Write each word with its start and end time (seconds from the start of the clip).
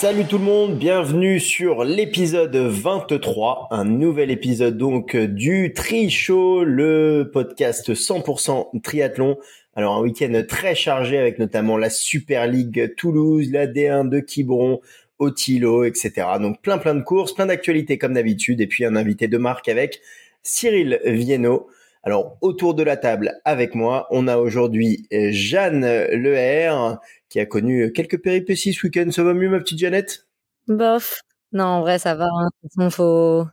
Salut 0.00 0.24
tout 0.24 0.38
le 0.38 0.44
monde, 0.44 0.78
bienvenue 0.78 1.38
sur 1.38 1.84
l'épisode 1.84 2.56
23, 2.56 3.68
un 3.70 3.84
nouvel 3.84 4.30
épisode 4.30 4.78
donc 4.78 5.14
du 5.14 5.74
Tri 5.74 6.08
Show, 6.08 6.64
le 6.64 7.28
podcast 7.30 7.92
100% 7.92 8.80
triathlon. 8.80 9.36
Alors 9.76 9.96
un 9.96 10.00
week-end 10.00 10.42
très 10.48 10.74
chargé 10.74 11.18
avec 11.18 11.38
notamment 11.38 11.76
la 11.76 11.90
Super 11.90 12.46
League 12.46 12.94
Toulouse, 12.96 13.50
la 13.52 13.66
D1 13.66 14.08
de 14.08 14.20
Quiberon, 14.20 14.80
Otilo, 15.18 15.84
etc. 15.84 16.28
Donc 16.40 16.62
plein 16.62 16.78
plein 16.78 16.94
de 16.94 17.02
courses, 17.02 17.34
plein 17.34 17.44
d'actualités 17.44 17.98
comme 17.98 18.14
d'habitude 18.14 18.62
et 18.62 18.66
puis 18.66 18.86
un 18.86 18.96
invité 18.96 19.28
de 19.28 19.36
marque 19.36 19.68
avec 19.68 20.00
Cyril 20.42 20.98
Viennot. 21.04 21.68
Alors 22.02 22.38
autour 22.40 22.74
de 22.74 22.82
la 22.82 22.96
table 22.96 23.40
avec 23.44 23.74
moi, 23.74 24.06
on 24.10 24.26
a 24.26 24.38
aujourd'hui 24.38 25.06
Jeanne 25.10 25.84
Leher 26.12 26.96
qui 27.28 27.40
a 27.40 27.46
connu 27.46 27.92
quelques 27.92 28.20
péripéties 28.22 28.72
ce 28.72 28.86
week-end. 28.86 29.10
Ça 29.10 29.22
va 29.22 29.34
mieux 29.34 29.48
ma 29.48 29.58
petite 29.58 29.78
Jeannette? 29.78 30.26
Bof. 30.66 31.22
Non, 31.52 31.64
en 31.64 31.80
vrai 31.80 31.98
ça 31.98 32.14
va. 32.14 32.24
Hein. 32.24 32.48
De 32.62 32.68
toute 32.68 32.74
façon, 32.74 32.90
faut 32.90 33.46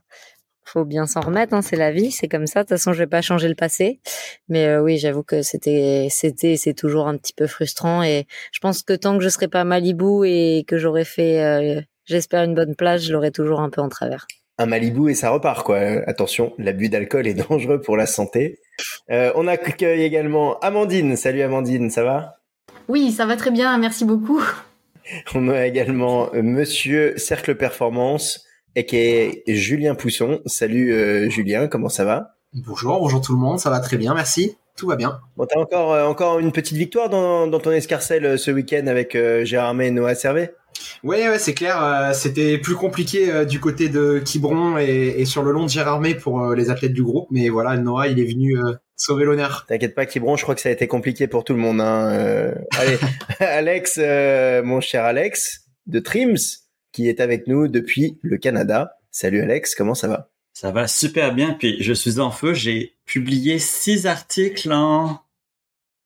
faut 0.64 0.84
bien 0.84 1.06
s'en 1.06 1.20
remettre. 1.20 1.54
Hein. 1.54 1.62
C'est 1.62 1.76
la 1.76 1.92
vie, 1.92 2.10
c'est 2.10 2.28
comme 2.28 2.46
ça. 2.46 2.60
De 2.60 2.64
toute 2.64 2.76
façon, 2.78 2.92
je 2.92 2.98
vais 2.98 3.06
pas 3.06 3.22
changer 3.22 3.48
le 3.48 3.54
passé. 3.54 4.00
Mais 4.48 4.66
euh, 4.66 4.82
oui, 4.82 4.98
j'avoue 4.98 5.22
que 5.22 5.42
c'était 5.42 6.08
c'était 6.10 6.56
c'est 6.56 6.74
toujours 6.74 7.08
un 7.08 7.16
petit 7.16 7.32
peu 7.32 7.46
frustrant 7.46 8.02
et 8.02 8.26
je 8.52 8.60
pense 8.60 8.82
que 8.82 8.94
tant 8.94 9.16
que 9.18 9.24
je 9.24 9.28
serai 9.28 9.48
pas 9.48 9.62
à 9.62 9.64
Malibu 9.64 10.24
et 10.26 10.64
que 10.66 10.78
j'aurais 10.78 11.04
fait 11.04 11.42
euh, 11.42 11.80
j'espère 12.04 12.44
une 12.44 12.54
bonne 12.54 12.76
plage, 12.76 13.02
je 13.02 13.12
l'aurai 13.12 13.30
toujours 13.30 13.60
un 13.60 13.70
peu 13.70 13.80
en 13.80 13.88
travers 13.88 14.26
un 14.58 14.66
Malibu 14.66 15.10
et 15.10 15.14
ça 15.14 15.30
repart 15.30 15.64
quoi. 15.64 15.78
Attention, 16.06 16.52
l'abus 16.58 16.88
d'alcool 16.88 17.26
est 17.26 17.34
dangereux 17.48 17.80
pour 17.80 17.96
la 17.96 18.06
santé. 18.06 18.60
Euh, 19.10 19.32
on 19.36 19.46
accueille 19.46 20.02
également 20.02 20.58
Amandine. 20.58 21.16
Salut 21.16 21.42
Amandine, 21.42 21.90
ça 21.90 22.04
va? 22.04 22.36
Oui, 22.88 23.12
ça 23.12 23.26
va 23.26 23.36
très 23.36 23.50
bien, 23.50 23.76
merci 23.78 24.04
beaucoup. 24.04 24.42
On 25.34 25.48
a 25.48 25.66
également 25.66 26.28
euh, 26.34 26.42
Monsieur 26.42 27.16
Cercle 27.16 27.54
Performance 27.54 28.44
et 28.74 28.84
qui 28.84 28.96
est 28.96 29.42
Julien 29.46 29.94
Pousson. 29.94 30.40
Salut 30.44 30.92
euh, 30.92 31.30
Julien, 31.30 31.68
comment 31.68 31.88
ça 31.88 32.04
va? 32.04 32.34
Bonjour, 32.52 32.98
bonjour 33.00 33.20
tout 33.20 33.32
le 33.32 33.38
monde, 33.38 33.58
ça 33.58 33.70
va 33.70 33.80
très 33.80 33.96
bien, 33.96 34.14
merci. 34.14 34.56
Tout 34.76 34.86
va 34.86 34.96
bien. 34.96 35.20
Bon, 35.36 35.46
t'as 35.46 35.58
encore 35.58 36.08
encore 36.08 36.38
une 36.38 36.52
petite 36.52 36.76
victoire 36.76 37.08
dans, 37.08 37.50
ton 37.58 37.72
escarcelle 37.72 38.38
ce 38.38 38.50
week-end 38.50 38.86
avec 38.86 39.16
Gérard 39.42 39.74
May 39.74 39.88
et 39.88 39.90
Noah 39.90 40.14
Servet 40.14 40.54
oui, 41.04 41.16
ouais, 41.18 41.38
c'est 41.38 41.54
clair. 41.54 41.82
Euh, 41.82 42.12
c'était 42.12 42.58
plus 42.58 42.74
compliqué 42.74 43.30
euh, 43.30 43.44
du 43.44 43.60
côté 43.60 43.88
de 43.88 44.20
Quiberon 44.24 44.78
et, 44.78 45.24
sur 45.24 45.42
le 45.42 45.52
long 45.52 45.64
de 45.64 45.70
Gérardmer 45.70 46.14
pour 46.14 46.42
euh, 46.42 46.54
les 46.54 46.70
athlètes 46.70 46.92
du 46.92 47.02
groupe. 47.02 47.28
Mais 47.30 47.48
voilà, 47.48 47.76
Noah, 47.76 48.08
il 48.08 48.18
est 48.18 48.24
venu 48.24 48.56
sauver 48.96 49.24
l'honneur. 49.24 49.64
T'inquiète 49.68 49.94
pas, 49.94 50.06
Quiberon, 50.06 50.36
je 50.36 50.42
crois 50.42 50.54
que 50.54 50.60
ça 50.60 50.68
a 50.68 50.72
été 50.72 50.86
compliqué 50.86 51.28
pour 51.28 51.44
tout 51.44 51.54
le 51.54 51.60
monde. 51.60 51.80
Hein. 51.80 52.54
allez, 52.72 52.98
Alex, 53.40 54.00
mon 54.64 54.80
cher 54.80 55.04
Alex 55.04 55.66
de 55.86 56.00
Trims, 56.00 56.36
qui 56.92 57.08
est 57.08 57.20
avec 57.20 57.46
nous 57.46 57.68
depuis 57.68 58.18
le 58.22 58.36
Canada. 58.36 58.92
Salut 59.10 59.40
Alex, 59.40 59.74
comment 59.74 59.94
ça 59.94 60.08
va? 60.08 60.30
Ça 60.52 60.72
va 60.72 60.88
super 60.88 61.34
bien. 61.34 61.54
Puis 61.58 61.76
je 61.80 61.92
suis 61.92 62.18
en 62.18 62.30
feu. 62.30 62.54
J'ai 62.54 62.96
publié 63.06 63.58
six 63.58 64.06
articles 64.06 64.72
en 64.72 65.20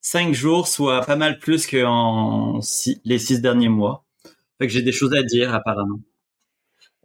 cinq 0.02 0.34
jours, 0.34 0.68
soit 0.68 1.00
pas 1.02 1.16
mal 1.16 1.38
plus 1.38 1.66
que 1.66 1.82
en 1.84 2.60
les 3.04 3.18
six 3.18 3.40
derniers 3.40 3.68
mois 3.70 4.04
que 4.60 4.68
j'ai 4.68 4.82
des 4.82 4.92
choses 4.92 5.14
à 5.14 5.22
dire 5.22 5.54
apparemment. 5.54 6.00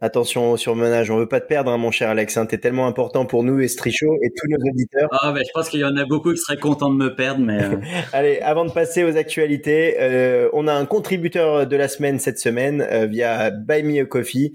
Attention 0.00 0.52
au 0.52 0.56
surmenage, 0.56 1.10
on 1.10 1.16
veut 1.16 1.26
pas 1.26 1.40
te 1.40 1.48
perdre, 1.48 1.72
hein, 1.72 1.76
mon 1.76 1.90
cher 1.90 2.10
Alex. 2.10 2.36
Hein. 2.36 2.46
Tu 2.46 2.54
es 2.54 2.58
tellement 2.58 2.86
important 2.86 3.26
pour 3.26 3.42
nous, 3.42 3.58
Estrichaud, 3.58 4.16
et 4.22 4.30
tous 4.30 4.46
nos 4.48 4.70
auditeurs. 4.70 5.08
Ah, 5.10 5.32
ben, 5.32 5.42
je 5.44 5.50
pense 5.52 5.68
qu'il 5.68 5.80
y 5.80 5.84
en 5.84 5.96
a 5.96 6.04
beaucoup 6.04 6.30
qui 6.32 6.38
seraient 6.38 6.56
contents 6.56 6.90
de 6.90 6.94
me 6.94 7.16
perdre, 7.16 7.40
mais. 7.40 7.60
Euh. 7.60 7.80
Allez, 8.12 8.38
avant 8.38 8.64
de 8.64 8.70
passer 8.70 9.02
aux 9.02 9.16
actualités, 9.16 9.96
euh, 9.98 10.50
on 10.52 10.68
a 10.68 10.72
un 10.72 10.86
contributeur 10.86 11.66
de 11.66 11.74
la 11.74 11.88
semaine 11.88 12.20
cette 12.20 12.38
semaine 12.38 12.80
euh, 12.80 13.06
via 13.06 13.50
Buy 13.50 13.82
Me 13.82 14.02
a 14.02 14.04
Coffee. 14.04 14.52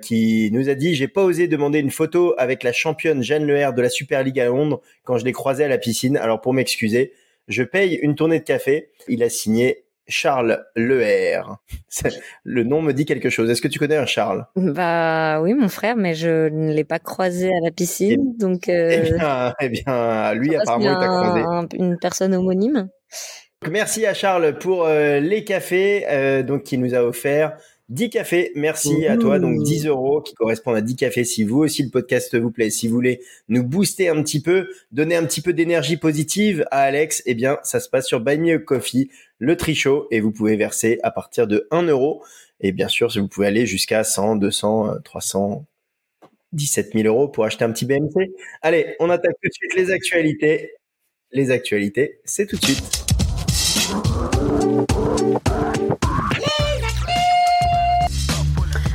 qui 0.00 0.50
nous 0.52 0.70
a 0.70 0.74
dit 0.74 0.94
j'ai 0.94 1.08
pas 1.08 1.22
osé 1.22 1.48
demander 1.48 1.78
une 1.78 1.90
photo 1.90 2.34
avec 2.38 2.62
la 2.62 2.72
championne 2.72 3.22
Jeanne 3.22 3.46
Leher 3.46 3.70
de 3.74 3.82
la 3.82 3.88
Super 3.90 4.22
League 4.22 4.40
à 4.40 4.46
Londres 4.46 4.80
quand 5.04 5.18
je 5.18 5.24
l'ai 5.24 5.32
croisée 5.32 5.64
à 5.64 5.68
la 5.68 5.78
piscine. 5.78 6.16
Alors 6.16 6.40
pour 6.40 6.54
m'excuser, 6.54 7.12
je 7.48 7.62
paye 7.62 7.98
une 8.02 8.14
tournée 8.14 8.38
de 8.38 8.44
café. 8.44 8.90
Il 9.08 9.22
a 9.22 9.28
signé 9.28 9.84
Charles 10.12 10.64
Leher. 10.76 11.42
Le 12.44 12.62
nom 12.62 12.82
me 12.82 12.92
dit 12.92 13.06
quelque 13.06 13.30
chose. 13.30 13.50
Est-ce 13.50 13.62
que 13.62 13.68
tu 13.68 13.78
connais 13.78 13.96
un 13.96 14.06
Charles? 14.06 14.46
Bah 14.56 15.40
oui, 15.40 15.54
mon 15.54 15.68
frère, 15.68 15.96
mais 15.96 16.14
je 16.14 16.48
ne 16.48 16.72
l'ai 16.72 16.84
pas 16.84 16.98
croisé 16.98 17.48
à 17.48 17.60
la 17.64 17.70
piscine, 17.70 18.34
eh 18.34 18.38
donc. 18.38 18.68
Euh... 18.68 18.90
Eh, 18.92 19.10
bien, 19.10 19.54
eh 19.60 19.68
bien, 19.68 20.34
lui 20.34 20.54
apparemment 20.54 20.84
il 20.84 20.98
t'a 20.98 21.42
croisé. 21.42 21.78
une 21.78 21.98
personne 21.98 22.34
homonyme. 22.34 22.88
Merci 23.70 24.06
à 24.06 24.14
Charles 24.14 24.58
pour 24.58 24.84
euh, 24.84 25.20
les 25.20 25.44
cafés, 25.44 26.04
euh, 26.08 26.42
donc 26.42 26.64
qui 26.64 26.78
nous 26.78 26.94
a 26.94 27.02
offert 27.02 27.56
10 27.88 28.10
cafés, 28.10 28.52
merci 28.54 29.06
à 29.06 29.16
toi. 29.16 29.38
Donc 29.38 29.62
10 29.62 29.86
euros 29.86 30.22
qui 30.22 30.34
correspondent 30.34 30.76
à 30.76 30.80
10 30.80 30.96
cafés 30.96 31.24
si 31.24 31.44
vous 31.44 31.58
aussi 31.58 31.82
le 31.82 31.90
podcast 31.90 32.34
vous 32.34 32.50
plaît. 32.50 32.70
Si 32.70 32.88
vous 32.88 32.94
voulez 32.94 33.20
nous 33.48 33.64
booster 33.64 34.08
un 34.08 34.22
petit 34.22 34.40
peu, 34.40 34.68
donner 34.92 35.16
un 35.16 35.24
petit 35.26 35.40
peu 35.40 35.52
d'énergie 35.52 35.96
positive 35.96 36.64
à 36.70 36.82
Alex, 36.82 37.22
eh 37.26 37.34
bien 37.34 37.58
ça 37.64 37.80
se 37.80 37.88
passe 37.88 38.06
sur 38.06 38.20
Buy 38.20 38.38
Me 38.38 38.54
a 38.54 38.58
Coffee, 38.58 39.10
le 39.38 39.56
trichot, 39.56 40.06
et 40.10 40.20
vous 40.20 40.30
pouvez 40.30 40.56
verser 40.56 40.98
à 41.02 41.10
partir 41.10 41.46
de 41.46 41.66
1 41.70 41.82
euro. 41.82 42.22
Et 42.60 42.72
bien 42.72 42.88
sûr, 42.88 43.08
vous 43.14 43.28
pouvez 43.28 43.48
aller 43.48 43.66
jusqu'à 43.66 44.04
100, 44.04 44.36
200, 44.36 45.00
300, 45.04 45.66
17 46.52 46.92
000 46.94 47.08
euros 47.08 47.28
pour 47.28 47.44
acheter 47.44 47.64
un 47.64 47.72
petit 47.72 47.84
BMC. 47.84 48.30
Allez, 48.62 48.94
on 49.00 49.10
attaque 49.10 49.34
tout 49.42 49.48
de 49.48 49.54
suite 49.54 49.74
les 49.74 49.90
actualités. 49.90 50.72
Les 51.32 51.50
actualités, 51.50 52.20
c'est 52.24 52.46
tout 52.46 52.56
de 52.56 52.64
suite. 52.64 53.02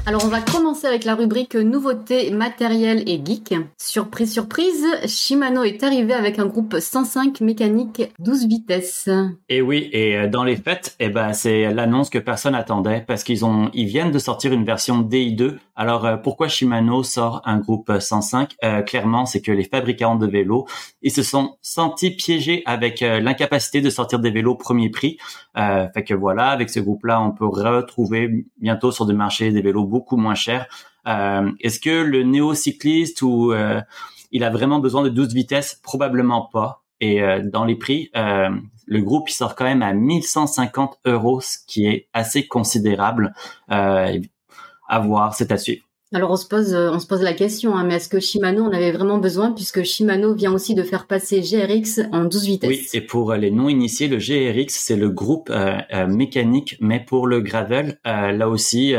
Alors 0.07 0.23
on 0.23 0.29
va 0.29 0.39
commencer 0.39 0.87
avec 0.87 1.03
la 1.03 1.15
rubrique 1.15 1.55
nouveautés 1.55 2.31
matériel 2.31 3.03
et 3.09 3.19
geek. 3.21 3.55
Surprise 3.77 4.31
surprise, 4.31 4.85
Shimano 5.05 5.65
est 5.65 5.83
arrivé 5.83 6.13
avec 6.13 6.39
un 6.39 6.45
groupe 6.45 6.77
105 6.79 7.41
mécanique 7.41 8.03
12 8.19 8.47
vitesses. 8.47 9.09
Et 9.49 9.61
oui, 9.61 9.89
et 9.91 10.15
euh, 10.15 10.29
dans 10.29 10.45
les 10.45 10.55
fêtes, 10.55 10.95
eh 11.01 11.09
ben 11.09 11.33
c'est 11.33 11.73
l'annonce 11.73 12.09
que 12.09 12.19
personne 12.19 12.55
attendait 12.55 13.03
parce 13.05 13.25
qu'ils 13.25 13.43
ont 13.43 13.69
viennent 13.73 14.11
de 14.11 14.19
sortir 14.19 14.53
une 14.53 14.63
version 14.63 15.01
DI2. 15.01 15.57
Alors 15.77 16.05
euh, 16.05 16.17
pourquoi 16.17 16.49
Shimano 16.49 17.03
sort 17.03 17.41
un 17.45 17.59
groupe 17.59 17.91
105 17.97 18.55
euh, 18.63 18.81
Clairement, 18.81 19.25
c'est 19.25 19.41
que 19.41 19.53
les 19.53 19.63
fabricants 19.63 20.17
de 20.17 20.27
vélos, 20.27 20.65
ils 21.01 21.11
se 21.11 21.23
sont 21.23 21.55
sentis 21.61 22.11
piégés 22.11 22.63
avec 22.65 22.99
l'incapacité 22.99 23.79
de 23.79 23.89
sortir 23.89 24.19
des 24.19 24.31
vélos 24.31 24.55
premier 24.55 24.89
prix. 24.89 25.17
fait 25.55 26.03
que 26.03 26.13
voilà, 26.13 26.49
avec 26.49 26.69
ce 26.69 26.81
groupe-là, 26.81 27.21
on 27.21 27.31
peut 27.31 27.45
retrouver 27.45 28.45
bientôt 28.59 28.91
sur 28.91 29.05
le 29.05 29.13
marché 29.13 29.51
des 29.51 29.61
vélos 29.61 29.85
beaucoup 29.85 30.17
moins 30.17 30.35
cher. 30.35 30.67
Euh, 31.07 31.51
est-ce 31.61 31.79
que 31.79 32.03
le 32.03 32.23
néo-cycliste 32.23 33.21
ou 33.21 33.53
euh, 33.53 33.81
il 34.31 34.43
a 34.43 34.49
vraiment 34.49 34.79
besoin 34.79 35.03
de 35.03 35.09
12 35.09 35.33
vitesses? 35.33 35.79
Probablement 35.81 36.49
pas. 36.51 36.83
Et 36.99 37.21
euh, 37.21 37.41
dans 37.43 37.63
les 37.63 37.75
prix, 37.75 38.11
le 38.13 39.01
groupe 39.01 39.29
il 39.29 39.33
sort 39.33 39.55
quand 39.55 39.65
même 39.65 39.81
à 39.81 39.93
1150 39.93 40.99
euros, 41.05 41.41
ce 41.41 41.57
qui 41.65 41.85
est 41.85 42.07
assez 42.13 42.47
considérable. 42.47 43.33
À 44.87 44.99
voir, 44.99 45.33
c'est 45.33 45.51
à 45.51 45.57
suivre. 45.57 45.83
Alors 46.13 46.31
on 46.31 46.37
se 46.37 46.47
pose, 46.47 46.73
on 46.73 46.99
se 46.99 47.05
pose 47.05 47.21
la 47.21 47.33
question, 47.33 47.75
hein, 47.75 47.83
mais 47.83 47.95
est-ce 47.95 48.07
que 48.07 48.21
Shimano 48.21 48.63
en 48.63 48.71
avait 48.71 48.93
vraiment 48.93 49.17
besoin 49.17 49.51
puisque 49.51 49.83
Shimano 49.83 50.33
vient 50.33 50.53
aussi 50.53 50.73
de 50.73 50.83
faire 50.83 51.05
passer 51.05 51.41
GRX 51.41 52.07
en 52.13 52.23
12 52.23 52.45
vitesses? 52.45 52.69
Oui, 52.69 52.87
et 52.93 53.01
pour 53.01 53.33
les 53.33 53.51
non 53.51 53.67
initiés, 53.67 54.07
le 54.07 54.17
GRX 54.17 54.67
c'est 54.69 54.95
le 54.95 55.09
groupe 55.09 55.51
mécanique, 56.07 56.77
mais 56.79 57.01
pour 57.01 57.27
le 57.27 57.41
gravel, 57.41 57.99
là 58.05 58.47
aussi 58.47 58.95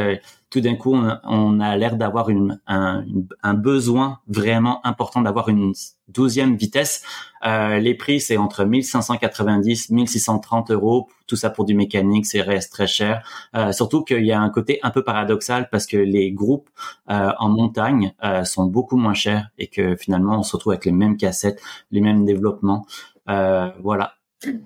tout 0.51 0.61
d'un 0.61 0.77
coup, 0.77 0.97
on, 1.25 1.61
a 1.61 1.77
l'air 1.77 1.97
d'avoir 1.97 2.31
un, 2.67 3.05
un, 3.43 3.55
besoin 3.55 4.21
vraiment 4.29 4.85
important 4.87 5.21
d'avoir 5.21 5.51
une 5.51 5.75
douzième 6.09 6.57
vitesse. 6.57 7.03
Euh, 7.45 7.79
les 7.79 7.95
prix, 7.95 8.21
c'est 8.21 8.39
entre 8.39 8.65
1590, 8.65 9.91
1630 9.91 10.71
euros. 10.71 11.09
Tout 11.27 11.37
ça 11.37 11.51
pour 11.51 11.67
du 11.67 11.75
mécanique, 11.75 12.25
c'est 12.25 12.41
reste 12.41 12.73
très 12.73 12.87
cher. 12.87 13.29
Euh, 13.55 13.73
surtout 13.73 14.05
qu'il 14.05 14.25
y 14.25 14.33
a 14.33 14.41
un 14.41 14.49
côté 14.49 14.79
un 14.83 14.91
peu 14.91 15.05
paradoxal 15.05 15.69
parce 15.71 15.87
que 15.87 15.99
les 15.99 16.33
groupes 16.33 16.71
euh, 17.11 17.31
en 17.39 17.51
montagne 17.51 18.15
sont 18.45 18.67
beaucoup 18.67 18.97
moins 18.97 19.15
chers 19.15 19.51
et 19.59 19.67
que 19.67 19.97
finalement, 19.97 20.39
on 20.39 20.43
se 20.43 20.57
retrouve 20.57 20.73
avec 20.73 20.87
les 20.87 20.93
mêmes 20.93 21.19
cassettes, 21.19 21.61
les 21.91 22.01
mêmes 22.01 22.25
développements. 22.25 22.87
voilà. 23.27 24.15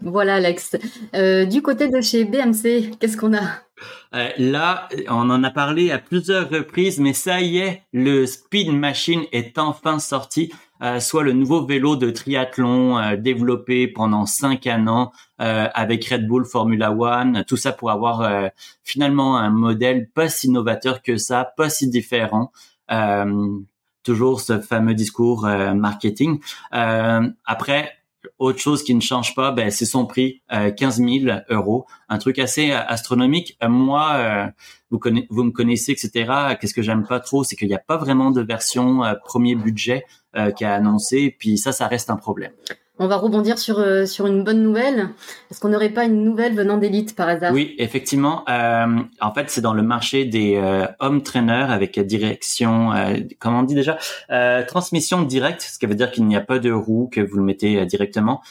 Voilà, 0.02 0.34
Alex. 0.34 0.76
du 1.50 1.62
côté 1.62 1.88
de 1.88 2.00
chez 2.00 2.24
BMC, 2.24 2.98
qu'est-ce 3.00 3.16
qu'on 3.16 3.34
a? 3.34 3.40
Euh, 4.14 4.29
là, 4.38 4.88
on 5.08 5.31
en 5.31 5.43
a 5.43 5.50
parlé 5.50 5.90
à 5.90 5.99
plusieurs 5.99 6.50
reprises, 6.50 7.00
mais 7.00 7.12
ça 7.12 7.40
y 7.40 7.58
est, 7.58 7.82
le 7.93 8.26
Speed 8.26 8.73
Machine 8.73 9.23
est 9.32 9.58
enfin 9.58 9.99
sorti. 9.99 10.52
Euh, 10.82 10.99
soit 10.99 11.23
le 11.23 11.32
nouveau 11.32 11.64
vélo 11.64 11.94
de 11.94 12.11
triathlon 12.11 12.99
euh, 12.99 13.17
développé 13.17 13.87
pendant 13.87 14.26
cinq 14.26 14.67
ans 14.67 15.12
avec 15.38 16.05
Red 16.06 16.29
Bull 16.29 16.44
Formula 16.44 16.93
One, 16.93 17.44
tout 17.49 17.56
ça 17.56 17.73
pour 17.73 17.90
avoir 17.90 18.50
finalement 18.84 19.37
un 19.37 19.50
modèle 19.50 20.08
pas 20.08 20.29
si 20.29 20.49
novateur 20.49 21.02
que 21.02 21.17
ça, 21.17 21.52
pas 21.56 21.69
si 21.69 21.88
différent. 21.88 22.52
toujours 24.05 24.40
ce 24.40 24.61
fameux 24.61 24.94
discours 24.94 25.49
marketing. 25.75 26.38
après, 26.70 27.90
autre 28.38 28.58
chose 28.58 28.82
qui 28.82 28.94
ne 28.94 29.00
change 29.00 29.34
pas, 29.34 29.50
ben, 29.52 29.70
c'est 29.70 29.84
son 29.84 30.06
prix, 30.06 30.42
15 30.50 30.98
000 30.98 31.38
euros, 31.48 31.86
un 32.08 32.19
truc 32.19 32.38
assez 32.38 32.72
astronomique. 32.72 33.56
moi, 33.66 34.52
vous, 34.90 35.00
vous 35.30 35.44
me 35.44 35.50
connaissez, 35.50 35.92
etc. 35.92 36.56
Qu'est-ce 36.60 36.74
que 36.74 36.82
j'aime 36.82 37.06
pas 37.06 37.20
trop, 37.20 37.44
c'est 37.44 37.56
qu'il 37.56 37.69
n'y 37.69 37.74
a 37.74 37.78
pas 37.78 37.96
vraiment 37.96 38.30
de 38.30 38.42
version 38.42 39.02
premier 39.24 39.54
budget 39.54 40.04
qui 40.56 40.64
a 40.64 40.74
annoncé, 40.74 41.34
puis 41.38 41.58
ça, 41.58 41.72
ça 41.72 41.88
reste 41.88 42.10
un 42.10 42.16
problème. 42.16 42.52
On 42.98 43.08
va 43.08 43.16
rebondir 43.16 43.58
sur 43.58 43.78
euh, 43.78 44.04
sur 44.04 44.26
une 44.26 44.44
bonne 44.44 44.62
nouvelle. 44.62 45.08
Est-ce 45.50 45.60
qu'on 45.60 45.70
n'aurait 45.70 45.88
pas 45.88 46.04
une 46.04 46.22
nouvelle 46.22 46.54
venant 46.54 46.76
d'élite 46.76 47.16
par 47.16 47.26
hasard? 47.26 47.50
Oui, 47.50 47.74
effectivement. 47.78 48.44
Euh, 48.50 49.00
en 49.18 49.32
fait, 49.32 49.48
c'est 49.48 49.62
dans 49.62 49.72
le 49.72 49.82
marché 49.82 50.26
des 50.26 50.56
euh, 50.56 50.86
home 51.00 51.22
trainers 51.22 51.70
avec 51.70 51.98
direction, 51.98 52.92
euh, 52.92 53.16
comment 53.38 53.60
on 53.60 53.62
dit 53.62 53.74
déjà, 53.74 53.96
transmission 54.66 55.22
directe, 55.22 55.62
ce 55.62 55.78
qui 55.78 55.86
veut 55.86 55.94
dire 55.94 56.10
qu'il 56.10 56.26
n'y 56.26 56.36
a 56.36 56.42
pas 56.42 56.58
de 56.58 56.70
roue 56.70 57.08
que 57.10 57.22
vous 57.22 57.38
le 57.38 57.44
mettez 57.44 57.84
directement. 57.86 58.42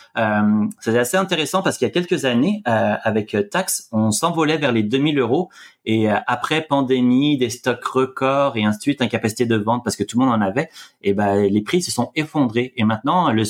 c'est 0.79 0.97
assez 0.97 1.17
intéressant 1.17 1.61
parce 1.61 1.77
qu'il 1.77 1.87
y 1.87 1.91
a 1.91 1.93
quelques 1.93 2.25
années, 2.25 2.61
avec 2.65 3.35
Tax, 3.51 3.89
on 3.91 4.11
s'envolait 4.11 4.57
vers 4.57 4.71
les 4.71 4.83
2000 4.83 5.19
euros 5.19 5.49
et 5.85 6.09
après 6.09 6.61
pandémie, 6.61 7.37
des 7.37 7.49
stocks 7.49 7.85
records 7.85 8.57
et 8.57 8.63
ainsi 8.65 8.95
de 8.95 9.03
incapacité 9.03 9.45
de 9.45 9.55
vente 9.55 9.83
parce 9.83 9.95
que 9.95 10.03
tout 10.03 10.19
le 10.19 10.25
monde 10.25 10.33
en 10.35 10.41
avait, 10.41 10.69
et 11.01 11.13
ben 11.13 11.41
les 11.41 11.61
prix 11.61 11.81
se 11.81 11.91
sont 11.91 12.11
effondrés. 12.15 12.73
Et 12.77 12.83
maintenant, 12.83 13.31
le 13.31 13.45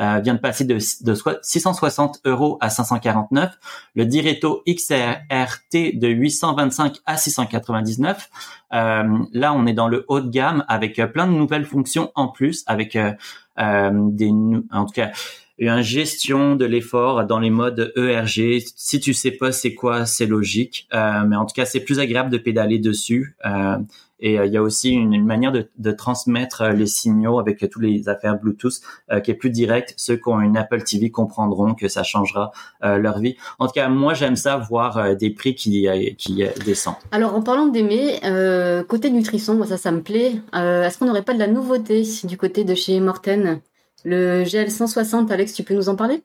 Euh, 0.00 0.20
vient 0.20 0.34
de 0.34 0.40
passer 0.40 0.64
de, 0.64 0.74
de 0.74 1.14
660 1.42 2.20
euros 2.24 2.58
à 2.60 2.70
549, 2.70 3.52
le 3.94 4.06
Direto 4.06 4.62
XRT 4.68 5.98
de 5.98 6.08
825 6.08 6.98
à 7.06 7.16
699. 7.16 8.30
Euh, 8.72 9.18
là, 9.32 9.52
on 9.52 9.66
est 9.66 9.72
dans 9.72 9.88
le 9.88 10.04
haut 10.08 10.20
de 10.20 10.30
gamme 10.30 10.64
avec 10.68 10.98
euh, 10.98 11.06
plein 11.06 11.26
de 11.26 11.32
nouvelles 11.32 11.66
fonctions 11.66 12.10
en 12.14 12.28
plus, 12.28 12.64
avec 12.66 12.96
des, 12.96 14.30
en 14.72 14.84
tout 14.84 14.92
cas, 14.94 15.12
une 15.58 15.82
gestion 15.82 16.56
de 16.56 16.64
l'effort 16.64 17.24
dans 17.26 17.38
les 17.38 17.50
modes 17.50 17.92
ERG. 17.96 18.62
Si 18.76 19.00
tu 19.00 19.14
sais 19.14 19.30
pas 19.30 19.52
c'est 19.52 19.74
quoi, 19.74 20.06
c'est 20.06 20.26
logique. 20.26 20.88
mais 20.92 21.36
en 21.36 21.46
tout 21.46 21.54
cas, 21.54 21.64
c'est 21.64 21.80
plus 21.80 22.00
agréable 22.00 22.30
de 22.30 22.38
pédaler 22.38 22.78
dessus. 22.78 23.36
Euh, 23.46 23.76
et 24.24 24.38
euh, 24.38 24.46
il 24.46 24.52
y 24.52 24.56
a 24.56 24.62
aussi 24.62 24.90
une, 24.90 25.24
manière 25.24 25.52
de, 25.52 25.68
de, 25.78 25.92
transmettre 25.92 26.62
euh, 26.62 26.72
les 26.72 26.86
signaux 26.86 27.38
avec 27.38 27.68
tous 27.70 27.80
les 27.80 28.08
affaires 28.08 28.38
Bluetooth 28.38 28.80
euh, 29.12 29.20
qui 29.20 29.30
est 29.30 29.34
plus 29.34 29.50
direct. 29.50 29.94
Ceux 29.98 30.16
qui 30.16 30.28
ont 30.28 30.40
une 30.40 30.56
Apple 30.56 30.82
TV 30.82 31.10
comprendront 31.10 31.74
que 31.74 31.88
ça 31.88 32.02
changera 32.02 32.52
leur 32.82 33.18
vie. 33.18 33.36
En 33.58 33.66
tout 33.66 33.72
cas, 33.72 33.88
moi, 33.88 34.14
j'aime 34.14 34.36
ça 34.36 34.56
voir 34.56 35.16
des 35.16 35.30
prix 35.30 35.54
qui, 35.54 35.86
qui 36.18 36.44
descendent. 36.64 36.94
Alors, 37.12 37.34
en 37.34 37.42
parlant 37.42 37.66
d'aimer, 37.66 38.20
côté 38.88 39.10
nutrition, 39.10 39.54
moi, 39.54 39.66
ça, 39.66 39.76
ça 39.76 39.90
me 39.90 40.02
plaît. 40.02 40.40
Est-ce 40.52 40.98
qu'on 40.98 41.06
n'aurait 41.06 41.22
pas 41.22 41.34
de 41.34 41.38
la 41.38 41.46
nouveauté 41.46 42.04
du 42.24 42.36
côté 42.36 42.64
de 42.64 42.74
chez 42.74 43.00
Morten? 43.00 43.60
Le 44.04 44.44
GL 44.44 44.70
160, 44.70 45.30
Alex, 45.30 45.54
tu 45.54 45.62
peux 45.62 45.74
nous 45.74 45.88
en 45.88 45.96
parler? 45.96 46.22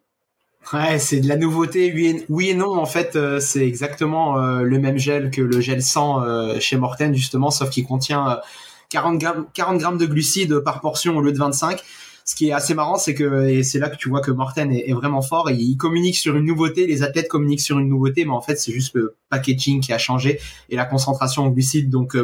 Ouais, 0.73 0.99
c'est 0.99 1.21
de 1.21 1.27
la 1.27 1.37
nouveauté. 1.37 1.93
Oui 2.27 2.49
et, 2.49 2.53
non, 2.53 2.77
en 2.77 2.85
fait, 2.85 3.15
euh, 3.15 3.39
c'est 3.39 3.65
exactement 3.65 4.37
euh, 4.37 4.61
le 4.61 4.79
même 4.79 4.97
gel 4.97 5.31
que 5.31 5.41
le 5.41 5.61
gel 5.61 5.81
100 5.81 6.21
euh, 6.21 6.59
chez 6.59 6.75
Morten, 6.75 7.15
justement, 7.15 7.49
sauf 7.49 7.69
qu'il 7.69 7.85
contient 7.85 8.39
40 8.89 9.17
grammes, 9.17 9.45
40 9.53 9.77
grammes 9.77 9.97
de 9.97 10.05
glucides 10.05 10.59
par 10.59 10.81
portion 10.81 11.15
au 11.15 11.21
lieu 11.21 11.31
de 11.31 11.37
25. 11.37 11.81
Ce 12.25 12.35
qui 12.35 12.49
est 12.49 12.51
assez 12.51 12.75
marrant, 12.75 12.97
c'est 12.97 13.15
que, 13.15 13.63
c'est 13.63 13.79
là 13.79 13.89
que 13.89 13.95
tu 13.95 14.09
vois 14.09 14.21
que 14.21 14.29
Morten 14.29 14.71
est, 14.71 14.89
est, 14.89 14.93
vraiment 14.93 15.21
fort, 15.23 15.49
et 15.49 15.55
il 15.55 15.77
communique 15.77 16.17
sur 16.17 16.35
une 16.35 16.45
nouveauté, 16.45 16.85
les 16.85 17.01
athlètes 17.01 17.27
communiquent 17.27 17.61
sur 17.61 17.79
une 17.79 17.87
nouveauté, 17.87 18.25
mais 18.25 18.33
en 18.33 18.41
fait, 18.41 18.57
c'est 18.59 18.73
juste 18.73 18.93
le 18.93 19.15
packaging 19.29 19.79
qui 19.79 19.93
a 19.93 19.97
changé 19.97 20.39
et 20.69 20.75
la 20.75 20.85
concentration 20.85 21.45
en 21.45 21.49
glucides. 21.49 21.89
Donc, 21.89 22.15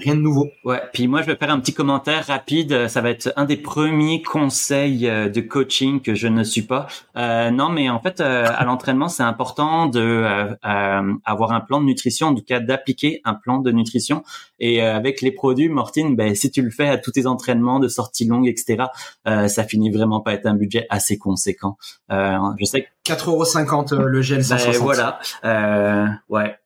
rien 0.00 0.14
de 0.14 0.20
nouveau. 0.20 0.50
Ouais, 0.64 0.80
puis 0.92 1.06
moi 1.06 1.22
je 1.22 1.26
vais 1.26 1.36
faire 1.36 1.50
un 1.50 1.60
petit 1.60 1.74
commentaire 1.74 2.26
rapide. 2.26 2.88
Ça 2.88 3.00
va 3.00 3.10
être 3.10 3.32
un 3.36 3.44
des 3.44 3.56
premiers 3.56 4.22
conseils 4.22 5.08
euh, 5.08 5.28
de 5.28 5.40
coaching 5.40 6.00
que 6.00 6.14
je 6.14 6.26
ne 6.28 6.42
suis 6.42 6.62
pas. 6.62 6.86
Euh, 7.16 7.50
non, 7.50 7.68
mais 7.68 7.90
en 7.90 8.00
fait, 8.00 8.20
euh, 8.20 8.46
à 8.48 8.64
l'entraînement, 8.64 9.08
c'est 9.08 9.22
important 9.22 9.86
de 9.86 10.00
euh, 10.00 11.12
avoir 11.24 11.52
un 11.52 11.60
plan 11.60 11.80
de 11.80 11.86
nutrition, 11.86 12.28
en 12.28 12.34
tout 12.34 12.44
cas 12.44 12.60
d'appliquer 12.60 13.20
un 13.24 13.34
plan 13.34 13.58
de 13.58 13.70
nutrition. 13.70 14.22
Et 14.58 14.82
avec 14.82 15.22
les 15.22 15.32
produits, 15.32 15.68
Mortine, 15.68 16.16
ben 16.16 16.34
si 16.34 16.50
tu 16.50 16.62
le 16.62 16.70
fais 16.70 16.88
à 16.88 16.98
tous 16.98 17.12
tes 17.12 17.26
entraînements 17.26 17.80
de 17.80 17.88
sortie 17.88 18.26
longue, 18.26 18.46
etc., 18.46 18.84
ça 19.24 19.64
finit 19.64 19.90
vraiment 19.90 20.20
pas 20.20 20.34
être 20.34 20.46
un 20.46 20.54
budget 20.54 20.86
assez 20.90 21.16
conséquent. 21.18 21.76
je 22.10 22.64
sais 22.64 22.82
que 22.82 22.88
4,50€ 23.12 23.96
le 23.96 24.22
gel 24.22 24.44
160. 24.44 24.72
Ben, 24.72 24.80
voilà. 24.82 26.20
ouais 26.28 26.59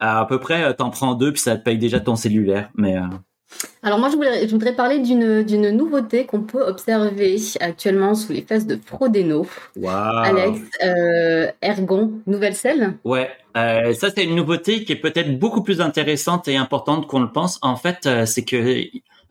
à, 0.00 0.24
peu 0.26 0.38
près, 0.38 0.64
euh, 0.64 0.72
t'en 0.72 0.90
prends 0.90 1.14
deux, 1.14 1.32
puis 1.32 1.42
ça 1.42 1.56
te 1.56 1.62
paye 1.62 1.78
déjà 1.78 2.00
ton 2.00 2.16
cellulaire. 2.16 2.70
Mais 2.74 2.96
euh, 2.96 3.02
alors 3.82 3.98
moi, 3.98 4.10
je 4.10 4.16
voudrais, 4.16 4.46
je 4.46 4.50
voudrais 4.52 4.74
parler 4.74 4.98
d'une, 4.98 5.42
d'une 5.42 5.70
nouveauté 5.70 6.26
qu'on 6.26 6.42
peut 6.42 6.62
observer 6.62 7.36
actuellement 7.60 8.14
sous 8.14 8.32
les 8.32 8.42
fesses 8.42 8.66
de 8.66 8.78
Frodeno. 8.84 9.46
Wow. 9.76 9.88
Alex, 9.88 10.60
euh, 10.84 11.50
Ergon, 11.62 12.12
nouvelle 12.26 12.54
selle 12.54 12.94
Ouais, 13.04 13.30
euh, 13.56 13.94
ça 13.94 14.10
c'est 14.14 14.24
une 14.24 14.36
nouveauté 14.36 14.84
qui 14.84 14.92
est 14.92 15.00
peut-être 15.00 15.38
beaucoup 15.38 15.62
plus 15.62 15.80
intéressante 15.80 16.46
et 16.48 16.56
importante 16.56 17.06
qu'on 17.06 17.20
le 17.20 17.32
pense. 17.32 17.58
En 17.62 17.76
fait, 17.76 18.06
euh, 18.06 18.26
c'est 18.26 18.44
que 18.44 18.82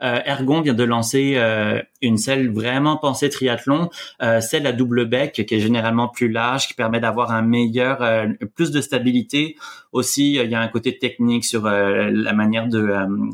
euh, 0.01 0.19
Ergon 0.25 0.62
vient 0.62 0.74
de 0.74 0.84
lancer 0.84 1.34
euh, 1.36 1.81
une 2.01 2.18
selle 2.18 2.50
vraiment 2.51 2.98
pensée 2.98 3.30
triathlon, 3.30 3.90
euh, 4.22 4.42
celle 4.42 4.66
à 4.68 4.72
double 4.72 5.06
bec 5.06 5.34
qui 5.34 5.56
est 5.56 5.60
généralement 5.60 6.07
plus 6.07 6.30
large, 6.30 6.68
qui 6.68 6.74
permet 6.74 7.00
d'avoir 7.00 7.31
un 7.31 7.42
meilleur, 7.42 8.00
plus 8.56 8.72
de 8.72 8.81
stabilité. 8.81 9.56
Aussi, 9.92 10.36
il 10.36 10.50
y 10.50 10.56
a 10.56 10.62
un 10.62 10.68
côté 10.68 10.98
technique 11.00 11.44
sur 11.44 11.63
la 11.63 12.34
manière 12.34 12.68
de, 12.68 12.88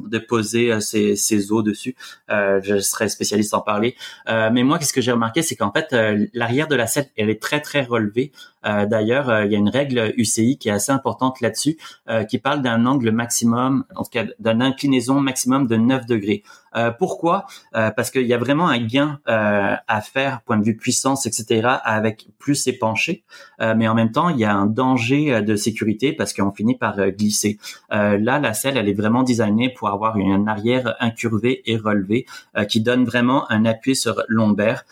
de 0.09 0.17
poser 0.19 0.79
ses, 0.79 1.15
ses 1.15 1.51
os 1.51 1.63
dessus. 1.63 1.95
je 2.29 2.79
serais 2.79 3.09
spécialiste 3.09 3.53
en 3.53 3.61
parler. 3.61 3.95
mais 4.27 4.63
moi, 4.63 4.79
qu'est-ce 4.79 4.93
que 4.93 5.01
j'ai 5.01 5.11
remarqué, 5.11 5.41
c'est 5.41 5.55
qu'en 5.55 5.71
fait, 5.71 5.95
l'arrière 6.33 6.67
de 6.67 6.75
la 6.75 6.87
selle, 6.87 7.07
elle 7.17 7.29
est 7.29 7.41
très 7.41 7.59
très 7.59 7.83
relevée. 7.83 8.31
D'ailleurs, 8.65 9.43
il 9.43 9.51
y 9.51 9.55
a 9.55 9.59
une 9.59 9.69
règle 9.69 10.13
UCI 10.17 10.57
qui 10.57 10.69
est 10.69 10.71
assez 10.71 10.91
importante 10.91 11.39
là-dessus, 11.39 11.77
qui 12.29 12.39
parle 12.39 12.61
d'un 12.61 12.85
angle 12.85 13.11
maximum, 13.11 13.85
en 13.95 14.03
tout 14.03 14.09
cas 14.09 14.25
d'une 14.39 14.61
inclinaison 14.61 15.19
maximum 15.19 15.67
de 15.67 15.75
9 15.75 16.05
degrés. 16.05 16.43
Euh, 16.75 16.91
pourquoi? 16.91 17.45
Euh, 17.75 17.91
Parce 17.91 18.11
qu'il 18.11 18.25
y 18.25 18.33
a 18.33 18.37
vraiment 18.37 18.67
un 18.67 18.79
gain 18.79 19.19
euh, 19.27 19.75
à 19.87 20.01
faire, 20.01 20.41
point 20.41 20.57
de 20.57 20.63
vue 20.63 20.75
puissance, 20.75 21.25
etc., 21.25 21.67
avec 21.83 22.27
plus 22.39 22.55
c'est 22.55 22.73
penché. 22.73 23.23
mais 23.59 23.87
en 23.87 23.95
même 23.95 24.11
temps, 24.11 24.29
il 24.29 24.37
y 24.37 24.43
a 24.43 24.53
un 24.53 24.65
danger 24.65 25.41
de 25.41 25.55
sécurité 25.55 26.13
parce 26.13 26.33
qu'on 26.33 26.51
finit 26.51 26.77
par 26.77 27.09
glisser. 27.11 27.57
là, 27.89 28.39
la 28.39 28.53
selle, 28.53 28.77
elle 28.77 28.89
est 28.89 28.93
vraiment 28.93 29.23
designée 29.23 29.69
pour 29.69 29.89
avoir 29.89 30.17
une 30.17 30.47
arrière 30.47 30.95
incurvée 30.99 31.61
et 31.65 31.77
relevée 31.77 32.25
qui 32.69 32.81
donne 32.81 33.05
vraiment 33.05 33.49
un 33.51 33.65
appui 33.65 33.95
sur 33.95 34.23
lombaire. 34.27 34.85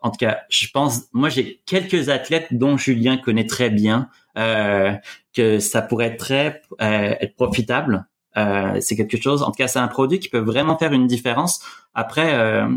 En 0.00 0.10
tout 0.10 0.18
cas, 0.18 0.40
je 0.48 0.68
pense, 0.72 1.04
moi 1.12 1.28
j'ai 1.28 1.60
quelques 1.66 2.08
athlètes 2.08 2.48
dont 2.50 2.76
Julien 2.76 3.16
connaît 3.16 3.46
très 3.46 3.70
bien 3.70 4.08
euh, 4.36 4.92
que 5.34 5.58
ça 5.58 5.82
pourrait 5.82 6.06
être 6.06 6.18
très 6.18 6.62
être 6.80 7.34
profitable 7.36 8.06
euh, 8.38 8.78
c'est 8.80 8.96
quelque 8.96 9.20
chose, 9.20 9.42
en 9.42 9.46
tout 9.46 9.58
cas, 9.58 9.68
c'est 9.68 9.78
un 9.78 9.88
produit 9.88 10.20
qui 10.20 10.28
peut 10.28 10.38
vraiment 10.38 10.78
faire 10.78 10.92
une 10.92 11.06
différence. 11.06 11.60
Après, 11.94 12.34
euh, 12.34 12.68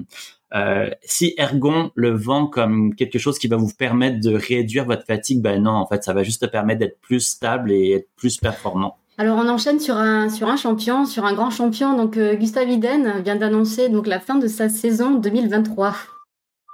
euh, 0.55 0.89
si 1.03 1.33
Ergon 1.37 1.91
le 1.95 2.15
vend 2.15 2.47
comme 2.47 2.95
quelque 2.95 3.19
chose 3.19 3.37
qui 3.37 3.47
va 3.47 3.57
vous 3.57 3.71
permettre 3.77 4.19
de 4.19 4.33
réduire 4.33 4.85
votre 4.85 5.05
fatigue, 5.05 5.41
ben 5.41 5.61
non, 5.61 5.71
en 5.71 5.87
fait, 5.87 6.03
ça 6.03 6.13
va 6.13 6.23
juste 6.23 6.41
te 6.41 6.47
permettre 6.47 6.79
d'être 6.79 6.99
plus 7.01 7.19
stable 7.19 7.71
et 7.71 7.91
être 7.91 8.09
plus 8.15 8.37
performant. 8.37 8.97
Alors 9.17 9.37
on 9.37 9.47
enchaîne 9.49 9.79
sur 9.79 9.97
un 9.97 10.29
sur 10.29 10.47
un 10.47 10.55
champion, 10.55 11.05
sur 11.05 11.25
un 11.25 11.33
grand 11.33 11.51
champion. 11.51 11.95
Donc 11.95 12.17
Gustave 12.17 12.69
Iden 12.69 13.21
vient 13.21 13.35
d'annoncer 13.35 13.89
donc 13.89 14.07
la 14.07 14.19
fin 14.19 14.35
de 14.35 14.47
sa 14.47 14.67
saison 14.67 15.11
2023. 15.11 15.93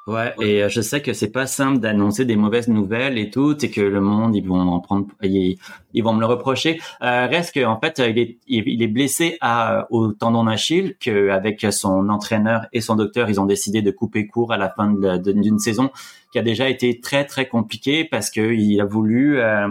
Ouais, 0.08 0.34
et 0.40 0.64
euh, 0.64 0.70
je 0.70 0.80
sais 0.80 1.02
que 1.02 1.12
c'est 1.12 1.32
pas 1.32 1.48
simple 1.48 1.80
d'annoncer 1.80 2.24
des 2.24 2.38
mauvaises 2.38 2.70
nouvelles 2.70 3.18
et 3.18 3.30
tout, 3.30 3.58
et 3.64 3.70
que 3.70 3.82
le 3.82 4.00
monde 4.00 4.38
ils 4.38 4.48
vont 4.48 4.62
en 4.62 4.80
prendre, 4.80 5.08
ils, 5.22 5.58
vont 6.02 6.14
me 6.14 6.22
le 6.22 6.26
reprocher. 6.26 6.80
Euh, 7.02 7.28
reste 7.28 7.54
que 7.54 7.66
en 7.66 7.78
fait 7.78 8.00
il 8.00 8.18
est 8.18 8.38
il 8.48 8.82
est 8.82 8.88
blessé 8.88 9.38
à 9.42 9.86
au 9.90 10.14
tendon 10.14 10.46
d'Achille, 10.46 10.96
qu'avec 11.02 11.66
son 11.72 12.08
entraîneur 12.08 12.68
et 12.72 12.80
son 12.80 12.96
docteur 12.96 13.30
ils 13.30 13.42
ont 13.42 13.46
décidé 13.46 13.82
de 13.82 13.92
couper 13.92 14.28
court 14.28 14.54
à 14.54 14.58
la 14.58 14.70
fin 14.70 14.94
d'une 14.94 15.60
saison 15.60 15.92
qui 16.32 16.40
a 16.40 16.42
déjà 16.42 16.70
été 16.70 17.02
très 17.02 17.26
très 17.26 17.50
compliquée 17.50 18.06
parce 18.06 18.30
que 18.30 18.54
il 18.54 18.80
a 18.80 18.86
voulu 18.86 19.40
euh, 19.40 19.68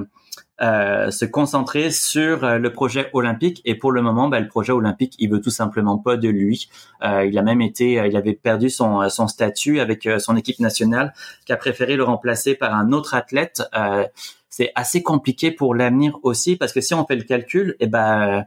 euh, 0.63 1.11
se 1.11 1.27
concentrer 1.27 1.91
sur 1.91 2.43
euh, 2.43 2.57
le 2.57 2.73
projet 2.73 3.11
olympique. 3.13 3.61
Et 3.67 3.75
pour 3.75 3.93
le 3.93 4.01
moment 4.01 4.29
ben, 4.29 4.41
le 4.41 4.49
projet 4.49 4.73
olympique 4.73 5.15
il 5.19 5.29
veut 5.31 5.43
tout 5.43 5.51
simplement 5.51 5.99
pas 5.99 6.17
de 6.17 6.31
lui. 6.31 6.71
Euh, 7.05 7.27
il 7.27 7.37
a 7.37 7.43
même 7.43 7.61
été 7.61 8.03
il 8.07 8.17
avait 8.17 8.33
perdu 8.33 8.71
son 8.71 9.07
son 9.11 9.29
statut 9.29 9.81
avec 9.81 10.09
son 10.19 10.35
équipe 10.35 10.59
nationale 10.59 11.13
qui 11.45 11.53
a 11.53 11.59
préféré 11.59 11.97
le 11.97 12.05
remplacer 12.05 12.55
par 12.55 12.75
un 12.75 12.93
autre 12.93 13.13
athlète. 13.13 13.63
C'est 14.49 14.73
assez 14.75 15.03
compliqué 15.03 15.51
pour 15.51 15.75
l'avenir 15.75 16.19
aussi 16.23 16.57
parce 16.57 16.73
que 16.73 16.81
si 16.81 16.95
on 16.95 17.05
fait 17.05 17.17
le 17.17 17.25
calcul 17.25 17.77
eh 17.79 17.87
ben 17.87 18.47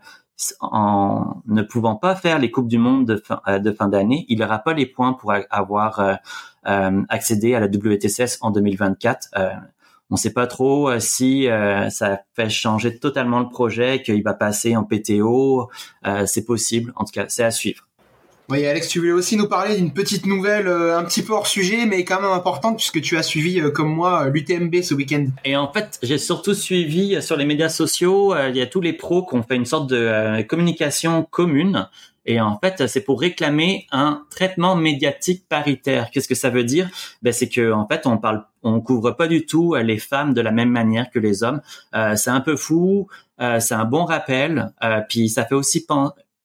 en 0.61 1.43
ne 1.45 1.61
pouvant 1.61 1.95
pas 1.95 2.15
faire 2.15 2.39
les 2.39 2.49
coupes 2.49 2.69
du 2.69 2.79
monde 2.79 3.05
de 3.05 3.17
fin, 3.17 3.41
de 3.59 3.71
fin 3.71 3.87
d'année, 3.87 4.25
il 4.29 4.39
n'aura 4.39 4.59
pas 4.59 4.73
les 4.73 4.87
points 4.87 5.13
pour 5.13 5.31
avoir 5.51 6.19
accédé 6.63 7.53
à 7.53 7.59
la 7.59 7.67
WTCS 7.67 8.39
en 8.41 8.49
2024. 8.49 9.29
On 10.11 10.15
ne 10.15 10.19
sait 10.19 10.33
pas 10.33 10.47
trop 10.47 10.89
euh, 10.89 10.99
si 10.99 11.47
euh, 11.47 11.89
ça 11.89 12.21
fait 12.35 12.49
changer 12.49 12.97
totalement 12.97 13.39
le 13.39 13.49
projet, 13.49 14.01
qu'il 14.01 14.23
va 14.23 14.33
passer 14.33 14.75
en 14.75 14.83
PTO. 14.83 15.69
Euh, 16.07 16.25
c'est 16.25 16.45
possible. 16.45 16.91
En 16.95 17.05
tout 17.05 17.11
cas, 17.13 17.25
c'est 17.27 17.43
à 17.43 17.51
suivre. 17.51 17.87
Oui, 18.51 18.65
Alex, 18.65 18.87
tu 18.87 18.97
voulais 18.97 19.11
aussi 19.11 19.37
nous 19.37 19.47
parler 19.47 19.75
d'une 19.75 19.93
petite 19.93 20.25
nouvelle 20.25 20.67
euh, 20.67 20.97
un 20.97 21.03
petit 21.03 21.21
peu 21.21 21.33
hors 21.33 21.45
sujet, 21.45 21.85
mais 21.85 22.03
quand 22.03 22.19
même 22.19 22.31
importante 22.31 22.77
puisque 22.77 22.99
tu 22.99 23.15
as 23.15 23.21
suivi, 23.21 23.61
euh, 23.61 23.69
comme 23.69 23.93
moi, 23.93 24.27
l'UTMB 24.29 24.81
ce 24.81 24.95
week-end. 24.95 25.27
Et 25.45 25.55
en 25.55 25.71
fait, 25.71 25.99
j'ai 26.01 26.17
surtout 26.17 26.55
suivi 26.55 27.21
sur 27.21 27.37
les 27.37 27.45
médias 27.45 27.69
sociaux, 27.69 28.35
il 28.35 28.57
y 28.57 28.61
a 28.61 28.65
tous 28.65 28.81
les 28.81 28.93
pros 28.93 29.23
qui 29.23 29.35
ont 29.35 29.43
fait 29.43 29.55
une 29.55 29.67
sorte 29.67 29.87
de 29.87 30.41
communication 30.41 31.27
commune. 31.29 31.87
Et 32.25 32.39
en 32.39 32.59
fait, 32.59 32.87
c'est 32.87 33.01
pour 33.01 33.19
réclamer 33.21 33.87
un 33.91 34.23
traitement 34.29 34.75
médiatique 34.75 35.47
paritaire. 35.47 36.09
Qu'est-ce 36.11 36.27
que 36.27 36.35
ça 36.35 36.49
veut 36.49 36.63
dire? 36.63 36.89
Ben, 37.21 37.33
c'est 37.33 37.49
que 37.49 37.71
en 37.71 37.87
fait, 37.87 38.05
on 38.05 38.17
parle, 38.17 38.45
on 38.63 38.81
couvre 38.81 39.11
pas 39.11 39.27
du 39.27 39.45
tout 39.45 39.75
les 39.75 39.99
femmes 39.99 40.33
de 40.33 40.41
la 40.41 40.51
même 40.51 40.69
manière 40.69 41.09
que 41.09 41.19
les 41.19 41.43
hommes. 41.43 41.61
c'est 42.15 42.29
un 42.29 42.41
peu 42.41 42.55
fou. 42.55 43.07
c'est 43.39 43.73
un 43.73 43.85
bon 43.85 44.05
rappel. 44.05 44.73
puis 45.09 45.29
ça 45.29 45.45
fait 45.45 45.55
aussi 45.55 45.85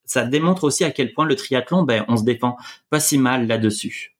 ça 0.04 0.24
démontre 0.24 0.64
aussi 0.64 0.84
à 0.84 0.90
quel 0.90 1.12
point 1.12 1.26
le 1.26 1.36
triathlon, 1.36 1.82
ben, 1.82 2.04
on 2.08 2.16
se 2.16 2.24
défend 2.24 2.56
pas 2.90 3.00
si 3.00 3.18
mal 3.18 3.46
là-dessus. 3.46 4.14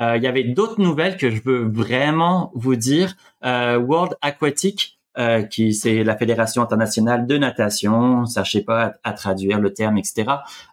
Euh, 0.00 0.16
il 0.16 0.22
y 0.22 0.26
avait 0.26 0.44
d'autres 0.44 0.80
nouvelles 0.80 1.16
que 1.16 1.30
je 1.30 1.42
veux 1.42 1.68
vraiment 1.68 2.50
vous 2.54 2.76
dire. 2.76 3.14
Euh, 3.44 3.78
World 3.78 4.16
Aquatic, 4.22 4.98
euh, 5.18 5.42
qui 5.42 5.74
c'est 5.74 6.04
la 6.04 6.16
fédération 6.16 6.62
internationale 6.62 7.26
de 7.26 7.36
natation, 7.36 8.24
sachez 8.24 8.62
pas 8.62 8.94
à, 9.04 9.12
traduire 9.12 9.60
le 9.60 9.72
terme, 9.74 9.98
etc. 9.98 10.24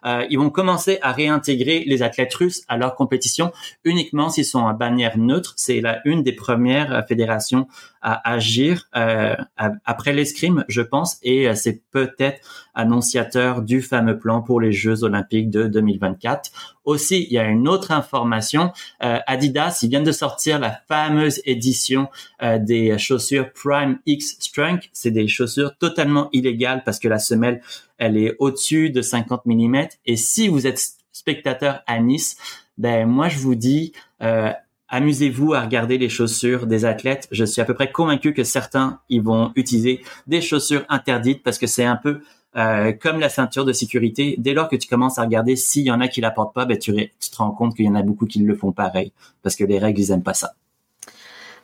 Euh, 0.06 0.24
ils 0.30 0.38
vont 0.38 0.50
commencer 0.50 0.98
à 1.02 1.12
réintégrer 1.12 1.84
les 1.86 2.02
athlètes 2.02 2.34
russes 2.34 2.62
à 2.68 2.76
leur 2.76 2.94
compétition 2.94 3.52
uniquement 3.84 4.30
s'ils 4.30 4.44
sont 4.44 4.66
à 4.66 4.72
bannière 4.72 5.18
neutre. 5.18 5.54
C'est 5.56 5.80
la 5.80 6.00
une 6.04 6.22
des 6.22 6.32
premières 6.32 7.04
fédérations 7.06 7.66
à 8.02 8.30
agir 8.30 8.88
euh, 8.96 9.36
après 9.84 10.12
l'escrime, 10.12 10.64
je 10.68 10.80
pense, 10.80 11.18
et 11.22 11.48
euh, 11.48 11.54
c'est 11.54 11.82
peut-être 11.90 12.40
annonciateur 12.74 13.62
du 13.62 13.82
fameux 13.82 14.18
plan 14.18 14.40
pour 14.40 14.60
les 14.60 14.72
Jeux 14.72 15.04
Olympiques 15.04 15.50
de 15.50 15.66
2024. 15.66 16.79
Aussi, 16.84 17.26
il 17.28 17.32
y 17.32 17.38
a 17.38 17.44
une 17.44 17.68
autre 17.68 17.92
information. 17.92 18.72
Euh, 19.02 19.18
Adidas, 19.26 19.80
ils 19.82 19.90
viennent 19.90 20.04
de 20.04 20.12
sortir 20.12 20.58
la 20.58 20.80
fameuse 20.88 21.40
édition 21.44 22.08
euh, 22.42 22.58
des 22.58 22.96
chaussures 22.98 23.52
Prime 23.52 23.98
X 24.06 24.36
Strength. 24.40 24.88
C'est 24.92 25.10
des 25.10 25.28
chaussures 25.28 25.76
totalement 25.76 26.30
illégales 26.32 26.82
parce 26.84 26.98
que 26.98 27.08
la 27.08 27.18
semelle, 27.18 27.60
elle 27.98 28.16
est 28.16 28.34
au-dessus 28.38 28.90
de 28.90 29.02
50 29.02 29.46
mm. 29.46 29.88
Et 30.06 30.16
si 30.16 30.48
vous 30.48 30.66
êtes 30.66 30.80
spectateur 31.12 31.82
à 31.86 32.00
Nice, 32.00 32.36
ben 32.78 33.06
moi 33.06 33.28
je 33.28 33.38
vous 33.38 33.54
dis, 33.54 33.92
euh, 34.22 34.50
amusez-vous 34.88 35.54
à 35.54 35.60
regarder 35.60 35.98
les 35.98 36.08
chaussures 36.08 36.66
des 36.66 36.84
athlètes. 36.84 37.28
Je 37.30 37.44
suis 37.44 37.60
à 37.60 37.64
peu 37.64 37.74
près 37.74 37.92
convaincu 37.92 38.32
que 38.32 38.42
certains 38.42 39.00
ils 39.08 39.22
vont 39.22 39.52
utiliser 39.54 40.02
des 40.26 40.40
chaussures 40.40 40.84
interdites 40.88 41.42
parce 41.42 41.58
que 41.58 41.66
c'est 41.66 41.84
un 41.84 41.96
peu 41.96 42.20
euh, 42.56 42.92
comme 42.92 43.20
la 43.20 43.28
ceinture 43.28 43.64
de 43.64 43.72
sécurité. 43.72 44.34
Dès 44.38 44.54
lors 44.54 44.68
que 44.68 44.76
tu 44.76 44.88
commences 44.88 45.18
à 45.18 45.22
regarder 45.22 45.56
s'il 45.56 45.84
y 45.84 45.90
en 45.90 46.00
a 46.00 46.08
qui 46.08 46.20
la 46.20 46.30
portent 46.30 46.54
pas, 46.54 46.64
ben 46.64 46.78
tu, 46.78 46.92
tu 46.92 47.30
te 47.30 47.36
rends 47.36 47.52
compte 47.52 47.76
qu'il 47.76 47.84
y 47.84 47.88
en 47.88 47.94
a 47.94 48.02
beaucoup 48.02 48.26
qui 48.26 48.40
le 48.40 48.54
font 48.54 48.72
pareil 48.72 49.12
parce 49.42 49.56
que 49.56 49.64
les 49.64 49.78
règles 49.78 50.00
ils 50.00 50.10
aiment 50.10 50.22
pas 50.22 50.34
ça. 50.34 50.54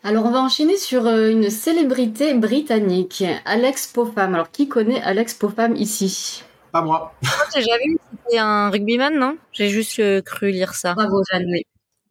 Alors 0.04 0.24
on 0.26 0.30
va 0.30 0.40
enchaîner 0.40 0.76
sur 0.76 1.06
euh, 1.06 1.30
une 1.30 1.50
célébrité 1.50 2.34
britannique, 2.34 3.24
Alex 3.44 3.88
Popham. 3.88 4.34
Alors 4.34 4.50
qui 4.50 4.68
connaît 4.68 5.00
Alex 5.02 5.34
Popham 5.34 5.74
ici? 5.74 6.44
Pas 6.70 6.82
moi. 6.82 7.12
J'ai 7.54 7.62
jamais 7.62 7.88
vu 7.88 7.98
c'était 8.24 8.38
un 8.38 8.70
rugbyman, 8.70 9.18
non? 9.18 9.36
J'ai 9.52 9.68
juste 9.68 9.98
euh, 9.98 10.20
cru 10.20 10.50
lire 10.50 10.74
ça. 10.74 10.94
Bravo 10.94 11.22
Jeanne. 11.32 11.46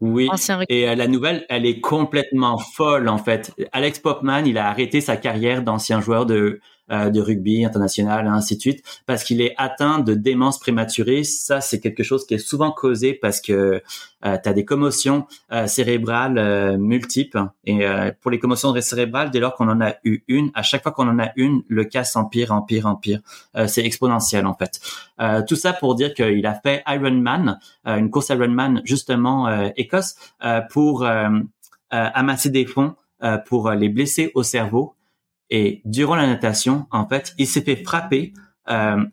Oui, 0.02 0.30
et 0.68 0.90
euh, 0.90 0.96
la 0.96 1.08
nouvelle, 1.08 1.46
elle 1.48 1.66
est 1.66 1.80
complètement 1.80 2.58
folle 2.58 3.08
en 3.08 3.18
fait. 3.18 3.54
Alex 3.72 4.00
Popman, 4.00 4.46
il 4.46 4.58
a 4.58 4.68
arrêté 4.68 5.00
sa 5.00 5.16
carrière 5.16 5.62
d'ancien 5.62 6.02
joueur 6.02 6.26
de 6.26 6.60
euh, 6.92 7.10
de 7.10 7.22
rugby 7.22 7.66
international, 7.66 8.26
et 8.26 8.30
ainsi 8.30 8.56
de 8.56 8.62
suite, 8.62 8.84
parce 9.06 9.24
qu'il 9.24 9.42
est 9.42 9.54
atteint 9.58 10.00
de 10.00 10.14
démence 10.14 10.60
prématurée. 10.60 11.24
Ça, 11.24 11.62
c'est 11.62 11.80
quelque 11.80 12.04
chose 12.04 12.26
qui 12.26 12.36
est 12.36 12.40
souvent 12.40 12.72
causé 12.72 13.14
parce 13.14 13.42
que 13.42 13.82
euh, 14.26 14.38
tu 14.42 14.50
as 14.50 14.54
des 14.54 14.66
commotions 14.66 15.28
euh, 15.52 15.68
cérébrales 15.68 16.38
euh, 16.38 16.78
multiples. 16.78 17.44
Et 17.66 17.86
pour 18.22 18.32
les 18.32 18.40
commotions 18.40 18.80
cérébrales, 18.82 19.32
dès 19.32 19.40
lors 19.40 19.56
qu'on 19.56 19.70
en 19.70 19.82
a 19.82 19.96
eu 20.04 20.24
une, 20.28 20.52
à 20.54 20.64
chaque 20.64 20.84
fois 20.84 20.92
qu'on 20.92 21.08
en 21.08 21.20
a 21.20 21.30
une, 21.36 21.64
le 21.68 21.84
cas 21.84 22.04
s'empire, 22.04 22.52
empire, 22.52 22.86
empire. 22.86 23.20
c'est 23.68 23.84
exponentiel 23.84 24.46
en 24.46 24.56
fait. 24.56 24.80
tout 25.48 25.56
ça 25.56 25.74
pour 25.74 25.96
dire 25.96 26.14
qu'il 26.14 26.46
a 26.46 26.54
fait 26.54 26.84
Ironman, 26.88 27.60
une 27.86 28.10
course 28.10 28.30
Ironman 28.30 28.82
justement 28.86 29.72
Écosse, 29.76 30.16
pour 30.70 31.08
amasser 31.90 32.50
des 32.50 32.66
fonds 32.66 32.96
pour 33.46 33.72
les 33.72 33.90
blessés 33.90 34.32
au 34.36 34.44
cerveau 34.44 34.94
et 35.50 35.82
durant 35.86 36.16
la 36.16 36.28
natation, 36.28 36.88
en 36.92 37.08
fait, 37.08 37.34
il 37.38 37.48
s'est 37.48 37.62
fait 37.62 37.76
frapper 37.76 38.34
euh, 38.70 39.04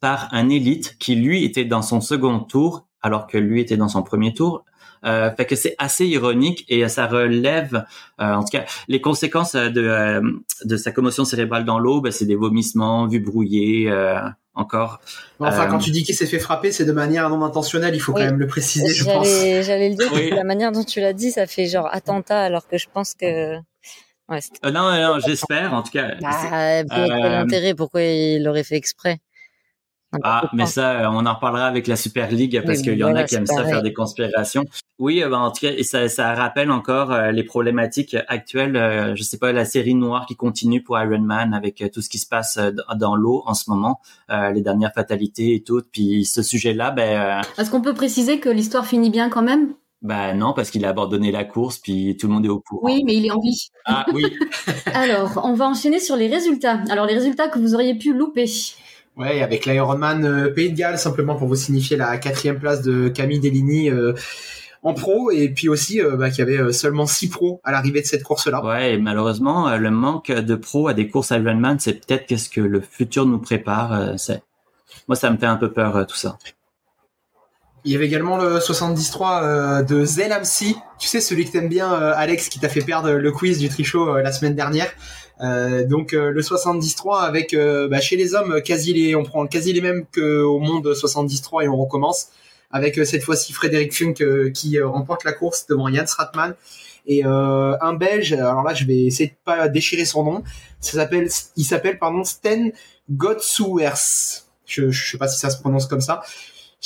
par 0.00 0.28
un 0.32 0.48
élite 0.48 0.96
qui 0.98 1.14
lui 1.14 1.44
était 1.44 1.64
dans 1.64 1.82
son 1.82 2.00
second 2.00 2.40
tour, 2.40 2.86
alors 3.00 3.26
que 3.26 3.38
lui 3.38 3.60
était 3.60 3.76
dans 3.76 3.88
son 3.88 4.02
premier 4.02 4.34
tour. 4.34 4.64
Euh, 5.04 5.30
fait 5.34 5.44
que 5.44 5.54
c'est 5.54 5.74
assez 5.78 6.06
ironique 6.06 6.64
et 6.68 6.88
ça 6.88 7.06
relève, 7.06 7.84
euh, 8.20 8.34
en 8.34 8.42
tout 8.42 8.50
cas, 8.50 8.64
les 8.88 9.02
conséquences 9.02 9.54
de, 9.54 9.82
euh, 9.82 10.22
de 10.64 10.76
sa 10.78 10.92
commotion 10.92 11.26
cérébrale 11.26 11.66
dans 11.66 11.78
l'eau, 11.78 12.00
ben, 12.00 12.10
c'est 12.10 12.24
des 12.24 12.36
vomissements, 12.36 13.06
vue 13.06 13.20
brouillée, 13.20 13.90
euh, 13.90 14.18
encore. 14.54 15.00
Enfin, 15.40 15.66
quand 15.66 15.78
tu 15.78 15.90
dis 15.90 16.04
qu'il 16.04 16.14
s'est 16.14 16.26
fait 16.26 16.38
frapper, 16.38 16.72
c'est 16.72 16.86
de 16.86 16.92
manière 16.92 17.28
non 17.28 17.42
intentionnelle, 17.42 17.94
il 17.94 18.00
faut 18.00 18.12
quand 18.12 18.20
même 18.20 18.38
le 18.38 18.46
préciser, 18.46 18.94
je 18.94 19.04
pense. 19.04 19.26
J'allais 19.66 19.90
le 19.90 19.96
dire, 19.96 20.34
la 20.34 20.44
manière 20.44 20.72
dont 20.72 20.84
tu 20.84 21.00
l'as 21.00 21.12
dit, 21.12 21.32
ça 21.32 21.46
fait 21.46 21.66
genre 21.66 21.88
attentat, 21.92 22.40
alors 22.40 22.66
que 22.66 22.78
je 22.78 22.86
pense 22.92 23.14
que 23.14 23.58
Ouais, 24.28 24.40
euh, 24.64 24.70
non, 24.70 24.90
non, 24.90 25.18
j'espère, 25.20 25.74
en 25.74 25.82
tout 25.82 25.92
cas. 25.92 26.14
Bah, 26.20 26.82
l'intérêt 26.82 27.72
euh, 27.72 27.74
Pourquoi 27.76 28.02
il 28.02 28.42
l'aurait 28.42 28.64
fait 28.64 28.76
exprès? 28.76 29.20
Ah, 30.22 30.48
mais 30.52 30.66
ça, 30.66 31.10
on 31.10 31.26
en 31.26 31.34
reparlera 31.34 31.66
avec 31.66 31.88
la 31.88 31.96
Super 31.96 32.30
League 32.30 32.62
parce 32.64 32.82
qu'il 32.82 32.96
y 32.96 33.02
en 33.02 33.16
a 33.16 33.24
qui 33.24 33.34
aiment 33.34 33.46
ça 33.46 33.64
faire 33.64 33.82
des 33.82 33.92
conspirations. 33.92 34.64
Oui, 35.00 35.22
euh, 35.22 35.28
bah, 35.28 35.40
en 35.40 35.50
tout 35.50 35.66
cas, 35.66 35.72
ça, 35.82 36.08
ça 36.08 36.34
rappelle 36.34 36.70
encore 36.70 37.12
les 37.32 37.42
problématiques 37.42 38.16
actuelles. 38.28 39.14
je 39.16 39.22
sais 39.22 39.38
pas, 39.38 39.52
la 39.52 39.64
série 39.64 39.94
noire 39.94 40.24
qui 40.26 40.36
continue 40.36 40.82
pour 40.82 40.98
Iron 40.98 41.20
Man 41.20 41.52
avec 41.52 41.82
tout 41.92 42.00
ce 42.00 42.08
qui 42.08 42.18
se 42.18 42.28
passe 42.28 42.58
dans 42.96 43.16
l'eau 43.16 43.42
en 43.44 43.54
ce 43.54 43.68
moment, 43.68 44.00
les 44.30 44.62
dernières 44.62 44.92
fatalités 44.94 45.54
et 45.54 45.62
tout. 45.62 45.82
Puis 45.92 46.24
ce 46.24 46.42
sujet-là, 46.42 46.92
ben. 46.92 47.42
Est-ce 47.58 47.70
qu'on 47.70 47.82
peut 47.82 47.94
préciser 47.94 48.38
que 48.38 48.48
l'histoire 48.48 48.86
finit 48.86 49.10
bien 49.10 49.28
quand 49.28 49.42
même? 49.42 49.74
Bah 50.04 50.34
non, 50.34 50.52
parce 50.52 50.70
qu'il 50.70 50.84
a 50.84 50.90
abandonné 50.90 51.32
la 51.32 51.44
course, 51.44 51.78
puis 51.78 52.14
tout 52.18 52.28
le 52.28 52.34
monde 52.34 52.44
est 52.44 52.50
au 52.50 52.60
courant. 52.60 52.82
Oui, 52.84 53.02
mais 53.06 53.14
il 53.14 53.24
est 53.24 53.30
en 53.30 53.40
vie. 53.40 53.70
Ah 53.86 54.04
oui. 54.12 54.26
Alors, 54.92 55.40
on 55.42 55.54
va 55.54 55.66
enchaîner 55.66 55.98
sur 55.98 56.14
les 56.14 56.28
résultats. 56.28 56.82
Alors, 56.90 57.06
les 57.06 57.14
résultats 57.14 57.48
que 57.48 57.58
vous 57.58 57.74
auriez 57.74 57.94
pu 57.94 58.12
louper. 58.12 58.44
Ouais, 59.16 59.40
avec 59.40 59.64
l'Ironman 59.64 60.26
euh, 60.26 60.50
Pays 60.50 60.70
de 60.70 60.76
Galles, 60.76 60.98
simplement 60.98 61.36
pour 61.36 61.48
vous 61.48 61.54
signifier 61.54 61.96
la 61.96 62.18
quatrième 62.18 62.58
place 62.58 62.82
de 62.82 63.08
Camille 63.08 63.40
Deligny 63.40 63.88
euh, 63.88 64.12
en 64.82 64.92
pro, 64.92 65.30
et 65.30 65.48
puis 65.48 65.70
aussi 65.70 66.02
euh, 66.02 66.16
bah, 66.16 66.28
qu'il 66.28 66.46
y 66.46 66.54
avait 66.54 66.70
seulement 66.74 67.06
six 67.06 67.30
pros 67.30 67.62
à 67.64 67.72
l'arrivée 67.72 68.02
de 68.02 68.06
cette 68.06 68.24
course-là. 68.24 68.62
Ouais, 68.62 68.92
et 68.92 68.98
malheureusement, 68.98 69.74
le 69.74 69.90
manque 69.90 70.30
de 70.30 70.54
pros 70.54 70.86
à 70.86 70.92
des 70.92 71.08
courses 71.08 71.30
Ironman, 71.30 71.78
c'est 71.78 72.04
peut-être 72.06 72.26
qu'est-ce 72.26 72.50
que 72.50 72.60
le 72.60 72.82
futur 72.82 73.24
nous 73.24 73.38
prépare. 73.38 74.18
c'est 74.18 74.42
moi, 75.08 75.16
ça 75.16 75.30
me 75.30 75.38
fait 75.38 75.46
un 75.46 75.56
peu 75.56 75.72
peur 75.72 76.06
tout 76.06 76.16
ça. 76.16 76.36
Il 77.86 77.92
y 77.92 77.96
avait 77.96 78.06
également 78.06 78.38
le 78.38 78.60
73 78.60 79.20
euh, 79.42 79.82
de 79.82 80.06
Zelamsi. 80.06 80.74
Tu 80.98 81.06
sais, 81.06 81.20
celui 81.20 81.44
que 81.44 81.52
t'aimes 81.52 81.68
bien, 81.68 81.92
euh, 81.92 82.14
Alex, 82.16 82.48
qui 82.48 82.58
t'a 82.58 82.70
fait 82.70 82.80
perdre 82.80 83.10
le 83.10 83.32
quiz 83.32 83.58
du 83.58 83.68
trichot 83.68 84.08
euh, 84.08 84.22
la 84.22 84.32
semaine 84.32 84.54
dernière. 84.54 84.90
donc 85.86 86.12
le 86.12 86.40
73 86.40 87.24
avec 87.24 87.54
bah, 87.90 88.00
chez 88.00 88.16
les 88.16 88.34
hommes 88.34 88.62
quasi 88.62 88.94
les, 88.94 89.16
on 89.16 89.24
prend 89.24 89.46
quasi 89.46 89.72
les 89.72 89.80
mêmes 89.80 90.06
qu'au 90.14 90.60
monde 90.60 90.94
73 90.94 91.64
et 91.64 91.68
on 91.68 91.76
recommence 91.76 92.28
avec 92.70 93.04
cette 93.04 93.24
fois-ci 93.24 93.52
Frédéric 93.52 93.92
Funk 93.92 94.14
qui 94.54 94.80
remporte 94.80 95.24
la 95.24 95.32
course 95.32 95.66
devant 95.66 95.92
Jan 95.92 96.06
Stratman 96.06 96.54
et 97.06 97.24
un 97.24 97.94
Belge. 97.94 98.32
Alors 98.32 98.62
là, 98.62 98.74
je 98.74 98.84
vais 98.86 99.00
essayer 99.06 99.30
de 99.30 99.36
pas 99.44 99.68
déchirer 99.68 100.04
son 100.04 100.22
nom. 100.22 100.44
Ça 100.80 100.92
s'appelle, 100.92 101.28
il 101.56 101.64
s'appelle 101.64 101.98
pardon 101.98 102.22
Sten 102.22 102.72
Gotsuers. 103.10 104.44
Je, 104.66 104.90
je 104.90 105.10
sais 105.10 105.18
pas 105.18 105.28
si 105.28 105.38
ça 105.38 105.50
se 105.50 105.60
prononce 105.60 105.86
comme 105.86 106.00
ça. 106.00 106.22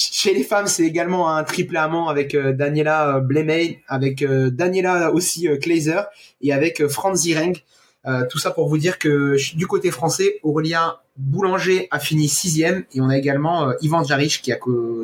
Chez 0.00 0.32
les 0.32 0.44
femmes, 0.44 0.68
c'est 0.68 0.84
également 0.84 1.28
un 1.28 1.42
triple 1.42 1.76
amant 1.76 2.08
avec 2.08 2.36
euh, 2.36 2.52
Daniela 2.52 3.16
euh, 3.16 3.20
Blemey, 3.20 3.82
avec 3.88 4.22
euh, 4.22 4.48
Daniela 4.48 5.12
aussi 5.12 5.48
Kleiser 5.60 6.02
et 6.40 6.52
avec 6.52 6.86
Franz 6.86 7.20
Zireng. 7.22 7.54
tout 8.30 8.38
ça 8.38 8.52
pour 8.52 8.68
vous 8.68 8.78
dire 8.78 9.00
que 9.00 9.34
du 9.56 9.66
côté 9.66 9.90
français, 9.90 10.38
Aurélien 10.44 10.98
Boulanger 11.16 11.88
a 11.90 11.98
fini 11.98 12.28
sixième 12.28 12.84
et 12.92 13.00
on 13.00 13.08
a 13.08 13.18
également 13.18 13.72
Ivan 13.82 14.04
Jarich 14.04 14.40
qui 14.40 14.52
a 14.52 14.58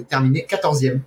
terminé 0.09 0.45
quatorzième. 0.45 1.03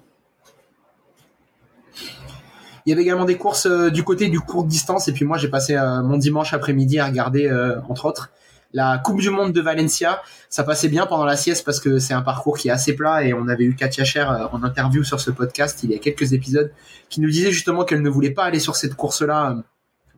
Il 2.85 2.89
y 2.89 2.93
avait 2.93 3.03
également 3.03 3.25
des 3.25 3.37
courses 3.37 3.67
du 3.67 4.03
côté 4.03 4.27
du 4.27 4.41
court 4.41 4.65
distance 4.65 5.07
et 5.07 5.13
puis 5.13 5.23
moi 5.23 5.37
j'ai 5.37 5.47
passé 5.47 5.77
mon 6.03 6.17
dimanche 6.17 6.53
après-midi 6.53 6.99
à 6.99 7.07
regarder 7.07 7.49
entre 7.87 8.05
autres 8.05 8.31
la 8.73 8.97
Coupe 8.97 9.21
du 9.21 9.29
Monde 9.29 9.53
de 9.53 9.61
Valencia, 9.61 10.21
ça 10.49 10.63
passait 10.63 10.89
bien 10.89 11.05
pendant 11.05 11.25
la 11.25 11.37
sieste 11.37 11.65
parce 11.65 11.79
que 11.79 11.99
c'est 11.99 12.13
un 12.13 12.21
parcours 12.21 12.57
qui 12.57 12.67
est 12.67 12.71
assez 12.71 12.95
plat 12.95 13.23
et 13.23 13.33
on 13.33 13.47
avait 13.47 13.63
eu 13.63 13.75
Katia 13.75 14.03
Cher 14.03 14.31
euh, 14.31 14.45
en 14.51 14.63
interview 14.63 15.03
sur 15.03 15.19
ce 15.19 15.31
podcast 15.31 15.79
il 15.83 15.91
y 15.91 15.95
a 15.95 15.99
quelques 15.99 16.33
épisodes 16.33 16.71
qui 17.09 17.21
nous 17.21 17.29
disait 17.29 17.51
justement 17.51 17.85
qu'elle 17.85 18.01
ne 18.01 18.09
voulait 18.09 18.31
pas 18.31 18.43
aller 18.43 18.59
sur 18.59 18.75
cette 18.75 18.95
course-là 18.95 19.51
euh, 19.51 19.61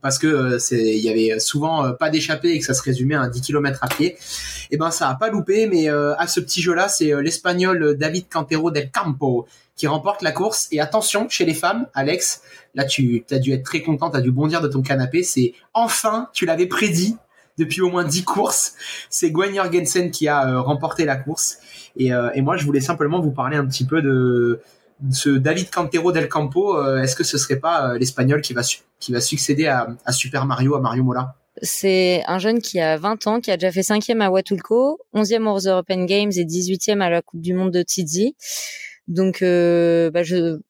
parce 0.01 0.17
que 0.17 0.57
c'est 0.59 0.97
il 0.97 1.03
y 1.03 1.09
avait 1.09 1.39
souvent 1.39 1.93
pas 1.93 2.09
d'échappée 2.09 2.51
et 2.51 2.59
que 2.59 2.65
ça 2.65 2.73
se 2.73 2.81
résumait 2.81 3.15
à 3.15 3.27
10 3.27 3.41
km 3.41 3.79
à 3.83 3.89
pied. 3.89 4.07
Et 4.07 4.17
eh 4.71 4.77
ben 4.77 4.91
ça 4.91 5.09
a 5.09 5.15
pas 5.15 5.29
loupé, 5.29 5.67
mais 5.67 5.89
à 5.89 6.25
ce 6.25 6.39
petit 6.39 6.61
jeu-là, 6.61 6.87
c'est 6.87 7.11
l'espagnol 7.21 7.97
David 7.97 8.27
Cantero 8.29 8.71
del 8.71 8.91
Campo 8.91 9.45
qui 9.75 9.87
remporte 9.87 10.21
la 10.21 10.31
course. 10.31 10.69
Et 10.71 10.79
attention, 10.79 11.27
chez 11.27 11.43
les 11.43 11.53
femmes, 11.53 11.87
Alex, 11.93 12.43
là 12.75 12.85
tu 12.85 13.25
as 13.29 13.39
dû 13.39 13.51
être 13.51 13.63
très 13.63 13.81
content, 13.81 14.09
tu 14.09 14.15
as 14.15 14.21
dû 14.21 14.31
bondir 14.31 14.61
de 14.61 14.69
ton 14.69 14.81
canapé. 14.81 15.21
C'est 15.21 15.53
enfin, 15.73 16.29
tu 16.31 16.45
l'avais 16.45 16.67
prédit 16.67 17.17
depuis 17.59 17.81
au 17.81 17.89
moins 17.89 18.05
10 18.05 18.23
courses. 18.23 18.73
C'est 19.09 19.29
Gwen 19.29 19.53
Jorgensen 19.53 20.09
qui 20.09 20.27
a 20.27 20.49
euh, 20.49 20.61
remporté 20.61 21.05
la 21.05 21.17
course. 21.17 21.59
Euh, 21.99 22.31
et, 22.33 22.41
moi, 22.41 22.57
je 22.57 22.65
voulais 22.65 22.81
simplement 22.81 23.19
vous 23.19 23.31
parler 23.31 23.57
un 23.57 23.65
petit 23.67 23.85
peu 23.85 24.01
de, 24.01 24.61
ce 25.11 25.29
David 25.29 25.69
Cantero 25.69 26.11
del 26.11 26.29
Campo. 26.29 26.77
Euh, 26.77 27.01
est-ce 27.01 27.15
que 27.15 27.23
ce 27.23 27.37
serait 27.37 27.59
pas 27.59 27.97
l'Espagnol 27.97 28.41
qui 28.41 28.53
va, 28.53 28.61
qui 28.99 29.11
va 29.11 29.21
succéder 29.21 29.67
à, 29.67 29.95
Super 30.11 30.45
Mario, 30.45 30.75
à 30.75 30.79
Mario 30.79 31.03
Mola? 31.03 31.35
C'est 31.61 32.23
un 32.25 32.39
jeune 32.39 32.61
qui 32.61 32.79
a 32.79 32.95
20 32.95 33.27
ans, 33.27 33.41
qui 33.41 33.51
a 33.51 33.57
déjà 33.57 33.71
fait 33.71 33.81
5e 33.81 34.21
à 34.21 34.29
Huatulco, 34.29 34.97
11e 35.13 35.45
aux 35.47 35.59
European 35.59 36.05
Games 36.05 36.31
et 36.33 36.45
18e 36.45 37.01
à 37.01 37.09
la 37.09 37.21
Coupe 37.21 37.41
du 37.41 37.53
Monde 37.53 37.71
de 37.71 37.81
Tizi. 37.81 38.35
Donc, 39.09 39.41
bah 39.41 40.21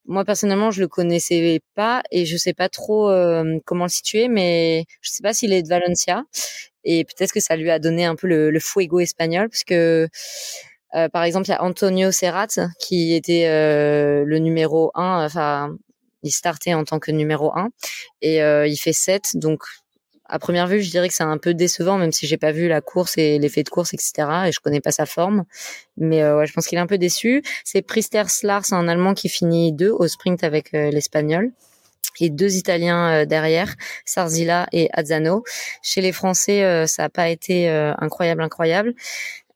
moi 0.08 0.24
personnellement, 0.26 0.72
je 0.72 0.80
le 0.80 0.88
connaissais 0.88 1.60
pas 1.76 2.02
et 2.10 2.26
je 2.26 2.38
sais 2.38 2.54
pas 2.54 2.70
trop 2.70 3.12
comment 3.66 3.84
le 3.84 3.90
situer, 3.90 4.30
mais 4.30 4.86
je 5.02 5.12
sais 5.12 5.22
pas 5.22 5.34
s'il 5.34 5.54
est 5.54 5.62
de 5.62 5.68
Valencia 5.68 6.24
et 6.84 7.04
peut-être 7.06 7.32
que 7.32 7.40
ça 7.40 7.56
lui 7.56 7.70
a 7.70 7.80
donné 7.80 8.06
un 8.06 8.16
peu 8.16 8.28
le, 8.28 8.52
le 8.52 8.60
fuego 8.60 9.00
espagnol, 9.00 9.50
parce 9.50 9.64
que 9.64 10.08
euh, 10.96 11.10
par 11.10 11.24
exemple, 11.24 11.48
il 11.48 11.52
y 11.52 11.54
a 11.54 11.64
Antonio 11.64 12.12
Serrat 12.12 12.48
qui 12.80 13.14
était 13.14 13.46
le 13.46 14.38
numéro 14.40 14.92
1, 14.96 15.26
enfin, 15.26 15.76
il 16.24 16.32
startait 16.32 16.74
en 16.74 16.84
tant 16.84 17.00
que 17.00 17.12
numéro 17.12 17.52
1 17.56 17.70
et 18.22 18.40
il 18.40 18.78
fait 18.78 18.94
7, 18.94 19.32
donc 19.36 19.62
à 20.30 20.38
première 20.38 20.68
vue, 20.68 20.82
je 20.82 20.92
dirais 20.92 21.10
que 21.10 21.16
c'est 21.16 21.24
un 21.24 21.40
peu 21.40 21.56
décevant, 21.56 21.98
même 21.98 22.12
si 22.12 22.28
j'ai 22.28 22.38
pas 22.38 22.52
vu 22.52 22.68
la 22.68 22.82
course 22.82 23.18
et 23.18 23.40
l'effet 23.40 23.64
de 23.64 23.70
course, 23.70 23.96
etc. 23.96 24.28
Et 24.48 24.52
je 24.52 24.60
connais 24.60 24.80
pas 24.80 24.92
sa 24.92 25.08
forme. 25.08 25.44
Mais 25.98 26.22
euh, 26.22 26.38
ouais, 26.38 26.46
je 26.46 26.54
pense 26.54 26.68
qu'il 26.68 26.78
est 26.78 26.82
un 26.82 26.88
peu 26.88 27.00
déçu. 27.00 27.44
C'est 27.66 27.82
Prister 27.82 28.24
Slars, 28.28 28.72
un 28.72 28.88
Allemand 28.88 29.16
qui 29.16 29.28
finit 29.28 29.74
deux 29.74 29.90
au 29.90 30.08
sprint 30.08 30.44
avec 30.44 30.74
euh, 30.76 30.92
l'Espagnol. 30.92 31.52
Et 32.22 32.30
deux 32.30 32.56
Italiens 32.56 33.22
euh, 33.22 33.26
derrière, 33.26 33.76
Sarzilla 34.06 34.68
et 34.72 34.90
Azzano. 34.94 35.44
Chez 35.82 36.02
les 36.02 36.12
Français, 36.12 36.86
ça 36.88 37.06
a 37.06 37.10
pas 37.10 37.30
été 37.30 37.70
incroyable, 37.70 38.42
incroyable. 38.42 38.94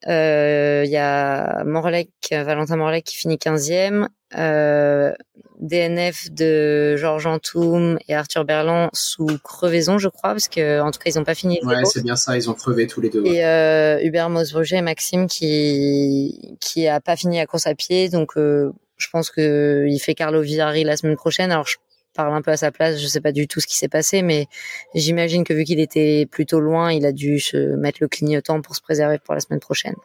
Il 0.06 0.90
y 0.90 0.98
a 0.98 1.64
Morlec, 1.64 2.10
Valentin 2.32 2.78
Morlec 2.78 3.06
qui 3.06 3.18
finit 3.18 3.36
15e. 3.36 4.08
Euh, 4.38 5.14
DNF 5.60 6.30
de 6.32 6.98
Georges 6.98 7.26
Antoum 7.26 7.98
et 8.10 8.16
Arthur 8.16 8.44
Berland 8.44 8.90
sous 8.92 9.28
crevaison, 9.44 9.98
je 9.98 10.10
crois, 10.10 10.32
parce 10.32 10.50
que 10.50 10.82
en 10.82 10.92
tout 10.92 11.00
cas 11.00 11.10
ils 11.10 11.18
n'ont 11.18 11.24
pas 11.24 11.36
fini. 11.36 11.62
Ouais, 11.64 11.86
c'est 11.86 12.04
bien 12.04 12.18
ça, 12.18 12.36
ils 12.36 12.50
ont 12.50 12.54
crevé 12.54 12.86
tous 12.86 13.00
les 13.00 13.10
deux. 13.10 13.26
Et 13.26 13.46
euh, 13.46 14.00
Hubert 14.04 14.30
Mosbruget 14.30 14.78
et 14.78 14.82
Maxime 14.82 15.28
qui 15.28 16.58
qui 16.60 16.88
a 16.88 17.00
pas 17.00 17.16
fini 17.16 17.38
la 17.38 17.46
course 17.46 17.66
à 17.66 17.76
pied, 17.76 18.10
donc 18.10 18.36
euh, 18.36 18.74
je 18.98 19.08
pense 19.10 19.30
que 19.30 19.86
il 19.88 20.00
fait 20.00 20.16
Carlo 20.16 20.42
Villari 20.42 20.84
la 20.84 20.98
semaine 20.98 21.16
prochaine. 21.16 21.52
Alors 21.52 21.68
je 21.68 21.78
parle 22.14 22.34
un 22.34 22.42
peu 22.42 22.52
à 22.52 22.58
sa 22.58 22.72
place, 22.72 23.00
je 23.00 23.08
sais 23.08 23.22
pas 23.22 23.32
du 23.32 23.48
tout 23.48 23.60
ce 23.60 23.68
qui 23.68 23.78
s'est 23.78 23.88
passé, 23.88 24.22
mais 24.22 24.48
j'imagine 24.96 25.44
que 25.44 25.54
vu 25.54 25.64
qu'il 25.64 25.80
était 25.80 26.26
plutôt 26.30 26.60
loin, 26.60 26.92
il 26.92 27.06
a 27.06 27.12
dû 27.12 27.40
se 27.40 27.76
mettre 27.76 28.00
le 28.02 28.08
clignotant 28.08 28.62
pour 28.62 28.76
se 28.76 28.82
préserver 28.82 29.20
pour 29.20 29.34
la 29.34 29.40
semaine 29.40 29.60
prochaine. 29.60 29.96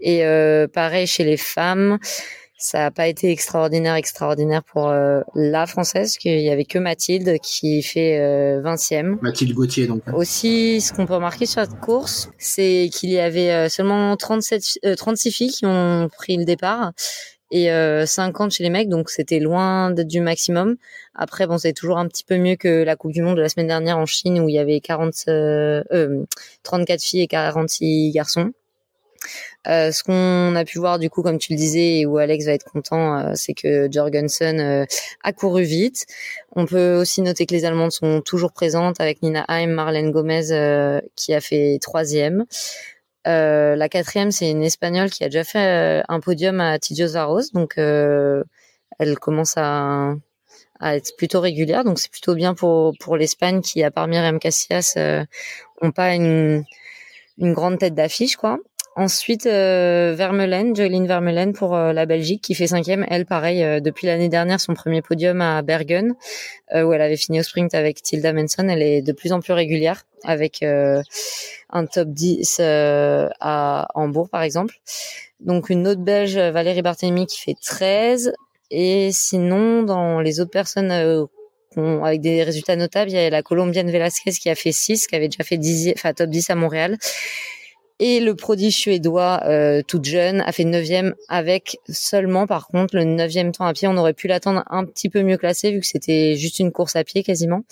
Et 0.00 0.24
euh, 0.26 0.66
pareil 0.66 1.06
chez 1.06 1.24
les 1.24 1.36
femmes. 1.36 1.98
Ça 2.62 2.78
n'a 2.78 2.90
pas 2.92 3.08
été 3.08 3.32
extraordinaire, 3.32 3.96
extraordinaire 3.96 4.62
pour 4.62 4.88
euh, 4.88 5.20
la 5.34 5.66
française, 5.66 6.16
qu'il 6.16 6.38
y 6.38 6.48
avait 6.48 6.64
que 6.64 6.78
Mathilde 6.78 7.38
qui 7.42 7.82
fait 7.82 8.20
20e. 8.62 9.14
Euh, 9.14 9.16
Mathilde 9.20 9.52
Gauthier, 9.52 9.88
donc. 9.88 10.02
Aussi, 10.14 10.80
ce 10.80 10.92
qu'on 10.92 11.04
peut 11.04 11.14
remarquer 11.14 11.46
sur 11.46 11.60
cette 11.60 11.80
course, 11.80 12.30
c'est 12.38 12.88
qu'il 12.92 13.10
y 13.10 13.18
avait 13.18 13.50
euh, 13.50 13.68
seulement 13.68 14.16
37, 14.16 14.96
36 14.96 15.32
filles 15.32 15.50
qui 15.50 15.66
ont 15.66 16.08
pris 16.16 16.36
le 16.36 16.44
départ 16.44 16.92
et 17.52 17.68
50 18.06 18.50
chez 18.50 18.64
les 18.64 18.70
mecs, 18.70 18.88
donc 18.88 19.10
c'était 19.10 19.38
loin 19.38 19.90
du 19.92 20.20
maximum. 20.20 20.76
Après, 21.14 21.46
bon, 21.46 21.58
c'est 21.58 21.72
toujours 21.72 21.98
un 21.98 22.08
petit 22.08 22.24
peu 22.24 22.38
mieux 22.38 22.56
que 22.56 22.82
la 22.82 22.96
Coupe 22.96 23.12
du 23.12 23.22
Monde 23.22 23.36
de 23.36 23.42
la 23.42 23.48
semaine 23.48 23.68
dernière 23.68 23.98
en 23.98 24.06
Chine 24.06 24.40
où 24.40 24.48
il 24.48 24.54
y 24.54 24.58
avait 24.58 24.80
40, 24.80 25.26
34 26.62 27.02
filles 27.02 27.22
et 27.22 27.26
46 27.26 28.10
garçons. 28.12 28.52
Euh, 29.68 29.92
ce 29.92 30.02
qu'on 30.02 30.56
a 30.56 30.64
pu 30.64 30.78
voir 30.78 30.98
du 30.98 31.08
coup, 31.08 31.22
comme 31.22 31.38
tu 31.38 31.52
le 31.52 31.56
disais, 31.56 32.00
et 32.00 32.06
où 32.06 32.18
Alex 32.18 32.46
va 32.46 32.52
être 32.52 32.64
content, 32.64 33.18
euh, 33.18 33.32
c'est 33.34 33.54
que 33.54 33.88
Jorgensen 33.90 34.60
euh, 34.60 34.84
a 35.22 35.32
couru 35.32 35.62
vite. 35.62 36.06
On 36.56 36.66
peut 36.66 36.96
aussi 36.96 37.22
noter 37.22 37.46
que 37.46 37.54
les 37.54 37.64
Allemandes 37.64 37.92
sont 37.92 38.20
toujours 38.20 38.52
présentes 38.52 39.00
avec 39.00 39.22
Nina 39.22 39.44
Haim, 39.48 39.68
Marlène 39.68 40.10
Gomez 40.10 41.00
qui 41.16 41.34
a 41.34 41.40
fait 41.40 41.78
troisième. 41.80 42.44
La 43.24 43.88
quatrième, 43.88 44.30
c'est 44.30 44.50
une 44.50 44.62
Espagnole 44.62 45.10
qui 45.10 45.24
a 45.24 45.28
déjà 45.28 45.44
fait 45.44 46.02
un 46.08 46.20
podium 46.20 46.60
à 46.60 46.78
Tidios 46.78 47.12
Varos, 47.12 47.50
donc 47.52 47.74
elle 47.76 49.18
commence 49.20 49.54
à, 49.56 50.14
à 50.80 50.96
être 50.96 51.16
plutôt 51.16 51.40
régulière, 51.40 51.84
donc 51.84 51.98
c'est 51.98 52.10
plutôt 52.10 52.34
bien 52.34 52.54
pour 52.54 52.94
pour 53.00 53.16
l'Espagne 53.16 53.60
qui, 53.60 53.82
à 53.82 53.90
part 53.90 54.08
Myriam 54.08 54.38
Casillas, 54.38 54.96
ont 55.80 55.90
pas 55.92 56.14
une 56.14 56.64
une 57.38 57.54
grande 57.54 57.78
tête 57.78 57.94
d'affiche, 57.94 58.36
quoi. 58.36 58.58
Ensuite, 58.94 59.46
euh, 59.46 60.12
Vermeulen, 60.14 60.76
Jolene 60.76 61.06
Vermeulen 61.06 61.54
pour 61.54 61.74
euh, 61.74 61.94
la 61.94 62.04
Belgique 62.04 62.42
qui 62.42 62.54
fait 62.54 62.66
cinquième. 62.66 63.06
Elle, 63.08 63.24
pareil, 63.24 63.62
euh, 63.62 63.80
depuis 63.80 64.06
l'année 64.06 64.28
dernière, 64.28 64.60
son 64.60 64.74
premier 64.74 65.00
podium 65.00 65.40
à 65.40 65.62
Bergen, 65.62 66.14
euh, 66.74 66.82
où 66.82 66.92
elle 66.92 67.00
avait 67.00 67.16
fini 67.16 67.40
au 67.40 67.42
sprint 67.42 67.74
avec 67.74 68.02
Tilda 68.02 68.34
Manson. 68.34 68.68
Elle 68.68 68.82
est 68.82 69.00
de 69.00 69.12
plus 69.12 69.32
en 69.32 69.40
plus 69.40 69.54
régulière 69.54 70.02
avec 70.24 70.62
un 70.62 71.86
top 71.86 72.08
10 72.08 72.60
à 72.60 73.88
Hambourg, 73.94 74.28
par 74.28 74.42
exemple. 74.42 74.76
Donc 75.40 75.70
une 75.70 75.88
autre 75.88 76.02
Belge, 76.02 76.36
Valérie 76.36 76.82
Barthélemy, 76.82 77.26
qui 77.26 77.40
fait 77.40 77.56
13. 77.60 78.34
Et 78.70 79.10
sinon, 79.10 79.82
dans 79.82 80.20
les 80.20 80.38
autres 80.38 80.52
personnes 80.52 80.92
avec 81.76 82.20
des 82.20 82.44
résultats 82.44 82.76
notables, 82.76 83.10
il 83.10 83.14
y 83.14 83.18
a 83.18 83.30
la 83.30 83.42
Colombienne 83.42 83.90
Velasquez 83.90 84.30
qui 84.32 84.48
a 84.48 84.54
fait 84.54 84.70
6, 84.70 85.08
qui 85.08 85.16
avait 85.16 85.28
déjà 85.28 85.42
fait 85.42 85.56
10, 85.56 85.94
enfin, 85.96 86.12
top 86.12 86.30
10 86.30 86.50
à 86.50 86.54
Montréal. 86.54 86.98
Et 88.04 88.18
le 88.18 88.34
prodige 88.34 88.74
suédois, 88.74 89.42
euh, 89.44 89.80
toute 89.86 90.06
jeune, 90.06 90.40
a 90.40 90.50
fait 90.50 90.64
neuvième 90.64 91.14
avec 91.28 91.78
seulement, 91.88 92.48
par 92.48 92.66
contre, 92.66 92.96
le 92.96 93.04
neuvième 93.04 93.52
temps 93.52 93.64
à 93.64 93.72
pied. 93.72 93.86
On 93.86 93.96
aurait 93.96 94.12
pu 94.12 94.26
l'attendre 94.26 94.64
un 94.70 94.84
petit 94.84 95.08
peu 95.08 95.22
mieux 95.22 95.36
classé 95.36 95.70
vu 95.70 95.78
que 95.78 95.86
c'était 95.86 96.34
juste 96.34 96.58
une 96.58 96.72
course 96.72 96.96
à 96.96 97.04
pied 97.04 97.22
quasiment. 97.22 97.62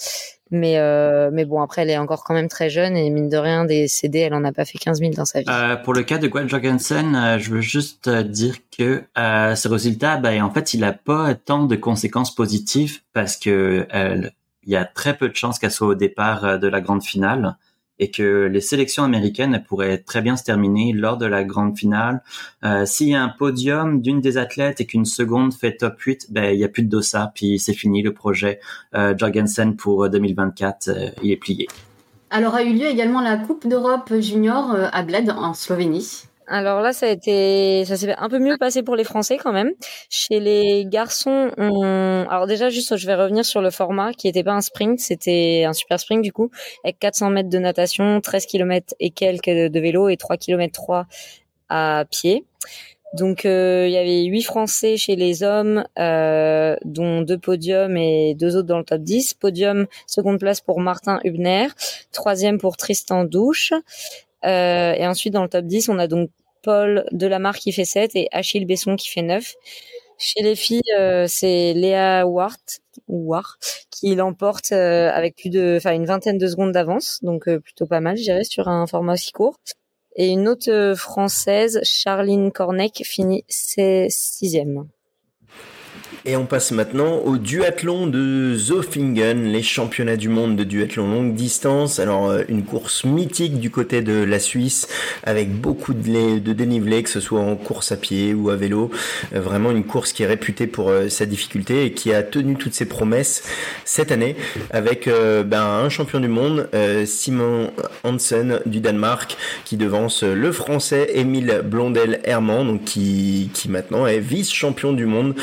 Mais 0.52 0.78
euh, 0.78 1.30
mais 1.32 1.44
bon, 1.44 1.60
après, 1.60 1.82
elle 1.82 1.90
est 1.90 1.98
encore 1.98 2.22
quand 2.22 2.34
même 2.34 2.46
très 2.46 2.70
jeune 2.70 2.96
et 2.96 3.10
mine 3.10 3.28
de 3.28 3.36
rien, 3.36 3.64
des 3.64 3.88
CD, 3.88 4.20
elle 4.20 4.34
en 4.34 4.44
a 4.44 4.52
pas 4.52 4.64
fait 4.64 4.78
15 4.78 5.00
000 5.00 5.14
dans 5.14 5.24
sa 5.24 5.40
vie. 5.40 5.46
Euh, 5.48 5.74
pour 5.74 5.94
le 5.94 6.04
cas 6.04 6.18
de 6.18 6.28
Gwen 6.28 6.48
Jorgensen, 6.48 7.16
euh, 7.16 7.38
je 7.40 7.50
veux 7.50 7.60
juste 7.60 8.08
dire 8.08 8.54
que 8.70 9.02
euh, 9.18 9.56
ce 9.56 9.66
résultat, 9.66 10.16
ben, 10.18 10.44
en 10.44 10.52
fait, 10.52 10.74
il 10.74 10.84
a 10.84 10.92
pas 10.92 11.34
tant 11.34 11.64
de 11.64 11.74
conséquences 11.74 12.32
positives 12.32 13.00
parce 13.12 13.36
que 13.36 13.84
il 14.62 14.70
y 14.70 14.76
a 14.76 14.84
très 14.84 15.16
peu 15.16 15.28
de 15.28 15.34
chances 15.34 15.58
qu'elle 15.58 15.72
soit 15.72 15.88
au 15.88 15.94
départ 15.96 16.60
de 16.60 16.68
la 16.68 16.80
grande 16.80 17.02
finale 17.02 17.56
et 18.00 18.10
que 18.10 18.48
les 18.50 18.60
sélections 18.60 19.04
américaines 19.04 19.62
pourraient 19.68 19.98
très 19.98 20.22
bien 20.22 20.36
se 20.36 20.42
terminer 20.42 20.92
lors 20.92 21.18
de 21.18 21.26
la 21.26 21.44
grande 21.44 21.78
finale. 21.78 22.22
Euh, 22.64 22.84
S'il 22.86 23.10
y 23.10 23.14
a 23.14 23.22
un 23.22 23.28
podium 23.28 24.00
d'une 24.00 24.20
des 24.20 24.38
athlètes 24.38 24.80
et 24.80 24.86
qu'une 24.86 25.04
seconde 25.04 25.54
fait 25.54 25.76
top 25.76 26.00
8, 26.00 26.32
ben 26.32 26.52
il 26.52 26.58
y 26.58 26.64
a 26.64 26.68
plus 26.68 26.82
de 26.82 26.88
dossa, 26.88 27.30
puis 27.34 27.58
c'est 27.58 27.74
fini 27.74 28.02
le 28.02 28.12
projet 28.12 28.58
euh, 28.94 29.14
Jorgensen 29.16 29.76
pour 29.76 30.08
2024, 30.08 30.88
euh, 30.88 31.10
il 31.22 31.30
est 31.30 31.36
plié. 31.36 31.68
Alors 32.30 32.54
a 32.54 32.62
eu 32.62 32.72
lieu 32.72 32.86
également 32.86 33.20
la 33.20 33.36
Coupe 33.36 33.66
d'Europe 33.66 34.12
junior 34.20 34.72
euh, 34.72 34.86
à 34.92 35.02
Bled 35.02 35.30
en 35.30 35.52
Slovénie. 35.52 36.29
Alors 36.52 36.80
là, 36.80 36.92
ça 36.92 37.06
a 37.06 37.10
été, 37.10 37.84
ça 37.84 37.96
s'est 37.96 38.12
un 38.16 38.28
peu 38.28 38.40
mieux 38.40 38.58
passé 38.58 38.82
pour 38.82 38.96
les 38.96 39.04
Français 39.04 39.36
quand 39.36 39.52
même. 39.52 39.70
Chez 40.08 40.40
les 40.40 40.84
garçons, 40.84 41.52
on... 41.56 42.26
alors 42.28 42.48
déjà 42.48 42.70
juste, 42.70 42.96
je 42.96 43.06
vais 43.06 43.14
revenir 43.14 43.44
sur 43.44 43.60
le 43.60 43.70
format 43.70 44.12
qui 44.12 44.26
n'était 44.26 44.42
pas 44.42 44.54
un 44.54 44.60
sprint, 44.60 44.98
c'était 44.98 45.62
un 45.64 45.72
super 45.72 46.00
sprint 46.00 46.22
du 46.22 46.32
coup, 46.32 46.50
avec 46.82 46.98
400 46.98 47.30
mètres 47.30 47.50
de 47.50 47.58
natation, 47.58 48.20
13 48.20 48.46
km 48.46 48.94
et 48.98 49.10
quelques 49.10 49.46
de 49.48 49.80
vélo 49.80 50.08
et 50.08 50.16
3 50.16 50.38
km 50.38 50.72
3 50.72 51.06
à 51.68 52.04
pied. 52.10 52.44
Donc 53.14 53.44
euh, 53.44 53.86
il 53.86 53.92
y 53.92 53.96
avait 53.96 54.24
huit 54.24 54.42
Français 54.42 54.96
chez 54.96 55.14
les 55.14 55.44
hommes, 55.44 55.84
euh, 56.00 56.74
dont 56.84 57.22
deux 57.22 57.38
podiums 57.38 57.96
et 57.96 58.34
deux 58.34 58.56
autres 58.56 58.66
dans 58.66 58.78
le 58.78 58.84
top 58.84 59.02
10. 59.02 59.34
Podium, 59.34 59.86
seconde 60.08 60.40
place 60.40 60.60
pour 60.60 60.80
Martin 60.80 61.20
Hubner, 61.22 61.68
troisième 62.10 62.58
pour 62.58 62.76
Tristan 62.76 63.22
Douche. 63.22 63.72
Euh, 64.44 64.94
et 64.94 65.06
ensuite 65.06 65.32
dans 65.32 65.42
le 65.42 65.48
top 65.48 65.66
10, 65.66 65.88
on 65.88 65.98
a 65.98 66.06
donc 66.06 66.30
Paul 66.62 67.04
Delamarre 67.12 67.56
qui 67.56 67.72
fait 67.72 67.84
7 67.84 68.12
et 68.14 68.28
Achille 68.32 68.66
Besson 68.66 68.96
qui 68.96 69.08
fait 69.08 69.22
9. 69.22 69.54
Chez 70.18 70.42
les 70.42 70.54
filles, 70.54 70.82
euh, 70.98 71.24
c'est 71.26 71.72
Léa 71.72 72.26
Wart, 72.26 72.60
qui 73.90 74.14
l'emporte 74.14 74.70
euh, 74.72 75.10
avec 75.10 75.34
plus 75.36 75.48
de, 75.48 75.76
enfin 75.78 75.94
une 75.94 76.04
vingtaine 76.04 76.36
de 76.36 76.46
secondes 76.46 76.72
d'avance, 76.72 77.20
donc 77.22 77.48
euh, 77.48 77.58
plutôt 77.58 77.86
pas 77.86 78.00
mal, 78.00 78.18
je 78.18 78.24
dirais, 78.24 78.44
sur 78.44 78.68
un 78.68 78.86
format 78.86 79.14
aussi 79.14 79.32
court. 79.32 79.56
Et 80.16 80.28
une 80.28 80.46
autre 80.46 80.92
française, 80.94 81.80
Charline 81.84 82.52
Cornec, 82.52 83.02
finit 83.02 83.44
sixième. 83.48 84.88
Et 86.26 86.36
on 86.36 86.44
passe 86.44 86.70
maintenant 86.70 87.16
au 87.24 87.38
duathlon 87.38 88.06
de 88.06 88.54
Zofingen, 88.54 89.50
les 89.50 89.62
championnats 89.62 90.18
du 90.18 90.28
monde 90.28 90.54
de 90.54 90.64
duathlon 90.64 91.10
longue 91.10 91.34
distance. 91.34 91.98
Alors 91.98 92.28
euh, 92.28 92.42
une 92.48 92.62
course 92.62 93.04
mythique 93.04 93.58
du 93.58 93.70
côté 93.70 94.02
de 94.02 94.22
la 94.22 94.38
Suisse 94.38 94.86
avec 95.24 95.50
beaucoup 95.50 95.94
de, 95.94 96.38
de 96.38 96.52
dénivelé, 96.52 97.02
que 97.02 97.08
ce 97.08 97.20
soit 97.20 97.40
en 97.40 97.56
course 97.56 97.90
à 97.92 97.96
pied 97.96 98.34
ou 98.34 98.50
à 98.50 98.56
vélo. 98.56 98.90
Euh, 99.34 99.40
vraiment 99.40 99.70
une 99.70 99.84
course 99.84 100.12
qui 100.12 100.22
est 100.22 100.26
réputée 100.26 100.66
pour 100.66 100.90
euh, 100.90 101.08
sa 101.08 101.24
difficulté 101.24 101.86
et 101.86 101.92
qui 101.92 102.12
a 102.12 102.22
tenu 102.22 102.54
toutes 102.56 102.74
ses 102.74 102.86
promesses 102.86 103.42
cette 103.86 104.12
année 104.12 104.36
avec 104.70 105.08
ben, 105.08 105.62
un 105.62 105.88
champion 105.88 106.20
du 106.20 106.28
monde, 106.28 106.68
Simon 107.06 107.72
Hansen 108.04 108.60
du 108.66 108.80
Danemark, 108.80 109.36
qui 109.64 109.76
devance 109.76 110.22
le 110.22 110.52
français 110.52 111.10
Émile 111.14 111.62
Blondel-Herman, 111.64 112.66
donc 112.66 112.84
qui, 112.84 113.50
qui 113.54 113.68
maintenant 113.68 114.06
est 114.06 114.20
vice-champion 114.20 114.92
du 114.92 115.06
monde 115.06 115.34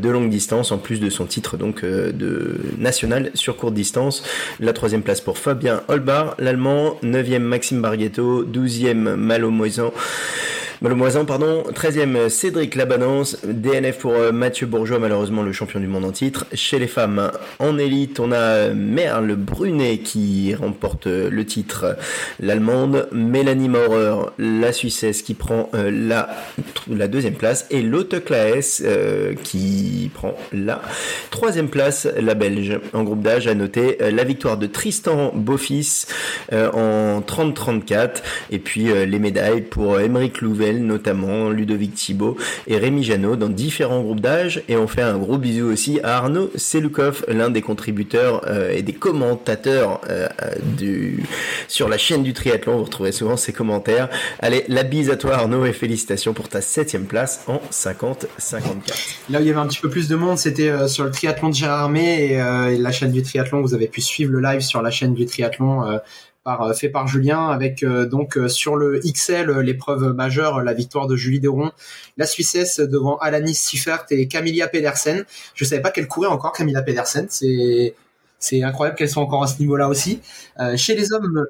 de 0.00 0.08
longue 0.08 0.30
distance, 0.30 0.72
en 0.72 0.78
plus 0.78 1.00
de 1.00 1.10
son 1.10 1.26
titre 1.26 1.56
donc 1.56 1.84
euh, 1.84 2.12
de 2.12 2.56
national 2.78 3.30
sur 3.34 3.56
courte 3.56 3.74
distance. 3.74 4.22
La 4.60 4.72
troisième 4.72 5.02
place 5.02 5.20
pour 5.20 5.38
Fabien 5.38 5.82
Holbar, 5.88 6.34
l'allemand, 6.38 6.96
9e 7.02 7.38
Maxime 7.40 7.80
Barghetto, 7.80 8.44
12e 8.44 9.14
Malo 9.16 9.50
Moisan. 9.50 9.92
Malomoisan, 10.80 11.24
pardon. 11.24 11.64
13e, 11.74 12.28
Cédric 12.28 12.76
Labanance. 12.76 13.38
DNF 13.44 13.98
pour 13.98 14.12
euh, 14.12 14.30
Mathieu 14.30 14.68
Bourgeois, 14.68 15.00
malheureusement 15.00 15.42
le 15.42 15.50
champion 15.50 15.80
du 15.80 15.88
monde 15.88 16.04
en 16.04 16.12
titre. 16.12 16.46
Chez 16.54 16.78
les 16.78 16.86
femmes, 16.86 17.32
en 17.58 17.78
élite, 17.78 18.20
on 18.20 18.30
a 18.30 18.68
Merle 18.68 19.34
Brunet 19.34 19.98
qui 19.98 20.54
remporte 20.54 21.08
euh, 21.08 21.30
le 21.30 21.44
titre. 21.44 21.96
L'allemande, 22.38 23.08
Mélanie 23.10 23.68
Maurer, 23.68 24.30
la 24.38 24.72
Suissesse 24.72 25.22
qui 25.22 25.34
prend 25.34 25.68
euh, 25.74 25.90
la, 25.90 27.08
deuxième 27.08 27.34
place. 27.34 27.66
Et 27.70 27.82
Lotte 27.82 28.24
Klaes 28.24 28.80
qui 29.42 30.12
prend 30.14 30.36
la 30.52 30.80
troisième 31.30 31.70
place, 31.70 32.06
la 32.20 32.34
Belge. 32.34 32.78
En 32.92 33.02
groupe 33.02 33.22
d'âge, 33.22 33.48
à 33.48 33.54
noter 33.54 33.96
la 33.98 34.22
victoire 34.22 34.58
de 34.58 34.66
Tristan 34.66 35.32
Beaufils 35.34 36.06
en 36.52 37.20
30-34. 37.20 38.22
Et 38.52 38.60
puis 38.60 38.84
les 38.84 39.18
médailles 39.18 39.62
pour 39.62 39.98
Émeric 39.98 40.40
Louvet 40.40 40.67
notamment 40.72 41.50
Ludovic 41.50 41.94
Thibault 41.94 42.36
et 42.66 42.78
Rémi 42.78 43.02
Janot 43.02 43.36
dans 43.36 43.48
différents 43.48 44.00
groupes 44.00 44.20
d'âge. 44.20 44.62
Et 44.68 44.76
on 44.76 44.86
fait 44.86 45.02
un 45.02 45.18
gros 45.18 45.38
bisou 45.38 45.66
aussi 45.66 46.00
à 46.02 46.18
Arnaud 46.18 46.50
Seloukov, 46.54 47.24
l'un 47.28 47.50
des 47.50 47.62
contributeurs 47.62 48.42
euh, 48.46 48.72
et 48.72 48.82
des 48.82 48.92
commentateurs 48.92 50.00
euh, 50.08 50.28
du, 50.76 51.22
sur 51.66 51.88
la 51.88 51.98
chaîne 51.98 52.22
du 52.22 52.32
triathlon. 52.32 52.78
Vous 52.78 52.84
retrouvez 52.84 53.12
souvent 53.12 53.36
ses 53.36 53.52
commentaires. 53.52 54.08
Allez, 54.40 54.64
la 54.68 54.82
bise 54.82 55.10
à 55.10 55.16
toi 55.16 55.34
Arnaud 55.34 55.64
et 55.64 55.72
félicitations 55.72 56.34
pour 56.34 56.48
ta 56.48 56.60
septième 56.60 57.06
place 57.06 57.44
en 57.46 57.60
50-54. 57.72 58.26
Là 59.30 59.38
où 59.38 59.42
il 59.42 59.46
y 59.46 59.50
avait 59.50 59.60
un 59.60 59.66
petit 59.66 59.80
peu 59.80 59.90
plus 59.90 60.08
de 60.08 60.16
monde, 60.16 60.38
c'était 60.38 60.68
euh, 60.68 60.88
sur 60.88 61.04
le 61.04 61.10
triathlon 61.10 61.48
de 61.48 61.54
Gérardmer 61.54 62.00
et, 62.00 62.32
et, 62.34 62.78
la 62.78 62.92
chaîne 62.92 63.12
du 63.12 63.22
triathlon. 63.22 63.62
Vous 63.62 63.74
avez 63.74 63.88
pu 63.88 64.00
suivre 64.00 64.32
le 64.32 64.40
live 64.40 64.60
sur 64.60 64.82
la 64.82 64.90
chaîne 64.90 65.14
du 65.14 65.26
triathlon 65.26 65.98
euh, 66.48 66.72
fait 66.72 66.88
par 66.88 67.06
Julien 67.06 67.48
avec 67.48 67.82
euh, 67.82 68.06
donc 68.06 68.36
euh, 68.36 68.48
sur 68.48 68.76
le 68.76 69.00
XL 69.00 69.50
l'épreuve 69.60 70.12
majeure 70.14 70.62
la 70.62 70.72
victoire 70.72 71.06
de 71.06 71.16
Julie 71.16 71.40
Deron 71.40 71.70
la 72.16 72.26
Suissesse 72.26 72.80
devant 72.80 73.18
Alanis 73.18 73.54
Siffert 73.54 74.06
et 74.10 74.28
Camilla 74.28 74.68
Pedersen. 74.68 75.24
Je 75.54 75.64
savais 75.64 75.82
pas 75.82 75.90
qu'elle 75.90 76.08
courait 76.08 76.28
encore 76.28 76.52
Camilla 76.52 76.82
Pedersen. 76.82 77.26
C'est 77.28 77.94
c'est 78.38 78.62
incroyable 78.62 78.96
qu'elle 78.96 79.10
soit 79.10 79.22
encore 79.22 79.42
à 79.42 79.48
ce 79.48 79.58
niveau-là 79.58 79.88
aussi. 79.88 80.20
Chez 80.76 80.94
les 80.94 81.12
hommes 81.12 81.46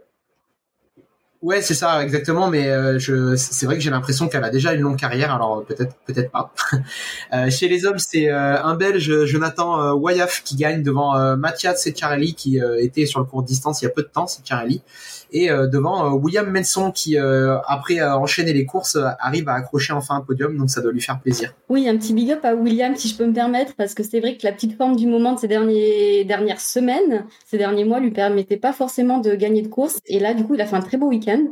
Ouais, 1.41 1.63
c'est 1.63 1.75
ça, 1.75 2.03
exactement. 2.03 2.49
Mais 2.49 2.69
euh, 2.69 2.99
je, 2.99 3.37
c'est 3.37 3.65
vrai 3.65 3.77
que 3.77 3.81
j'ai 3.81 3.91
l'impression 3.91 4.29
qu'elle 4.29 4.43
a 4.43 4.51
déjà 4.51 4.73
une 4.73 4.81
longue 4.81 4.97
carrière. 4.97 5.33
Alors 5.33 5.65
peut-être, 5.65 5.95
peut-être 6.05 6.33
pas. 6.33 6.53
euh, 7.33 7.49
chez 7.49 7.69
les 7.69 7.87
hommes, 7.87 7.99
c'est 7.99 8.29
euh, 8.29 8.61
un 8.61 8.75
Belge, 8.75 9.25
Jonathan 9.25 9.81
euh, 9.81 9.93
Wayaf, 9.93 10.43
qui 10.43 10.57
gagne 10.57 10.83
devant 10.83 11.17
euh, 11.17 11.37
Mathias 11.37 11.81
Secchiarelli, 11.81 12.35
qui 12.35 12.59
était 12.81 13.07
sur 13.07 13.21
le 13.21 13.27
court 13.27 13.45
distance 13.45 13.83
il 13.83 13.85
y 13.85 13.89
a 13.89 13.91
peu 13.91 14.03
de 14.03 14.09
temps, 14.09 14.27
Secchiarelli 14.27 14.83
et 15.31 15.51
euh, 15.51 15.67
devant 15.67 16.07
euh, 16.07 16.11
William 16.11 16.51
Menson 16.51 16.91
qui 16.91 17.19
euh, 17.19 17.59
après 17.67 18.03
enchaîner 18.03 18.53
les 18.53 18.65
courses 18.65 18.99
arrive 19.19 19.49
à 19.49 19.55
accrocher 19.55 19.93
enfin 19.93 20.17
un 20.17 20.21
podium 20.21 20.57
donc 20.57 20.71
ça 20.71 20.81
doit 20.81 20.93
lui 20.93 21.01
faire 21.01 21.21
plaisir. 21.21 21.55
Oui, 21.69 21.89
un 21.89 21.97
petit 21.97 22.15
big 22.15 22.31
up 22.31 22.45
à 22.45 22.55
William 22.55 22.97
si 22.97 23.09
je 23.09 23.17
peux 23.17 23.27
me 23.27 23.33
permettre 23.33 23.75
parce 23.77 23.95
que 23.95 24.03
c'est 24.03 24.21
vrai 24.21 24.37
que 24.37 24.45
la 24.45 24.53
petite 24.53 24.77
forme 24.77 24.97
du 24.97 25.07
moment 25.07 25.35
de 25.35 25.39
ces 25.39 25.49
derniers 25.49 26.25
dernières 26.25 26.61
semaines, 26.61 27.25
ces 27.47 27.59
derniers 27.59 27.85
mois 27.85 28.01
lui 28.01 28.11
permettait 28.11 28.57
pas 28.57 28.73
forcément 28.73 29.19
de 29.19 29.35
gagner 29.35 29.63
de 29.63 29.69
course 29.69 29.99
et 30.07 30.19
là 30.19 30.35
du 30.35 30.45
coup 30.45 30.55
il 30.55 30.61
a 30.61 30.67
fait 30.67 30.77
un 30.77 30.83
très 30.83 30.97
beau 30.97 31.09
week-end. 31.09 31.45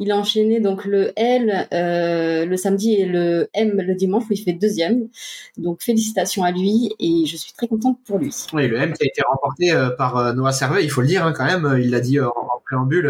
Il 0.00 0.12
a 0.12 0.16
enchaîné 0.16 0.60
donc 0.60 0.84
le 0.84 1.12
L 1.16 1.66
euh, 1.72 2.44
le 2.44 2.56
samedi 2.56 2.94
et 2.94 3.06
le 3.06 3.48
M 3.54 3.80
le 3.80 3.94
dimanche 3.94 4.24
où 4.30 4.32
il 4.32 4.42
fait 4.42 4.52
deuxième. 4.52 5.08
Donc 5.56 5.82
félicitations 5.82 6.44
à 6.44 6.52
lui 6.52 6.94
et 7.00 7.26
je 7.26 7.36
suis 7.36 7.52
très 7.52 7.66
contente 7.66 7.98
pour 8.06 8.18
lui. 8.18 8.32
Oui, 8.52 8.68
le 8.68 8.76
M 8.76 8.92
qui 8.92 9.02
a 9.02 9.06
été 9.06 9.22
remporté 9.28 9.72
par 9.96 10.34
Noah 10.34 10.52
Servet, 10.52 10.84
il 10.84 10.90
faut 10.90 11.00
le 11.00 11.08
dire 11.08 11.26
hein, 11.26 11.32
quand 11.36 11.44
même, 11.44 11.78
il 11.80 11.90
l'a 11.90 12.00
dit 12.00 12.20
en 12.20 12.32
préambule 12.64 13.07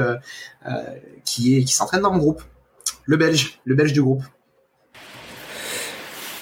qui 1.24 1.56
est 1.56 1.64
qui 1.64 1.72
s'entraîne 1.72 2.02
dans 2.02 2.12
le 2.12 2.18
groupe. 2.18 2.42
Le 3.04 3.16
Belge, 3.16 3.60
le 3.64 3.74
Belge 3.74 3.92
du 3.92 4.02
groupe. 4.02 4.22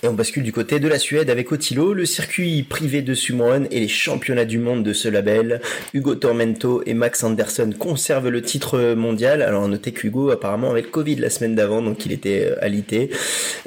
On 0.08 0.12
bascule 0.12 0.44
du 0.44 0.52
côté 0.52 0.78
de 0.78 0.86
la 0.86 1.00
Suède 1.00 1.30
avec 1.30 1.50
Otilo, 1.50 1.92
le 1.92 2.06
circuit 2.06 2.62
privé 2.62 3.02
de 3.02 3.12
Sumron 3.12 3.66
et 3.72 3.80
les 3.80 3.88
championnats 3.88 4.44
du 4.44 4.58
monde 4.58 4.84
de 4.84 4.92
ce 4.92 5.08
label. 5.08 5.60
Hugo 5.94 6.14
Tormento 6.14 6.82
et 6.86 6.94
Max 6.94 7.24
Anderson 7.24 7.72
conservent 7.76 8.28
le 8.28 8.40
titre 8.40 8.94
mondial. 8.94 9.42
Alors 9.42 9.66
notez 9.66 9.92
qu'Hugo 9.92 10.30
apparemment 10.30 10.70
avec 10.70 10.92
Covid 10.92 11.16
la 11.16 11.28
semaine 11.28 11.56
d'avant, 11.56 11.82
donc 11.82 12.06
il 12.06 12.12
était 12.12 12.52
euh, 12.52 12.64
alité. 12.64 13.10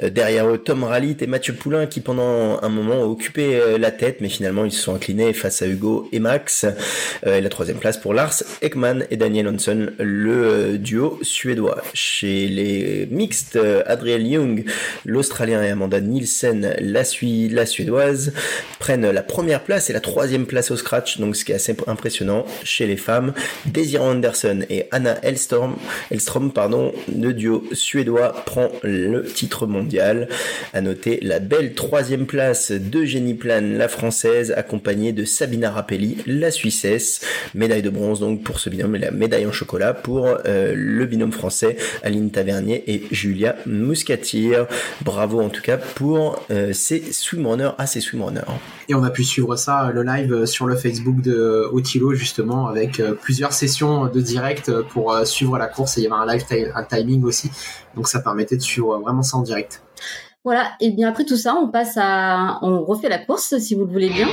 Euh, 0.02 0.08
derrière 0.08 0.48
eux, 0.48 0.56
Tom 0.56 0.84
Rallit 0.84 1.16
et 1.20 1.26
Mathieu 1.26 1.52
Poulain 1.52 1.86
qui 1.86 2.00
pendant 2.00 2.58
un 2.62 2.68
moment 2.70 3.02
ont 3.02 3.10
occupé 3.10 3.56
euh, 3.56 3.76
la 3.76 3.90
tête, 3.90 4.22
mais 4.22 4.30
finalement 4.30 4.64
ils 4.64 4.72
se 4.72 4.80
sont 4.80 4.94
inclinés 4.94 5.34
face 5.34 5.60
à 5.60 5.66
Hugo 5.66 6.08
et 6.10 6.20
Max. 6.20 6.64
Et 7.26 7.40
la 7.40 7.48
troisième 7.50 7.78
place 7.78 7.98
pour 7.98 8.14
Lars 8.14 8.42
Ekman 8.62 9.04
et 9.10 9.16
Daniel 9.16 9.48
Hansen, 9.48 9.92
le 9.98 10.78
duo 10.78 11.18
suédois. 11.22 11.82
Chez 11.92 12.48
les 12.48 13.06
mixtes, 13.10 13.58
Adriel 13.86 14.26
Young, 14.26 14.64
l'Australien 15.04 15.62
et 15.62 15.68
Amanda 15.68 16.00
Nielsen 16.00 16.29
la, 16.42 17.04
la 17.10 17.66
suédoise, 17.66 18.32
prennent 18.78 19.10
la 19.10 19.22
première 19.22 19.62
place 19.62 19.90
et 19.90 19.92
la 19.92 20.00
troisième 20.00 20.46
place 20.46 20.70
au 20.70 20.76
scratch, 20.76 21.18
donc 21.18 21.36
ce 21.36 21.44
qui 21.44 21.52
est 21.52 21.56
assez 21.56 21.76
impressionnant 21.86 22.44
chez 22.64 22.86
les 22.86 22.96
femmes. 22.96 23.32
Desiree 23.66 24.04
Anderson 24.04 24.60
et 24.68 24.86
Anna 24.90 25.18
Elstrom, 25.22 25.76
Elstrom, 26.10 26.52
pardon, 26.52 26.92
le 27.14 27.32
duo 27.32 27.64
suédois 27.72 28.32
prend 28.46 28.68
le 28.82 29.24
titre 29.24 29.66
mondial. 29.66 30.28
À 30.72 30.80
noter 30.80 31.18
la 31.22 31.38
belle 31.38 31.74
troisième 31.74 32.26
place 32.26 32.72
de 32.72 33.04
Jenny 33.04 33.34
Plan, 33.34 33.62
la 33.62 33.88
française, 33.88 34.52
accompagnée 34.56 35.12
de 35.12 35.24
Sabina 35.24 35.70
Rappelli, 35.70 36.18
la 36.26 36.50
suissesse. 36.50 37.20
Médaille 37.54 37.82
de 37.82 37.90
bronze 37.90 38.20
donc 38.20 38.42
pour 38.42 38.60
ce 38.60 38.70
binôme 38.70 38.96
et 38.96 38.98
la 38.98 39.10
médaille 39.10 39.46
en 39.46 39.52
chocolat 39.52 39.94
pour 39.94 40.26
euh, 40.26 40.72
le 40.76 41.06
binôme 41.06 41.32
français 41.32 41.76
Aline 42.02 42.30
Tavernier 42.30 42.84
et 42.86 43.02
Julia 43.10 43.56
Muscatier. 43.66 44.64
Bravo 45.02 45.40
en 45.40 45.48
tout 45.48 45.62
cas 45.62 45.76
pour 45.76 46.19
euh, 46.50 46.72
ces 46.72 47.12
swimrunners 47.12 47.72
à 47.78 47.86
ces 47.86 48.00
swimrunners. 48.00 48.40
Et 48.88 48.94
on 48.94 49.02
a 49.02 49.10
pu 49.10 49.24
suivre 49.24 49.56
ça, 49.56 49.90
le 49.92 50.02
live 50.02 50.46
sur 50.46 50.66
le 50.66 50.76
Facebook 50.76 51.20
de 51.20 51.68
Otilo 51.72 52.14
justement, 52.14 52.68
avec 52.68 53.00
euh, 53.00 53.14
plusieurs 53.14 53.52
sessions 53.52 54.06
de 54.06 54.20
direct 54.20 54.72
pour 54.90 55.12
euh, 55.12 55.24
suivre 55.24 55.58
la 55.58 55.66
course 55.66 55.98
et 55.98 56.02
il 56.02 56.04
y 56.04 56.06
avait 56.06 56.16
un 56.16 56.26
live 56.26 56.72
un 56.74 56.84
timing 56.84 57.24
aussi, 57.24 57.50
donc 57.94 58.08
ça 58.08 58.20
permettait 58.20 58.56
de 58.56 58.62
suivre 58.62 58.98
vraiment 58.98 59.22
ça 59.22 59.36
en 59.36 59.42
direct. 59.42 59.82
Voilà, 60.44 60.72
et 60.80 60.90
bien 60.90 61.08
après 61.08 61.24
tout 61.24 61.36
ça, 61.36 61.54
on 61.54 61.68
passe 61.68 61.96
à, 61.96 62.58
on 62.62 62.82
refait 62.84 63.08
la 63.08 63.18
course 63.18 63.58
si 63.58 63.74
vous 63.74 63.84
le 63.84 63.92
voulez 63.92 64.10
bien. 64.10 64.28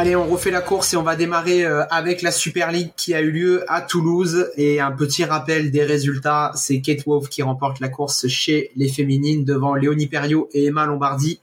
Allez, 0.00 0.14
on 0.14 0.28
refait 0.28 0.52
la 0.52 0.60
course 0.60 0.94
et 0.94 0.96
on 0.96 1.02
va 1.02 1.16
démarrer 1.16 1.64
euh, 1.64 1.84
avec 1.90 2.22
la 2.22 2.30
Super 2.30 2.70
League 2.70 2.92
qui 2.96 3.14
a 3.14 3.20
eu 3.20 3.32
lieu 3.32 3.64
à 3.66 3.80
Toulouse. 3.80 4.48
Et 4.56 4.80
un 4.80 4.92
petit 4.92 5.24
rappel 5.24 5.72
des 5.72 5.82
résultats, 5.82 6.52
c'est 6.54 6.80
Kate 6.80 7.04
Wolf 7.04 7.28
qui 7.28 7.42
remporte 7.42 7.80
la 7.80 7.88
course 7.88 8.28
chez 8.28 8.70
les 8.76 8.86
féminines 8.86 9.44
devant 9.44 9.74
Léonie 9.74 10.06
Perriot 10.06 10.48
et 10.52 10.66
Emma 10.66 10.86
Lombardi. 10.86 11.40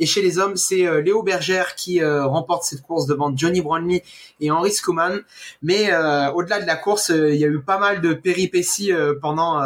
Et 0.00 0.06
chez 0.06 0.22
les 0.22 0.38
hommes, 0.38 0.56
c'est 0.56 0.86
euh, 0.86 1.02
Léo 1.02 1.22
Bergère 1.22 1.74
qui 1.74 2.00
euh, 2.00 2.24
remporte 2.24 2.64
cette 2.64 2.80
course 2.80 3.04
devant 3.04 3.36
Johnny 3.36 3.60
Brownlee 3.60 4.00
et 4.40 4.50
Henri 4.50 4.72
Schumann. 4.72 5.20
Mais 5.60 5.94
au-delà 6.34 6.62
de 6.62 6.66
la 6.66 6.76
course, 6.76 7.10
il 7.10 7.36
y 7.36 7.44
a 7.44 7.48
eu 7.48 7.60
pas 7.60 7.78
mal 7.78 8.00
de 8.00 8.14
péripéties 8.14 8.90
pendant 9.20 9.60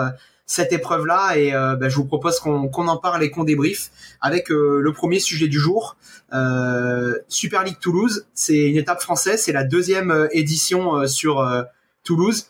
cette 0.47 0.73
épreuve-là 0.73 1.37
et 1.37 1.55
euh, 1.55 1.77
bah, 1.77 1.89
je 1.89 1.97
vous 1.97 2.05
propose 2.05 2.39
qu'on 2.41 2.89
en 2.89 2.97
parle 2.97 3.23
et 3.23 3.31
qu'on 3.31 3.45
débriefe 3.45 3.91
avec 4.21 4.51
euh, 4.51 4.81
le 4.81 4.93
premier 4.93 5.19
sujet 5.19 5.49
du 5.49 5.59
jour. 5.59 5.97
Euh, 6.33 7.19
Super 7.29 7.65
League 7.65 7.79
Toulouse, 7.81 8.27
c'est 8.35 8.69
une 8.69 8.77
étape 8.77 9.01
française, 9.01 9.43
c'est 9.43 9.53
la 9.53 9.65
deuxième 9.65 10.29
édition 10.33 11.07
sur 11.07 11.47
Toulouse. 12.05 12.47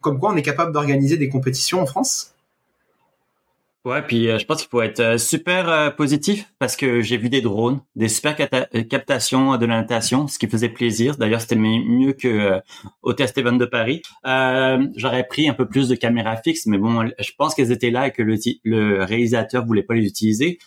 Comme 0.00 0.18
quoi, 0.18 0.32
on 0.32 0.36
est 0.36 0.42
capable 0.42 0.72
d'organiser 0.72 1.16
des 1.16 1.28
compétitions 1.28 1.80
en 1.80 1.86
France 1.86 2.31
Ouais, 3.84 4.00
puis 4.00 4.28
euh, 4.28 4.38
je 4.38 4.46
pense 4.46 4.60
qu'il 4.60 4.68
faut 4.70 4.80
être 4.80 5.00
euh, 5.00 5.18
super 5.18 5.68
euh, 5.68 5.90
positif 5.90 6.46
parce 6.60 6.76
que 6.76 7.00
j'ai 7.00 7.16
vu 7.16 7.28
des 7.28 7.40
drones, 7.40 7.80
des 7.96 8.06
super 8.06 8.36
captations 8.36 9.56
de 9.56 9.66
la 9.66 9.80
natation, 9.80 10.28
ce 10.28 10.38
qui 10.38 10.46
faisait 10.46 10.68
plaisir. 10.68 11.16
D'ailleurs, 11.16 11.40
c'était 11.40 11.56
mieux 11.56 12.12
que 12.12 12.60
au 13.02 13.12
Test 13.12 13.36
Event 13.38 13.56
de 13.56 13.64
Paris. 13.64 14.02
J'aurais 14.24 15.26
pris 15.26 15.48
un 15.48 15.54
peu 15.54 15.66
plus 15.66 15.88
de 15.88 15.96
caméras 15.96 16.36
fixes, 16.36 16.66
mais 16.66 16.78
bon, 16.78 17.10
je 17.18 17.30
pense 17.36 17.56
qu'elles 17.56 17.72
étaient 17.72 17.90
là 17.90 18.06
et 18.06 18.12
que 18.12 18.22
le, 18.22 18.36
le 18.62 19.02
réalisateur 19.02 19.66
voulait 19.66 19.82
pas 19.82 19.94
les 19.94 20.06
utiliser. 20.06 20.58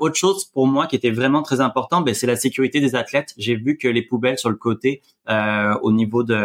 autre 0.00 0.16
chose 0.16 0.46
pour 0.46 0.66
moi 0.66 0.86
qui 0.86 0.96
était 0.96 1.10
vraiment 1.10 1.42
très 1.42 1.60
important, 1.60 2.00
ben, 2.00 2.14
c'est 2.14 2.26
la 2.26 2.36
sécurité 2.36 2.80
des 2.80 2.94
athlètes. 2.94 3.34
J'ai 3.36 3.56
vu 3.56 3.76
que 3.76 3.88
les 3.88 4.02
poubelles 4.02 4.38
sur 4.38 4.48
le 4.50 4.56
côté, 4.56 5.02
au 5.28 5.92
niveau 5.92 6.22
de 6.22 6.36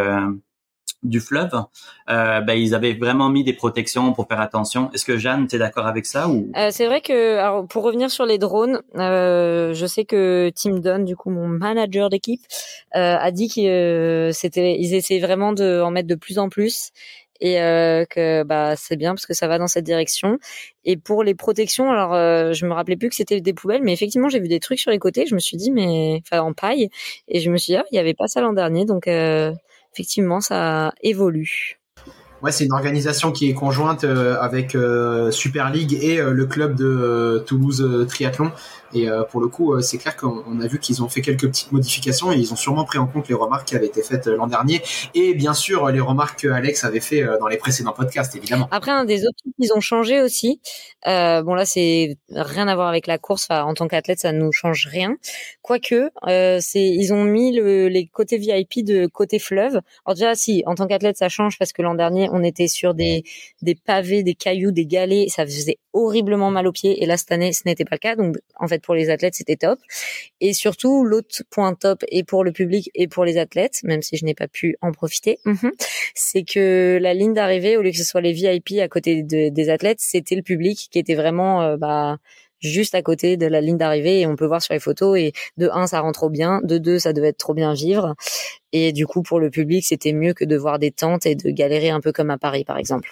du 1.04 1.20
fleuve, 1.20 1.52
euh, 2.10 2.42
ben, 2.42 2.54
ils 2.54 2.76
avaient 2.76 2.94
vraiment 2.94 3.30
mis 3.30 3.44
des 3.44 3.54
protections 3.54 4.14
pour 4.14 4.28
faire 4.28 4.40
attention. 4.40 4.92
Est-ce 4.94 5.06
que 5.06 5.18
Jeanne, 5.18 5.48
tu 5.48 5.56
es 5.56 5.60
d'accord 5.60 5.88
avec 5.88 6.06
ça 6.06 6.30
ou? 6.30 6.52
Euh, 6.56 6.70
C'est 6.72 6.86
vrai 6.86 7.02
que 7.02 7.38
alors, 7.38 7.68
pour 7.68 7.84
revenir 7.84 8.12
sur 8.12 8.26
les 8.26 8.38
drones, 8.38 8.82
euh, 8.98 9.74
je 9.74 9.86
sais 9.86 10.06
que 10.06 10.52
Tim 10.56 10.80
Dunn, 10.80 11.06
du 11.06 11.16
coup 11.16 11.32
mon 11.32 11.48
manager 11.48 12.10
d'équipe, 12.10 12.42
euh, 12.96 13.18
a 13.18 13.32
dit 13.32 13.50
que 13.50 14.30
c'était 14.34 14.78
ils 14.80 14.94
essaient 14.94 15.20
vraiment 15.20 15.54
de 15.54 15.82
en 15.82 15.92
mettre 15.92 16.08
de 16.08 16.16
plus 16.16 16.38
en 16.38 16.50
plus 16.50 16.92
et 17.44 17.56
que 17.56 18.44
bah 18.44 18.76
c'est 18.76 18.98
bien 18.98 19.16
parce 19.16 19.26
que 19.26 19.34
ça 19.34 19.48
va 19.48 19.58
dans 19.58 19.66
cette 19.66 19.84
direction. 19.84 20.38
Et 20.86 20.96
pour 20.96 21.24
les 21.24 21.34
protections, 21.34 21.90
alors 21.90 22.14
je 22.54 22.66
me 22.68 22.74
rappelais 22.74 22.98
plus 22.98 23.10
que 23.10 23.16
c'était 23.16 23.42
des 23.42 23.54
poubelles, 23.54 23.82
mais 23.82 23.94
effectivement 23.94 24.30
j'ai 24.30 24.40
vu 24.40 24.48
des 24.48 24.60
trucs 24.60 24.78
sur 24.78 24.92
les 24.92 25.00
côtés. 25.00 25.26
Je 25.26 25.34
me 25.34 25.40
suis 25.40 25.58
dit 25.58 25.72
mais 25.72 26.22
enfin 26.24 26.44
en 26.44 26.54
paille 26.54 26.90
et 27.28 27.40
je 27.40 27.50
me 27.50 27.58
suis 27.58 27.74
dit 27.74 27.78
ah, 27.78 27.86
il 27.92 27.96
y 27.96 28.00
avait 28.00 28.14
pas 28.14 28.28
ça 28.28 28.42
l'an 28.42 28.54
dernier 28.54 28.86
donc 28.86 29.08
effectivement, 29.94 30.42
ça 30.42 30.94
évolue. 31.02 31.82
Ouais, 32.42 32.52
c'est 32.52 32.66
une 32.66 32.74
organisation 32.74 33.32
qui 33.32 33.50
est 33.50 33.54
conjointe 33.54 34.04
euh, 34.04 34.36
avec 34.40 34.74
euh, 34.74 35.30
Super 35.30 35.70
League 35.70 35.94
et 35.94 36.20
euh, 36.20 36.32
le 36.32 36.48
club 36.48 36.76
de 36.76 37.44
Toulouse 37.46 38.08
Triathlon. 38.08 38.52
Et 38.94 39.10
euh, 39.10 39.24
pour 39.24 39.42
le 39.42 39.48
coup, 39.48 39.74
euh, 39.74 39.82
c'est 39.82 39.98
clair 39.98 40.16
qu'on 40.16 40.60
a 40.60 40.68
vu 40.68 40.80
qu'ils 40.80 41.04
ont 41.04 41.10
fait 41.10 41.22
quelques 41.22 41.48
petites 41.48 41.72
modifications 41.72 42.32
et 42.32 42.38
ils 42.38 42.52
ont 42.54 42.56
sûrement 42.56 42.84
pris 42.84 42.98
en 42.98 43.08
compte 43.08 43.28
les 43.28 43.36
remarques 43.36 43.68
qui 43.68 43.76
avaient 43.76 43.88
été 43.88 44.02
faites 44.04 44.28
euh, 44.28 44.36
l'an 44.36 44.48
dernier 44.48 44.82
et 45.14 45.34
bien 45.34 45.54
sûr 45.54 45.90
les 45.90 46.00
remarques 46.00 46.42
que 46.42 46.48
Alex 46.48 46.84
avait 46.84 47.00
fait 47.00 47.24
dans 47.40 47.48
les 47.48 47.58
précédents 47.58 47.94
podcasts, 47.94 48.36
évidemment. 48.36 48.68
Après, 48.72 48.92
un 48.92 49.06
des 49.06 49.24
autres 49.26 49.38
trucs 49.38 49.56
qu'ils 49.60 49.74
ont 49.74 49.82
changé 49.82 50.22
aussi, 50.22 50.60
bon 51.06 51.54
là 51.54 51.66
c'est 51.66 52.18
rien 52.32 52.68
à 52.68 52.76
voir 52.76 52.88
avec 52.88 53.08
la 53.08 53.18
course. 53.18 53.48
En 53.50 53.74
tant 53.74 53.88
qu'athlète, 53.88 54.20
ça 54.20 54.32
nous 54.32 54.52
change 54.52 54.88
rien. 54.90 55.16
Quoique, 55.62 56.10
ils 56.76 57.14
ont 57.14 57.24
mis 57.24 57.56
le, 57.56 57.88
les 57.88 58.08
côtés 58.08 58.38
VIP 58.38 58.86
de 58.86 59.08
côté 59.08 59.40
fleuve. 59.40 59.82
Alors 60.06 60.16
déjà, 60.16 60.36
si 60.36 60.64
en 60.66 60.76
tant 60.76 60.88
qu'athlète 60.88 61.18
ça 61.18 61.30
change 61.30 61.58
parce 61.58 61.74
que 61.74 61.82
l'an 61.82 61.96
dernier 61.96 62.30
on 62.32 62.44
était 62.44 62.68
sur 62.68 62.94
des 62.94 63.24
des 63.62 63.76
pavés, 63.76 64.24
des 64.24 64.36
cailloux, 64.36 64.72
des 64.72 64.86
galets, 64.86 65.30
ça 65.30 65.46
faisait 65.46 65.78
horriblement 65.94 66.52
mal 66.52 66.68
aux 66.68 66.72
pieds. 66.72 67.04
Et 67.04 67.06
là 67.06 67.18
cette 67.18 67.32
année, 67.32 67.54
ce 67.54 67.62
n'était 67.66 67.86
pas 67.86 67.96
le 67.96 68.00
cas. 68.00 68.16
Donc 68.16 68.36
en 68.60 68.68
fait 68.68 68.81
pour 68.82 68.96
les 68.96 69.10
athlètes, 69.10 69.36
c'était 69.36 69.56
top. 69.56 69.80
Et 70.40 70.54
surtout, 70.54 71.04
l'autre 71.04 71.44
point 71.50 71.74
top, 71.74 72.04
et 72.10 72.24
pour 72.24 72.44
le 72.44 72.52
public 72.52 72.90
et 72.96 73.08
pour 73.08 73.26
les 73.26 73.38
athlètes, 73.38 73.80
même 73.84 74.02
si 74.02 74.18
je 74.18 74.26
n'ai 74.26 74.34
pas 74.34 74.48
pu 74.48 74.76
en 74.82 74.92
profiter, 74.92 75.40
mhm, 75.46 75.72
c'est 76.16 76.44
que 76.44 77.00
la 77.02 77.14
ligne 77.14 77.34
d'arrivée, 77.34 77.78
au 77.78 77.82
lieu 77.82 77.92
que 77.92 77.98
ce 77.98 78.04
soit 78.04 78.22
les 78.22 78.34
VIP 78.34 78.80
à 78.82 78.88
côté 78.88 79.24
des 79.24 79.70
athlètes, 79.70 80.00
c'était 80.00 80.36
le 80.36 80.44
public 80.44 80.88
qui 80.92 81.00
était 81.00 81.16
vraiment 81.16 81.62
euh, 81.62 81.78
bah, 81.78 82.18
juste 82.62 82.96
à 82.96 83.02
côté 83.02 83.38
de 83.38 83.46
la 83.46 83.62
ligne 83.62 83.78
d'arrivée 83.78 84.22
et 84.22 84.28
on 84.28 84.36
peut 84.36 84.46
voir 84.46 84.62
sur 84.62 84.74
les 84.74 84.80
photos 84.80 85.18
et 85.18 85.34
de 85.58 85.70
un 85.72 85.88
ça 85.88 86.00
rend 86.02 86.12
trop 86.12 86.30
bien, 86.30 86.62
de 86.64 86.78
deux 86.78 87.00
ça 87.00 87.14
devait 87.14 87.30
être 87.30 87.38
trop 87.38 87.54
bien 87.54 87.74
vivre 87.74 88.16
et 88.72 88.92
du 88.94 89.06
coup 89.06 89.22
pour 89.24 89.40
le 89.40 89.50
public 89.50 89.84
c'était 89.86 90.14
mieux 90.14 90.34
que 90.34 90.46
de 90.46 90.56
voir 90.56 90.80
des 90.80 90.92
tentes 90.92 91.26
et 91.26 91.36
de 91.36 91.50
galérer 91.50 91.90
un 91.90 92.00
peu 92.00 92.12
comme 92.12 92.30
à 92.30 92.38
Paris 92.38 92.64
par 92.64 92.78
exemple. 92.78 93.10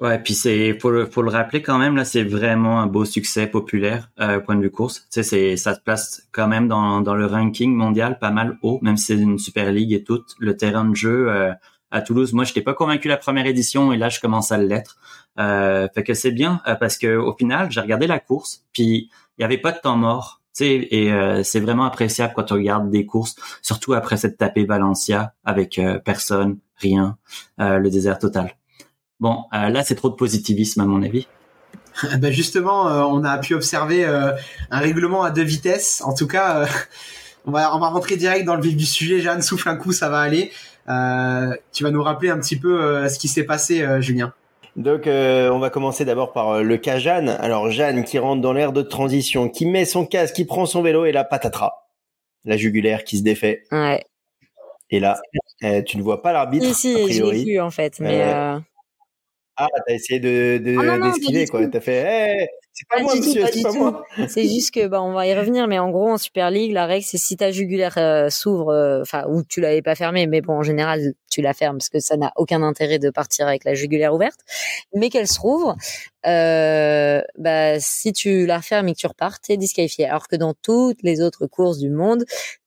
Ouais, 0.00 0.18
puis 0.18 0.34
c'est 0.34 0.78
faut 0.80 0.90
le, 0.90 1.06
faut 1.06 1.22
le 1.22 1.30
rappeler 1.30 1.62
quand 1.62 1.78
même 1.78 1.96
là, 1.96 2.04
c'est 2.04 2.24
vraiment 2.24 2.80
un 2.80 2.86
beau 2.86 3.04
succès 3.04 3.46
populaire 3.46 4.10
euh, 4.20 4.40
point 4.40 4.56
de 4.56 4.62
vue 4.62 4.70
course. 4.70 5.02
Tu 5.02 5.06
sais, 5.10 5.22
c'est 5.22 5.56
ça 5.56 5.74
se 5.74 5.80
place 5.80 6.28
quand 6.32 6.48
même 6.48 6.68
dans, 6.68 7.00
dans 7.00 7.14
le 7.14 7.24
ranking 7.24 7.72
mondial 7.72 8.18
pas 8.18 8.30
mal 8.30 8.58
haut, 8.62 8.80
même 8.82 8.96
si 8.96 9.06
c'est 9.06 9.18
une 9.18 9.38
super 9.38 9.70
ligue 9.70 9.92
et 9.92 10.02
tout. 10.02 10.24
Le 10.38 10.56
terrain 10.56 10.84
de 10.84 10.96
jeu 10.96 11.30
euh, 11.30 11.52
à 11.92 12.02
Toulouse, 12.02 12.32
moi, 12.32 12.44
je 12.44 12.50
n'étais 12.50 12.62
pas 12.62 12.74
convaincu 12.74 13.08
la 13.08 13.16
première 13.16 13.46
édition 13.46 13.92
et 13.92 13.96
là, 13.96 14.08
je 14.08 14.20
commence 14.20 14.50
à 14.50 14.58
l'être. 14.58 14.98
Euh, 15.38 15.88
fait 15.94 16.02
que 16.02 16.14
c'est 16.14 16.32
bien 16.32 16.60
euh, 16.66 16.74
parce 16.74 16.98
que 16.98 17.16
au 17.16 17.34
final, 17.34 17.70
j'ai 17.70 17.80
regardé 17.80 18.06
la 18.06 18.18
course, 18.18 18.64
puis 18.72 19.10
il 19.38 19.42
y 19.42 19.44
avait 19.44 19.58
pas 19.58 19.72
de 19.72 19.78
temps 19.78 19.96
mort. 19.96 20.40
Tu 20.54 20.64
sais, 20.64 20.88
et 20.90 21.12
euh, 21.12 21.42
c'est 21.42 21.60
vraiment 21.60 21.84
appréciable 21.84 22.34
quand 22.36 22.42
tu 22.42 22.52
regardes 22.52 22.90
des 22.90 23.06
courses, 23.06 23.36
surtout 23.62 23.94
après 23.94 24.18
cette 24.18 24.36
tapée 24.36 24.66
Valencia 24.66 25.32
avec 25.44 25.80
personne, 26.04 26.58
rien, 26.76 27.16
le 27.58 27.88
désert 27.88 28.18
total. 28.18 28.54
Bon, 29.22 29.44
euh, 29.54 29.68
là, 29.68 29.84
c'est 29.84 29.94
trop 29.94 30.08
de 30.08 30.16
positivisme 30.16 30.80
à 30.80 30.84
mon 30.84 31.00
avis. 31.00 31.28
ben 32.18 32.32
justement, 32.32 32.88
euh, 32.88 33.02
on 33.02 33.22
a 33.22 33.38
pu 33.38 33.54
observer 33.54 34.04
euh, 34.04 34.32
un 34.72 34.78
règlement 34.80 35.22
à 35.22 35.30
deux 35.30 35.44
vitesses. 35.44 36.02
En 36.04 36.12
tout 36.12 36.26
cas, 36.26 36.66
on 37.46 37.52
va 37.52 37.72
on 37.76 37.78
va 37.78 37.86
rentrer 37.86 38.16
direct 38.16 38.44
dans 38.44 38.56
le 38.56 38.62
vif 38.62 38.76
du 38.76 38.84
sujet. 38.84 39.20
Jeanne, 39.20 39.40
souffle 39.40 39.68
un 39.68 39.76
coup, 39.76 39.92
ça 39.92 40.08
va 40.08 40.18
aller. 40.18 40.50
Tu 40.86 41.84
vas 41.84 41.90
nous 41.90 42.02
rappeler 42.02 42.30
un 42.30 42.38
petit 42.38 42.58
peu 42.58 43.08
ce 43.08 43.18
qui 43.18 43.28
s'est 43.28 43.44
passé, 43.44 43.86
Julien. 44.00 44.32
Donc, 44.76 45.02
on 45.06 45.58
va 45.58 45.70
commencer 45.70 46.04
d'abord 46.04 46.32
par 46.32 46.62
le 46.62 46.76
cas 46.78 46.98
Jeanne. 46.98 47.28
Alors, 47.28 47.70
Jeanne 47.70 48.04
qui 48.04 48.18
rentre 48.18 48.40
dans 48.40 48.52
l'air 48.52 48.72
de 48.72 48.82
transition, 48.82 49.48
qui 49.48 49.66
met 49.66 49.84
son 49.84 50.06
casque, 50.06 50.34
qui 50.34 50.44
prend 50.44 50.66
son 50.66 50.82
vélo 50.82 51.04
et 51.04 51.12
la 51.12 51.24
patatras. 51.24 51.86
La 52.44 52.56
jugulaire 52.56 53.04
qui 53.04 53.18
se 53.18 53.22
défait. 53.22 53.64
Ouais. 53.70 54.04
Et 54.90 55.00
là, 55.00 55.20
tu 55.86 55.96
ne 55.96 56.02
vois 56.02 56.22
pas 56.22 56.32
l'arbitre, 56.32 56.74
si, 56.74 56.94
a 56.94 57.04
priori. 57.04 57.44
vu 57.44 57.60
en 57.60 57.70
fait, 57.70 58.00
mais... 58.00 58.22
Ah, 59.56 59.68
t'as 59.86 59.94
essayé 59.94 60.18
de, 60.18 60.56
de 60.56 60.76
ah 60.78 60.98
d'esquiver, 60.98 61.46
quoi. 61.46 61.66
T'as 61.66 61.80
fait, 61.80 62.48
c'est 62.74 62.88
pas, 62.88 63.00
moi, 63.02 63.14
monsieur, 63.14 63.44
c'est 63.52 63.62
pas 63.62 63.72
moi. 63.72 64.04
C'est 64.28 64.48
juste 64.48 64.72
que, 64.72 64.86
bah, 64.86 65.02
on 65.02 65.12
va 65.12 65.26
y 65.26 65.34
revenir, 65.34 65.68
mais 65.68 65.78
en 65.78 65.90
gros, 65.90 66.10
en 66.10 66.16
Super 66.16 66.50
League, 66.50 66.72
la 66.72 66.86
règle, 66.86 67.04
c'est 67.04 67.18
si 67.18 67.36
ta 67.36 67.50
jugulaire 67.50 67.98
euh, 67.98 68.30
s'ouvre, 68.30 68.70
euh, 68.70 69.02
enfin, 69.02 69.24
ou 69.28 69.42
tu 69.42 69.60
l'avais 69.60 69.82
pas 69.82 69.94
fermée, 69.94 70.26
mais 70.26 70.40
bon, 70.40 70.54
en 70.54 70.62
général, 70.62 71.12
tu 71.30 71.42
la 71.42 71.52
fermes 71.52 71.78
parce 71.78 71.90
que 71.90 72.00
ça 72.00 72.16
n'a 72.16 72.32
aucun 72.36 72.62
intérêt 72.62 72.98
de 72.98 73.10
partir 73.10 73.46
avec 73.46 73.64
la 73.64 73.74
jugulaire 73.74 74.14
ouverte, 74.14 74.40
mais 74.94 75.10
qu'elle 75.10 75.28
se 75.28 75.38
rouvre, 75.38 75.76
euh, 76.26 77.20
bah, 77.36 77.78
si 77.78 78.12
tu 78.14 78.46
la 78.46 78.62
fermes 78.62 78.88
et 78.88 78.94
que 78.94 78.98
tu 78.98 79.06
repars, 79.06 79.38
t'es 79.40 79.58
disqualifié. 79.58 80.06
Alors 80.06 80.26
que 80.26 80.36
dans 80.36 80.54
toutes 80.54 81.02
les 81.02 81.20
autres 81.20 81.46
courses 81.46 81.78
du 81.78 81.90
monde, 81.90 82.24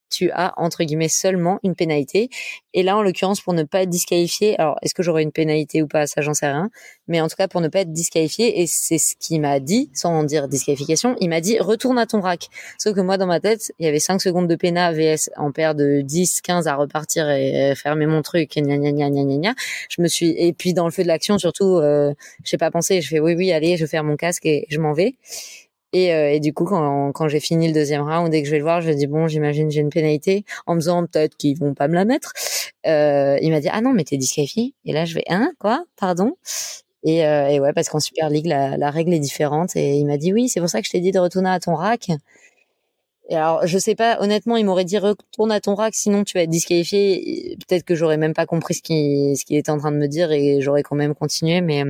tu 0.09 0.31
as 0.31 0.53
entre 0.57 0.83
guillemets 0.83 1.09
seulement 1.09 1.59
une 1.63 1.75
pénalité. 1.75 2.29
Et 2.73 2.83
là, 2.83 2.97
en 2.97 3.01
l'occurrence, 3.01 3.41
pour 3.41 3.53
ne 3.53 3.63
pas 3.63 3.83
être 3.83 3.89
disqualifié, 3.89 4.59
alors 4.59 4.77
est-ce 4.81 4.93
que 4.93 5.03
j'aurai 5.03 5.23
une 5.23 5.31
pénalité 5.31 5.81
ou 5.81 5.87
pas, 5.87 6.07
ça 6.07 6.21
j'en 6.21 6.33
sais 6.33 6.47
rien. 6.47 6.69
Mais 7.07 7.21
en 7.21 7.27
tout 7.27 7.35
cas, 7.35 7.47
pour 7.47 7.61
ne 7.61 7.67
pas 7.67 7.81
être 7.81 7.93
disqualifié, 7.93 8.61
et 8.61 8.67
c'est 8.67 8.97
ce 8.97 9.15
qu'il 9.19 9.41
m'a 9.41 9.59
dit, 9.59 9.89
sans 9.93 10.23
dire 10.23 10.47
disqualification, 10.47 11.15
il 11.19 11.29
m'a 11.29 11.41
dit 11.41 11.59
retourne 11.59 11.97
à 11.97 12.05
ton 12.05 12.21
rack. 12.21 12.49
Sauf 12.77 12.95
que 12.95 13.01
moi, 13.01 13.17
dans 13.17 13.27
ma 13.27 13.39
tête, 13.39 13.71
il 13.79 13.85
y 13.85 13.89
avait 13.89 13.99
5 13.99 14.21
secondes 14.21 14.47
de 14.47 14.55
péna 14.55 14.91
VS 14.91 15.29
en 15.37 15.51
paire 15.51 15.75
de 15.75 16.01
10, 16.01 16.41
15 16.41 16.67
à 16.67 16.75
repartir 16.75 17.29
et 17.29 17.73
fermer 17.75 18.05
mon 18.05 18.21
truc, 18.21 18.55
et 18.57 18.61
gna 18.61 18.77
gna 18.77 18.91
gna 18.91 19.09
gna 19.09 19.23
gna 19.23 19.53
Je 19.89 20.01
me 20.01 20.07
suis, 20.07 20.31
et 20.37 20.53
puis 20.53 20.73
dans 20.73 20.85
le 20.85 20.91
feu 20.91 21.03
de 21.03 21.07
l'action, 21.07 21.37
surtout, 21.37 21.77
euh, 21.77 22.13
j'ai 22.43 22.57
pas 22.57 22.71
pensé, 22.71 23.01
je 23.01 23.09
fais 23.09 23.19
oui, 23.19 23.35
oui, 23.35 23.51
allez, 23.51 23.77
je 23.77 23.85
ferme 23.85 24.07
mon 24.07 24.17
casque 24.17 24.45
et 24.45 24.65
je 24.69 24.79
m'en 24.79 24.93
vais. 24.93 25.15
Et, 25.95 26.13
euh, 26.13 26.39
du 26.39 26.53
coup, 26.53 26.65
quand, 26.65 27.13
quand 27.13 27.29
j'ai 27.29 27.39
fini 27.39 27.67
le 27.67 27.73
deuxième 27.73 28.01
round, 28.01 28.29
dès 28.29 28.41
que 28.41 28.47
je 28.47 28.51
vais 28.51 28.57
le 28.57 28.65
voir, 28.65 28.81
je 28.81 28.91
dis 28.91 29.07
bon, 29.07 29.29
j'imagine 29.29 29.71
j'ai 29.71 29.79
une 29.79 29.89
pénalité, 29.89 30.43
en 30.67 30.75
me 30.75 30.81
disant 30.81 31.05
peut-être 31.05 31.37
qu'ils 31.37 31.57
vont 31.57 31.73
pas 31.73 31.87
me 31.87 31.93
la 31.95 32.03
mettre. 32.03 32.33
Euh, 32.85 33.37
il 33.41 33.49
m'a 33.49 33.61
dit 33.61 33.69
ah 33.71 33.79
non, 33.79 33.93
mais 33.93 34.03
t'es 34.03 34.17
disqualifié. 34.17 34.73
Et 34.83 34.91
là, 34.91 35.05
je 35.05 35.15
vais 35.15 35.23
hein 35.29 35.53
quoi, 35.57 35.85
pardon? 35.95 36.33
Et, 37.03 37.25
euh, 37.25 37.47
et 37.47 37.61
ouais, 37.61 37.71
parce 37.73 37.87
qu'en 37.87 38.01
Super 38.01 38.29
League, 38.29 38.47
la, 38.47 38.75
la, 38.77 38.91
règle 38.91 39.13
est 39.13 39.19
différente. 39.19 39.77
Et 39.77 39.95
il 39.95 40.05
m'a 40.05 40.17
dit 40.17 40.33
oui, 40.33 40.49
c'est 40.49 40.59
pour 40.59 40.69
ça 40.69 40.81
que 40.81 40.87
je 40.87 40.91
t'ai 40.91 40.99
dit 40.99 41.11
de 41.13 41.19
retourner 41.19 41.49
à 41.49 41.59
ton 41.61 41.75
rack. 41.75 42.09
Et 43.29 43.35
alors, 43.35 43.65
je 43.65 43.77
sais 43.77 43.95
pas, 43.95 44.17
honnêtement, 44.21 44.57
il 44.57 44.65
m'aurait 44.65 44.85
dit 44.85 44.97
retourne 44.97 45.51
à 45.51 45.61
ton 45.61 45.75
rack, 45.75 45.95
sinon 45.95 46.23
tu 46.25 46.37
vas 46.37 46.43
être 46.43 46.49
disqualifié. 46.49 47.57
Peut-être 47.67 47.83
que 47.83 47.95
j'aurais 47.95 48.17
même 48.17 48.33
pas 48.33 48.45
compris 48.45 48.75
ce 48.75 48.81
qu'il 48.81 49.37
ce 49.37 49.45
qu'il 49.45 49.57
était 49.57 49.71
en 49.71 49.77
train 49.77 49.91
de 49.91 49.97
me 49.97 50.07
dire 50.07 50.31
et 50.31 50.59
j'aurais 50.61 50.83
quand 50.83 50.95
même 50.95 51.15
continué. 51.15 51.61
Mais 51.61 51.83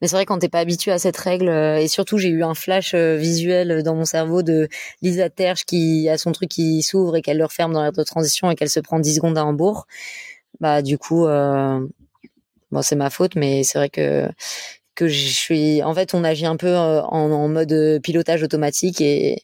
mais 0.00 0.08
c'est 0.08 0.16
vrai 0.16 0.26
quand 0.26 0.38
t'es 0.38 0.48
pas 0.48 0.60
habitué 0.60 0.92
à 0.92 0.98
cette 0.98 1.16
règle, 1.16 1.48
euh, 1.48 1.78
et 1.78 1.88
surtout 1.88 2.18
j'ai 2.18 2.28
eu 2.28 2.44
un 2.44 2.54
flash 2.54 2.94
euh, 2.94 3.16
visuel 3.16 3.82
dans 3.82 3.94
mon 3.94 4.04
cerveau 4.04 4.42
de 4.42 4.68
Lisa 5.02 5.30
Terge 5.30 5.64
qui 5.64 6.08
a 6.08 6.18
son 6.18 6.32
truc 6.32 6.50
qui 6.50 6.82
s'ouvre 6.82 7.16
et 7.16 7.22
qu'elle 7.22 7.38
le 7.38 7.44
referme 7.44 7.72
dans 7.72 7.82
l'air 7.82 7.92
de 7.92 8.02
transition 8.02 8.50
et 8.50 8.54
qu'elle 8.54 8.70
se 8.70 8.80
prend 8.80 8.98
10 8.98 9.16
secondes 9.16 9.38
à 9.38 9.44
Hambourg. 9.44 9.86
Bah 10.60 10.82
du 10.82 10.98
coup, 10.98 11.26
euh, 11.26 11.80
bon 12.70 12.82
c'est 12.82 12.96
ma 12.96 13.10
faute, 13.10 13.36
mais 13.36 13.64
c'est 13.64 13.78
vrai 13.78 13.88
que 13.88 14.28
que 14.94 15.08
je 15.08 15.28
suis. 15.28 15.82
En 15.82 15.94
fait, 15.94 16.14
on 16.14 16.22
agit 16.22 16.46
un 16.46 16.56
peu 16.56 16.76
en, 16.76 17.48
mode 17.48 18.00
pilotage 18.02 18.42
automatique 18.42 19.00
et 19.00 19.42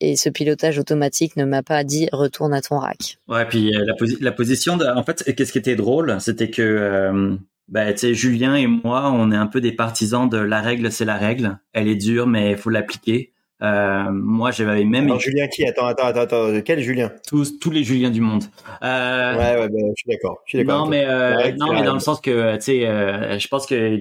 et 0.00 0.14
ce 0.14 0.28
pilotage 0.28 0.78
automatique 0.78 1.36
ne 1.36 1.46
m'a 1.46 1.62
pas 1.62 1.82
dit 1.82 2.08
retourne 2.12 2.52
à 2.52 2.60
ton 2.60 2.78
rack. 2.78 3.18
Ouais, 3.28 3.46
puis 3.46 3.72
la, 4.20 4.30
position, 4.30 4.78
en 4.78 5.02
fait, 5.02 5.34
qu'est-ce 5.34 5.52
qui 5.52 5.58
était 5.58 5.74
drôle, 5.74 6.18
c'était 6.20 6.50
que 6.50 7.38
ben, 7.68 7.92
tu 7.92 7.98
sais, 7.98 8.14
Julien 8.14 8.54
et 8.54 8.66
moi, 8.66 9.10
on 9.12 9.32
est 9.32 9.36
un 9.36 9.48
peu 9.48 9.60
des 9.60 9.72
partisans 9.72 10.28
de 10.28 10.38
la 10.38 10.60
règle, 10.60 10.92
c'est 10.92 11.04
la 11.04 11.16
règle. 11.16 11.58
Elle 11.72 11.88
est 11.88 11.96
dure, 11.96 12.26
mais 12.26 12.52
il 12.52 12.56
faut 12.56 12.70
l'appliquer. 12.70 13.32
Euh, 13.62 14.10
moi, 14.10 14.50
j'avais 14.50 14.84
même. 14.84 15.06
Alors, 15.06 15.18
Julien 15.18 15.48
qui? 15.48 15.64
Attends, 15.64 15.86
attends, 15.86 16.06
attends, 16.06 16.20
attends. 16.20 16.60
Quel 16.64 16.80
Julien? 16.80 17.10
Tous, 17.26 17.58
tous 17.58 17.70
les 17.70 17.82
Juliens 17.82 18.10
du 18.10 18.20
monde. 18.20 18.44
Euh... 18.82 19.34
Ouais, 19.36 19.60
ouais, 19.60 19.68
ben, 19.68 19.92
je 19.96 20.02
suis 20.02 20.10
d'accord. 20.10 20.42
Non, 20.54 20.86
mais 20.86 21.04
euh, 21.06 21.52
non, 21.58 21.72
mais 21.72 21.82
dans 21.82 21.94
le 21.94 22.00
sens 22.00 22.20
que, 22.20 22.54
tu 22.56 22.62
sais, 22.62 22.86
euh, 22.86 23.38
je 23.38 23.48
pense 23.48 23.66
que 23.66 23.98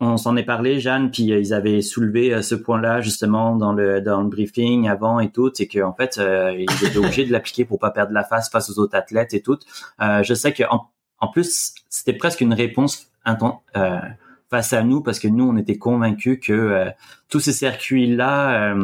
on 0.00 0.16
s'en 0.16 0.36
est 0.36 0.44
parlé, 0.44 0.78
Jeanne, 0.78 1.10
puis 1.10 1.24
ils 1.24 1.52
avaient 1.52 1.82
soulevé 1.82 2.40
ce 2.40 2.54
point-là 2.54 3.00
justement 3.00 3.56
dans 3.56 3.72
le 3.72 4.00
dans 4.00 4.20
le 4.22 4.28
briefing 4.28 4.88
avant 4.88 5.18
et 5.18 5.32
tout, 5.32 5.50
c'est 5.52 5.66
qu'en 5.66 5.92
fait 5.92 6.20
ils 6.20 6.86
étaient 6.86 6.98
obligés 6.98 7.24
de 7.24 7.32
l'appliquer 7.32 7.64
pour 7.64 7.80
pas 7.80 7.90
perdre 7.90 8.12
la 8.12 8.22
face 8.22 8.48
face 8.48 8.70
aux 8.70 8.78
autres 8.78 8.96
athlètes 8.96 9.34
et 9.34 9.42
tout. 9.42 9.58
je 9.98 10.34
sais 10.34 10.52
que 10.52 10.62
en, 10.70 10.82
en 11.18 11.26
plus 11.26 11.74
c'était 11.88 12.12
presque 12.12 12.42
une 12.42 12.54
réponse 12.54 13.07
euh, 13.07 13.07
face 14.50 14.72
à 14.72 14.82
nous 14.82 15.02
parce 15.02 15.18
que 15.18 15.28
nous 15.28 15.44
on 15.44 15.56
était 15.56 15.78
convaincus 15.78 16.38
que 16.42 16.90
tous 17.28 17.40
ces 17.40 17.52
circuits 17.52 18.14
là 18.14 18.74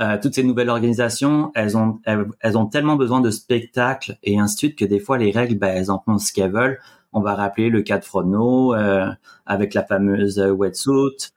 euh, 0.00 0.16
toutes 0.20 0.34
ces 0.34 0.44
nouvelles 0.44 0.70
organisations, 0.70 1.52
elles 1.54 1.76
ont, 1.76 2.00
elles, 2.04 2.56
ont 2.56 2.66
tellement 2.66 2.96
besoin 2.96 3.20
de 3.20 3.30
spectacles 3.30 4.16
et 4.22 4.38
ainsi 4.38 4.54
de 4.54 4.58
suite 4.58 4.78
que 4.78 4.84
des 4.86 4.98
fois 4.98 5.18
les 5.18 5.30
règles, 5.30 5.58
ben, 5.58 5.76
elles 5.76 5.90
en 5.90 6.00
font 6.00 6.16
ce 6.18 6.32
qu'elles 6.32 6.52
veulent. 6.52 6.80
On 7.12 7.20
va 7.20 7.34
rappeler 7.34 7.68
le 7.68 7.82
cas 7.82 7.98
de 7.98 8.04
Frodno 8.04 8.74
euh, 8.74 9.10
avec 9.44 9.74
la 9.74 9.84
fameuse 9.84 10.38
wetsuit. 10.38 11.32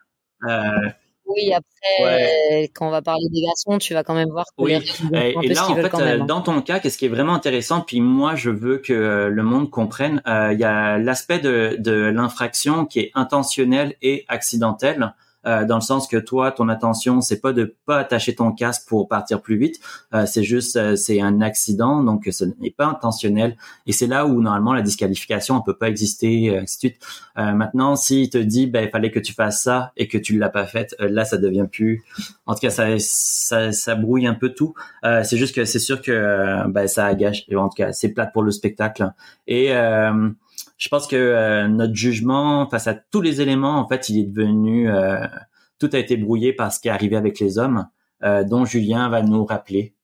Euh, 0.48 0.62
oui, 1.26 1.54
après, 1.54 2.70
quand 2.74 2.88
on 2.88 2.92
va 2.92 3.02
parler 3.02 3.26
des 3.32 3.42
garçons, 3.42 3.78
tu 3.78 3.94
vas 3.94 4.04
quand 4.04 4.14
même 4.14 4.30
voir. 4.30 4.46
oui. 4.58 4.74
et, 5.14 5.36
et 5.42 5.48
là, 5.54 5.70
en 5.70 5.76
fait, 5.76 5.94
euh, 5.94 6.22
hein. 6.22 6.26
dans 6.26 6.42
ton 6.42 6.62
cas, 6.62 6.80
qu'est-ce 6.80 6.98
qui 6.98 7.06
est 7.06 7.10
vraiment 7.10 7.34
intéressant, 7.34 7.82
puis 7.82 8.02
moi, 8.02 8.36
je 8.36 8.50
veux 8.50 8.78
que 8.78 9.28
le 9.32 9.44
monde 9.44 9.70
comprenne, 9.70 10.22
il 10.26 10.58
y 10.60 10.64
a 10.64 10.98
l'aspect 10.98 11.40
de, 11.40 11.76
de 11.80 11.92
l'infraction 11.92 12.86
qui 12.86 13.00
est 13.00 13.12
intentionnel 13.16 13.96
et 14.02 14.26
accidentel. 14.28 15.14
Euh, 15.46 15.66
dans 15.66 15.76
le 15.76 15.82
sens 15.82 16.08
que 16.08 16.18
toi, 16.18 16.52
ton 16.52 16.70
attention, 16.70 17.22
c'est 17.22 17.42
pas 17.42 17.54
de 17.54 17.76
pas 17.86 18.00
attacher 18.00 18.36
ton 18.36 18.52
casque 18.52 18.88
pour 18.88 19.08
partir 19.08 19.42
plus 19.42 19.58
vite, 19.58 19.80
euh, 20.14 20.26
c'est 20.26 20.44
juste 20.44 20.76
euh, 20.76 20.96
c'est 20.96 21.22
un 21.22 21.42
accident, 21.42 22.04
donc 22.04 22.28
ce 22.32 22.46
n'est 22.60 22.72
pas 22.72 22.86
intentionnel. 22.86 23.58
Et 23.86 23.92
c'est 23.92 24.08
là 24.08 24.26
où 24.26 24.42
normalement 24.42 24.74
la 24.74 24.82
disqualification 24.82 25.56
ne 25.56 25.62
peut 25.62 25.76
pas 25.76 25.90
exister, 25.90 26.58
ainsi 26.58 26.78
de 26.78 26.80
suite. 26.80 26.98
maintenant, 27.36 27.96
s'il 27.96 28.30
te 28.30 28.38
dit, 28.38 28.68
ben 28.68 28.84
il 28.86 28.90
fallait 28.90 29.12
que 29.12 29.20
tu 29.20 29.34
fasses 29.34 29.64
ça 29.64 29.92
et 29.98 30.08
que 30.08 30.18
tu 30.18 30.38
l'as 30.38 30.50
pas 30.50 30.66
fait, 30.66 30.96
là 31.00 31.26
ça 31.26 31.38
devient 31.38 31.66
plus. 31.72 32.04
En 32.46 32.54
tout 32.54 32.62
cas, 32.62 32.70
ça 32.70 32.88
ça, 33.00 33.72
ça 33.72 33.96
brouille 33.96 34.28
un 34.28 34.34
peu 34.34 34.50
tout. 34.50 34.74
c'est 35.04 35.38
juste 35.38 35.56
que 35.56 35.66
c'est 35.66 35.80
sûr 35.80 36.02
que 36.02 36.68
ben 36.68 36.88
ça 36.88 37.06
agache. 37.06 37.46
En 37.56 37.70
tout 37.70 37.76
cas, 37.76 37.92
c'est 37.94 38.10
plate 38.10 38.34
pour 38.34 38.44
le 38.44 38.52
spectacle. 38.52 39.12
Et 39.48 39.74
je 40.84 40.90
pense 40.90 41.08
que 41.08 41.16
euh, 41.16 41.70
notre 41.70 41.96
jugement 41.96 42.68
face 42.70 42.88
à 42.88 42.94
tous 42.94 43.22
les 43.22 43.40
éléments, 43.40 43.80
en 43.80 43.88
fait, 43.88 44.10
il 44.10 44.20
est 44.20 44.26
devenu 44.26 44.92
euh, 44.92 45.26
tout 45.80 45.90
a 45.94 45.98
été 45.98 46.18
brouillé 46.18 46.52
par 46.52 46.74
ce 46.74 46.82
qui 46.82 46.90
est 46.90 46.92
arrivé 46.92 47.16
avec 47.16 47.40
les 47.40 47.58
hommes, 47.58 47.88
euh, 48.24 48.44
dont 48.44 48.66
Julien 48.66 49.08
va 49.08 49.22
nous 49.22 49.46
rappeler. 49.46 49.96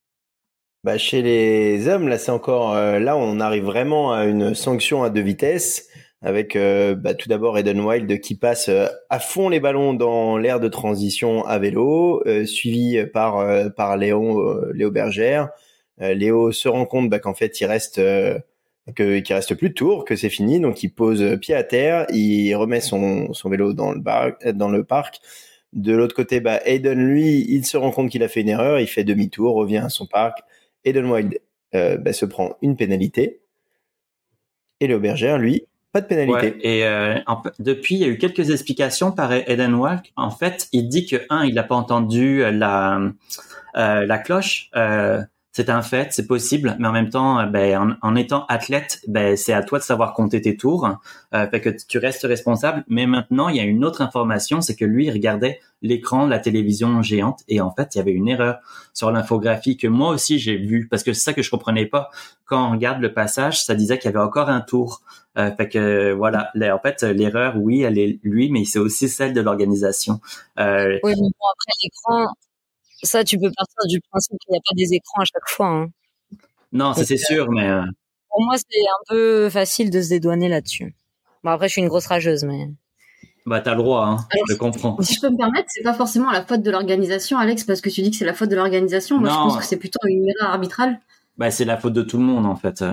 Bah, 0.82 0.96
chez 0.96 1.20
les 1.20 1.86
hommes, 1.86 2.08
là, 2.08 2.16
c'est 2.16 2.30
encore 2.30 2.74
là, 2.74 3.14
on 3.14 3.40
arrive 3.40 3.64
vraiment 3.64 4.14
à 4.14 4.24
une 4.24 4.54
sanction 4.54 5.02
à 5.02 5.10
deux 5.10 5.20
vitesses 5.20 5.86
avec 6.22 6.56
bah, 6.56 7.12
tout 7.12 7.28
d'abord 7.28 7.58
Eden 7.58 7.80
Wild 7.80 8.20
qui 8.20 8.34
passe 8.34 8.70
à 9.10 9.18
fond 9.20 9.50
les 9.50 9.60
ballons 9.60 9.92
dans 9.92 10.38
l'aire 10.38 10.60
de 10.60 10.68
transition 10.68 11.44
à 11.44 11.58
vélo, 11.58 12.22
suivi 12.46 13.04
par 13.12 13.46
par 13.74 13.98
Léo 13.98 14.72
Léo 14.72 14.90
Bergère. 14.90 15.50
Léo 15.98 16.50
se 16.50 16.68
rend 16.68 16.86
compte 16.86 17.10
bah, 17.10 17.18
qu'en 17.18 17.34
fait 17.34 17.60
il 17.60 17.66
reste 17.66 18.00
que 18.94 19.20
qu'il 19.20 19.34
reste 19.34 19.54
plus 19.54 19.70
de 19.70 19.74
tour, 19.74 20.04
que 20.04 20.16
c'est 20.16 20.28
fini, 20.28 20.60
donc 20.60 20.82
il 20.82 20.90
pose 20.90 21.38
pied 21.40 21.54
à 21.54 21.62
terre, 21.62 22.06
il 22.10 22.54
remet 22.54 22.80
son, 22.80 23.32
son 23.32 23.48
vélo 23.48 23.72
dans 23.72 23.92
le, 23.92 24.00
bar, 24.00 24.32
dans 24.54 24.68
le 24.68 24.84
parc. 24.84 25.20
De 25.72 25.94
l'autre 25.94 26.16
côté, 26.16 26.40
bah, 26.40 26.60
Aiden, 26.64 26.98
lui, 26.98 27.44
il 27.48 27.64
se 27.64 27.76
rend 27.76 27.92
compte 27.92 28.10
qu'il 28.10 28.22
a 28.22 28.28
fait 28.28 28.40
une 28.40 28.48
erreur, 28.48 28.80
il 28.80 28.88
fait 28.88 29.04
demi-tour, 29.04 29.54
revient 29.54 29.78
à 29.78 29.88
son 29.88 30.06
parc. 30.06 30.38
Aiden 30.84 31.06
Wild 31.06 31.40
euh, 31.74 31.96
bah, 31.96 32.12
se 32.12 32.24
prend 32.24 32.56
une 32.60 32.76
pénalité. 32.76 33.40
Et 34.80 34.86
le 34.86 34.96
lui, 35.36 35.66
pas 35.92 36.00
de 36.00 36.06
pénalité. 36.06 36.56
et 36.62 36.86
euh, 36.86 37.18
depuis, 37.58 37.96
il 37.96 38.00
y 38.00 38.04
a 38.04 38.08
eu 38.08 38.16
quelques 38.18 38.50
explications 38.50 39.12
par 39.12 39.32
Aiden 39.32 39.74
Wild. 39.74 40.00
En 40.16 40.30
fait, 40.30 40.68
il 40.72 40.88
dit 40.88 41.06
que, 41.06 41.16
un, 41.28 41.44
il 41.44 41.54
n'a 41.54 41.62
pas 41.62 41.74
entendu 41.74 42.42
la, 42.50 42.98
euh, 43.76 44.06
la 44.06 44.18
cloche. 44.18 44.70
C'est 45.52 45.68
un 45.68 45.82
fait, 45.82 46.12
c'est 46.12 46.26
possible, 46.26 46.76
mais 46.78 46.86
en 46.86 46.92
même 46.92 47.10
temps, 47.10 47.40
euh, 47.40 47.46
ben, 47.46 47.98
en, 48.02 48.14
étant 48.14 48.46
athlète, 48.46 49.00
ben, 49.08 49.36
c'est 49.36 49.52
à 49.52 49.62
toi 49.62 49.78
de 49.78 49.84
savoir 49.84 50.14
compter 50.14 50.40
tes 50.40 50.56
tours, 50.56 50.88
euh, 51.34 51.46
fait 51.48 51.60
que 51.60 51.70
tu 51.88 51.98
restes 51.98 52.22
responsable. 52.22 52.84
Mais 52.88 53.06
maintenant, 53.06 53.48
il 53.48 53.56
y 53.56 53.60
a 53.60 53.64
une 53.64 53.84
autre 53.84 54.00
information, 54.00 54.60
c'est 54.60 54.76
que 54.76 54.84
lui, 54.84 55.06
il 55.06 55.10
regardait 55.10 55.60
l'écran 55.82 56.26
de 56.26 56.30
la 56.30 56.38
télévision 56.38 57.02
géante 57.02 57.40
et 57.48 57.60
en 57.60 57.72
fait, 57.72 57.94
il 57.94 57.98
y 57.98 58.00
avait 58.00 58.12
une 58.12 58.28
erreur 58.28 58.58
sur 58.92 59.10
l'infographie 59.10 59.76
que 59.76 59.86
moi 59.86 60.10
aussi 60.10 60.38
j'ai 60.38 60.56
vue 60.56 60.88
parce 60.88 61.02
que 61.02 61.12
c'est 61.12 61.22
ça 61.22 61.32
que 61.32 61.42
je 61.42 61.50
comprenais 61.50 61.86
pas. 61.86 62.10
Quand 62.44 62.68
on 62.68 62.72
regarde 62.72 63.00
le 63.00 63.12
passage, 63.12 63.64
ça 63.64 63.74
disait 63.74 63.98
qu'il 63.98 64.10
y 64.10 64.14
avait 64.14 64.24
encore 64.24 64.50
un 64.50 64.60
tour. 64.60 65.02
Euh, 65.38 65.50
fait 65.56 65.68
que 65.68 66.12
voilà, 66.12 66.50
en 66.54 66.78
fait, 66.80 67.02
l'erreur, 67.02 67.54
oui, 67.56 67.82
elle 67.82 67.98
est 67.98 68.18
lui, 68.22 68.50
mais 68.50 68.64
c'est 68.64 68.78
aussi 68.78 69.08
celle 69.08 69.32
de 69.32 69.40
l'organisation. 69.40 70.20
Euh, 70.58 70.98
oui, 71.02 71.12
mais 71.12 71.28
bon, 71.28 71.46
après 71.52 71.72
l'écran, 71.82 72.34
ça, 73.02 73.24
tu 73.24 73.38
peux 73.38 73.50
partir 73.56 73.88
du 73.88 74.00
principe 74.10 74.38
qu'il 74.40 74.52
n'y 74.52 74.58
a 74.58 74.60
pas 74.60 74.74
des 74.76 74.94
écrans 74.94 75.22
à 75.22 75.24
chaque 75.24 75.48
fois. 75.48 75.66
Hein. 75.66 75.88
Non, 76.72 76.94
ça 76.94 77.04
c'est 77.04 77.16
sûr, 77.16 77.50
mais. 77.50 77.68
Euh, 77.68 77.82
pour 78.28 78.44
moi, 78.44 78.56
c'est 78.56 78.80
un 78.80 79.04
peu 79.08 79.50
facile 79.50 79.90
de 79.90 80.00
se 80.00 80.10
dédouaner 80.10 80.48
là-dessus. 80.48 80.94
Bon, 81.42 81.50
après, 81.50 81.68
je 81.68 81.72
suis 81.72 81.82
une 81.82 81.88
grosse 81.88 82.06
rageuse, 82.06 82.44
mais. 82.44 82.70
Bah, 83.46 83.60
t'as 83.60 83.72
le 83.72 83.78
droit, 83.78 84.06
hein. 84.06 84.28
je 84.48 84.54
comprends. 84.54 84.96
Si 85.00 85.14
je 85.14 85.20
peux 85.20 85.30
me 85.30 85.36
permettre, 85.36 85.66
c'est 85.68 85.82
pas 85.82 85.94
forcément 85.94 86.30
la 86.30 86.44
faute 86.44 86.62
de 86.62 86.70
l'organisation, 86.70 87.38
Alex, 87.38 87.64
parce 87.64 87.80
que 87.80 87.88
tu 87.88 88.02
dis 88.02 88.10
que 88.10 88.16
c'est 88.16 88.26
la 88.26 88.34
faute 88.34 88.50
de 88.50 88.56
l'organisation. 88.56 89.18
Moi, 89.18 89.30
je 89.30 89.34
pense 89.34 89.56
que 89.56 89.64
c'est 89.64 89.78
plutôt 89.78 89.98
une 90.06 90.28
erreur 90.28 90.52
arbitrale. 90.52 91.00
Bah, 91.38 91.50
c'est 91.50 91.64
la 91.64 91.76
faute 91.78 91.94
de 91.94 92.02
tout 92.02 92.18
le 92.18 92.24
monde, 92.24 92.46
en 92.46 92.56
fait. 92.56 92.82
Euh. 92.82 92.92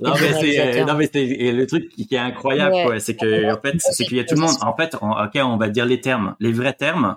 Non 0.00 0.12
mais 0.20 0.32
c'est 0.32 0.84
non 0.84 0.94
mais 0.94 1.10
c'est 1.12 1.26
le 1.26 1.66
truc 1.66 1.88
qui 1.88 2.06
est 2.12 2.18
incroyable 2.18 3.00
c'est 3.00 3.16
que 3.16 3.52
en 3.52 3.60
fait 3.60 3.74
c'est 3.78 4.04
qu'il 4.04 4.16
y 4.16 4.20
a 4.20 4.24
tout 4.24 4.36
le 4.36 4.42
monde 4.42 4.54
en 4.60 4.76
fait 4.76 4.94
ok 4.94 5.40
on 5.42 5.56
va 5.56 5.68
dire 5.68 5.86
les 5.86 6.00
termes 6.00 6.36
les 6.38 6.52
vrais 6.52 6.72
termes 6.72 7.16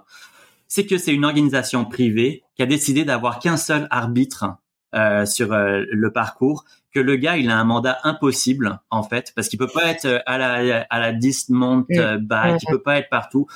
c'est 0.71 0.85
que 0.85 0.97
c'est 0.97 1.13
une 1.13 1.25
organisation 1.25 1.83
privée 1.83 2.43
qui 2.55 2.63
a 2.63 2.65
décidé 2.65 3.03
d'avoir 3.03 3.39
qu'un 3.39 3.57
seul 3.57 3.89
arbitre 3.91 4.45
euh, 4.95 5.25
sur 5.25 5.51
euh, 5.51 5.83
le 5.91 6.13
parcours, 6.13 6.63
que 6.93 7.01
le 7.01 7.17
gars 7.17 7.35
il 7.35 7.49
a 7.49 7.59
un 7.59 7.65
mandat 7.65 7.97
impossible 8.05 8.79
en 8.89 9.03
fait 9.03 9.33
parce 9.35 9.49
qu'il 9.49 9.59
peut 9.59 9.67
pas 9.67 9.87
être 9.87 10.05
euh, 10.05 10.19
à 10.25 10.37
la 10.37 10.85
à 10.89 10.99
la 11.01 11.11
dismount 11.11 11.85
mm. 11.89 12.19
bike, 12.19 12.63
il 12.63 12.71
peut 12.71 12.81
pas 12.81 12.99
être 12.99 13.09
partout. 13.09 13.47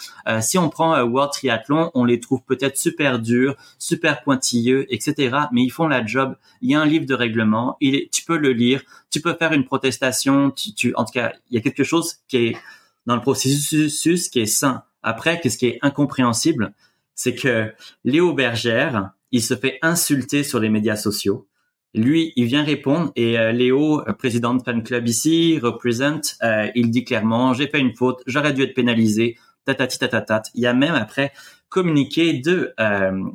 si 0.42 0.58
on 0.58 0.68
prend 0.68 1.02
World 1.04 1.32
Triathlon, 1.32 1.90
on 1.94 2.04
les 2.04 2.20
trouve 2.20 2.44
peut-être 2.44 2.78
super 2.78 3.20
durs, 3.20 3.56
super 3.80 4.22
pointilleux, 4.22 4.86
etc. 4.94 5.38
Mais 5.54 5.64
ils 5.64 5.70
font 5.70 5.88
la 5.88 6.06
job. 6.06 6.36
Il 6.60 6.70
y 6.70 6.76
a 6.76 6.82
un 6.82 6.86
livre 6.86 7.06
de 7.06 7.14
règlement, 7.14 7.78
il 7.80 7.96
est, 7.96 8.12
tu 8.12 8.26
peux 8.26 8.38
le 8.38 8.52
lire, 8.52 8.82
tu 9.10 9.22
peux 9.22 9.36
faire 9.36 9.54
une 9.54 9.64
protestation, 9.64 10.52
tu, 10.52 10.74
tu 10.74 10.94
en 10.96 11.06
tout 11.06 11.14
cas 11.14 11.32
il 11.50 11.56
y 11.56 11.58
a 11.58 11.62
quelque 11.62 11.86
chose 11.86 12.18
qui 12.28 12.48
est 12.48 12.58
dans 13.06 13.16
le 13.16 13.22
processus 13.22 14.28
qui 14.30 14.42
est 14.42 14.46
sain. 14.46 14.84
Après, 15.02 15.40
qu'est-ce 15.40 15.58
qui 15.58 15.68
est 15.68 15.80
incompréhensible, 15.82 16.74
c'est 17.16 17.36
que 17.36 17.74
Léo 18.04 18.34
Bergère, 18.34 19.12
il 19.32 19.42
se 19.42 19.56
fait 19.56 19.80
insulter 19.82 20.44
sur 20.44 20.60
les 20.60 20.70
médias 20.70 20.96
sociaux. 20.96 21.48
Lui, 21.96 22.34
il 22.36 22.46
vient 22.46 22.64
répondre 22.64 23.14
et 23.16 23.40
euh, 23.40 23.54
Léo, 23.54 24.02
euh, 24.02 24.12
président 24.12 24.54
de 24.54 24.62
fan 24.62 24.84
club 24.84 25.08
ici, 25.08 25.58
représente, 25.64 26.36
euh, 26.44 26.68
il 26.76 26.92
dit 26.92 27.06
clairement, 27.06 27.54
j'ai 27.54 27.68
fait 27.68 27.80
une 27.80 27.96
faute, 27.96 28.22
j'aurais 28.28 28.52
dû 28.52 28.64
être 28.64 28.74
pénalisé, 28.74 29.38
tatati 29.64 29.98
tatatat. 29.98 30.44
Il 30.56 30.62
y 30.62 30.68
a 30.68 30.74
même 30.74 30.94
après 30.94 31.32
communiqué 31.70 32.34
de 32.34 32.74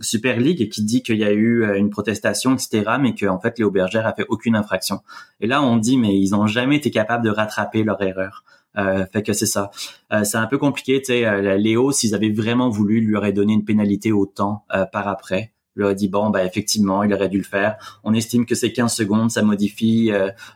Super 0.00 0.38
League 0.38 0.70
qui 0.70 0.82
dit 0.82 1.02
qu'il 1.02 1.16
y 1.16 1.24
a 1.24 1.32
eu 1.32 1.76
une 1.76 1.90
protestation, 1.90 2.54
etc., 2.54 2.84
mais 2.98 3.14
qu'en 3.14 3.38
fait 3.38 3.58
Léo 3.58 3.70
Bergère 3.70 4.06
a 4.06 4.14
fait 4.14 4.24
aucune 4.28 4.56
infraction. 4.56 5.00
Et 5.40 5.46
là, 5.46 5.62
on 5.62 5.76
dit, 5.76 5.98
mais 5.98 6.16
ils 6.18 6.30
n'ont 6.30 6.46
jamais 6.46 6.76
été 6.76 6.90
capables 6.90 7.24
de 7.24 7.28
rattraper 7.28 7.82
leur 7.82 8.00
erreur. 8.00 8.44
Euh, 8.78 9.04
fait 9.12 9.22
que 9.22 9.32
c'est 9.32 9.46
ça. 9.46 9.70
Euh, 10.12 10.24
c'est 10.24 10.36
un 10.36 10.46
peu 10.46 10.58
compliqué, 10.58 11.00
tu 11.00 11.06
sais. 11.06 11.24
Euh, 11.24 11.56
Léo, 11.56 11.92
s'ils 11.92 12.14
avaient 12.14 12.30
vraiment 12.30 12.68
voulu, 12.68 13.00
lui 13.00 13.16
aurait 13.16 13.32
donné 13.32 13.52
une 13.52 13.64
pénalité 13.64 14.12
au 14.12 14.26
temps 14.26 14.64
par 14.92 15.08
après. 15.08 15.52
Il 15.76 15.84
aurait 15.84 15.94
dit 15.94 16.08
bon, 16.08 16.30
bah 16.30 16.44
effectivement, 16.44 17.02
il 17.04 17.14
aurait 17.14 17.28
dû 17.28 17.38
le 17.38 17.44
faire. 17.44 18.00
On 18.04 18.12
estime 18.12 18.44
que 18.44 18.54
c'est 18.54 18.72
15 18.72 18.92
secondes, 18.92 19.30
ça 19.30 19.42
modifie 19.42 20.10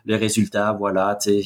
les 0.06 0.16
résultats, 0.16 0.72
voilà. 0.72 1.16
C'est 1.20 1.42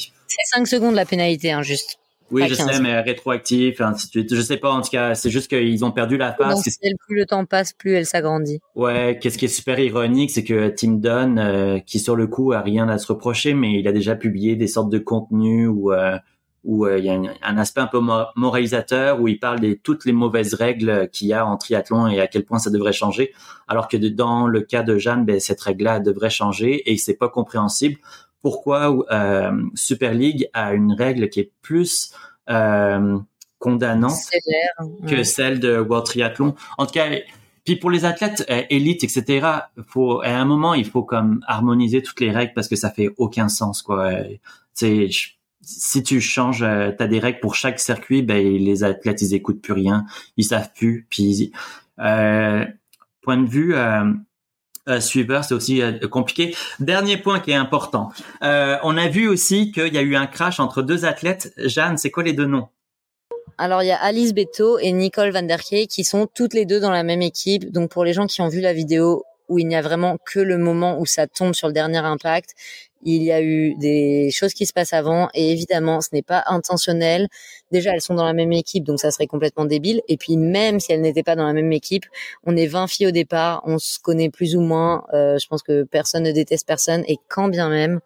5 0.54 0.66
secondes 0.66 0.94
la 0.94 1.04
pénalité, 1.04 1.52
hein, 1.52 1.62
juste. 1.62 1.98
Oui, 2.30 2.44
je 2.46 2.54
sais, 2.54 2.80
mais 2.80 3.00
rétroactif, 3.00 3.80
ainsi 3.80 4.06
de 4.06 4.10
suite. 4.10 4.34
Je 4.34 4.40
sais 4.42 4.58
pas, 4.58 4.70
en 4.70 4.82
tout 4.82 4.90
cas, 4.90 5.14
c'est 5.14 5.30
juste 5.30 5.48
qu'ils 5.48 5.82
ont 5.84 5.92
perdu 5.92 6.18
la 6.18 6.34
face. 6.34 6.62
plus 7.06 7.16
le 7.16 7.24
temps 7.24 7.44
passe, 7.46 7.72
plus 7.72 7.92
elle 7.92 8.04
s'agrandit. 8.04 8.60
Ouais, 8.74 9.18
qu'est-ce 9.20 9.38
qui 9.38 9.46
est 9.46 9.48
super 9.48 9.78
ironique, 9.78 10.30
c'est 10.30 10.44
que 10.44 10.68
Tim 10.68 10.94
Dunn, 10.94 11.82
qui 11.86 12.00
sur 12.00 12.16
le 12.16 12.26
coup 12.26 12.52
a 12.52 12.60
rien 12.60 12.88
à 12.88 12.98
se 12.98 13.06
reprocher, 13.06 13.54
mais 13.54 13.78
il 13.78 13.86
a 13.86 13.92
déjà 13.92 14.14
publié 14.14 14.56
des 14.56 14.66
sortes 14.66 14.90
de 14.90 14.98
contenus 14.98 15.68
où 15.70 15.92
où 16.68 16.86
euh, 16.86 16.98
il 16.98 17.04
y 17.06 17.10
a 17.10 17.18
un, 17.42 17.58
aspect 17.58 17.80
un 17.80 17.88
peu 17.88 17.98
moralisateur 18.36 19.20
où 19.20 19.26
il 19.26 19.40
parle 19.40 19.58
de 19.58 19.72
toutes 19.72 20.04
les 20.04 20.12
mauvaises 20.12 20.54
règles 20.54 21.08
qu'il 21.10 21.26
y 21.26 21.32
a 21.32 21.44
en 21.44 21.56
triathlon 21.56 22.06
et 22.06 22.20
à 22.20 22.28
quel 22.28 22.44
point 22.44 22.60
ça 22.60 22.70
devrait 22.70 22.92
changer, 22.92 23.32
alors 23.66 23.88
que 23.88 23.96
dans 23.96 24.46
le 24.46 24.60
cas 24.60 24.84
de 24.84 24.98
Jeanne, 24.98 25.24
ben, 25.24 25.40
cette 25.40 25.60
règle-là 25.60 25.98
devrait 25.98 26.30
changer 26.30 26.92
et 26.92 26.96
c'est 26.96 27.16
pas 27.16 27.28
compréhensible 27.28 27.98
pourquoi 28.42 29.04
euh, 29.12 29.62
Super 29.74 30.14
League 30.14 30.48
a 30.52 30.72
une 30.74 30.92
règle 30.92 31.28
qui 31.28 31.40
est 31.40 31.52
plus 31.62 32.12
euh, 32.48 33.18
condamnante 33.58 34.18
que 35.08 35.22
celle 35.24 35.60
de 35.60 35.78
World 35.78 36.06
Triathlon? 36.06 36.54
En 36.76 36.86
tout 36.86 36.92
cas, 36.92 37.08
puis 37.64 37.76
pour 37.76 37.90
les 37.90 38.04
athlètes 38.04 38.46
euh, 38.50 38.62
élites, 38.70 39.04
etc., 39.04 39.46
faut 39.86 40.20
à 40.22 40.30
un 40.30 40.44
moment 40.44 40.74
il 40.74 40.86
faut 40.86 41.02
comme 41.02 41.40
harmoniser 41.46 42.02
toutes 42.02 42.20
les 42.20 42.30
règles 42.30 42.52
parce 42.54 42.68
que 42.68 42.76
ça 42.76 42.90
fait 42.90 43.10
aucun 43.16 43.48
sens 43.48 43.82
quoi. 43.82 44.12
C'est 44.72 45.08
si 45.68 46.02
tu 46.02 46.20
changes, 46.20 46.62
euh, 46.62 46.90
tu 46.96 47.02
as 47.02 47.06
des 47.06 47.18
règles 47.18 47.40
pour 47.40 47.54
chaque 47.54 47.78
circuit, 47.78 48.22
ben 48.22 48.42
les 48.42 48.84
athlètes 48.84 49.20
ils 49.20 49.34
écoutent 49.34 49.60
plus 49.60 49.74
rien, 49.74 50.06
ils 50.36 50.44
savent 50.44 50.70
plus. 50.74 51.06
Puis 51.10 51.52
euh, 51.98 52.64
point 53.20 53.36
de 53.36 53.48
vue 53.48 53.74
euh, 53.74 54.14
suiveur, 55.00 55.44
c'est 55.44 55.54
aussi 55.54 55.82
compliqué. 56.10 56.54
Dernier 56.80 57.18
point 57.18 57.40
qui 57.40 57.50
est 57.50 57.54
important. 57.54 58.08
on 58.40 58.96
a 58.96 59.08
vu 59.08 59.28
aussi 59.28 59.70
qu'il 59.70 59.92
y 59.92 59.98
a 59.98 60.02
eu 60.02 60.16
un 60.16 60.26
crash 60.26 60.60
entre 60.60 60.80
deux 60.82 61.04
athlètes. 61.04 61.52
Jeanne, 61.58 61.98
c'est 61.98 62.10
quoi 62.10 62.22
les 62.22 62.32
deux 62.32 62.46
noms? 62.46 62.68
Alors 63.58 63.82
il 63.82 63.86
y 63.86 63.90
a 63.90 64.00
Alice 64.00 64.32
Beto 64.32 64.78
et 64.78 64.92
Nicole 64.92 65.30
Van 65.30 65.42
Der 65.42 65.60
Key 65.60 65.88
qui 65.88 66.04
sont 66.04 66.28
toutes 66.32 66.54
les 66.54 66.64
deux 66.64 66.80
dans 66.80 66.92
la 66.92 67.02
même 67.02 67.22
équipe. 67.22 67.70
Donc 67.70 67.90
pour 67.90 68.04
les 68.04 68.14
gens 68.14 68.26
qui 68.26 68.40
ont 68.40 68.48
vu 68.48 68.60
la 68.60 68.72
vidéo 68.72 69.24
où 69.48 69.58
il 69.58 69.66
n'y 69.66 69.76
a 69.76 69.82
vraiment 69.82 70.18
que 70.24 70.40
le 70.40 70.58
moment 70.58 70.98
où 71.00 71.06
ça 71.06 71.26
tombe 71.26 71.54
sur 71.54 71.66
le 71.68 71.72
dernier 71.72 71.98
impact, 71.98 72.54
il 73.02 73.22
y 73.22 73.32
a 73.32 73.42
eu 73.42 73.74
des 73.76 74.30
choses 74.30 74.54
qui 74.54 74.66
se 74.66 74.72
passent 74.72 74.92
avant 74.92 75.28
et 75.34 75.50
évidemment 75.52 76.00
ce 76.00 76.08
n'est 76.12 76.22
pas 76.22 76.44
intentionnel. 76.46 77.28
Déjà 77.72 77.92
elles 77.92 78.00
sont 78.00 78.14
dans 78.14 78.24
la 78.24 78.32
même 78.32 78.52
équipe 78.52 78.84
donc 78.84 79.00
ça 79.00 79.10
serait 79.10 79.26
complètement 79.26 79.64
débile 79.64 80.02
et 80.08 80.16
puis 80.16 80.36
même 80.36 80.80
si 80.80 80.92
elles 80.92 81.00
n'étaient 81.00 81.22
pas 81.22 81.36
dans 81.36 81.46
la 81.46 81.52
même 81.52 81.72
équipe, 81.72 82.06
on 82.44 82.56
est 82.56 82.66
20 82.66 82.86
filles 82.86 83.08
au 83.08 83.12
départ, 83.12 83.62
on 83.64 83.78
se 83.78 83.98
connaît 83.98 84.30
plus 84.30 84.56
ou 84.56 84.60
moins, 84.60 85.04
euh, 85.14 85.38
je 85.38 85.46
pense 85.46 85.62
que 85.62 85.84
personne 85.84 86.24
ne 86.24 86.32
déteste 86.32 86.66
personne 86.66 87.04
et 87.06 87.16
quand 87.28 87.48
bien 87.48 87.68
même 87.68 88.00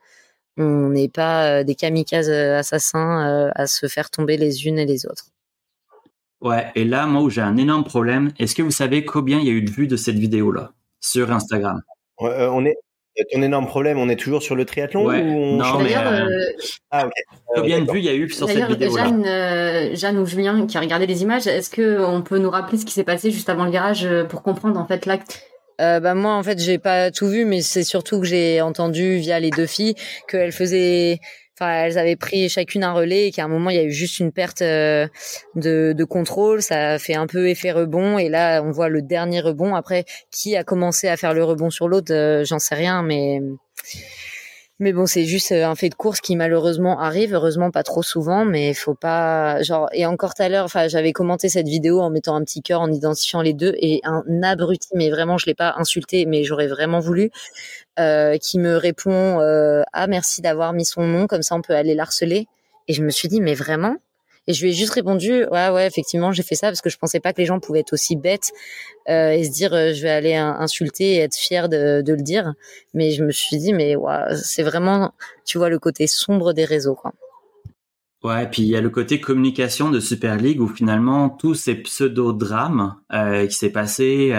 on 0.59 0.91
n'est 0.91 1.09
pas 1.09 1.61
euh, 1.61 1.65
des 1.65 1.75
kamikazes 1.75 2.31
euh, 2.31 2.59
assassins 2.59 3.51
à 3.55 3.67
se 3.67 3.87
faire 3.87 4.11
tomber 4.11 4.37
les 4.37 4.67
unes 4.67 4.79
et 4.79 4.87
les 4.87 5.07
autres. 5.07 5.33
Ouais, 6.43 6.73
et 6.75 6.85
là, 6.85 7.07
moi 7.07 7.23
où 7.23 7.31
j'ai 7.31 7.41
un 7.41 7.57
énorme 7.57 7.85
problème, 7.85 8.33
est-ce 8.41 8.57
que 8.57 8.63
vous 8.63 8.73
savez 8.73 9.05
combien 9.05 9.39
il 9.39 9.47
y 9.47 9.49
a 9.49 9.53
eu 9.53 9.63
de 9.63 9.71
vues 9.71 9.87
de 9.87 9.97
cette 9.97 10.17
vidéo-là 10.17 10.73
sur 10.99 11.31
Instagram? 11.31 11.81
Euh, 12.21 12.49
On 12.49 12.65
est 12.65 12.77
ton 13.31 13.43
énorme 13.43 13.67
problème, 13.67 13.99
on 13.99 14.09
est 14.09 14.17
toujours 14.17 14.43
sur 14.43 14.55
le 14.55 14.65
triathlon 14.65 15.07
ouais. 15.07 15.21
ou 15.21 15.57
Non, 15.57 15.79
mais 15.79 15.97
euh, 15.97 16.27
euh, 16.27 16.53
ah, 16.91 17.09
combien 17.55 17.81
de 17.81 17.91
vues 17.91 17.99
il 17.99 18.05
y 18.05 18.09
a 18.09 18.15
eu 18.15 18.29
sur 18.31 18.49
cette 18.49 18.67
vidéo-là. 18.69 19.05
Jeanne, 19.05 19.97
Jeanne 19.97 20.19
ou 20.19 20.27
Julien 20.27 20.67
qui 20.67 20.77
a 20.79 20.81
regardé 20.81 21.07
les 21.07 21.23
images, 21.23 21.47
est-ce 21.47 21.71
que 21.71 22.01
on 22.01 22.23
peut 22.23 22.39
nous 22.39 22.51
rappeler 22.51 22.79
ce 22.79 22.85
qui 22.85 22.93
s'est 22.93 23.05
passé 23.05 23.31
juste 23.31 23.49
avant 23.49 23.65
le 23.65 23.71
virage 23.71 24.09
pour 24.29 24.43
comprendre 24.43 24.79
en 24.81 24.87
fait 24.87 25.07
l'acte? 25.07 25.47
Euh, 25.81 26.01
bah 26.01 26.15
moi 26.15 26.35
en 26.35 26.43
fait 26.43 26.61
j'ai 26.61 26.79
pas 26.79 27.11
tout 27.11 27.29
vu 27.29 27.45
mais 27.45 27.63
c'est 27.63 27.83
surtout 27.83 28.21
que 28.21 28.27
j'ai 28.27 28.61
entendu 28.61 29.17
via 29.17 29.41
les 29.41 29.51
deux 29.51 29.67
filles 29.67 29.95
qu'elles 30.29 30.53
faisaient 30.53 31.19
elles 31.61 31.99
avaient 31.99 32.17
pris 32.17 32.49
chacune 32.49 32.85
un 32.85 32.93
relais 32.93 33.29
et 33.29 33.33
qu'à 33.33 33.45
un 33.45 33.49
moment 33.49 33.71
il 33.71 33.77
y 33.77 33.79
a 33.79 33.85
eu 33.85 33.93
juste 33.93 34.19
une 34.19 34.33
perte 34.33 34.63
euh, 34.63 35.07
de, 35.55 35.93
de, 35.97 36.05
contrôle. 36.05 36.63
Ça 36.63 36.99
fait 36.99 37.15
un 37.15 37.27
peu 37.27 37.49
effet 37.49 37.73
rebond 37.73 38.19
et 38.19 38.29
là 38.29 38.63
on 38.63 38.71
voit 38.71 38.89
le 38.89 39.03
dernier 39.03 39.41
rebond. 39.41 39.75
Après, 39.75 40.05
qui 40.31 40.57
a 40.57 40.65
commencé 40.65 41.09
à 41.09 41.17
faire 41.17 41.35
le 41.35 41.45
rebond 41.45 41.71
sur 41.71 41.89
l'autre, 41.89 42.13
euh, 42.13 42.45
j'en 42.45 42.59
sais 42.59 42.75
rien, 42.75 43.03
mais 43.03 43.41
mais 44.83 44.93
bon, 44.93 45.07
c'est 45.07 45.25
juste 45.25 45.53
euh, 45.53 45.65
un 45.65 45.77
fait 45.77 45.89
de 45.89 45.95
course 45.95 46.21
qui 46.21 46.35
malheureusement 46.37 47.01
arrive, 47.01 47.35
heureusement 47.35 47.71
pas 47.71 47.85
trop 47.85 48.03
souvent, 48.03 48.45
mais 48.45 48.75
faut 48.75 48.95
pas 48.95 49.63
genre 49.63 49.89
et 49.93 50.07
encore 50.07 50.35
tout 50.35 50.43
à 50.43 50.49
l'heure, 50.49 50.65
enfin 50.65 50.89
j'avais 50.89 51.13
commenté 51.13 51.49
cette 51.49 51.69
vidéo 51.69 52.01
en 52.01 52.11
mettant 52.11 52.35
un 52.35 52.43
petit 52.43 52.63
cœur 52.63 52.81
en 52.81 52.91
identifiant 52.91 53.43
les 53.43 53.55
deux 53.55 53.75
et 53.79 54.01
un 54.05 54.25
abruti, 54.43 54.89
mais 54.95 55.09
vraiment 55.11 55.39
je 55.39 55.47
l'ai 55.47 55.55
pas 55.55 55.75
insulté, 55.79 56.27
mais 56.27 56.43
j'aurais 56.45 56.67
vraiment 56.67 56.99
voulu 57.01 57.31
euh, 58.01 58.39
qui 58.39 58.59
me 58.59 58.77
répond 58.77 59.41
euh, 59.41 59.83
ah 59.93 60.07
merci 60.09 60.43
d'avoir 60.43 60.73
mis 60.73 60.85
son 60.85 61.07
nom. 61.07 61.27
Comme 61.29 61.43
ça 61.43 61.55
on 61.55 61.63
peut 61.63 61.75
aller 61.75 61.95
l'harceler 61.95 62.49
et 62.89 62.93
je 62.93 63.03
me 63.05 63.11
suis 63.11 63.29
dit 63.29 63.41
mais 63.41 63.55
vraiment? 63.55 63.97
Et 64.49 64.55
je 64.55 64.63
lui 64.63 64.71
ai 64.71 64.75
juste 64.75 64.93
répondu, 64.93 65.45
ouais, 65.45 65.71
ouais, 65.71 65.87
effectivement, 65.87 66.33
j'ai 66.33 66.43
fait 66.43 66.57
ça 66.57 66.67
parce 66.69 66.81
que 66.81 66.91
je 66.91 66.99
pensais 66.99 67.21
pas 67.21 67.33
que 67.33 67.41
les 67.41 67.47
gens 67.47 67.61
pouvaient 67.61 67.81
être 67.81 67.93
aussi 67.93 68.17
bêtes 68.17 68.51
euh, 69.09 69.31
et 69.31 69.45
se 69.45 69.51
dire, 69.51 69.73
euh, 69.73 69.93
je 69.93 70.03
vais 70.03 70.11
aller 70.11 70.35
insulter 70.35 71.15
et 71.15 71.19
être 71.19 71.37
fier 71.37 71.69
de, 71.69 72.03
le 72.05 72.23
dire. 72.23 72.55
Mais 72.93 73.13
je 73.13 73.23
me 73.23 73.31
suis 73.31 73.57
dit, 73.59 73.73
mais 73.73 73.95
ouais, 73.95 74.35
c'est 74.35 74.65
vraiment, 74.65 75.13
tu 75.45 75.59
vois, 75.59 75.69
le 75.69 75.79
côté 75.79 76.09
sombre 76.09 76.53
des 76.53 76.65
réseaux. 76.65 76.99
Ouais, 78.25 78.49
puis 78.51 78.63
il 78.63 78.69
y 78.69 78.77
a 78.77 78.81
le 78.81 78.91
côté 78.91 79.21
communication 79.21 79.91
de 79.91 80.01
Super 80.01 80.37
League 80.37 80.61
où 80.61 80.69
finalement 80.69 81.29
tous 81.29 81.55
ces 81.55 81.77
pseudo-drames 81.77 82.97
euh, 83.13 83.47
qui 83.47 83.55
s'est 83.55 83.71
passé, 83.71 84.33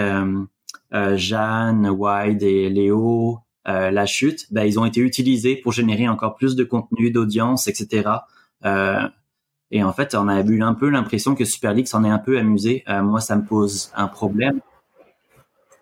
Jeanne, 0.92 1.88
Wide 1.88 2.42
et 2.42 2.68
Léo, 2.68 3.38
la 3.64 4.04
chute, 4.04 4.52
ben, 4.52 4.64
ils 4.64 4.78
ont 4.78 4.84
été 4.84 5.00
utilisés 5.00 5.56
pour 5.56 5.72
générer 5.72 6.08
encore 6.08 6.34
plus 6.34 6.56
de 6.56 6.64
contenu, 6.64 7.10
d'audience, 7.10 7.68
etc. 7.68 8.10
et 9.74 9.82
en 9.82 9.92
fait, 9.92 10.14
on 10.14 10.28
a 10.28 10.40
eu 10.40 10.62
un 10.62 10.72
peu 10.72 10.88
l'impression 10.88 11.34
que 11.34 11.44
Super 11.44 11.74
League 11.74 11.88
s'en 11.88 12.04
est 12.04 12.08
un 12.08 12.20
peu 12.20 12.38
amusé. 12.38 12.84
Euh, 12.88 13.02
moi, 13.02 13.20
ça 13.20 13.34
me 13.34 13.44
pose 13.44 13.90
un 13.96 14.06
problème. 14.06 14.60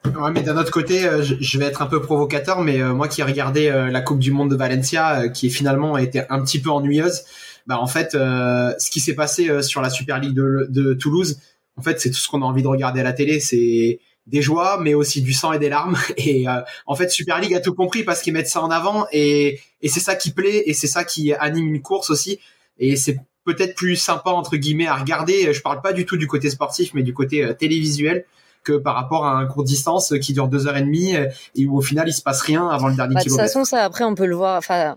Ouais, 0.06 0.30
mais 0.32 0.40
d'un 0.40 0.56
autre 0.56 0.70
côté, 0.70 1.04
euh, 1.04 1.22
je 1.22 1.58
vais 1.58 1.66
être 1.66 1.82
un 1.82 1.86
peu 1.86 2.00
provocateur, 2.00 2.62
mais 2.62 2.80
euh, 2.80 2.94
moi 2.94 3.06
qui 3.06 3.20
ai 3.20 3.24
regardé 3.24 3.68
la 3.70 4.00
Coupe 4.00 4.18
du 4.18 4.30
Monde 4.30 4.50
de 4.50 4.56
Valencia, 4.56 5.28
qui 5.28 5.50
finalement 5.50 5.94
a 5.94 6.00
été 6.00 6.22
un 6.30 6.42
petit 6.42 6.58
peu 6.58 6.70
ennuyeuse, 6.70 7.24
bah 7.66 7.78
en 7.78 7.86
fait, 7.86 8.12
ce 8.12 8.90
qui 8.90 8.98
s'est 8.98 9.14
passé 9.14 9.62
sur 9.62 9.82
la 9.82 9.90
Super 9.90 10.18
League 10.18 10.34
de, 10.34 10.68
de 10.70 10.94
Toulouse, 10.94 11.38
en 11.76 11.82
fait, 11.82 12.00
c'est 12.00 12.10
tout 12.10 12.16
ce 12.16 12.28
qu'on 12.28 12.40
a 12.40 12.46
envie 12.46 12.62
de 12.62 12.68
regarder 12.68 13.00
à 13.00 13.04
la 13.04 13.12
télé. 13.12 13.40
C'est 13.40 14.00
des 14.26 14.40
joies, 14.40 14.80
mais 14.80 14.94
aussi 14.94 15.20
du 15.20 15.34
sang 15.34 15.52
et 15.52 15.58
des 15.58 15.68
larmes. 15.68 15.98
Et 16.16 16.46
en 16.86 16.94
fait, 16.94 17.10
Super 17.10 17.38
League 17.40 17.52
a 17.52 17.60
tout 17.60 17.74
compris 17.74 18.04
parce 18.04 18.22
qu'ils 18.22 18.32
mettent 18.32 18.48
ça 18.48 18.62
en 18.62 18.70
avant, 18.70 19.06
et, 19.12 19.60
et 19.82 19.88
c'est 19.88 20.00
ça 20.00 20.14
qui 20.14 20.30
plaît, 20.30 20.62
et 20.64 20.72
c'est 20.72 20.86
ça 20.86 21.04
qui 21.04 21.34
anime 21.34 21.74
une 21.74 21.82
course 21.82 22.08
aussi. 22.08 22.40
Et 22.78 22.96
c'est 22.96 23.18
peut-être 23.44 23.74
plus 23.74 23.96
sympa 23.96 24.30
entre 24.30 24.56
guillemets 24.56 24.86
à 24.86 24.96
regarder. 24.96 25.52
Je 25.52 25.62
parle 25.62 25.80
pas 25.80 25.92
du 25.92 26.06
tout 26.06 26.16
du 26.16 26.26
côté 26.26 26.50
sportif, 26.50 26.94
mais 26.94 27.02
du 27.02 27.14
côté 27.14 27.44
euh, 27.44 27.54
télévisuel 27.54 28.24
que 28.64 28.74
par 28.74 28.94
rapport 28.94 29.26
à 29.26 29.32
un 29.38 29.46
court 29.46 29.64
distance 29.64 30.14
qui 30.20 30.32
dure 30.32 30.46
deux 30.46 30.68
heures 30.68 30.76
et 30.76 30.82
demie 30.82 31.16
euh, 31.16 31.26
et 31.56 31.66
où 31.66 31.76
au 31.76 31.80
final 31.80 32.08
il 32.08 32.12
se 32.12 32.22
passe 32.22 32.42
rien 32.42 32.68
avant 32.68 32.88
le 32.88 32.94
dernier 32.94 33.14
bah, 33.14 33.20
kilomètre. 33.20 33.42
De 33.42 33.48
toute 33.48 33.52
façon, 33.52 33.64
ça 33.64 33.84
après 33.84 34.04
on 34.04 34.14
peut 34.14 34.26
le 34.26 34.36
voir. 34.36 34.56
Enfin, 34.56 34.96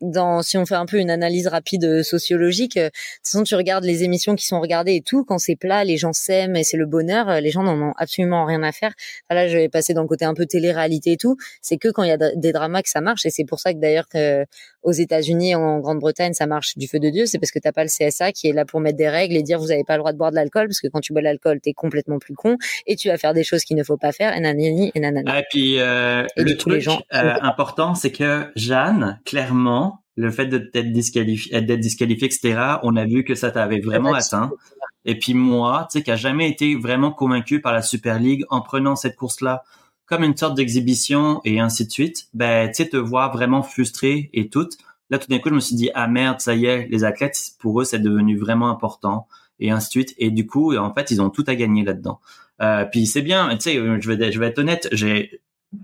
dans, 0.00 0.42
si 0.42 0.56
on 0.56 0.66
fait 0.66 0.74
un 0.74 0.86
peu 0.86 0.98
une 0.98 1.10
analyse 1.10 1.48
rapide 1.48 1.84
euh, 1.84 2.02
sociologique, 2.02 2.76
euh, 2.76 2.84
de 2.84 2.88
toute 2.88 3.26
façon, 3.32 3.42
tu 3.42 3.54
regardes 3.54 3.84
les 3.84 4.04
émissions 4.04 4.36
qui 4.36 4.46
sont 4.46 4.60
regardées 4.60 4.94
et 4.94 5.00
tout, 5.00 5.24
quand 5.24 5.38
c'est 5.38 5.56
plat, 5.56 5.84
les 5.84 5.96
gens 5.96 6.12
s'aiment 6.12 6.56
et 6.56 6.64
c'est 6.64 6.76
le 6.76 6.86
bonheur, 6.86 7.28
euh, 7.28 7.40
les 7.40 7.50
gens 7.50 7.62
n'en 7.62 7.80
ont 7.80 7.92
absolument 7.96 8.44
rien 8.44 8.62
à 8.62 8.72
faire. 8.72 8.92
Enfin, 9.24 9.40
là, 9.40 9.48
je 9.48 9.56
vais 9.56 9.68
passer 9.68 9.94
dans 9.94 10.02
le 10.02 10.08
côté 10.08 10.24
un 10.24 10.34
peu 10.34 10.46
télé-réalité 10.46 11.12
et 11.12 11.16
tout. 11.16 11.36
C'est 11.62 11.78
que 11.78 11.88
quand 11.88 12.04
il 12.04 12.08
y 12.08 12.12
a 12.12 12.18
des 12.36 12.52
dramas 12.52 12.82
que 12.82 12.90
ça 12.90 13.00
marche 13.00 13.26
et 13.26 13.30
c'est 13.30 13.44
pour 13.44 13.58
ça 13.60 13.72
que 13.72 13.78
d'ailleurs 13.78 14.08
que 14.08 14.44
aux 14.82 14.92
États-Unis, 14.92 15.54
en 15.54 15.80
Grande-Bretagne, 15.80 16.32
ça 16.32 16.46
marche 16.46 16.76
du 16.76 16.86
feu 16.86 16.98
de 16.98 17.10
Dieu, 17.10 17.26
c'est 17.26 17.38
parce 17.38 17.50
que 17.50 17.58
t'as 17.58 17.72
pas 17.72 17.84
le 17.84 17.90
CSA 17.90 18.32
qui 18.32 18.48
est 18.48 18.52
là 18.52 18.64
pour 18.64 18.80
mettre 18.80 18.96
des 18.96 19.08
règles 19.08 19.36
et 19.36 19.42
dire 19.42 19.58
vous 19.58 19.70
avez 19.70 19.84
pas 19.84 19.94
le 19.94 20.00
droit 20.00 20.12
de 20.12 20.18
boire 20.18 20.30
de 20.30 20.36
l'alcool 20.36 20.68
parce 20.68 20.80
que 20.80 20.88
quand 20.88 21.00
tu 21.00 21.12
bois 21.12 21.20
de 21.22 21.26
l'alcool, 21.26 21.60
t'es 21.60 21.72
complètement 21.72 22.18
plus 22.18 22.34
con 22.34 22.56
et 22.86 22.96
tu 22.96 23.08
vas 23.08 23.18
faire 23.18 23.34
des 23.34 23.44
choses 23.44 23.64
qu'il 23.64 23.76
ne 23.76 23.82
faut 23.82 23.96
pas 23.96 24.12
faire 24.12 24.36
et 24.36 24.40
nanani 24.40 24.92
et 24.94 25.00
nanana. 25.00 25.38
Et 25.38 25.44
puis 25.50 25.78
euh, 25.78 26.24
le 26.36 26.56
truc 26.56 26.80
gens... 26.80 27.00
important, 27.10 27.94
c'est 27.94 28.12
que 28.12 28.46
Jeanne, 28.56 29.20
clairement, 29.24 30.02
le 30.16 30.30
fait 30.30 30.46
d'être 30.46 30.92
disqualifié, 30.92 31.60
d'être 31.60 31.80
disqualifié, 31.80 32.26
etc. 32.26 32.58
On 32.82 32.96
a 32.96 33.04
vu 33.04 33.24
que 33.24 33.34
ça 33.34 33.50
t'avait 33.50 33.80
vraiment 33.80 34.14
atteint. 34.14 34.50
Et 35.04 35.18
puis 35.18 35.32
moi, 35.32 35.86
tu 35.90 35.98
sais, 35.98 36.04
qui 36.04 36.10
a 36.10 36.16
jamais 36.16 36.50
été 36.50 36.74
vraiment 36.74 37.12
convaincu 37.12 37.60
par 37.60 37.72
la 37.72 37.82
Super 37.82 38.18
League 38.18 38.44
en 38.50 38.60
prenant 38.60 38.96
cette 38.96 39.16
course-là 39.16 39.62
comme 40.08 40.24
une 40.24 40.36
sorte 40.36 40.56
d'exhibition 40.56 41.40
et 41.44 41.60
ainsi 41.60 41.86
de 41.86 41.90
suite, 41.90 42.28
ben, 42.32 42.68
tu 42.68 42.82
sais, 42.82 42.88
te 42.88 42.96
voir 42.96 43.32
vraiment 43.32 43.62
frustré 43.62 44.30
et 44.32 44.48
tout. 44.48 44.68
Là, 45.10 45.18
tout 45.18 45.28
d'un 45.28 45.38
coup, 45.38 45.50
je 45.50 45.54
me 45.54 45.60
suis 45.60 45.76
dit, 45.76 45.90
ah 45.94 46.08
merde, 46.08 46.40
ça 46.40 46.54
y 46.54 46.66
est, 46.66 46.88
les 46.88 47.04
athlètes, 47.04 47.38
pour 47.58 47.80
eux, 47.80 47.84
c'est 47.84 47.98
devenu 47.98 48.38
vraiment 48.38 48.70
important 48.70 49.26
et 49.60 49.70
ainsi 49.70 49.88
de 49.88 49.90
suite. 49.90 50.14
Et 50.18 50.30
du 50.30 50.46
coup, 50.46 50.76
en 50.76 50.92
fait, 50.94 51.10
ils 51.10 51.20
ont 51.20 51.30
tout 51.30 51.44
à 51.46 51.54
gagner 51.54 51.84
là-dedans. 51.84 52.20
Euh, 52.62 52.84
puis 52.84 53.06
c'est 53.06 53.22
bien, 53.22 53.48
tu 53.56 53.70
sais, 53.70 53.74
je 53.74 54.10
vais, 54.10 54.32
je 54.32 54.40
vais 54.40 54.46
être 54.46 54.58
honnête, 54.58 54.88
j'ai, 54.92 55.40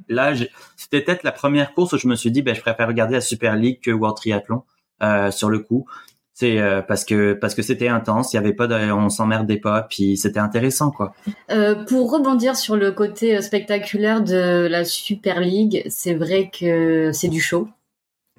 là, 0.08 0.34
c'était 0.76 1.02
peut-être 1.02 1.22
la 1.22 1.32
première 1.32 1.74
course 1.74 1.92
où 1.92 1.98
je 1.98 2.08
me 2.08 2.16
suis 2.16 2.30
dit, 2.30 2.42
ben, 2.42 2.54
je 2.54 2.60
préfère 2.60 2.88
regarder 2.88 3.14
la 3.14 3.20
Super 3.20 3.56
League 3.56 3.80
que 3.82 3.90
World 3.90 4.16
Triathlon 4.16 4.62
euh, 5.02 5.30
sur 5.30 5.50
le 5.50 5.58
coup. 5.58 5.86
C'est 6.34 6.58
euh, 6.58 6.82
parce 6.82 7.04
que 7.04 7.34
parce 7.34 7.54
que 7.54 7.62
c'était 7.62 7.86
intense, 7.86 8.32
il 8.32 8.36
y 8.36 8.38
avait 8.40 8.52
pas, 8.52 8.66
on 8.92 9.08
s'emmerdait 9.08 9.58
pas, 9.58 9.86
puis 9.88 10.16
c'était 10.16 10.40
intéressant 10.40 10.90
quoi. 10.90 11.14
Euh, 11.52 11.76
pour 11.84 12.10
rebondir 12.10 12.56
sur 12.56 12.74
le 12.74 12.90
côté 12.90 13.36
euh, 13.36 13.40
spectaculaire 13.40 14.20
de 14.20 14.66
la 14.66 14.84
Super 14.84 15.40
League, 15.40 15.84
c'est 15.88 16.14
vrai 16.14 16.50
que 16.52 17.12
c'est 17.12 17.28
du 17.28 17.40
show. 17.40 17.68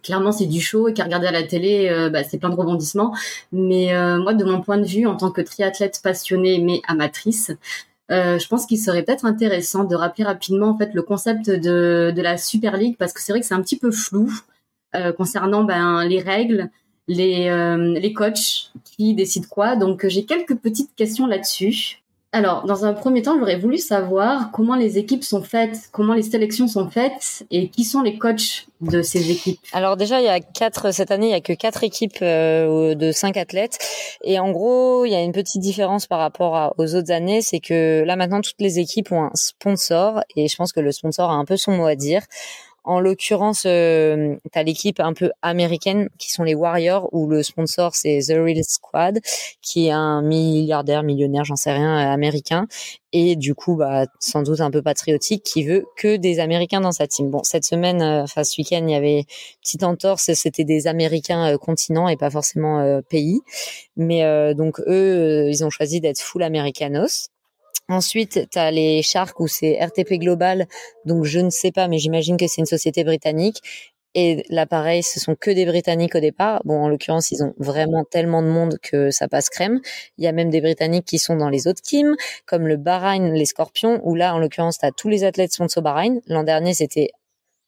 Clairement, 0.03 0.33
c'est 0.33 0.45
du 0.45 0.59
show 0.59 0.89
et 0.89 0.93
qu'à 0.93 1.05
regarder 1.05 1.27
à 1.27 1.31
la 1.31 1.43
télé, 1.43 1.89
bah, 2.13 2.23
c'est 2.23 2.37
plein 2.37 2.49
de 2.49 2.55
rebondissements. 2.55 3.15
Mais 3.51 3.87
moi, 4.19 4.35
de 4.35 4.43
mon 4.43 4.61
point 4.61 4.77
de 4.77 4.85
vue, 4.85 5.07
en 5.07 5.15
tant 5.17 5.31
que 5.31 5.41
triathlète 5.41 5.99
passionnée 6.03 6.59
mais 6.59 6.79
amatrice, 6.87 7.51
je 8.11 8.47
pense 8.47 8.67
qu'il 8.67 8.77
serait 8.77 9.01
peut-être 9.01 9.25
intéressant 9.25 9.83
de 9.83 9.95
rappeler 9.95 10.25
rapidement 10.25 10.67
en 10.67 10.77
fait 10.77 10.93
le 10.93 11.01
concept 11.01 11.49
de, 11.49 12.13
de 12.15 12.21
la 12.21 12.37
Super 12.37 12.77
League 12.77 12.97
parce 12.99 13.13
que 13.13 13.19
c'est 13.19 13.31
vrai 13.31 13.39
que 13.39 13.47
c'est 13.47 13.55
un 13.55 13.63
petit 13.63 13.79
peu 13.79 13.89
flou 13.89 14.31
concernant 15.17 15.63
ben, 15.63 16.05
les 16.05 16.21
règles, 16.21 16.69
les, 17.07 17.47
euh, 17.49 17.97
les 17.99 18.13
coachs 18.13 18.71
qui 18.83 19.13
décident 19.13 19.47
quoi. 19.49 19.75
Donc 19.75 20.05
j'ai 20.07 20.25
quelques 20.25 20.55
petites 20.55 20.95
questions 20.95 21.27
là-dessus. 21.27 22.01
Alors, 22.35 22.65
dans 22.65 22.83
un 22.83 22.91
premier 22.91 23.21
temps, 23.21 23.39
j'aurais 23.39 23.57
voulu 23.57 23.77
savoir 23.77 24.51
comment 24.51 24.75
les 24.75 24.97
équipes 24.97 25.23
sont 25.23 25.41
faites, 25.41 25.87
comment 25.93 26.13
les 26.13 26.21
sélections 26.21 26.67
sont 26.67 26.89
faites 26.89 27.45
et 27.49 27.69
qui 27.69 27.85
sont 27.85 28.01
les 28.01 28.17
coachs 28.17 28.67
de 28.81 29.01
ces 29.01 29.31
équipes. 29.31 29.57
Alors 29.71 29.95
déjà, 29.95 30.19
il 30.19 30.25
y 30.25 30.27
a 30.27 30.41
quatre 30.41 30.91
cette 30.93 31.11
année, 31.11 31.27
il 31.27 31.31
y 31.31 31.35
a 31.35 31.39
que 31.39 31.53
quatre 31.53 31.85
équipes 31.85 32.17
euh, 32.21 32.93
de 32.93 33.13
cinq 33.13 33.37
athlètes 33.37 33.77
et 34.21 34.37
en 34.37 34.51
gros, 34.51 35.05
il 35.05 35.11
y 35.11 35.15
a 35.15 35.21
une 35.21 35.31
petite 35.31 35.61
différence 35.61 36.07
par 36.07 36.19
rapport 36.19 36.75
aux 36.77 36.93
autres 36.95 37.13
années, 37.13 37.41
c'est 37.41 37.61
que 37.61 38.03
là 38.05 38.17
maintenant 38.17 38.41
toutes 38.41 38.59
les 38.59 38.79
équipes 38.79 39.13
ont 39.13 39.23
un 39.23 39.31
sponsor 39.35 40.21
et 40.35 40.49
je 40.49 40.55
pense 40.57 40.73
que 40.73 40.81
le 40.81 40.91
sponsor 40.91 41.29
a 41.31 41.35
un 41.35 41.45
peu 41.45 41.55
son 41.55 41.71
mot 41.71 41.85
à 41.85 41.95
dire. 41.95 42.23
En 42.85 42.99
l'occurrence, 42.99 43.63
euh, 43.65 44.35
tu 44.51 44.59
as 44.59 44.63
l'équipe 44.63 44.99
un 44.99 45.13
peu 45.13 45.31
américaine 45.41 46.09
qui 46.17 46.31
sont 46.31 46.43
les 46.43 46.55
Warriors, 46.55 47.09
où 47.11 47.27
le 47.27 47.43
sponsor 47.43 47.95
c'est 47.95 48.19
The 48.27 48.33
Real 48.37 48.63
Squad, 48.63 49.19
qui 49.61 49.87
est 49.87 49.91
un 49.91 50.21
milliardaire, 50.21 51.03
millionnaire, 51.03 51.43
j'en 51.43 51.55
sais 51.55 51.71
rien, 51.71 51.97
euh, 51.97 52.13
américain, 52.13 52.67
et 53.11 53.35
du 53.35 53.55
coup, 53.55 53.75
bah, 53.75 54.05
sans 54.19 54.43
doute 54.43 54.61
un 54.61 54.71
peu 54.71 54.81
patriotique, 54.81 55.43
qui 55.43 55.63
veut 55.63 55.85
que 55.97 56.15
des 56.17 56.39
Américains 56.39 56.81
dans 56.81 56.91
sa 56.91 57.07
team. 57.07 57.29
Bon, 57.31 57.43
cette 57.43 57.65
semaine, 57.65 58.01
euh, 58.01 58.23
enfin 58.23 58.43
ce 58.43 58.59
week-end, 58.61 58.83
il 58.87 58.91
y 58.91 58.95
avait 58.95 59.25
petite 59.61 59.83
entorse, 59.83 60.31
c'était 60.33 60.63
des 60.63 60.87
Américains 60.87 61.53
euh, 61.53 61.57
continents 61.57 62.07
et 62.07 62.17
pas 62.17 62.29
forcément 62.29 63.01
pays, 63.09 63.41
mais 63.95 64.53
donc 64.53 64.79
eux, 64.87 65.49
ils 65.49 65.63
ont 65.63 65.69
choisi 65.69 66.01
d'être 66.01 66.19
full 66.19 66.43
Americanos. 66.43 67.29
Ensuite, 67.87 68.49
tu 68.51 68.57
as 68.57 68.71
les 68.71 69.03
Sharks 69.03 69.39
où 69.39 69.47
c'est 69.47 69.77
RTP 69.79 70.13
Global, 70.13 70.67
donc 71.05 71.23
je 71.23 71.39
ne 71.39 71.51
sais 71.51 71.71
pas, 71.71 71.87
mais 71.87 71.99
j'imagine 71.99 72.37
que 72.37 72.47
c'est 72.47 72.61
une 72.61 72.65
société 72.65 73.03
britannique. 73.03 73.61
Et 74.15 74.45
là, 74.49 74.65
pareil, 74.65 75.03
ce 75.03 75.19
sont 75.19 75.35
que 75.35 75.51
des 75.51 75.65
Britanniques 75.65 76.15
au 76.15 76.21
départ. 76.21 76.61
Bon, 76.63 76.81
en 76.81 76.87
l'occurrence, 76.87 77.31
ils 77.31 77.43
ont 77.43 77.53
vraiment 77.57 78.05
tellement 78.05 78.41
de 78.41 78.47
monde 78.47 78.77
que 78.81 79.11
ça 79.11 79.27
passe 79.27 79.49
crème. 79.49 79.81
Il 80.17 80.23
y 80.23 80.27
a 80.27 80.31
même 80.31 80.49
des 80.49 80.61
Britanniques 80.61 81.03
qui 81.05 81.19
sont 81.19 81.35
dans 81.35 81.49
les 81.49 81.67
autres 81.67 81.81
teams, 81.81 82.15
comme 82.45 82.65
le 82.65 82.77
Bahreïn, 82.77 83.33
les 83.33 83.45
Scorpions, 83.45 83.99
où 84.03 84.15
là, 84.15 84.33
en 84.33 84.39
l'occurrence, 84.39 84.77
tu 84.77 84.85
as 84.85 84.91
tous 84.91 85.09
les 85.09 85.25
athlètes 85.25 85.51
sponsor 85.51 85.83
Bahreïn. 85.83 86.21
L'an 86.27 86.43
dernier, 86.43 86.73
c'était 86.73 87.09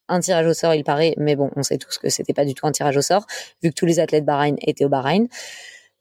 un 0.07 0.21
tirage 0.21 0.47
au 0.47 0.53
sort, 0.53 0.73
il 0.73 0.85
paraît, 0.85 1.13
mais 1.17 1.35
bon, 1.35 1.51
on 1.57 1.63
sait 1.63 1.77
tous 1.77 1.97
que 1.97 2.07
c'était 2.09 2.33
pas 2.33 2.45
du 2.45 2.53
tout 2.53 2.65
un 2.65 2.71
tirage 2.71 2.95
au 2.95 3.01
sort, 3.01 3.25
vu 3.61 3.69
que 3.71 3.75
tous 3.75 3.85
les 3.85 3.99
athlètes 3.99 4.23
Bahreïn 4.23 4.55
étaient 4.61 4.85
au 4.85 4.89
Bahreïn. 4.89 5.27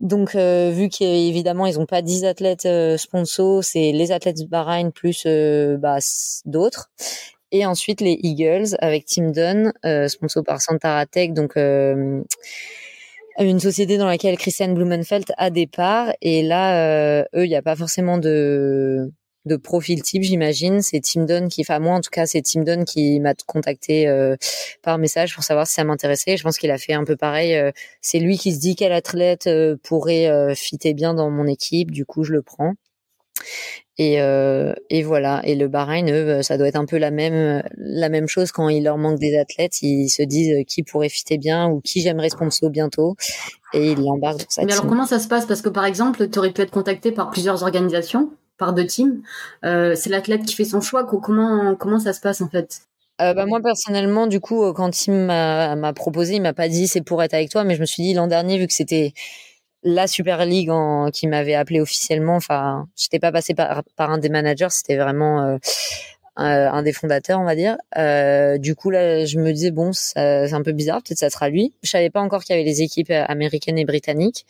Donc, 0.00 0.34
euh, 0.34 0.70
vu 0.70 0.88
qu'évidemment, 0.88 1.66
ils 1.66 1.78
n'ont 1.78 1.86
pas 1.86 2.02
10 2.02 2.24
athlètes 2.24 2.66
euh, 2.66 2.96
sponsors, 2.98 3.64
c'est 3.64 3.92
les 3.92 4.12
athlètes 4.12 4.46
Bahreïn 4.48 4.90
plus 4.90 5.24
euh, 5.26 5.78
bah, 5.78 5.98
d'autres. 6.44 6.90
Et 7.52 7.64
ensuite, 7.64 8.00
les 8.00 8.18
Eagles 8.22 8.76
avec 8.80 9.06
Tim 9.06 9.30
Dunn, 9.30 9.72
euh, 9.86 10.08
sponsor 10.08 10.44
par 10.44 10.60
Santaratech, 10.60 11.32
donc 11.32 11.56
une 11.56 12.24
société 13.60 13.98
dans 13.98 14.06
laquelle 14.06 14.36
Christian 14.36 14.72
Blumenfeld 14.72 15.32
a 15.38 15.50
des 15.50 15.66
parts. 15.66 16.12
Et 16.20 16.42
là, 16.42 17.22
eux, 17.34 17.44
il 17.44 17.48
n'y 17.48 17.56
a 17.56 17.62
pas 17.62 17.76
forcément 17.76 18.18
de 18.18 19.10
de 19.46 19.56
profil 19.56 20.02
type, 20.02 20.22
j'imagine. 20.22 20.82
C'est 20.82 21.00
Tim 21.00 21.24
Dunn 21.24 21.48
qui, 21.48 21.62
enfin 21.62 21.78
moi 21.78 21.94
en 21.94 22.00
tout 22.00 22.10
cas, 22.10 22.26
c'est 22.26 22.42
Tim 22.42 22.62
Dunn 22.62 22.84
qui 22.84 23.20
m'a 23.20 23.32
contacté 23.46 24.08
euh, 24.08 24.36
par 24.82 24.98
message 24.98 25.34
pour 25.34 25.44
savoir 25.44 25.66
si 25.66 25.74
ça 25.74 25.84
m'intéressait. 25.84 26.36
Je 26.36 26.42
pense 26.42 26.58
qu'il 26.58 26.70
a 26.70 26.78
fait 26.78 26.92
un 26.92 27.04
peu 27.04 27.16
pareil. 27.16 27.54
Euh, 27.54 27.70
c'est 28.00 28.18
lui 28.18 28.36
qui 28.36 28.52
se 28.52 28.58
dit 28.58 28.76
quel 28.76 28.92
athlète 28.92 29.46
euh, 29.46 29.76
pourrait 29.82 30.54
fitter 30.54 30.94
bien 30.94 31.14
dans 31.14 31.30
mon 31.30 31.46
équipe. 31.46 31.90
Du 31.90 32.04
coup, 32.04 32.24
je 32.24 32.32
le 32.32 32.42
prends. 32.42 32.74
Et, 33.98 34.14
et 34.16 35.02
voilà. 35.02 35.40
Et 35.44 35.54
le 35.54 35.68
Bahreïn, 35.68 36.10
eux, 36.10 36.42
ça 36.42 36.58
doit 36.58 36.68
être 36.68 36.76
un 36.76 36.84
peu 36.84 36.98
la 36.98 37.10
même 37.10 37.62
la 37.76 38.08
même 38.08 38.28
chose 38.28 38.50
quand 38.50 38.68
il 38.68 38.84
leur 38.84 38.98
manque 38.98 39.18
des 39.18 39.38
athlètes. 39.38 39.80
Ils 39.82 40.08
se 40.08 40.22
disent 40.22 40.64
qui 40.66 40.82
pourrait 40.82 41.08
fitter 41.08 41.38
bien 41.38 41.68
ou 41.68 41.80
qui 41.80 42.00
j'aimerais 42.00 42.30
sponsor 42.30 42.70
bientôt 42.70 43.14
et 43.72 43.92
ils 43.92 44.02
l'embarquent 44.02 44.40
dans 44.40 44.50
sa 44.50 44.64
Mais 44.64 44.72
alors 44.72 44.86
comment 44.86 45.06
ça 45.06 45.18
se 45.18 45.28
passe? 45.28 45.46
Parce 45.46 45.62
que 45.62 45.68
par 45.68 45.84
exemple, 45.84 46.28
tu 46.28 46.38
aurais 46.38 46.52
pu 46.52 46.62
être 46.62 46.70
contacté 46.70 47.12
par 47.12 47.30
plusieurs 47.30 47.62
organisations 47.62 48.30
par 48.58 48.72
deux 48.72 48.86
teams. 48.86 49.22
Euh, 49.64 49.94
c'est 49.94 50.10
l'athlète 50.10 50.44
qui 50.44 50.54
fait 50.54 50.64
son 50.64 50.80
choix. 50.80 51.04
Comment 51.04 51.74
comment 51.76 51.98
ça 51.98 52.12
se 52.12 52.20
passe 52.20 52.40
en 52.40 52.48
fait? 52.48 52.80
Euh, 53.20 53.32
bah 53.32 53.46
moi 53.46 53.60
personnellement, 53.62 54.26
du 54.26 54.40
coup, 54.40 54.72
quand 54.74 54.90
Tim 54.90 55.76
m'a 55.76 55.92
proposé, 55.94 56.34
il 56.34 56.42
m'a 56.42 56.52
pas 56.52 56.68
dit 56.68 56.86
c'est 56.86 57.00
pour 57.00 57.22
être 57.22 57.34
avec 57.34 57.50
toi, 57.50 57.64
mais 57.64 57.74
je 57.74 57.80
me 57.80 57.86
suis 57.86 58.02
dit 58.02 58.14
l'an 58.14 58.26
dernier, 58.26 58.58
vu 58.58 58.66
que 58.66 58.74
c'était 58.74 59.14
la 59.82 60.06
Super 60.06 60.44
League 60.44 60.70
qui 61.12 61.26
m'avait 61.26 61.54
appelé 61.54 61.80
officiellement, 61.80 62.36
enfin, 62.36 62.88
j'étais 62.96 63.18
pas 63.18 63.32
passé 63.32 63.54
par, 63.54 63.84
par 63.96 64.10
un 64.10 64.18
des 64.18 64.28
managers, 64.28 64.68
c'était 64.70 64.96
vraiment 64.96 65.58
euh, 66.38 66.68
un 66.70 66.82
des 66.82 66.92
fondateurs, 66.92 67.40
on 67.40 67.44
va 67.44 67.54
dire. 67.54 67.78
Euh, 67.96 68.58
du 68.58 68.74
coup 68.74 68.90
là, 68.90 69.24
je 69.24 69.38
me 69.38 69.52
disais 69.52 69.70
bon, 69.70 69.92
c'est 69.94 70.52
un 70.52 70.62
peu 70.62 70.72
bizarre, 70.72 71.02
peut-être 71.02 71.18
ça 71.18 71.30
sera 71.30 71.48
lui. 71.48 71.72
Je 71.82 71.88
savais 71.88 72.10
pas 72.10 72.20
encore 72.20 72.44
qu'il 72.44 72.54
y 72.54 72.58
avait 72.58 72.68
les 72.68 72.82
équipes 72.82 73.10
américaines 73.10 73.78
et 73.78 73.86
britanniques. 73.86 74.44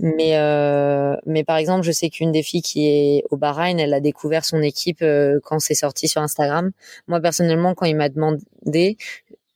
Mais 0.00 0.36
euh, 0.38 1.16
mais 1.24 1.44
par 1.44 1.56
exemple, 1.56 1.84
je 1.84 1.92
sais 1.92 2.10
qu'une 2.10 2.32
des 2.32 2.42
filles 2.42 2.62
qui 2.62 2.88
est 2.88 3.24
au 3.30 3.36
Bahreïn, 3.36 3.78
elle 3.78 3.94
a 3.94 4.00
découvert 4.00 4.44
son 4.44 4.60
équipe 4.60 5.02
euh, 5.02 5.38
quand 5.44 5.60
c'est 5.60 5.74
sorti 5.74 6.08
sur 6.08 6.20
Instagram. 6.20 6.72
Moi 7.06 7.20
personnellement, 7.20 7.74
quand 7.74 7.86
il 7.86 7.96
m'a 7.96 8.08
demandé, 8.08 8.96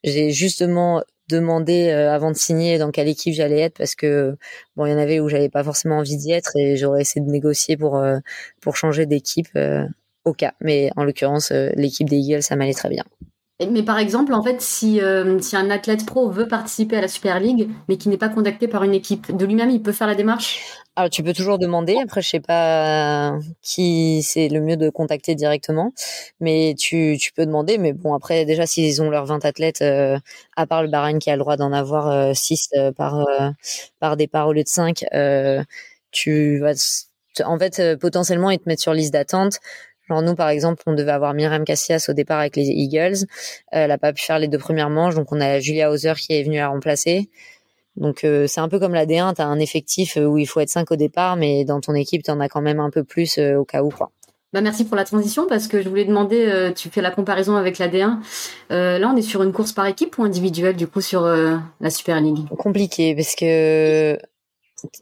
j'ai 0.04 0.30
justement 0.30 1.02
demandé 1.28 1.88
euh, 1.88 2.12
avant 2.12 2.30
de 2.30 2.36
signer 2.36 2.78
dans 2.78 2.90
quelle 2.92 3.08
équipe 3.08 3.34
j'allais 3.34 3.60
être 3.60 3.76
parce 3.78 3.94
que 3.96 4.36
bon, 4.76 4.86
il 4.86 4.92
y 4.92 4.94
en 4.94 4.98
avait 4.98 5.20
où 5.20 5.28
j'avais 5.28 5.50
pas 5.50 5.64
forcément 5.64 5.98
envie 5.98 6.16
d'y 6.16 6.32
être 6.32 6.56
et 6.56 6.76
j'aurais 6.76 7.02
essayé 7.02 7.24
de 7.24 7.30
négocier 7.30 7.76
pour 7.76 7.96
euh, 7.96 8.18
pour 8.60 8.76
changer 8.76 9.06
d'équipe 9.06 9.48
au 10.24 10.32
cas. 10.34 10.54
Mais 10.60 10.90
en 10.96 11.04
l'occurrence, 11.04 11.50
l'équipe 11.52 12.08
des 12.08 12.16
Eagles, 12.18 12.42
ça 12.42 12.56
m'allait 12.56 12.74
très 12.74 12.90
bien. 12.90 13.04
Mais 13.60 13.82
par 13.82 13.98
exemple, 13.98 14.34
en 14.34 14.42
fait, 14.42 14.60
si, 14.62 15.00
euh, 15.00 15.40
si 15.40 15.56
un 15.56 15.68
athlète 15.70 16.06
pro 16.06 16.30
veut 16.30 16.46
participer 16.46 16.96
à 16.96 17.00
la 17.00 17.08
Super 17.08 17.40
League, 17.40 17.68
mais 17.88 17.96
qui 17.96 18.08
n'est 18.08 18.16
pas 18.16 18.28
contacté 18.28 18.68
par 18.68 18.84
une 18.84 18.94
équipe 18.94 19.36
de 19.36 19.44
lui-même, 19.44 19.70
il 19.70 19.82
peut 19.82 19.90
faire 19.90 20.06
la 20.06 20.14
démarche? 20.14 20.62
Alors, 20.94 21.10
tu 21.10 21.24
peux 21.24 21.32
toujours 21.32 21.58
demander. 21.58 21.96
Après, 22.00 22.22
je 22.22 22.28
sais 22.28 22.40
pas 22.40 23.32
qui 23.60 24.22
c'est 24.22 24.48
le 24.48 24.60
mieux 24.60 24.76
de 24.76 24.90
contacter 24.90 25.34
directement, 25.34 25.92
mais 26.38 26.76
tu, 26.78 27.16
tu 27.20 27.32
peux 27.32 27.46
demander. 27.46 27.78
Mais 27.78 27.92
bon, 27.92 28.14
après, 28.14 28.44
déjà, 28.44 28.64
s'ils 28.64 29.02
ont 29.02 29.10
leurs 29.10 29.26
20 29.26 29.44
athlètes, 29.44 29.82
euh, 29.82 30.18
à 30.56 30.66
part 30.68 30.84
le 30.84 30.88
Bahreïn 30.88 31.18
qui 31.18 31.30
a 31.30 31.34
le 31.34 31.40
droit 31.40 31.56
d'en 31.56 31.72
avoir 31.72 32.36
6 32.36 32.68
euh, 32.76 32.92
par, 32.92 33.26
par 33.98 34.16
départ 34.16 34.46
au 34.46 34.52
lieu 34.52 34.62
de 34.62 34.68
5, 34.68 35.04
tu 36.12 36.58
vas 36.60 36.74
en 37.44 37.58
fait, 37.58 37.96
potentiellement, 38.00 38.50
ils 38.50 38.58
te 38.58 38.68
mettent 38.68 38.80
sur 38.80 38.94
liste 38.94 39.12
d'attente. 39.12 39.58
Genre 40.08 40.22
nous, 40.22 40.34
par 40.34 40.48
exemple, 40.48 40.82
on 40.86 40.94
devait 40.94 41.12
avoir 41.12 41.34
Myriam 41.34 41.64
Cassias 41.64 42.06
au 42.08 42.12
départ 42.12 42.40
avec 42.40 42.56
les 42.56 42.66
Eagles. 42.66 43.24
Euh, 43.24 43.24
elle 43.70 43.88
n'a 43.88 43.98
pas 43.98 44.12
pu 44.12 44.22
faire 44.22 44.38
les 44.38 44.48
deux 44.48 44.58
premières 44.58 44.90
manches, 44.90 45.14
donc 45.14 45.32
on 45.32 45.40
a 45.40 45.60
Julia 45.60 45.90
Hauser 45.90 46.14
qui 46.16 46.32
est 46.32 46.42
venue 46.42 46.56
la 46.56 46.68
remplacer. 46.68 47.28
Donc 47.96 48.24
euh, 48.24 48.46
c'est 48.46 48.60
un 48.60 48.68
peu 48.68 48.78
comme 48.78 48.94
la 48.94 49.06
D1, 49.06 49.34
tu 49.34 49.42
as 49.42 49.46
un 49.46 49.58
effectif 49.58 50.16
euh, 50.16 50.24
où 50.24 50.38
il 50.38 50.46
faut 50.46 50.60
être 50.60 50.70
5 50.70 50.90
au 50.92 50.96
départ, 50.96 51.36
mais 51.36 51.64
dans 51.64 51.80
ton 51.80 51.94
équipe, 51.94 52.22
tu 52.22 52.30
en 52.30 52.40
as 52.40 52.48
quand 52.48 52.60
même 52.60 52.80
un 52.80 52.90
peu 52.90 53.04
plus 53.04 53.38
au 53.38 53.64
cas 53.64 53.82
où. 53.82 53.90
Quoi. 53.90 54.10
Bah 54.54 54.62
merci 54.62 54.86
pour 54.86 54.96
la 54.96 55.04
transition 55.04 55.46
parce 55.46 55.66
que 55.68 55.82
je 55.82 55.88
voulais 55.90 56.06
demander, 56.06 56.72
tu 56.74 56.88
fais 56.88 57.02
la 57.02 57.10
comparaison 57.10 57.56
avec 57.56 57.76
la 57.78 57.88
D1. 57.88 58.18
là, 58.70 59.12
on 59.12 59.16
est 59.16 59.22
sur 59.22 59.42
une 59.42 59.52
course 59.52 59.72
par 59.72 59.84
équipe 59.86 60.16
ou 60.16 60.24
individuelle 60.24 60.76
du 60.76 60.86
coup 60.86 61.02
sur 61.02 61.26
la 61.26 61.90
Super 61.90 62.20
League? 62.22 62.48
Compliqué 62.56 63.14
parce 63.14 63.34
que 63.34 64.16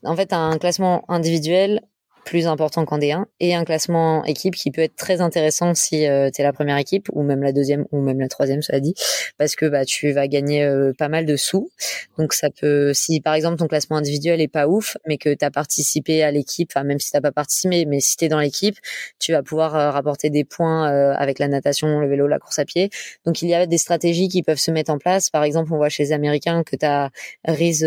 en 0.03 0.17
fait, 0.17 0.33
un 0.33 0.59
classement 0.59 1.05
individuel 1.09 1.83
plus 2.27 2.49
important 2.49 2.85
qu'en 2.85 2.99
D1 2.99 3.24
et 3.39 3.55
un 3.55 3.64
classement 3.64 4.24
équipe 4.24 4.57
qui 4.57 4.72
peut 4.72 4.83
être 4.83 4.97
très 4.97 5.20
intéressant 5.20 5.74
si 5.74 6.07
euh, 6.07 6.29
tu 6.29 6.43
es 6.43 6.45
la 6.45 6.53
première 6.53 6.77
équipe 6.77 7.09
ou 7.12 7.22
même 7.22 7.41
la 7.41 7.53
deuxième 7.53 7.87
ou 7.93 8.01
même 8.01 8.18
la 8.18 8.29
troisième 8.29 8.62
ça 8.62 8.81
dit 8.81 8.95
parce 9.39 9.55
que 9.55 9.64
bah 9.64 9.85
tu 9.85 10.11
vas 10.12 10.27
gagner 10.27 10.64
euh, 10.64 10.93
pas 10.99 11.09
mal 11.09 11.24
de 11.24 11.37
sous. 11.37 11.70
Donc 12.18 12.33
ça 12.33 12.51
peut 12.51 12.93
si 12.93 13.20
par 13.20 13.35
exemple 13.35 13.59
ton 13.59 13.68
classement 13.68 13.97
individuel 13.97 14.41
est 14.41 14.49
pas 14.49 14.66
ouf 14.66 14.97
mais 15.07 15.18
que 15.18 15.33
tu 15.33 15.45
as 15.45 15.53
participé 15.53 16.24
à 16.24 16.33
l'équipe 16.33 16.68
enfin 16.74 16.83
même 16.83 16.99
si 16.99 17.12
t'as 17.12 17.20
pas 17.20 17.31
participé 17.31 17.87
mais 17.87 18.01
si 18.01 18.16
tu 18.16 18.24
es 18.24 18.29
dans 18.29 18.41
l'équipe 18.41 18.77
tu 19.20 19.31
vas 19.31 19.45
pouvoir 19.45 19.77
euh, 19.77 19.91
rapporter 19.93 20.29
des 20.29 20.45
points 20.45 20.87
avec 21.14 21.39
la 21.39 21.47
natation 21.47 22.01
le 22.01 22.09
vélo 22.09 22.27
la 22.27 22.41
course 22.41 22.59
à 22.59 22.64
pied. 22.64 22.91
Donc 23.24 23.41
il 23.41 23.49
y 23.49 23.55
a 23.55 23.66
des 23.66 23.79
stratégies 23.79 24.29
qui 24.29 24.43
peuvent 24.43 24.59
se 24.59 24.72
mettre 24.72 24.91
en 24.91 24.99
place. 24.99 25.31
Par 25.31 25.45
exemple 25.45 25.72
on 25.72 25.77
voit 25.77 25.91
chez 25.91 26.03
les 26.03 26.12
américains 26.12 26.64
que 26.64 26.74
tu 26.74 26.85
as 26.87 27.11
Riz 27.47 27.83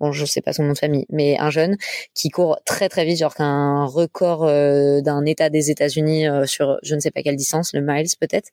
bon 0.00 0.12
je 0.12 0.26
sais 0.26 0.42
pas 0.42 0.52
son 0.52 0.64
nom 0.64 0.72
de 0.74 0.78
famille 0.78 1.06
mais 1.08 1.38
un 1.38 1.48
jeune 1.48 1.76
qui 2.14 2.28
court 2.28 2.58
très 2.66 2.90
très 2.90 3.06
vite 3.06 3.18
genre 3.18 3.34
qu'un 3.34 3.53
un 3.54 3.86
record 3.86 4.44
euh, 4.44 5.00
d'un 5.00 5.24
État 5.24 5.50
des 5.50 5.70
États-Unis 5.70 6.28
euh, 6.28 6.46
sur 6.46 6.78
je 6.82 6.94
ne 6.94 7.00
sais 7.00 7.10
pas 7.10 7.22
quelle 7.22 7.36
distance, 7.36 7.72
le 7.74 7.80
miles 7.80 8.08
peut-être. 8.20 8.50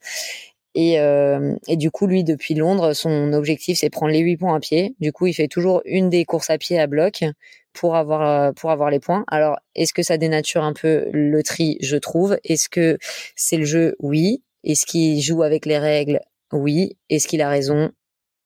Et, 0.74 1.00
euh, 1.02 1.56
du 1.68 1.92
coup, 1.92 2.08
lui, 2.08 2.24
depuis 2.24 2.54
Londres, 2.54 2.94
son 2.94 3.34
objectif, 3.34 3.80
c'est 3.80 3.90
prendre 3.90 4.14
les 4.14 4.20
huit 4.20 4.38
points 4.38 4.56
à 4.56 4.60
pied. 4.60 4.96
Du 5.02 5.12
coup, 5.12 5.28
il 5.28 5.34
fait 5.34 5.50
toujours 5.50 5.82
une 5.84 6.10
des 6.10 6.24
courses 6.24 6.50
à 6.50 6.58
pied 6.58 6.80
à 6.80 6.88
bloc 6.88 7.26
pour 7.74 7.96
avoir 7.96 8.54
pour 8.54 8.72
avoir 8.72 8.90
les 8.90 9.00
points. 9.00 9.26
Alors, 9.28 9.58
est-ce 9.76 9.94
que 9.94 10.04
ça 10.04 10.18
dénature 10.18 10.64
un 10.64 10.74
peu 10.74 11.10
le 11.12 11.44
tri? 11.44 11.78
Je 11.82 11.98
trouve. 11.98 12.38
Est-ce 12.46 12.70
que 12.70 12.98
c'est 13.36 13.58
le 13.58 13.66
jeu? 13.66 13.96
Oui. 14.00 14.44
Est-ce 14.64 14.86
qu'il 14.86 15.22
joue 15.22 15.44
avec 15.44 15.66
les 15.66 15.78
règles? 15.78 16.22
Oui. 16.54 16.98
Est-ce 17.10 17.28
qu'il 17.28 17.42
a 17.42 17.50
raison? 17.50 17.92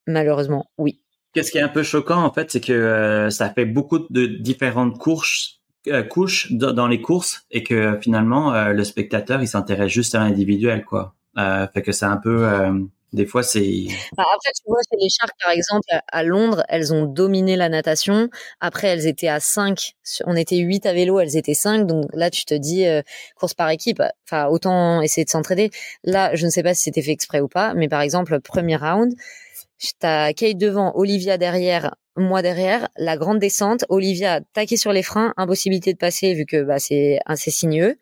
Malheureusement, 0.08 0.70
oui. 0.78 1.02
Qu'est-ce 1.34 1.52
qui 1.52 1.58
est 1.58 1.62
un 1.62 1.68
peu 1.68 1.84
choquant, 1.84 2.24
en 2.24 2.32
fait, 2.32 2.50
c'est 2.50 2.62
que 2.62 3.28
ça 3.30 3.50
fait 3.50 3.66
beaucoup 3.66 4.00
de 4.10 4.26
différentes 4.26 4.98
courses 4.98 5.60
couche 6.10 6.52
dans 6.52 6.88
les 6.88 7.02
courses 7.02 7.46
et 7.52 7.64
que 7.64 7.98
finalement 8.02 8.54
euh, 8.54 8.74
le 8.74 8.84
spectateur 8.84 9.42
il 9.42 9.48
s'intéresse 9.48 9.92
juste 9.92 10.16
à 10.16 10.20
l'individuel 10.20 10.84
quoi. 10.86 11.16
Euh, 11.38 11.68
fait 11.74 11.82
que 11.82 11.92
c'est 11.92 12.06
un 12.06 12.18
peu 12.18 12.48
des 13.12 13.26
fois 13.26 13.44
c'est 13.44 13.88
bah, 14.18 14.24
après 14.34 14.52
tu 14.56 14.64
vois 14.68 14.80
chez 14.90 14.98
les 15.02 15.10
Sharks 15.10 15.36
par 15.44 15.52
exemple 15.52 15.88
à 16.08 16.24
Londres 16.24 16.64
elles 16.70 16.94
ont 16.94 17.06
dominé 17.06 17.56
la 17.56 17.70
natation. 17.70 18.30
Après 18.62 18.88
elles 18.88 19.08
étaient 19.08 19.28
à 19.28 19.40
5 19.40 19.94
on 20.26 20.36
était 20.36 20.58
8 20.58 20.86
à 20.86 20.94
vélo 20.94 21.20
elles 21.20 21.38
étaient 21.38 21.54
5 21.54 21.86
donc 21.86 22.06
là 22.14 22.30
tu 22.30 22.46
te 22.46 22.54
dis 22.54 22.86
course 23.36 23.54
par 23.54 23.70
équipe 23.70 24.02
enfin 24.28 24.48
autant 24.48 25.02
essayer 25.02 25.26
de 25.26 25.30
s'entraider. 25.30 25.72
Là 26.04 26.36
je 26.36 26.46
ne 26.46 26.52
sais 26.52 26.64
pas 26.64 26.74
si 26.74 26.84
c'était 26.84 27.02
fait 27.02 27.12
exprès 27.12 27.42
ou 27.42 27.48
pas 27.48 27.74
mais 27.74 27.90
par 27.90 28.02
exemple 28.02 28.40
premier 28.40 28.78
round 28.78 29.14
T'as 30.00 30.34
Kate 30.34 30.58
devant, 30.58 30.94
Olivia 30.96 31.38
derrière, 31.38 31.96
moi 32.18 32.42
derrière. 32.42 32.88
La 32.98 33.18
grande 33.18 33.40
descente, 33.40 33.86
Olivia 33.90 34.42
taqué 34.54 34.78
sur 34.78 34.94
les 34.94 35.04
freins, 35.04 35.34
impossibilité 35.38 35.94
de 35.94 35.98
passer 35.98 36.34
vu 36.34 36.46
que 36.46 36.64
bah, 36.64 36.80
c'est 36.80 37.20
assez 37.26 37.52
sinueux. 37.52 37.98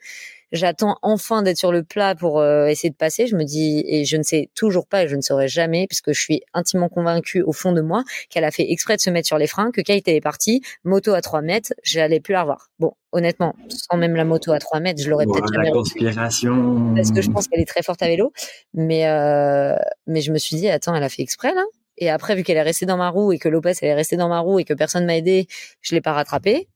j'attends 0.51 0.97
enfin 1.01 1.41
d'être 1.41 1.57
sur 1.57 1.72
le 1.72 1.84
plat 1.84 2.14
pour 2.14 2.39
euh, 2.39 2.68
essayer 2.68 2.91
de 2.91 2.95
passer. 2.95 3.26
Je 3.28 3.36
me 3.36 3.43
dis, 3.43 3.84
et 3.88 4.05
je 4.05 4.18
ne 4.18 4.24
sais 4.24 4.49
toujours 4.55 4.88
pas, 4.88 5.03
et 5.03 5.07
je 5.07 5.16
ne 5.16 5.22
saurais 5.22 5.47
jamais, 5.47 5.88
puisque 5.88 6.14
je 6.14 6.22
suis 6.22 6.41
intimement 6.53 6.89
convaincue 6.89 7.41
au 7.41 7.53
fond 7.53 7.72
de 7.72 7.82
moi 7.82 8.03
qu'elle 8.30 8.43
a 8.43 8.51
fait 8.51 8.72
exprès 8.72 8.95
de 8.95 9.01
se 9.01 9.09
mettre 9.09 9.28
sur 9.28 9.38
les 9.39 9.47
freins, 9.47 9.72
que 9.72 9.82
Kate 9.82 10.07
est 10.07 10.22
partie, 10.22 10.61
moto 10.84 11.14
à 11.14 11.22
3 11.22 11.41
mètres, 11.41 11.74
j'allais 11.84 12.20
plus 12.20 12.34
la 12.34 12.41
revoir. 12.41 12.70
Bon, 12.80 12.93
honnêtement, 13.11 13.55
sans 13.70 13.97
même 13.97 14.16
la 14.16 14.26
moto 14.26 14.51
à 14.51 14.59
3 14.59 14.80
mètres, 14.80 15.01
je 15.01 15.09
l'aurais 15.09 15.26
peut-être 15.26 15.51
jamais. 15.51 15.70
La 15.70 15.72
conspiration. 15.72 16.93
Parce 16.95 17.11
que 17.11 17.22
je 17.22 17.32
pense 17.32 17.47
qu'elle 17.47 17.61
est 17.61 17.66
très 17.66 17.82
forte 17.82 18.03
à 18.03 18.07
vélo, 18.07 18.32
mais 18.76 19.07
euh, 19.07 19.76
mais 20.05 20.22
je 20.22 20.32
me 20.32 20.38
suis 20.38 20.55
dit, 20.55 20.70
attends, 20.70 20.93
elle 20.93 21.03
a 21.03 21.09
fait 21.09 21.24
exprès 21.24 21.53
là? 21.55 21.64
Et 21.98 22.10
après, 22.10 22.36
vu 22.36 22.44
qu'elle 22.44 22.58
est 22.58 22.62
restée 22.62 22.86
dans 22.86 22.98
ma 22.98 23.10
roue 23.10 23.32
et 23.34 23.39
que 23.39 23.50
Lopez 23.50 23.74
elle 23.82 23.89
est 23.89 23.94
restée 23.94 24.18
dans 24.18 24.30
ma 24.30 24.39
roue 24.39 24.60
et 24.60 24.64
que 24.64 24.74
personne 24.74 25.06
m'a 25.06 25.18
aidé, 25.18 25.48
je 25.82 25.96
l'ai 25.96 26.02
pas 26.02 26.14
rattrapée. 26.14 26.68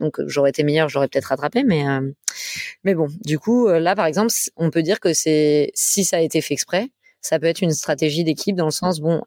Donc 0.00 0.16
j'aurais 0.26 0.50
été 0.50 0.62
meilleure, 0.64 0.88
j'aurais 0.88 1.08
peut-être 1.08 1.26
rattrapé, 1.26 1.62
mais 1.62 1.86
euh, 1.86 2.10
mais 2.84 2.94
bon, 2.94 3.08
du 3.24 3.38
coup 3.38 3.68
euh, 3.68 3.78
là 3.78 3.94
par 3.94 4.06
exemple, 4.06 4.32
on 4.56 4.70
peut 4.70 4.82
dire 4.82 4.98
que 4.98 5.12
c'est 5.12 5.70
si 5.74 6.04
ça 6.04 6.16
a 6.16 6.20
été 6.20 6.40
fait 6.40 6.54
exprès, 6.54 6.88
ça 7.20 7.38
peut 7.38 7.46
être 7.46 7.60
une 7.62 7.72
stratégie 7.72 8.24
d'équipe 8.24 8.56
dans 8.56 8.64
le 8.66 8.70
sens 8.70 9.00
bon, 9.00 9.22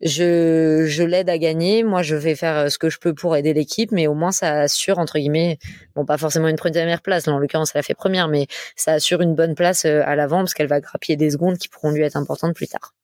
je 0.00 0.86
je 0.86 1.02
l'aide 1.02 1.28
à 1.30 1.38
gagner, 1.38 1.82
moi 1.82 2.02
je 2.02 2.14
vais 2.14 2.36
faire 2.36 2.56
euh, 2.58 2.68
ce 2.68 2.78
que 2.78 2.90
je 2.90 2.98
peux 3.00 3.14
pour 3.14 3.36
aider 3.36 3.52
l'équipe, 3.54 3.90
mais 3.92 4.06
au 4.06 4.14
moins 4.14 4.32
ça 4.32 4.60
assure 4.62 4.98
entre 5.00 5.18
guillemets, 5.18 5.58
bon 5.96 6.04
pas 6.06 6.18
forcément 6.18 6.48
une 6.48 6.56
première 6.56 7.02
place, 7.02 7.26
là 7.26 7.32
en 7.34 7.38
l'occurrence 7.38 7.72
elle 7.74 7.80
a 7.80 7.82
fait 7.82 7.94
première, 7.94 8.28
mais 8.28 8.46
ça 8.76 8.92
assure 8.92 9.20
une 9.20 9.34
bonne 9.34 9.56
place 9.56 9.84
à 9.84 10.14
l'avant 10.14 10.38
parce 10.38 10.54
qu'elle 10.54 10.68
va 10.68 10.80
grappiller 10.80 11.16
des 11.16 11.30
secondes 11.30 11.58
qui 11.58 11.68
pourront 11.68 11.90
lui 11.90 12.02
être 12.02 12.16
importantes 12.16 12.54
plus 12.54 12.68
tard. 12.68 12.94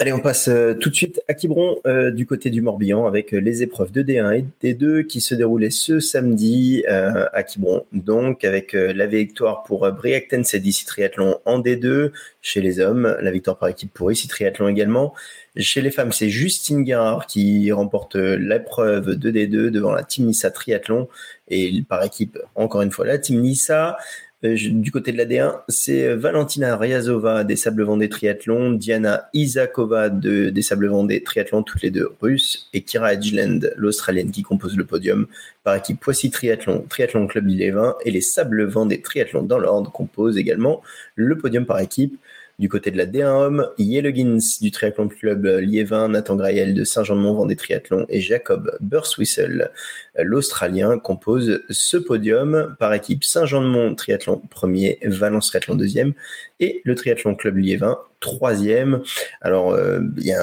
Allez, 0.00 0.14
on 0.14 0.20
passe 0.20 0.48
euh, 0.48 0.72
tout 0.72 0.88
de 0.88 0.94
suite 0.94 1.20
à 1.28 1.34
Quiberon 1.34 1.76
euh, 1.86 2.10
du 2.10 2.24
côté 2.24 2.48
du 2.48 2.62
Morbihan 2.62 3.06
avec 3.06 3.34
euh, 3.34 3.38
les 3.38 3.62
épreuves 3.62 3.92
de 3.92 4.02
D1 4.02 4.32
et 4.62 4.72
D2 4.72 5.04
qui 5.04 5.20
se 5.20 5.34
déroulaient 5.34 5.68
ce 5.68 6.00
samedi 6.00 6.82
à 6.86 7.42
Quiberon. 7.42 7.84
Donc 7.92 8.42
avec 8.46 8.72
la 8.72 9.04
victoire 9.04 9.62
pour 9.62 9.92
Briac 9.92 10.32
et 10.32 10.58
DC 10.58 10.86
Triathlon 10.86 11.38
en 11.44 11.60
D2 11.60 12.12
chez 12.40 12.62
les 12.62 12.80
hommes, 12.80 13.14
la 13.20 13.30
victoire 13.30 13.58
par 13.58 13.68
équipe 13.68 13.92
pour 13.92 14.10
ICI 14.10 14.26
Triathlon 14.26 14.68
également. 14.68 15.12
Chez 15.56 15.82
les 15.82 15.90
femmes, 15.90 16.12
c'est 16.12 16.30
Justine 16.30 16.82
Guerrard 16.82 17.26
qui 17.26 17.70
remporte 17.70 18.16
l'épreuve 18.16 19.16
de 19.16 19.30
D2 19.30 19.68
devant 19.68 19.92
la 19.92 20.02
Team 20.02 20.24
Nissa 20.24 20.50
Triathlon 20.50 21.08
et 21.48 21.82
par 21.86 22.02
équipe, 22.04 22.38
encore 22.54 22.80
une 22.80 22.90
fois, 22.90 23.04
la 23.04 23.18
Team 23.18 23.40
Nissa. 23.40 23.98
Euh, 24.42 24.56
du 24.56 24.90
côté 24.90 25.12
de 25.12 25.18
la 25.18 25.26
D1, 25.26 25.60
c'est 25.68 26.06
euh, 26.06 26.16
Valentina 26.16 26.74
Ryazova 26.76 27.44
des 27.44 27.56
Sables 27.56 27.82
Vendée 27.82 28.08
Triathlon, 28.08 28.72
Diana 28.72 29.28
Isakova 29.34 30.08
de, 30.08 30.48
des 30.48 30.62
Sables 30.62 30.86
Vendée 30.86 31.22
Triathlon, 31.22 31.62
toutes 31.62 31.82
les 31.82 31.90
deux 31.90 32.10
russes, 32.22 32.70
et 32.72 32.80
Kira 32.80 33.12
Edgeland, 33.12 33.60
l'Australienne, 33.76 34.30
qui 34.30 34.42
compose 34.42 34.78
le 34.78 34.86
podium. 34.86 35.26
Par 35.62 35.76
équipe 35.76 36.00
Poissy 36.00 36.30
Triathlon, 36.30 36.86
Triathlon 36.88 37.26
Club 37.26 37.50
20 37.50 37.96
et 38.06 38.10
les 38.10 38.22
Sables 38.22 38.64
Vendée 38.64 39.02
Triathlon 39.02 39.42
dans 39.42 39.58
l'ordre 39.58 39.92
composent 39.92 40.38
également 40.38 40.80
le 41.16 41.36
podium 41.36 41.66
par 41.66 41.78
équipe. 41.80 42.18
Du 42.60 42.68
côté 42.68 42.90
de 42.90 42.98
la 42.98 43.06
D1 43.06 43.24
homme, 43.24 43.68
Yelogins 43.78 44.58
du 44.60 44.70
Triathlon 44.70 45.08
Club 45.08 45.46
Liévin, 45.46 46.08
Nathan 46.08 46.36
Graël 46.36 46.74
de 46.74 46.84
Saint-Jean-de-Mont 46.84 47.46
des 47.46 47.56
Triathlon 47.56 48.04
et 48.10 48.20
Jacob 48.20 48.76
Burswissel, 48.80 49.70
l'Australien, 50.18 50.98
composent 50.98 51.62
ce 51.70 51.96
podium 51.96 52.76
par 52.78 52.92
équipe 52.92 53.24
Saint-Jean-de-Mont 53.24 53.94
Triathlon 53.94 54.42
premier, 54.50 54.98
Valence 55.02 55.46
Triathlon 55.46 55.74
deuxième 55.74 56.12
et 56.60 56.82
le 56.84 56.94
Triathlon 56.94 57.34
Club 57.34 57.56
Liévin 57.56 57.96
troisième. 58.20 59.02
Alors, 59.40 59.72
euh, 59.72 60.00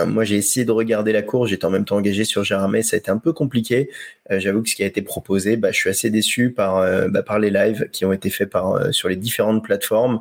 moi 0.07 0.23
j'ai 0.23 0.35
essayé 0.35 0.65
de 0.65 0.71
regarder 0.71 1.11
la 1.11 1.21
course, 1.21 1.49
j'étais 1.49 1.65
en 1.65 1.69
même 1.69 1.85
temps 1.85 1.97
engagé 1.97 2.23
sur 2.25 2.43
Gérardmer, 2.43 2.81
ça 2.83 2.95
a 2.95 2.99
été 2.99 3.11
un 3.11 3.19
peu 3.19 3.33
compliqué. 3.33 3.89
Euh, 4.31 4.39
j'avoue 4.39 4.63
que 4.63 4.69
ce 4.69 4.75
qui 4.75 4.83
a 4.83 4.87
été 4.87 5.01
proposé, 5.01 5.57
bah, 5.57 5.71
je 5.71 5.77
suis 5.77 5.89
assez 5.89 6.09
déçu 6.09 6.51
par, 6.51 6.77
euh, 6.77 7.07
bah, 7.07 7.23
par 7.23 7.39
les 7.39 7.51
lives 7.51 7.87
qui 7.91 8.03
ont 8.03 8.11
été 8.11 8.29
faits 8.29 8.49
par, 8.49 8.93
sur 8.93 9.09
les 9.09 9.15
différentes 9.15 9.63
plateformes. 9.63 10.19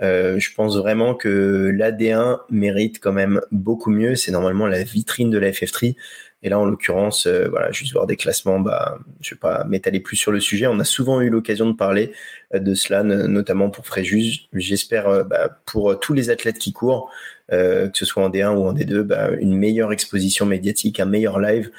je 0.00 0.54
pense 0.54 0.76
vraiment 0.76 1.14
que 1.14 1.70
l'AD1 1.74 2.40
mérite 2.50 2.98
quand 3.00 3.12
même 3.12 3.40
beaucoup 3.52 3.90
mieux. 3.90 4.16
C'est 4.16 4.32
normalement 4.32 4.66
la 4.66 4.82
vitrine 4.82 5.30
de 5.30 5.38
la 5.38 5.50
FF3. 5.50 5.94
Et 6.42 6.48
là, 6.48 6.58
en 6.58 6.64
l'occurrence, 6.64 7.26
voilà, 7.26 7.72
juste 7.72 7.92
voir 7.92 8.06
des 8.06 8.16
classements, 8.16 8.60
bah, 8.60 8.98
je 9.20 9.34
vais 9.34 9.38
pas 9.38 9.64
m'étaler 9.64 10.00
plus 10.00 10.16
sur 10.16 10.30
le 10.30 10.40
sujet. 10.40 10.66
On 10.66 10.78
a 10.78 10.84
souvent 10.84 11.20
eu 11.20 11.30
l'occasion 11.30 11.66
de 11.66 11.74
parler 11.74 12.12
de 12.54 12.74
cela, 12.74 13.02
notamment 13.02 13.70
pour 13.70 13.86
Fréjus. 13.86 14.48
J'espère 14.52 15.24
bah, 15.24 15.58
pour 15.66 15.98
tous 15.98 16.14
les 16.14 16.30
athlètes 16.30 16.58
qui 16.58 16.72
courent, 16.72 17.10
que 17.50 17.90
ce 17.92 18.04
soit 18.04 18.22
en 18.22 18.30
D1 18.30 18.54
ou 18.54 18.66
en 18.66 18.72
D2, 18.72 19.02
bah, 19.02 19.30
une 19.40 19.56
meilleure 19.56 19.92
exposition 19.92 20.46
médiatique, 20.46 21.00
un 21.00 21.06
meilleur 21.06 21.40
live 21.40 21.72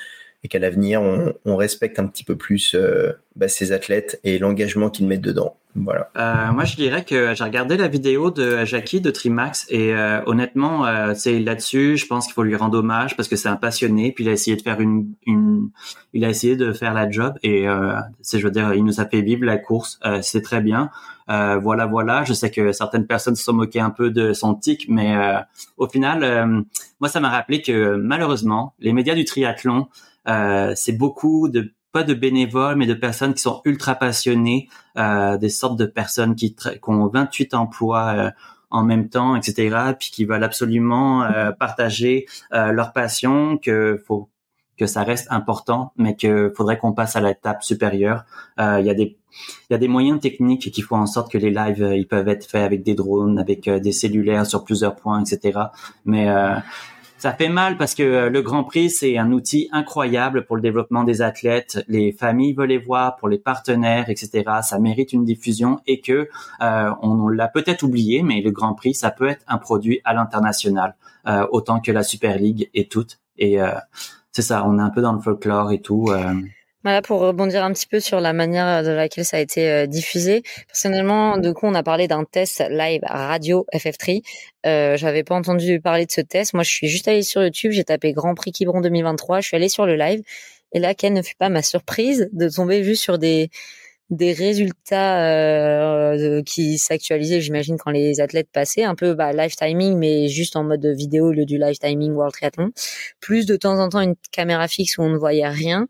et 0.43 0.47
qu'à 0.47 0.59
l'avenir, 0.59 1.01
on, 1.01 1.55
respecte 1.55 1.99
un 1.99 2.07
petit 2.07 2.23
peu 2.23 2.35
plus 2.35 2.73
euh, 2.73 3.11
bah, 3.35 3.47
ces 3.47 3.71
athlètes 3.71 4.19
et 4.23 4.39
l'engagement 4.39 4.89
qu'ils 4.89 5.07
mettent 5.07 5.21
dedans. 5.21 5.57
Voilà. 5.75 6.09
Euh, 6.17 6.51
moi, 6.51 6.65
je 6.65 6.75
dirais 6.75 7.05
que 7.05 7.35
j'ai 7.35 7.43
regardé 7.43 7.77
la 7.77 7.87
vidéo 7.87 8.31
de 8.31 8.65
Jackie 8.65 9.01
de 9.01 9.11
Trimax 9.11 9.67
et 9.69 9.93
euh, 9.93 10.19
honnêtement, 10.25 10.85
euh, 10.85 11.13
c'est 11.15 11.39
là-dessus, 11.39 11.95
je 11.95 12.07
pense 12.07 12.25
qu'il 12.25 12.33
faut 12.33 12.43
lui 12.43 12.55
rendre 12.55 12.79
hommage 12.79 13.15
parce 13.15 13.29
que 13.29 13.35
c'est 13.35 13.49
un 13.49 13.55
passionné. 13.55 14.11
Puis 14.11 14.23
il 14.23 14.29
a 14.29 14.31
essayé 14.31 14.57
de 14.57 14.61
faire 14.61 14.81
une, 14.81 15.13
une 15.27 15.69
il 16.13 16.25
a 16.25 16.29
essayé 16.29 16.55
de 16.55 16.73
faire 16.73 16.93
la 16.93 17.09
job 17.09 17.35
et 17.43 17.67
euh, 17.67 17.93
c'est, 18.21 18.39
je 18.39 18.45
veux 18.45 18.51
dire, 18.51 18.73
il 18.73 18.83
nous 18.83 18.99
a 18.99 19.05
fait 19.05 19.21
vivre 19.21 19.45
la 19.45 19.57
course. 19.57 19.99
Euh, 20.05 20.19
c'est 20.21 20.41
très 20.41 20.59
bien. 20.61 20.89
voilà, 21.27 21.85
voilà. 21.85 22.23
Je 22.23 22.33
sais 22.33 22.49
que 22.49 22.71
certaines 22.71 23.05
personnes 23.05 23.35
se 23.35 23.43
sont 23.43 23.53
moquées 23.53 23.79
un 23.79 23.91
peu 23.91 24.09
de 24.09 24.33
son 24.33 24.55
tic, 24.55 24.87
mais 24.89 25.15
au 25.77 25.87
final, 25.87 26.65
moi, 26.99 27.07
ça 27.07 27.19
m'a 27.19 27.29
rappelé 27.29 27.61
que 27.61 27.95
malheureusement, 27.95 28.73
les 28.79 28.93
médias 28.93 29.13
du 29.13 29.25
triathlon 29.25 29.87
c'est 30.75 30.97
beaucoup 30.97 31.49
de 31.49 31.73
pas 31.91 32.03
de 32.03 32.13
bénévoles, 32.13 32.75
mais 32.75 32.85
de 32.85 32.93
personnes 32.93 33.33
qui 33.33 33.41
sont 33.41 33.61
ultra 33.65 33.95
passionnées, 33.95 34.69
euh, 34.97 35.37
des 35.37 35.49
sortes 35.49 35.77
de 35.77 35.85
personnes 35.85 36.35
qui, 36.35 36.55
ont 36.87 37.07
28 37.07 37.53
emplois 37.53 38.13
euh, 38.15 38.31
en 38.69 38.83
même 38.83 39.09
temps, 39.09 39.35
etc., 39.35 39.75
puis 39.97 40.11
qui 40.11 40.25
veulent 40.25 40.43
absolument 40.43 41.27
partager 41.57 42.27
leur 42.51 42.93
passion, 42.93 43.57
que 43.57 43.99
faut 44.05 44.29
que 44.77 44.85
ça 44.85 45.03
reste 45.03 45.27
important, 45.31 45.91
mais 45.97 46.15
que 46.15 46.53
faudrait 46.55 46.77
qu'on 46.77 46.93
passe 46.93 47.15
à 47.15 47.21
l'étape 47.21 47.63
supérieure. 47.63 48.25
Il 48.59 48.85
y 48.85 48.91
a 48.91 48.93
des 48.93 49.17
il 49.69 49.73
y 49.73 49.75
a 49.75 49.79
des 49.79 49.87
moyens 49.87 50.19
techniques 50.19 50.71
qui 50.71 50.81
font 50.83 50.97
en 50.97 51.07
sorte 51.07 51.31
que 51.31 51.39
les 51.39 51.49
lives 51.49 51.93
ils 51.95 52.07
peuvent 52.07 52.27
être 52.27 52.45
faits 52.45 52.63
avec 52.63 52.83
des 52.83 52.93
drones, 52.93 53.39
avec 53.39 53.67
des 53.67 53.91
cellulaires 53.91 54.45
sur 54.45 54.63
plusieurs 54.63 54.95
points, 54.95 55.23
etc. 55.23 55.59
Mais 56.05 56.27
ça 57.19 57.33
fait 57.33 57.49
mal 57.49 57.77
parce 57.77 57.95
que 57.95 58.03
euh, 58.03 58.29
le 58.29 58.41
Grand 58.41 58.63
Prix, 58.63 58.89
c'est 58.89 59.17
un 59.17 59.31
outil 59.31 59.67
incroyable 59.71 60.45
pour 60.45 60.55
le 60.55 60.61
développement 60.61 61.03
des 61.03 61.21
athlètes. 61.21 61.83
Les 61.87 62.13
familles 62.13 62.53
veulent 62.53 62.69
les 62.69 62.77
voir, 62.77 63.17
pour 63.17 63.27
les 63.27 63.37
partenaires, 63.37 64.09
etc. 64.09 64.43
Ça 64.63 64.79
mérite 64.79 65.11
une 65.11 65.25
diffusion 65.25 65.81
et 65.85 65.99
que 65.99 66.29
euh, 66.61 66.91
on, 67.01 67.27
l'a 67.27 67.49
peut-être 67.49 67.83
oublié, 67.83 68.23
mais 68.23 68.41
le 68.41 68.51
Grand 68.51 68.73
Prix, 68.73 68.93
ça 68.93 69.11
peut 69.11 69.27
être 69.27 69.43
un 69.47 69.57
produit 69.57 69.99
à 70.05 70.13
l'international, 70.13 70.95
euh, 71.27 71.45
autant 71.51 71.81
que 71.81 71.91
la 71.91 72.03
Super 72.03 72.37
League 72.37 72.69
et 72.73 72.87
tout. 72.87 73.05
Et 73.37 73.57
c'est 74.33 74.41
ça, 74.41 74.65
on 74.67 74.79
est 74.79 74.81
un 74.81 74.89
peu 74.89 75.01
dans 75.01 75.13
le 75.13 75.21
folklore 75.21 75.71
et 75.71 75.79
tout. 75.79 76.11
Voilà 76.83 77.01
pour 77.01 77.19
rebondir 77.19 77.63
un 77.65 77.73
petit 77.73 77.87
peu 77.87 77.99
sur 77.99 78.21
la 78.21 78.31
manière 78.31 78.83
de 78.83 78.91
laquelle 78.91 79.25
ça 79.25 79.35
a 79.35 79.39
été 79.41 79.69
euh, 79.69 79.85
diffusé. 79.85 80.43
Personnellement, 80.67 81.37
de 81.37 81.51
coup, 81.51 81.65
on 81.65 81.75
a 81.75 81.83
parlé 81.83 82.07
d'un 82.07 82.23
test 82.23 82.63
live 82.69 83.01
radio 83.03 83.65
FF3. 83.75 84.21
Euh, 84.65 84.95
J'avais 84.95 85.23
pas 85.23 85.35
entendu 85.35 85.81
parler 85.81 86.05
de 86.05 86.11
ce 86.11 86.21
test. 86.21 86.53
Moi, 86.53 86.63
je 86.63 86.71
suis 86.71 86.87
juste 86.87 87.09
allée 87.09 87.23
sur 87.23 87.43
YouTube, 87.43 87.71
j'ai 87.71 87.83
tapé 87.83 88.13
Grand 88.13 88.33
Prix 88.33 88.53
Quiberon 88.53 88.79
2023, 88.79 89.41
je 89.41 89.47
suis 89.47 89.57
allée 89.57 89.67
sur 89.67 89.85
le 89.85 89.95
live. 89.95 90.21
Et 90.71 90.79
là, 90.79 90.93
quelle 90.93 91.13
ne 91.13 91.21
fut 91.21 91.35
pas 91.35 91.49
ma 91.49 91.63
surprise 91.63 92.29
de 92.31 92.47
tomber 92.47 92.83
juste 92.83 93.03
sur 93.03 93.17
des 93.17 93.49
des 94.09 94.33
résultats 94.33 95.23
euh, 95.23 96.41
qui 96.43 96.79
s'actualisaient, 96.79 97.41
j'imagine, 97.41 97.77
quand 97.77 97.91
les 97.91 98.21
athlètes 98.21 98.49
passaient, 98.51 98.83
un 98.83 98.95
peu 98.95 99.13
bah, 99.13 99.33
live 99.33 99.55
timing, 99.55 99.97
mais 99.97 100.27
juste 100.29 100.55
en 100.55 100.63
mode 100.63 100.85
vidéo 100.85 101.27
au 101.27 101.31
lieu 101.31 101.45
du 101.45 101.59
live 101.59 101.77
timing 101.77 102.13
World 102.13 102.33
Triathlon. 102.33 102.71
Plus 103.19 103.45
de 103.45 103.55
temps 103.55 103.79
en 103.79 103.89
temps 103.89 104.01
une 104.01 104.15
caméra 104.31 104.67
fixe 104.67 104.97
où 104.97 105.03
on 105.03 105.09
ne 105.09 105.17
voyait 105.17 105.47
rien. 105.47 105.87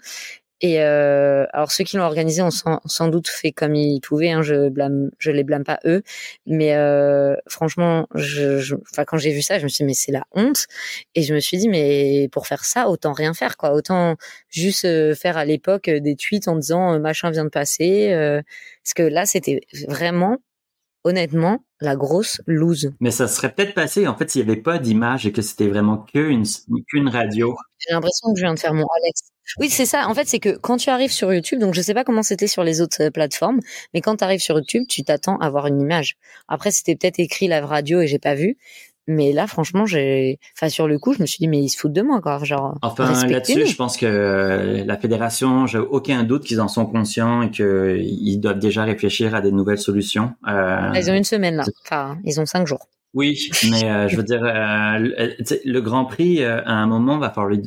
Et 0.61 0.81
euh, 0.81 1.45
alors 1.53 1.71
ceux 1.71 1.83
qui 1.83 1.95
l'ont 1.97 2.03
organisé 2.03 2.41
ont 2.41 2.51
sans, 2.51 3.07
doute 3.07 3.27
fait 3.27 3.51
comme 3.51 3.75
ils 3.75 4.01
pouvaient. 4.01 4.31
Hein, 4.31 4.41
je 4.41 4.69
blâme, 4.69 5.09
je 5.17 5.31
les 5.31 5.43
blâme 5.43 5.63
pas 5.63 5.79
eux, 5.85 6.03
mais 6.45 6.75
euh, 6.75 7.35
franchement, 7.47 8.07
je, 8.15 8.59
je, 8.59 8.75
quand 9.07 9.17
j'ai 9.17 9.31
vu 9.31 9.41
ça, 9.41 9.57
je 9.57 9.63
me 9.63 9.69
suis 9.69 9.83
dit 9.83 9.87
mais 9.87 9.93
c'est 9.93 10.11
la 10.11 10.25
honte. 10.33 10.67
Et 11.15 11.23
je 11.23 11.33
me 11.33 11.39
suis 11.39 11.57
dit 11.57 11.69
mais 11.69 12.29
pour 12.31 12.47
faire 12.47 12.65
ça, 12.65 12.89
autant 12.89 13.13
rien 13.13 13.33
faire 13.33 13.57
quoi, 13.57 13.73
autant 13.73 14.15
juste 14.49 14.85
euh, 14.85 15.15
faire 15.15 15.37
à 15.37 15.45
l'époque 15.45 15.89
des 15.89 16.15
tweets 16.15 16.47
en 16.47 16.55
disant 16.55 16.93
euh, 16.93 16.99
machin 16.99 17.31
vient 17.31 17.45
de 17.45 17.49
passer. 17.49 18.11
Euh, 18.11 18.41
parce 18.83 18.93
que 18.93 19.03
là 19.03 19.25
c'était 19.25 19.61
vraiment 19.87 20.37
honnêtement 21.03 21.63
la 21.81 21.95
grosse 21.95 22.41
loose. 22.45 22.91
Mais 22.99 23.11
ça 23.11 23.27
serait 23.27 23.53
peut-être 23.53 23.73
passé 23.73 24.07
en 24.07 24.15
fait 24.15 24.29
s'il 24.29 24.45
n'y 24.45 24.51
avait 24.51 24.61
pas 24.61 24.79
d'image 24.79 25.25
et 25.25 25.31
que 25.31 25.41
c'était 25.41 25.67
vraiment 25.67 25.97
qu'une 25.97 27.09
radio. 27.09 27.55
J'ai 27.77 27.93
l'impression 27.93 28.33
que 28.33 28.39
je 28.39 28.43
viens 28.43 28.53
de 28.53 28.59
faire 28.59 28.73
mon 28.73 28.85
Alex. 29.03 29.21
Oui, 29.57 29.69
c'est 29.69 29.85
ça. 29.85 30.07
En 30.07 30.13
fait, 30.13 30.27
c'est 30.27 30.39
que 30.39 30.57
quand 30.57 30.77
tu 30.77 30.89
arrives 30.89 31.11
sur 31.11 31.33
YouTube, 31.33 31.59
donc 31.59 31.73
je 31.73 31.81
sais 31.81 31.95
pas 31.95 32.03
comment 32.03 32.21
c'était 32.21 32.47
sur 32.47 32.63
les 32.63 32.81
autres 32.81 33.01
euh, 33.01 33.09
plateformes, 33.09 33.59
mais 33.93 34.01
quand 34.01 34.17
tu 34.17 34.23
arrives 34.23 34.41
sur 34.41 34.57
YouTube, 34.57 34.83
tu 34.87 35.03
t'attends 35.03 35.37
à 35.37 35.49
voir 35.49 35.65
une 35.65 35.81
image. 35.81 36.17
Après, 36.47 36.69
c'était 36.69 36.95
peut-être 36.95 37.19
écrit 37.19 37.47
live 37.47 37.65
radio 37.65 38.01
et 38.01 38.07
j'ai 38.07 38.19
pas 38.19 38.35
vu, 38.35 38.57
Mais 39.11 39.33
là, 39.33 39.47
franchement, 39.47 39.87
j'ai, 39.87 40.37
enfin, 40.55 40.69
sur 40.69 40.87
le 40.87 40.99
coup, 40.99 41.13
je 41.13 41.21
me 41.21 41.25
suis 41.25 41.39
dit, 41.39 41.47
mais 41.47 41.57
ils 41.57 41.69
se 41.69 41.77
foutent 41.79 41.93
de 41.93 42.03
moi, 42.03 42.21
quoi. 42.21 42.43
Genre, 42.43 42.77
enfin, 42.83 43.25
là-dessus, 43.27 43.65
je 43.65 43.75
pense 43.75 43.97
que 43.97 44.83
la 44.85 44.97
fédération, 44.97 45.65
j'ai 45.65 45.79
aucun 45.79 46.23
doute 46.23 46.43
qu'ils 46.43 46.61
en 46.61 46.67
sont 46.67 46.85
conscients 46.85 47.41
et 47.41 47.49
qu'ils 47.49 48.39
doivent 48.39 48.59
déjà 48.59 48.83
réfléchir 48.83 49.33
à 49.33 49.41
des 49.41 49.51
nouvelles 49.51 49.79
solutions. 49.79 50.35
Euh... 50.47 50.91
Ils 50.93 51.09
ont 51.09 51.15
une 51.15 51.23
semaine, 51.23 51.55
là. 51.55 51.65
Enfin, 51.85 52.19
ils 52.23 52.39
ont 52.39 52.45
cinq 52.45 52.67
jours. 52.67 52.87
Oui, 53.15 53.49
mais 53.71 53.89
euh, 53.89 54.07
je 54.07 54.15
veux 54.15 54.23
dire, 54.23 54.43
euh, 54.43 55.33
le 55.65 55.79
Grand 55.79 56.05
Prix, 56.05 56.43
euh, 56.43 56.61
à 56.65 56.73
un 56.73 56.85
moment, 56.85 57.17
va 57.17 57.31
falloir 57.31 57.49
lui, 57.49 57.63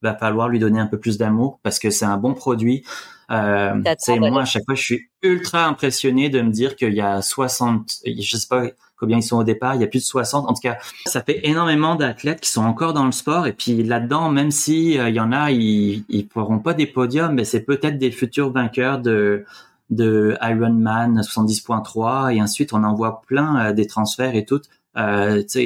va 0.00 0.14
falloir 0.14 0.48
lui 0.48 0.58
donner 0.58 0.80
un 0.80 0.86
peu 0.86 0.98
plus 0.98 1.18
d'amour 1.18 1.60
parce 1.62 1.78
que 1.78 1.90
c'est 1.90 2.06
un 2.06 2.16
bon 2.16 2.32
produit. 2.32 2.82
Euh, 3.30 3.74
moi, 3.74 4.42
à 4.42 4.44
chaque 4.46 4.64
fois, 4.64 4.74
je 4.74 4.82
suis 4.82 5.10
ultra 5.22 5.66
impressionné 5.66 6.30
de 6.30 6.40
me 6.40 6.50
dire 6.50 6.76
qu'il 6.76 6.94
y 6.94 7.02
a 7.02 7.20
60, 7.20 7.92
je 8.06 8.36
sais 8.36 8.46
pas 8.48 8.64
combien 8.98 9.18
ils 9.18 9.22
sont 9.22 9.38
au 9.38 9.44
départ, 9.44 9.74
il 9.74 9.80
y 9.80 9.84
a 9.84 9.86
plus 9.86 10.00
de 10.00 10.04
60. 10.04 10.48
En 10.48 10.54
tout 10.54 10.60
cas, 10.60 10.78
ça 11.06 11.22
fait 11.22 11.40
énormément 11.44 11.94
d'athlètes 11.94 12.40
qui 12.40 12.50
sont 12.50 12.64
encore 12.64 12.92
dans 12.92 13.06
le 13.06 13.12
sport. 13.12 13.46
Et 13.46 13.52
puis 13.52 13.82
là-dedans, 13.82 14.30
même 14.30 14.50
si 14.50 14.94
il 14.94 15.14
y 15.14 15.20
en 15.20 15.32
a, 15.32 15.50
ils, 15.50 16.04
ils 16.08 16.26
feront 16.32 16.58
pas 16.58 16.74
des 16.74 16.86
podiums, 16.86 17.34
mais 17.34 17.44
c'est 17.44 17.62
peut-être 17.62 17.98
des 17.98 18.10
futurs 18.10 18.50
vainqueurs 18.50 18.98
de 18.98 19.44
de 19.90 20.36
Ironman 20.42 21.20
70.3 21.20 22.34
et 22.34 22.42
ensuite 22.42 22.72
on 22.72 22.84
en 22.84 22.94
voit 22.94 23.22
plein 23.26 23.72
des 23.72 23.86
transferts 23.86 24.34
et 24.34 24.44
tout. 24.44 24.60
Euh, 24.96 25.42
euh, 25.56 25.64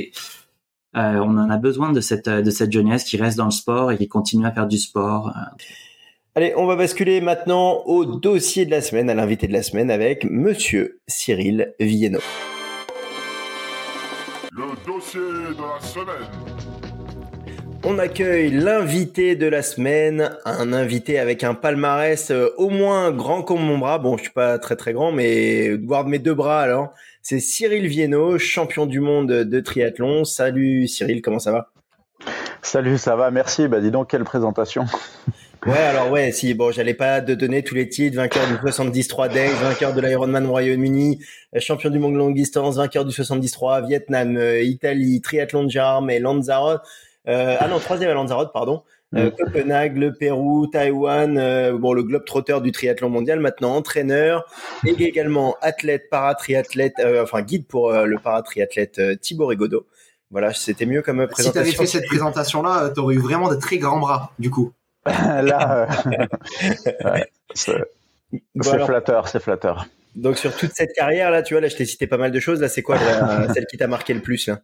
on 0.94 1.38
en 1.38 1.50
a 1.50 1.56
besoin 1.56 1.92
de 1.92 2.00
cette 2.00 2.28
de 2.28 2.50
cette 2.50 2.70
jeunesse 2.70 3.04
qui 3.04 3.16
reste 3.16 3.38
dans 3.38 3.46
le 3.46 3.50
sport 3.50 3.92
et 3.92 3.98
qui 3.98 4.08
continue 4.08 4.46
à 4.46 4.52
faire 4.52 4.66
du 4.66 4.78
sport. 4.78 5.28
Euh. 5.28 5.64
Allez, 6.34 6.54
on 6.56 6.66
va 6.66 6.76
basculer 6.76 7.20
maintenant 7.20 7.82
au 7.84 8.04
dossier 8.04 8.64
de 8.64 8.70
la 8.70 8.80
semaine, 8.80 9.10
à 9.10 9.14
l'invité 9.14 9.46
de 9.48 9.52
la 9.52 9.62
semaine 9.62 9.90
avec 9.90 10.24
Monsieur 10.24 11.00
Cyril 11.06 11.74
Vienno. 11.78 12.20
Le 14.54 14.64
dossier 14.86 15.20
de 15.20 15.62
la 15.62 15.80
semaine. 15.80 16.28
On 17.84 17.98
accueille 17.98 18.50
l'invité 18.50 19.34
de 19.34 19.46
la 19.46 19.62
semaine, 19.62 20.36
un 20.44 20.74
invité 20.74 21.18
avec 21.18 21.42
un 21.42 21.54
palmarès 21.54 22.30
au 22.58 22.68
moins 22.68 23.12
grand 23.12 23.42
comme 23.42 23.62
mon 23.62 23.78
bras. 23.78 23.98
Bon, 23.98 24.18
je 24.18 24.24
suis 24.24 24.32
pas 24.32 24.58
très 24.58 24.76
très 24.76 24.92
grand, 24.92 25.10
mais 25.10 25.74
voir 25.76 26.06
mes 26.06 26.18
deux 26.18 26.34
bras 26.34 26.60
alors. 26.60 26.92
C'est 27.22 27.40
Cyril 27.40 27.86
Vienno, 27.86 28.38
champion 28.38 28.84
du 28.84 29.00
monde 29.00 29.32
de 29.32 29.60
triathlon. 29.60 30.24
Salut 30.24 30.86
Cyril, 30.86 31.22
comment 31.22 31.38
ça 31.38 31.52
va? 31.52 31.70
Salut, 32.60 32.98
ça 32.98 33.16
va, 33.16 33.30
merci. 33.30 33.68
Bah 33.68 33.80
dis 33.80 33.90
donc, 33.90 34.10
quelle 34.10 34.24
présentation. 34.24 34.84
Ouais, 35.64 35.78
alors 35.78 36.10
ouais, 36.10 36.32
si 36.32 36.54
bon, 36.54 36.72
j'allais 36.72 36.94
pas 36.94 37.20
te 37.20 37.32
donner 37.32 37.62
tous 37.62 37.76
les 37.76 37.88
titres, 37.88 38.16
vainqueur 38.16 38.48
du 38.48 38.54
73 38.54 39.32
Days, 39.32 39.52
vainqueur 39.62 39.94
de 39.94 40.00
l'Ironman 40.00 40.44
Royaume-Uni, 40.44 41.20
euh, 41.54 41.60
champion 41.60 41.88
du 41.88 42.00
monde 42.00 42.16
longue 42.16 42.34
distance, 42.34 42.76
vainqueur 42.76 43.04
du 43.04 43.12
73, 43.12 43.86
Vietnam, 43.86 44.36
euh, 44.36 44.60
Italie, 44.60 45.20
triathlon 45.20 45.64
de 45.64 45.70
Jarme 45.70 46.10
et 46.10 46.18
Lanzarote. 46.18 46.82
Euh, 47.28 47.56
ah 47.60 47.68
non, 47.68 47.78
troisième 47.78 48.10
à 48.10 48.14
Lanzarote, 48.14 48.52
pardon. 48.52 48.82
Euh, 49.14 49.26
mm. 49.26 49.30
Copenhague, 49.32 49.96
le 49.98 50.12
Pérou, 50.12 50.66
Taïwan, 50.66 51.36
euh, 51.38 51.76
bon 51.76 51.92
le 51.92 52.02
globe 52.02 52.24
trotteur 52.24 52.60
du 52.60 52.72
triathlon 52.72 53.10
mondial, 53.10 53.40
maintenant 53.40 53.76
entraîneur 53.76 54.44
et 54.86 54.90
également 55.04 55.56
athlète, 55.60 56.08
paratriathlète, 56.10 56.94
euh, 56.98 57.22
enfin 57.22 57.42
guide 57.42 57.66
pour 57.66 57.92
le 57.92 58.18
paratriathlète 58.18 59.20
Thibaut 59.20 59.46
Rigaudot. 59.46 59.86
Voilà, 60.30 60.54
c'était 60.54 60.86
mieux 60.86 61.02
comme 61.02 61.26
présentation. 61.26 61.50
Si 61.50 61.52
tu 61.52 61.58
avais 61.58 61.86
fait 61.86 61.98
cette 61.98 62.06
présentation-là, 62.06 62.90
tu 62.94 63.00
aurais 63.00 63.16
eu 63.16 63.18
vraiment 63.18 63.50
de 63.50 63.56
très 63.56 63.76
grands 63.76 64.00
bras, 64.00 64.32
du 64.38 64.48
coup. 64.48 64.72
Là, 65.06 65.88
c'est 67.54 67.78
flatteur, 68.62 69.28
c'est 69.28 69.40
flatteur. 69.40 69.86
Donc 70.14 70.36
sur 70.36 70.54
toute 70.54 70.72
cette 70.72 70.92
carrière 70.92 71.30
là, 71.30 71.42
tu 71.42 71.54
vois, 71.54 71.60
là 71.60 71.68
je 71.68 71.76
t'ai 71.76 71.84
cité 71.84 72.06
pas 72.06 72.18
mal 72.18 72.30
de 72.30 72.40
choses. 72.40 72.60
Là, 72.60 72.68
c'est 72.68 72.82
quoi 72.82 72.98
celle 73.54 73.66
qui 73.66 73.78
t'a 73.78 73.88
marqué 73.88 74.14
le 74.14 74.20
plus 74.20 74.46
là? 74.46 74.60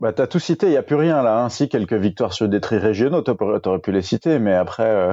Bah, 0.00 0.12
t'as 0.12 0.28
tout 0.28 0.38
cité, 0.38 0.66
il 0.66 0.70
n'y 0.70 0.76
a 0.76 0.84
plus 0.84 0.94
rien 0.96 1.22
là. 1.22 1.38
Hein. 1.38 1.48
Si, 1.48 1.68
quelques 1.68 1.94
victoires 1.94 2.32
sur 2.32 2.48
des 2.48 2.60
traits 2.60 2.80
régionaux, 2.80 3.22
t'aurais 3.22 3.80
pu 3.80 3.90
les 3.90 4.02
citer, 4.02 4.38
mais 4.38 4.54
après, 4.54 4.86
euh... 4.86 5.12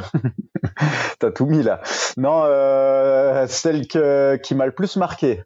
t'as 1.19 1.31
tout 1.31 1.47
mis 1.47 1.63
là. 1.63 1.81
Non, 2.15 2.43
euh, 2.45 3.47
celle 3.47 3.87
que, 3.87 4.35
qui 4.35 4.53
m'a 4.53 4.67
le 4.67 4.71
plus 4.71 4.95
marqué, 4.97 5.43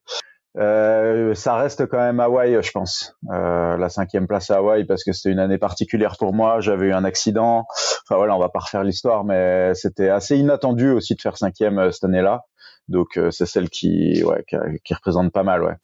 euh, 0.57 1.33
ça 1.33 1.55
reste 1.55 1.85
quand 1.87 1.97
même 1.97 2.19
Hawaï, 2.19 2.61
je 2.61 2.71
pense. 2.71 3.15
Euh, 3.31 3.77
la 3.77 3.89
cinquième 3.89 4.27
place 4.27 4.49
à 4.51 4.57
Hawaï, 4.57 4.85
parce 4.85 5.03
que 5.03 5.13
c'était 5.13 5.31
une 5.31 5.39
année 5.39 5.57
particulière 5.57 6.17
pour 6.17 6.33
moi. 6.33 6.59
J'avais 6.59 6.87
eu 6.87 6.93
un 6.93 7.05
accident. 7.05 7.65
Enfin 8.03 8.15
voilà, 8.15 8.35
on 8.35 8.39
va 8.39 8.49
pas 8.49 8.59
refaire 8.59 8.83
l'histoire, 8.83 9.23
mais 9.23 9.73
c'était 9.75 10.09
assez 10.09 10.37
inattendu 10.37 10.89
aussi 10.89 11.15
de 11.15 11.21
faire 11.21 11.37
cinquième 11.37 11.79
euh, 11.79 11.91
cette 11.91 12.03
année-là. 12.03 12.41
Donc 12.89 13.17
euh, 13.17 13.31
c'est 13.31 13.45
celle 13.45 13.69
qui, 13.69 14.23
ouais, 14.23 14.43
qui, 14.47 14.57
qui 14.83 14.93
représente 14.93 15.31
pas 15.31 15.43
mal, 15.43 15.63
ouais. 15.63 15.75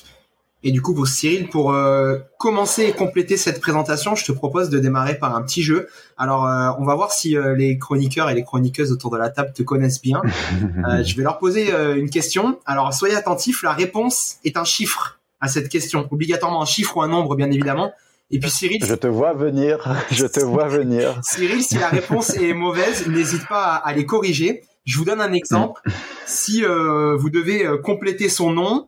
Et 0.63 0.71
du 0.71 0.81
coup, 0.81 0.95
pour 0.95 1.07
Cyril, 1.07 1.49
pour 1.49 1.71
euh, 1.71 2.17
commencer 2.39 2.85
et 2.85 2.91
compléter 2.91 3.37
cette 3.37 3.61
présentation, 3.61 4.15
je 4.15 4.25
te 4.25 4.31
propose 4.31 4.69
de 4.69 4.79
démarrer 4.79 5.19
par 5.19 5.35
un 5.35 5.43
petit 5.43 5.61
jeu. 5.61 5.87
Alors, 6.17 6.47
euh, 6.47 6.71
on 6.79 6.85
va 6.85 6.95
voir 6.95 7.11
si 7.11 7.37
euh, 7.37 7.55
les 7.55 7.77
chroniqueurs 7.77 8.29
et 8.29 8.33
les 8.33 8.43
chroniqueuses 8.43 8.91
autour 8.91 9.11
de 9.11 9.17
la 9.17 9.29
table 9.29 9.53
te 9.53 9.61
connaissent 9.61 10.01
bien. 10.01 10.21
je 11.03 11.15
vais 11.15 11.23
leur 11.23 11.37
poser 11.37 11.71
une 11.95 12.09
question. 12.09 12.59
Alors, 12.65 12.91
soyez 12.93 13.15
attentifs, 13.15 13.61
la 13.61 13.73
réponse 13.73 14.37
est 14.43 14.57
un 14.57 14.63
chiffre 14.63 15.19
à 15.41 15.47
cette 15.47 15.69
question. 15.69 16.07
Obligatoirement 16.09 16.63
un 16.63 16.65
chiffre 16.65 16.97
ou 16.97 17.01
un 17.03 17.07
nombre, 17.07 17.35
bien 17.35 17.51
évidemment. 17.51 17.91
Et 18.31 18.39
puis 18.39 18.49
Cyril... 18.49 18.83
Je 18.83 18.95
te 18.95 19.07
vois 19.07 19.33
venir, 19.33 19.87
je 20.11 20.25
te 20.25 20.39
vois 20.39 20.67
venir. 20.67 21.19
Cyril, 21.23 21.61
si 21.61 21.77
la 21.77 21.87
réponse 21.87 22.31
est 22.35 22.53
mauvaise, 22.53 23.07
n'hésite 23.07 23.47
pas 23.47 23.75
à, 23.75 23.87
à, 23.87 23.93
les 23.93 24.05
corriger. 24.05 24.63
Je 24.85 24.97
vous 24.97 25.05
donne 25.05 25.21
un 25.21 25.33
exemple. 25.33 25.81
si 26.25 26.63
vous 26.63 27.29
devez 27.29 27.67
compléter 27.83 28.27
son 28.27 28.51
nom, 28.51 28.87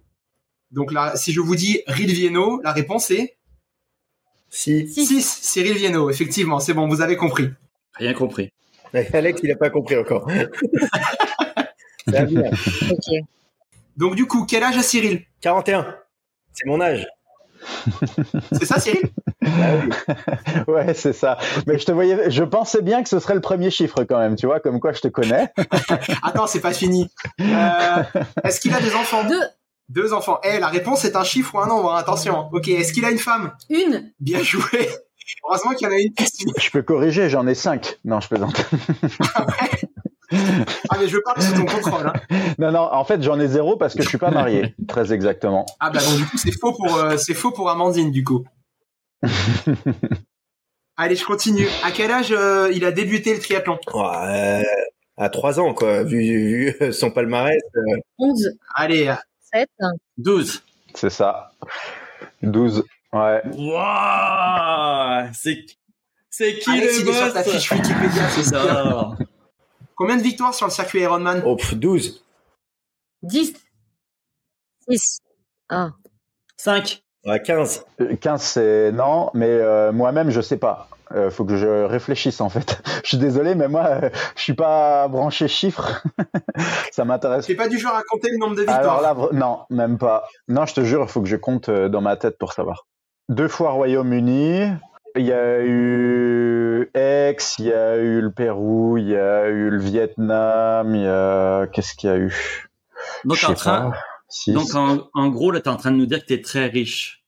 donc 0.71 0.91
là, 0.91 1.15
si 1.15 1.31
je 1.31 1.41
vous 1.41 1.55
dis 1.55 1.81
Rilvieno, 1.87 2.61
la 2.63 2.71
réponse 2.71 3.11
est 3.11 3.37
6. 4.49 4.87
6, 4.87 5.39
Cyril 5.41 5.77
Vieno, 5.77 6.09
effectivement, 6.09 6.59
c'est 6.59 6.73
bon, 6.73 6.87
vous 6.87 7.01
avez 7.01 7.15
compris. 7.15 7.49
Rien 7.95 8.13
compris. 8.13 8.51
Alex, 8.93 9.41
il 9.43 9.49
n'a 9.49 9.55
pas 9.55 9.69
compris 9.69 9.97
encore. 9.97 10.27
Donc 13.97 14.15
du 14.15 14.25
coup, 14.25 14.45
quel 14.47 14.63
âge 14.63 14.77
a 14.77 14.81
Cyril? 14.81 15.23
41. 15.41 15.95
C'est 16.53 16.65
mon 16.65 16.81
âge. 16.81 17.07
c'est 18.53 18.65
ça, 18.65 18.79
Cyril? 18.79 19.11
Ah 19.45 19.73
Ouais, 20.67 20.93
c'est 20.93 21.13
ça. 21.13 21.37
Mais 21.67 21.77
je 21.77 21.85
te 21.85 21.91
voyais, 21.91 22.31
je 22.31 22.43
pensais 22.43 22.81
bien 22.81 23.03
que 23.03 23.09
ce 23.09 23.19
serait 23.19 23.35
le 23.35 23.41
premier 23.41 23.69
chiffre 23.69 24.03
quand 24.05 24.17
même, 24.17 24.35
tu 24.35 24.45
vois, 24.47 24.59
comme 24.59 24.79
quoi 24.79 24.93
je 24.93 25.01
te 25.01 25.07
connais. 25.09 25.49
Attends, 26.23 26.47
c'est 26.47 26.61
pas 26.61 26.73
fini. 26.73 27.11
Euh, 27.41 28.03
est-ce 28.43 28.59
qu'il 28.59 28.73
a 28.73 28.81
des 28.81 28.95
enfants? 28.95 29.23
Deux. 29.25 29.41
Deux 29.89 30.13
enfants. 30.13 30.39
Eh, 30.43 30.59
la 30.59 30.67
réponse 30.67 31.03
est 31.03 31.15
un 31.15 31.23
chiffre 31.23 31.55
ou 31.55 31.59
un 31.59 31.67
nombre, 31.67 31.93
hein, 31.93 31.97
attention. 31.97 32.47
Ok, 32.53 32.67
est-ce 32.67 32.93
qu'il 32.93 33.05
a 33.05 33.11
une 33.11 33.17
femme? 33.17 33.51
Une. 33.69 34.11
Bien 34.19 34.41
joué. 34.43 34.89
Heureusement 35.47 35.73
qu'il 35.73 35.87
y 35.87 35.91
en 35.91 35.93
a 35.93 35.99
une 35.99 36.13
Je 36.59 36.69
peux 36.71 36.81
corriger, 36.81 37.29
j'en 37.29 37.47
ai 37.47 37.55
cinq. 37.55 37.97
Non, 38.05 38.19
je 38.19 38.27
plaisante. 38.27 38.65
ah, 39.35 39.45
ah 40.89 40.97
mais 40.99 41.07
je 41.07 41.17
parle 41.17 41.41
sous 41.41 41.53
ton 41.53 41.65
contrôle. 41.65 42.07
Hein. 42.07 42.37
Non, 42.59 42.71
non, 42.71 42.81
en 42.91 43.03
fait 43.03 43.21
j'en 43.23 43.39
ai 43.39 43.47
zéro 43.47 43.77
parce 43.77 43.95
que 43.95 44.03
je 44.03 44.09
suis 44.09 44.17
pas 44.17 44.31
marié, 44.31 44.75
très 44.87 45.11
exactement. 45.11 45.65
Ah 45.79 45.89
bah 45.89 45.99
donc 46.03 46.17
du 46.17 46.25
coup 46.25 46.37
c'est 46.37 46.51
faux 46.51 46.73
pour 46.73 46.95
euh, 46.97 47.17
c'est 47.17 47.33
faux 47.33 47.51
pour 47.51 47.69
Amandine 47.69 48.11
du 48.11 48.23
coup. 48.23 48.45
Allez, 50.97 51.15
je 51.15 51.25
continue. 51.25 51.67
À 51.83 51.91
quel 51.91 52.11
âge 52.11 52.31
euh, 52.31 52.71
il 52.73 52.85
a 52.85 52.91
débuté 52.91 53.33
le 53.33 53.39
triathlon? 53.39 53.79
Ouais, 53.93 54.63
À 55.17 55.29
trois 55.29 55.59
ans 55.59 55.73
quoi, 55.73 56.03
vu, 56.03 56.19
vu 56.19 56.93
son 56.93 57.09
palmarès. 57.09 57.61
11. 58.17 58.45
Euh. 58.45 58.49
Allez, 58.75 59.15
7. 59.53 59.69
12. 60.17 60.63
C'est 60.95 61.09
ça. 61.09 61.51
12. 62.41 62.83
Ouais. 63.13 63.41
Waouh 63.55 65.29
C'est 65.33 65.65
c'est 66.29 66.59
qui 66.59 66.69
Alex, 66.69 67.03
le 67.03 67.09
est 67.09 67.13
sur 67.13 67.33
ta 67.33 67.43
boss 67.43 67.53
fiche 67.53 67.71
Wikipédia, 67.71 68.29
c'est 68.29 68.43
ça. 68.43 69.17
Combien 69.95 70.15
de 70.15 70.21
victoires 70.21 70.53
sur 70.53 70.67
le 70.67 70.71
circuit 70.71 71.01
Ironman 71.01 71.41
Oh, 71.45 71.55
pff, 71.55 71.73
12. 71.73 72.23
10. 73.23 73.53
6. 74.87 75.19
Ah. 75.69 75.89
5. 76.55 77.03
Ouais, 77.29 77.41
15. 77.41 77.85
15, 78.21 78.41
c'est 78.41 78.91
non, 78.91 79.29
mais 79.33 79.47
euh, 79.49 79.91
moi-même, 79.91 80.31
je 80.31 80.41
sais 80.41 80.57
pas. 80.57 80.87
Euh, 81.15 81.31
faut 81.31 81.43
que 81.43 81.57
je 81.57 81.85
réfléchisse 81.85 82.39
en 82.41 82.49
fait. 82.49 82.81
je 83.03 83.09
suis 83.09 83.17
désolé, 83.17 83.55
mais 83.55 83.67
moi, 83.67 83.85
euh, 83.85 84.09
je 84.35 84.41
suis 84.41 84.53
pas 84.53 85.07
branché 85.07 85.47
chiffres. 85.47 86.03
ça 86.91 87.05
m'intéresse. 87.05 87.45
C'est 87.45 87.55
pas 87.55 87.67
du 87.67 87.77
genre 87.77 87.95
à 87.95 88.03
compter 88.03 88.29
le 88.31 88.37
nombre 88.37 88.55
de 88.55 88.61
victoires. 88.61 88.79
Alors 88.79 89.01
là, 89.01 89.13
vr- 89.13 89.33
non, 89.33 89.59
même 89.69 89.97
pas. 89.97 90.27
Non, 90.47 90.65
je 90.65 90.73
te 90.73 90.81
jure, 90.81 91.03
il 91.03 91.09
faut 91.09 91.21
que 91.21 91.27
je 91.27 91.35
compte 91.35 91.69
euh, 91.69 91.89
dans 91.89 92.01
ma 92.01 92.15
tête 92.15 92.37
pour 92.37 92.53
savoir. 92.53 92.85
Deux 93.27 93.47
fois 93.47 93.71
Royaume-Uni. 93.71 94.71
Il 95.15 95.25
y 95.25 95.33
a 95.33 95.59
eu 95.61 96.89
Aix, 96.93 97.35
il 97.57 97.65
y 97.65 97.73
a 97.73 97.97
eu 97.97 98.21
le 98.21 98.31
Pérou, 98.31 98.97
il 98.97 99.09
y 99.09 99.15
a 99.15 99.47
eu 99.47 99.69
le 99.71 99.79
Vietnam, 99.79 100.93
il 100.93 101.01
y 101.01 101.07
a 101.07 101.65
qu'est-ce 101.67 101.95
qu'il 101.95 102.09
y 102.11 102.13
a 102.13 102.17
eu? 102.17 102.69
Donc, 103.25 103.39
en 103.47 103.53
train, 103.55 103.91
donc 104.47 104.75
en, 104.75 105.09
en 105.15 105.29
gros, 105.29 105.49
là, 105.51 105.61
t'es 105.61 105.69
en 105.69 105.77
train 105.77 105.91
de 105.91 105.97
nous 105.97 106.05
dire 106.05 106.21
que 106.21 106.27
t'es 106.27 106.41
très 106.41 106.67
riche. 106.67 107.18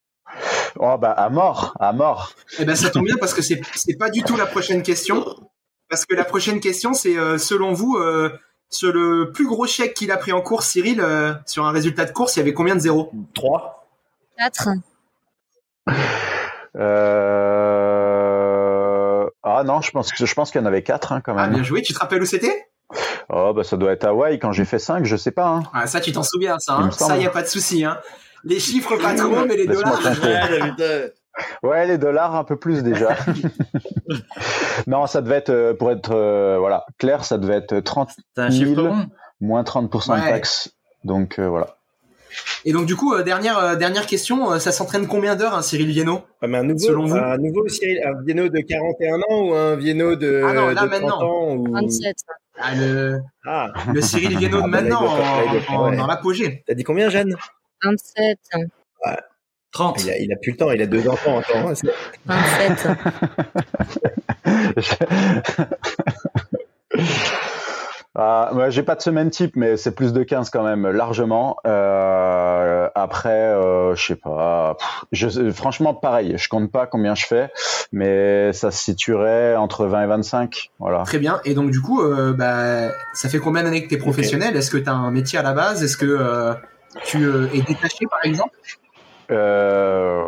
Oh 0.79 0.97
bah 0.97 1.11
à 1.11 1.29
mort, 1.29 1.75
à 1.79 1.93
mort. 1.93 2.33
Eh 2.59 2.65
ben 2.65 2.75
ça 2.75 2.89
tombe 2.89 3.05
bien 3.05 3.15
parce 3.19 3.33
que 3.33 3.41
c'est 3.41 3.61
c'est 3.75 3.97
pas 3.97 4.09
du 4.09 4.23
tout 4.23 4.35
la 4.37 4.45
prochaine 4.45 4.83
question. 4.83 5.25
Parce 5.89 6.05
que 6.05 6.15
la 6.15 6.23
prochaine 6.25 6.59
question 6.59 6.93
c'est 6.93 7.17
euh, 7.17 7.37
selon 7.37 7.73
vous 7.73 7.97
euh, 7.97 8.29
sur 8.69 8.93
le 8.93 9.31
plus 9.33 9.47
gros 9.47 9.67
chèque 9.67 9.93
qu'il 9.93 10.11
a 10.11 10.17
pris 10.17 10.31
en 10.31 10.41
course 10.41 10.67
Cyril 10.69 11.01
euh, 11.01 11.33
sur 11.45 11.65
un 11.65 11.71
résultat 11.71 12.05
de 12.05 12.11
course 12.11 12.35
il 12.35 12.39
y 12.39 12.41
avait 12.41 12.53
combien 12.53 12.75
de 12.75 12.79
zéros? 12.81 13.11
3. 13.33 13.85
4. 14.37 14.69
Euh... 17.91 19.25
Ah 19.43 19.63
non, 19.65 19.81
je 19.81 19.91
pense, 19.91 20.11
que- 20.11 20.25
je 20.25 20.33
pense 20.33 20.51
qu'il 20.51 20.61
y 20.61 20.63
en 20.63 20.67
avait 20.67 20.83
quatre 20.83 21.11
hein, 21.11 21.21
quand 21.23 21.33
Ah, 21.37 21.43
même. 21.47 21.55
bien 21.55 21.63
joué. 21.63 21.81
Tu 21.81 21.93
te 21.93 21.99
rappelles 21.99 22.21
où 22.21 22.25
c'était? 22.25 22.67
Oh, 23.29 23.53
bah, 23.53 23.63
ça 23.63 23.77
doit 23.77 23.91
être 23.91 24.03
Hawaï 24.05 24.39
quand 24.39 24.51
j'ai 24.51 24.65
fait 24.65 24.79
5, 24.79 25.05
je 25.05 25.15
sais 25.15 25.31
pas. 25.31 25.47
Hein. 25.47 25.63
ah, 25.73 25.87
Ça, 25.87 25.99
tu 26.01 26.11
t'en 26.11 26.23
souviens, 26.23 26.59
ça. 26.59 26.75
Hein 26.75 26.91
ça, 26.91 27.17
y 27.17 27.25
a 27.25 27.29
pas 27.29 27.41
de 27.41 27.47
souci. 27.47 27.83
Hein. 27.85 27.97
Les 28.43 28.59
chiffres, 28.59 28.97
pas 28.97 29.13
trop, 29.15 29.45
mais 29.47 29.55
les 29.57 29.67
dollars. 29.67 29.99
Ouais, 31.63 31.85
les 31.87 31.97
dollars 31.97 32.35
un 32.35 32.43
peu 32.43 32.55
plus 32.57 32.83
déjà. 32.83 33.15
non, 34.87 35.07
ça 35.07 35.21
devait 35.21 35.35
être, 35.37 35.49
euh, 35.49 35.73
pour 35.73 35.91
être 35.91 36.11
euh, 36.13 36.57
voilà 36.59 36.85
clair, 36.97 37.23
ça 37.23 37.37
devait 37.37 37.55
être 37.55 37.79
30 37.79 38.09
C'est 38.35 38.41
un 38.41 38.49
chiffre 38.49 38.65
1000. 38.65 38.79
rond. 38.79 39.05
moins 39.39 39.63
30% 39.63 40.07
de 40.17 40.21
Ouais. 40.21 40.29
taxes. 40.31 40.71
Donc 41.03 41.39
euh, 41.39 41.47
voilà. 41.47 41.77
Et 42.63 42.71
donc, 42.71 42.85
du 42.85 42.95
coup, 42.95 43.13
euh, 43.13 43.23
dernière, 43.23 43.57
euh, 43.57 43.75
dernière 43.75 44.05
question. 44.05 44.51
euh, 44.53 44.59
ça 44.59 44.71
s'entraîne 44.71 45.05
combien 45.07 45.35
d'heures, 45.35 45.53
hein, 45.55 45.61
Cyril 45.61 45.87
Viennot 45.89 46.21
Ah, 46.41 46.47
mais 46.47 46.59
un 46.59 46.63
nouveau, 46.63 46.79
Selon 46.79 47.05
vous 47.05 47.15
un 47.15 47.37
nouveau 47.37 47.67
Cyril, 47.67 48.01
un 48.05 48.21
Vieno 48.23 48.47
de 48.47 48.59
41 48.59 49.15
ans 49.17 49.41
ou 49.49 49.53
un 49.53 49.75
Vieno 49.75 50.15
de, 50.15 50.41
Ah 50.45 50.53
non, 50.53 50.67
là, 50.67 50.71
de 50.71 50.75
30 50.75 50.89
maintenant. 50.91 51.21
ans 51.21 51.55
ou... 51.55 51.71
27. 51.73 52.15
ah, 52.59 52.75
le, 52.75 53.19
Ah, 53.45 53.73
le 53.93 54.01
Cyril 54.01 54.37
Viennot 54.37 54.59
de 54.61 54.63
Ah, 54.63 54.67
bah, 54.67 54.81
là, 54.81 54.81
maintenant, 54.81 55.15
faire- 55.15 55.71
en- 55.71 55.75
en- 55.75 55.89
ouais. 55.89 55.97
dans 55.97 56.07
l'apogée. 56.07 56.63
t'as 56.67 56.73
dit 56.73 56.83
combien, 56.85 57.09
Jeanne? 57.09 57.35
27. 57.83 58.37
30. 59.73 60.03
il 60.03 60.09
a, 60.11 60.17
il 60.17 60.33
a 60.33 60.35
plus 60.35 60.51
le 60.51 60.57
temps, 60.57 60.71
il 60.71 60.81
a 60.81 60.85
deux 60.85 61.07
enfants 61.07 61.37
encore. 61.37 61.69
hein, 61.69 61.73
c'est- 61.75 61.87
27. 62.25 62.87
Ah, 68.13 68.49
moi, 68.53 68.69
j'ai 68.69 68.83
pas 68.83 68.95
de 68.95 69.01
semaine 69.01 69.29
type, 69.29 69.55
mais 69.55 69.77
c'est 69.77 69.95
plus 69.95 70.11
de 70.11 70.21
15 70.23 70.49
quand 70.49 70.63
même, 70.65 70.85
largement. 70.85 71.55
Euh, 71.65 72.89
après, 72.93 73.29
euh, 73.53 73.95
je 73.95 74.05
sais 74.05 74.15
pas. 74.17 74.75
Pff, 74.77 75.05
Je, 75.13 75.49
franchement, 75.51 75.93
pareil. 75.93 76.33
Je 76.37 76.49
compte 76.49 76.69
pas 76.73 76.87
combien 76.87 77.15
je 77.15 77.25
fais, 77.25 77.49
mais 77.93 78.51
ça 78.51 78.69
se 78.69 78.83
situerait 78.83 79.55
entre 79.55 79.85
20 79.85 80.03
et 80.03 80.07
25. 80.07 80.71
Voilà. 80.79 81.03
Très 81.03 81.19
bien. 81.19 81.39
Et 81.45 81.53
donc, 81.53 81.71
du 81.71 81.79
coup, 81.79 82.01
euh, 82.01 82.33
bah, 82.33 82.89
ça 83.13 83.29
fait 83.29 83.39
combien 83.39 83.63
d'années 83.63 83.81
que 83.81 83.87
tu 83.87 83.95
es 83.95 83.97
professionnel? 83.97 84.57
Est-ce 84.57 84.71
que 84.71 84.77
tu 84.77 84.89
as 84.89 84.93
un 84.93 85.09
métier 85.11 85.39
à 85.39 85.43
la 85.43 85.53
base? 85.53 85.81
Est-ce 85.81 85.95
que 85.95 86.05
euh, 86.05 86.53
tu 87.03 87.23
euh, 87.25 87.47
es 87.53 87.61
détaché, 87.61 88.05
par 88.07 88.19
exemple? 88.23 88.55
Euh, 89.31 90.23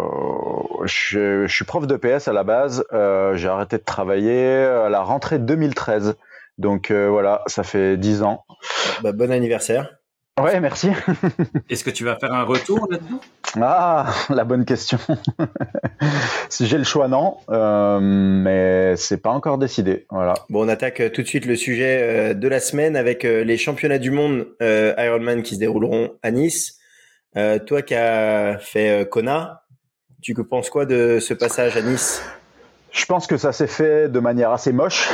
je, 0.86 1.46
je 1.46 1.54
suis 1.54 1.66
prof 1.66 1.88
de 1.88 1.98
PS 1.98 2.28
à 2.28 2.34
la 2.34 2.44
base. 2.44 2.86
Euh, 2.94 3.36
j'ai 3.36 3.50
arrêté 3.50 3.78
de 3.78 3.84
travailler 3.84 4.56
à 4.64 4.90
la 4.90 5.02
rentrée 5.02 5.40
2013. 5.40 6.16
Donc 6.58 6.92
euh, 6.92 7.10
voilà, 7.10 7.42
ça 7.48 7.64
fait 7.64 7.98
10 7.98 8.24
ans. 8.24 8.46
Bah, 9.02 9.12
bon 9.12 9.32
anniversaire. 9.32 9.98
Ouais, 10.42 10.60
merci. 10.60 10.90
Est-ce 11.70 11.84
que 11.84 11.92
tu 11.92 12.04
vas 12.04 12.16
faire 12.16 12.34
un 12.34 12.42
retour 12.42 12.88
là-dedans? 12.90 13.22
Ah, 13.62 14.12
la 14.30 14.44
bonne 14.44 14.66
question. 14.66 14.98
si 16.50 16.66
j'ai 16.66 16.80
le 16.80 16.84
choix, 16.84 17.08
non, 17.08 17.38
euh, 17.52 18.00
mais 18.02 18.96
c'est 18.96 19.22
pas 19.22 19.30
encore 19.30 19.60
décidé. 19.60 20.08
Voilà. 20.10 20.34
Bon, 20.50 20.66
on 20.66 20.70
attaque 20.70 21.02
euh, 21.02 21.10
tout 21.10 21.22
de 21.22 21.28
suite 21.28 21.46
le 21.46 21.56
sujet 21.56 22.00
euh, 22.02 22.34
de 22.34 22.48
la 22.48 22.60
semaine 22.60 22.96
avec 22.96 23.22
les 23.22 23.58
championnats 23.58 24.00
du 24.00 24.10
monde 24.10 24.48
euh, 24.64 24.96
Ironman 24.98 25.44
qui 25.44 25.54
se 25.54 25.60
dérouleront 25.60 26.14
à 26.24 26.32
Nice. 26.32 26.80
Euh, 27.38 27.60
toi 27.60 27.84
qui 27.84 27.94
as 27.94 28.58
fait 28.58 29.08
Kona, 29.12 29.66
tu 30.24 30.34
penses 30.34 30.72
quoi 30.72 30.88
de 30.88 31.20
ce 31.20 31.36
passage 31.36 31.78
à 31.78 31.84
Nice? 31.84 32.24
Je 32.94 33.06
pense 33.06 33.26
que 33.28 33.38
ça 33.38 33.52
s'est 33.52 33.68
fait 33.68 34.08
de 34.08 34.20
manière 34.20 34.52
assez 34.52 34.72
moche. 34.72 35.12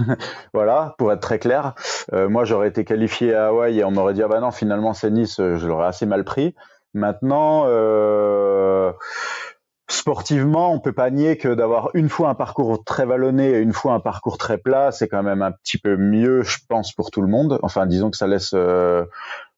voilà, 0.54 0.94
pour 0.98 1.12
être 1.12 1.20
très 1.20 1.38
clair. 1.38 1.74
Euh, 2.12 2.28
moi, 2.28 2.44
j'aurais 2.44 2.68
été 2.68 2.84
qualifié 2.84 3.34
à 3.34 3.48
Hawaï 3.48 3.78
et 3.80 3.84
on 3.84 3.90
m'aurait 3.90 4.14
dit 4.14 4.22
ah 4.22 4.28
bah 4.28 4.40
non, 4.40 4.50
finalement 4.50 4.94
c'est 4.94 5.10
Nice. 5.10 5.38
euh, 5.38 5.58
Je 5.58 5.66
l'aurais 5.68 5.86
assez 5.86 6.06
mal 6.06 6.24
pris. 6.24 6.54
Maintenant. 6.94 7.64
Euh... 7.66 8.92
Sportivement, 9.90 10.70
on 10.70 10.80
peut 10.80 10.92
pas 10.92 11.08
nier 11.08 11.38
que 11.38 11.48
d'avoir 11.48 11.88
une 11.94 12.10
fois 12.10 12.28
un 12.28 12.34
parcours 12.34 12.84
très 12.84 13.06
vallonné 13.06 13.52
et 13.52 13.58
une 13.58 13.72
fois 13.72 13.94
un 13.94 14.00
parcours 14.00 14.36
très 14.36 14.58
plat, 14.58 14.92
c'est 14.92 15.08
quand 15.08 15.22
même 15.22 15.40
un 15.40 15.50
petit 15.50 15.78
peu 15.78 15.96
mieux, 15.96 16.42
je 16.42 16.58
pense, 16.68 16.92
pour 16.92 17.10
tout 17.10 17.22
le 17.22 17.26
monde. 17.28 17.58
Enfin, 17.62 17.86
disons 17.86 18.10
que 18.10 18.18
ça 18.18 18.26
laisse 18.26 18.50
euh, 18.52 19.06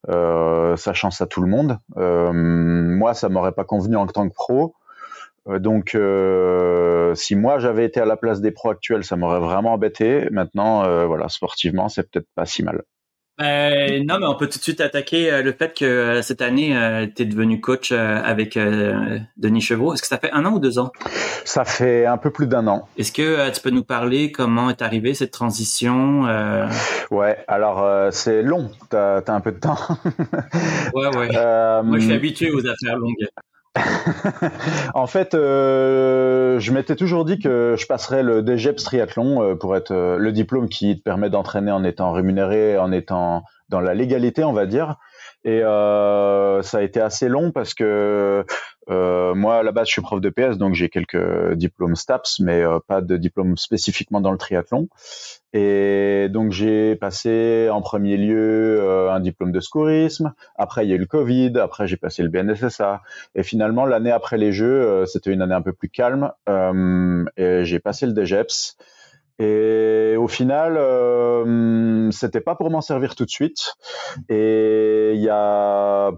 euh, 0.08 0.76
sa 0.76 0.92
chance 0.92 1.20
à 1.20 1.26
tout 1.26 1.40
le 1.42 1.48
monde. 1.48 1.78
Euh, 1.96 2.30
moi, 2.32 3.12
ça 3.14 3.28
m'aurait 3.28 3.50
pas 3.50 3.64
convenu 3.64 3.96
en 3.96 4.06
tant 4.06 4.28
que 4.28 4.32
pro. 4.34 4.74
Euh, 5.48 5.58
donc, 5.58 5.94
euh, 5.94 7.14
si 7.14 7.34
moi 7.34 7.58
j'avais 7.58 7.84
été 7.84 8.00
à 8.00 8.04
la 8.04 8.16
place 8.16 8.40
des 8.40 8.50
pros 8.50 8.70
actuels, 8.70 9.04
ça 9.04 9.16
m'aurait 9.16 9.40
vraiment 9.40 9.72
embêté. 9.72 10.28
Maintenant, 10.30 10.84
euh, 10.84 11.06
voilà, 11.06 11.28
sportivement, 11.28 11.88
c'est 11.88 12.10
peut-être 12.10 12.28
pas 12.34 12.46
si 12.46 12.62
mal. 12.62 12.82
Euh, 13.40 14.04
non, 14.04 14.18
mais 14.20 14.26
on 14.26 14.34
peut 14.34 14.48
tout 14.48 14.58
de 14.58 14.62
suite 14.62 14.82
attaquer 14.82 15.40
le 15.40 15.52
fait 15.52 15.72
que 15.72 16.20
cette 16.20 16.42
année, 16.42 16.76
tu 17.16 17.22
es 17.22 17.24
devenu 17.24 17.58
coach 17.58 17.90
avec 17.90 18.58
Denis 19.38 19.62
Chevreau. 19.62 19.94
Est-ce 19.94 20.02
que 20.02 20.08
ça 20.08 20.18
fait 20.18 20.30
un 20.32 20.44
an 20.44 20.52
ou 20.52 20.58
deux 20.58 20.78
ans? 20.78 20.92
Ça 21.46 21.64
fait 21.64 22.04
un 22.04 22.18
peu 22.18 22.30
plus 22.30 22.46
d'un 22.46 22.66
an. 22.66 22.86
Est-ce 22.98 23.12
que 23.12 23.50
tu 23.50 23.62
peux 23.62 23.70
nous 23.70 23.82
parler 23.82 24.30
comment 24.30 24.68
est 24.68 24.82
arrivée 24.82 25.14
cette 25.14 25.30
transition? 25.30 26.24
Ouais, 27.10 27.38
alors 27.48 28.12
c'est 28.12 28.42
long. 28.42 28.72
T'as 28.90 29.22
as 29.26 29.32
un 29.32 29.40
peu 29.40 29.52
de 29.52 29.58
temps. 29.58 29.78
Ouais, 30.92 31.08
ouais. 31.16 31.28
Moi, 31.82 31.98
je 31.98 32.04
suis 32.04 32.12
habitué 32.12 32.50
aux 32.50 32.66
affaires 32.66 32.98
longues. 32.98 33.26
en 34.94 35.06
fait, 35.06 35.34
euh, 35.34 36.58
je 36.58 36.72
m'étais 36.72 36.96
toujours 36.96 37.24
dit 37.24 37.38
que 37.38 37.76
je 37.78 37.86
passerais 37.86 38.22
le 38.22 38.42
DGEPS 38.42 38.82
triathlon 38.82 39.42
euh, 39.42 39.54
pour 39.54 39.76
être 39.76 39.92
euh, 39.92 40.16
le 40.16 40.32
diplôme 40.32 40.68
qui 40.68 40.98
te 40.98 41.02
permet 41.02 41.30
d'entraîner 41.30 41.70
en 41.70 41.84
étant 41.84 42.12
rémunéré, 42.12 42.78
en 42.78 42.90
étant 42.90 43.44
dans 43.68 43.80
la 43.80 43.94
légalité, 43.94 44.42
on 44.42 44.52
va 44.52 44.66
dire. 44.66 44.96
Et 45.44 45.62
euh, 45.62 46.62
ça 46.62 46.78
a 46.78 46.82
été 46.82 47.00
assez 47.00 47.28
long 47.28 47.52
parce 47.52 47.72
que 47.72 48.44
euh, 48.90 49.34
moi, 49.34 49.58
à 49.58 49.62
la 49.62 49.72
base, 49.72 49.86
je 49.86 49.92
suis 49.92 50.02
prof 50.02 50.20
de 50.20 50.30
PS, 50.30 50.58
donc 50.58 50.74
j'ai 50.74 50.88
quelques 50.88 51.52
diplômes 51.54 51.96
STAPS, 51.96 52.40
mais 52.40 52.62
euh, 52.62 52.78
pas 52.86 53.00
de 53.00 53.16
diplôme 53.16 53.56
spécifiquement 53.56 54.20
dans 54.20 54.32
le 54.32 54.38
triathlon. 54.38 54.88
Et 55.52 56.28
donc 56.30 56.52
j'ai 56.52 56.94
passé 56.94 57.68
en 57.72 57.80
premier 57.80 58.16
lieu 58.16 58.80
euh, 58.80 59.12
un 59.12 59.20
diplôme 59.20 59.52
de 59.52 59.60
secourisme. 59.60 60.32
Après, 60.56 60.86
il 60.86 60.90
y 60.90 60.92
a 60.92 60.96
eu 60.96 60.98
le 60.98 61.06
Covid. 61.06 61.52
Après, 61.58 61.86
j'ai 61.86 61.96
passé 61.96 62.22
le 62.22 62.28
BNSSA. 62.28 63.02
Et 63.34 63.42
finalement, 63.42 63.86
l'année 63.86 64.12
après 64.12 64.38
les 64.38 64.52
Jeux, 64.52 65.04
c'était 65.06 65.32
une 65.32 65.42
année 65.42 65.54
un 65.54 65.62
peu 65.62 65.72
plus 65.72 65.88
calme. 65.88 66.32
Et 67.36 67.64
j'ai 67.64 67.78
passé 67.80 68.06
le 68.06 68.12
DGEPS. 68.12 68.76
Et 69.40 70.16
au 70.18 70.28
final, 70.28 70.76
euh, 70.76 72.10
c'était 72.10 72.42
pas 72.42 72.54
pour 72.54 72.70
m'en 72.70 72.82
servir 72.82 73.16
tout 73.16 73.24
de 73.24 73.30
suite. 73.30 73.74
Et 74.28 75.12
il 75.14 75.20
y 75.20 75.30
a 75.30 76.10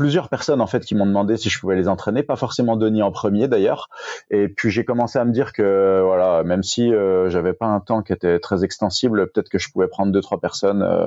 plusieurs 0.00 0.30
personnes 0.30 0.62
en 0.62 0.66
fait 0.66 0.80
qui 0.80 0.94
m'ont 0.94 1.04
demandé 1.04 1.36
si 1.36 1.50
je 1.50 1.60
pouvais 1.60 1.76
les 1.76 1.86
entraîner, 1.86 2.22
pas 2.22 2.36
forcément 2.36 2.76
Denis 2.76 3.02
en 3.02 3.12
premier 3.12 3.48
d'ailleurs. 3.48 3.90
Et 4.30 4.48
puis 4.48 4.70
j'ai 4.70 4.82
commencé 4.82 5.18
à 5.18 5.26
me 5.26 5.30
dire 5.30 5.52
que 5.52 6.00
voilà, 6.02 6.42
même 6.42 6.62
si 6.62 6.90
euh, 6.90 7.28
j'avais 7.28 7.52
pas 7.52 7.66
un 7.66 7.80
temps 7.80 8.00
qui 8.00 8.14
était 8.14 8.38
très 8.38 8.64
extensible, 8.64 9.30
peut-être 9.30 9.50
que 9.50 9.58
je 9.58 9.70
pouvais 9.70 9.88
prendre 9.88 10.10
deux 10.10 10.22
trois 10.22 10.40
personnes 10.40 10.80
euh, 10.80 11.06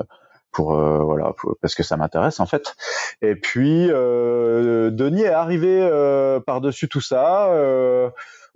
pour 0.52 0.78
euh, 0.78 1.00
voilà 1.00 1.32
parce 1.60 1.74
que 1.74 1.82
ça 1.82 1.96
m'intéresse 1.96 2.38
en 2.38 2.46
fait. 2.46 2.76
Et 3.20 3.34
puis 3.34 3.88
euh, 3.90 4.90
Denis 4.90 5.22
est 5.22 5.28
arrivé 5.28 5.80
euh, 5.82 6.38
par 6.38 6.60
dessus 6.60 6.88
tout 6.88 7.00
ça. 7.00 7.50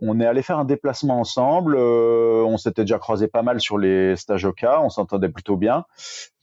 On 0.01 0.20
est 0.20 0.26
allé 0.26 0.42
faire 0.42 0.59
un 0.59 0.64
déplacement 0.64 1.18
ensemble. 1.18 1.76
euh, 1.76 2.44
on 2.46 2.57
s'était 2.57 2.82
déjà 2.82 2.99
croisé 2.99 3.28
pas 3.28 3.42
mal 3.42 3.61
sur 3.61 3.78
les 3.78 4.16
stages 4.16 4.44
au 4.44 4.53
cas. 4.53 4.80
On 4.82 4.90
s'entendait 4.90 5.28
plutôt 5.28 5.57
bien. 5.57 5.84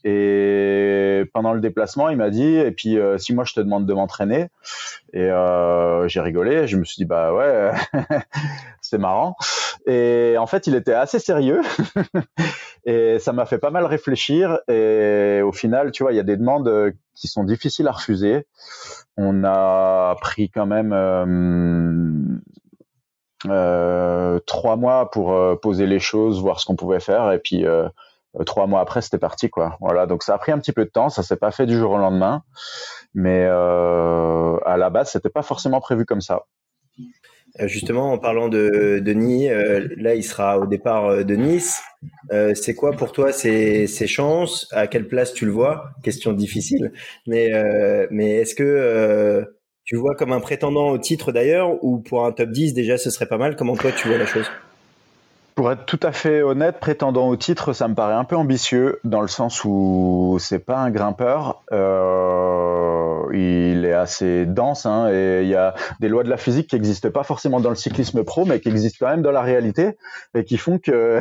Et 0.04 1.24
pendant 1.32 1.52
le 1.52 1.60
déplacement, 1.60 2.08
il 2.10 2.16
m'a 2.16 2.30
dit 2.30 2.56
et 2.56 2.70
puis 2.70 2.98
euh, 2.98 3.18
si 3.18 3.34
moi 3.34 3.44
je 3.44 3.54
te 3.54 3.60
demande 3.60 3.86
de 3.86 3.92
m'entraîner 3.94 4.48
et 5.12 5.24
euh, 5.24 6.06
j'ai 6.08 6.20
rigolé. 6.20 6.66
Je 6.66 6.76
me 6.76 6.84
suis 6.84 6.96
dit 6.96 7.04
bah 7.06 7.32
ouais, 7.34 7.72
c'est 8.80 8.98
marrant. 8.98 9.36
Et 9.86 10.36
en 10.38 10.46
fait, 10.46 10.66
il 10.66 10.74
était 10.74 10.92
assez 10.92 11.18
sérieux 11.18 11.62
et 12.84 13.18
ça 13.18 13.32
m'a 13.32 13.46
fait 13.46 13.58
pas 13.58 13.70
mal 13.70 13.84
réfléchir. 13.84 14.58
Et 14.68 15.40
au 15.42 15.52
final, 15.52 15.92
tu 15.92 16.02
vois, 16.02 16.12
il 16.12 16.16
y 16.16 16.20
a 16.20 16.24
des 16.24 16.36
demandes 16.36 16.68
euh, 16.68 16.92
qui 17.14 17.28
sont 17.28 17.44
difficiles 17.44 17.88
à 17.88 17.92
refuser. 17.92 18.46
On 19.16 19.44
a 19.44 20.14
pris 20.20 20.50
quand 20.50 20.66
même 20.66 20.92
euh, 20.92 21.24
trois 23.44 24.76
mois 24.76 25.10
pour 25.10 25.32
euh, 25.32 25.56
poser 25.56 25.86
les 25.86 26.00
choses, 26.00 26.40
voir 26.40 26.60
ce 26.60 26.66
qu'on 26.66 26.76
pouvait 26.76 27.00
faire, 27.00 27.32
et 27.32 27.38
puis 27.38 27.66
euh, 27.66 27.88
euh, 28.38 28.44
trois 28.44 28.66
mois 28.66 28.80
après, 28.80 29.02
c'était 29.02 29.18
parti, 29.18 29.50
quoi. 29.50 29.76
Voilà, 29.80 30.06
donc 30.06 30.22
ça 30.22 30.34
a 30.34 30.38
pris 30.38 30.52
un 30.52 30.58
petit 30.58 30.72
peu 30.72 30.84
de 30.84 30.90
temps, 30.90 31.08
ça 31.08 31.22
s'est 31.22 31.36
pas 31.36 31.50
fait 31.50 31.66
du 31.66 31.76
jour 31.76 31.92
au 31.92 31.98
lendemain, 31.98 32.42
mais 33.14 33.46
euh, 33.48 34.56
à 34.64 34.76
la 34.76 34.90
base, 34.90 35.10
c'était 35.10 35.30
pas 35.30 35.42
forcément 35.42 35.80
prévu 35.80 36.04
comme 36.04 36.20
ça. 36.20 36.44
Euh, 37.60 37.68
Justement, 37.68 38.12
en 38.12 38.18
parlant 38.18 38.48
de 38.48 39.00
Denis, 39.02 39.48
euh, 39.48 39.88
là, 39.96 40.14
il 40.14 40.24
sera 40.24 40.58
au 40.58 40.66
départ 40.66 41.06
euh, 41.06 41.22
de 41.22 41.36
Nice. 41.36 41.82
Euh, 42.30 42.54
c'est 42.54 42.74
quoi 42.74 42.92
pour 42.92 43.12
toi 43.12 43.32
ses, 43.32 43.86
ses 43.86 44.06
chances? 44.06 44.68
À 44.72 44.86
quelle 44.86 45.08
place 45.08 45.32
tu 45.32 45.46
le 45.46 45.52
vois? 45.52 45.90
Question 46.02 46.32
difficile. 46.32 46.92
Mais, 47.26 47.54
euh, 47.54 48.06
mais 48.10 48.32
est-ce 48.32 48.54
que 48.54 48.62
euh, 48.62 49.44
tu 49.86 49.94
vois 49.94 50.16
comme 50.16 50.32
un 50.32 50.40
prétendant 50.40 50.88
au 50.88 50.98
titre 50.98 51.30
d'ailleurs 51.30 51.82
ou 51.82 51.98
pour 51.98 52.26
un 52.26 52.32
top 52.32 52.50
10 52.50 52.74
déjà, 52.74 52.98
ce 52.98 53.08
serait 53.08 53.26
pas 53.26 53.38
mal 53.38 53.54
Comment 53.56 53.76
toi, 53.76 53.92
tu 53.92 54.08
vois 54.08 54.18
la 54.18 54.26
chose? 54.26 54.50
Pour 55.54 55.72
être 55.72 55.86
tout 55.86 56.00
à 56.02 56.12
fait 56.12 56.42
honnête, 56.42 56.80
prétendant 56.80 57.28
au 57.28 57.36
titre, 57.36 57.72
ça 57.72 57.88
me 57.88 57.94
paraît 57.94 58.14
un 58.14 58.24
peu 58.24 58.36
ambitieux 58.36 58.98
dans 59.04 59.22
le 59.22 59.28
sens 59.28 59.64
où 59.64 60.36
c'est 60.40 60.58
pas 60.58 60.76
un 60.76 60.90
grimpeur. 60.90 61.62
Euh, 61.72 62.65
il 63.32 63.84
est 63.84 63.92
assez 63.92 64.46
dense 64.46 64.86
hein, 64.86 65.08
et 65.10 65.42
il 65.42 65.48
y 65.48 65.54
a 65.54 65.74
des 66.00 66.08
lois 66.08 66.24
de 66.24 66.30
la 66.30 66.36
physique 66.36 66.68
qui 66.68 66.76
n'existent 66.76 67.10
pas 67.10 67.24
forcément 67.24 67.60
dans 67.60 67.70
le 67.70 67.76
cyclisme 67.76 68.24
pro, 68.24 68.44
mais 68.44 68.60
qui 68.60 68.68
existent 68.68 69.04
quand 69.04 69.10
même 69.10 69.22
dans 69.22 69.32
la 69.32 69.42
réalité 69.42 69.96
et 70.34 70.44
qui 70.44 70.56
font 70.56 70.78
que 70.78 71.20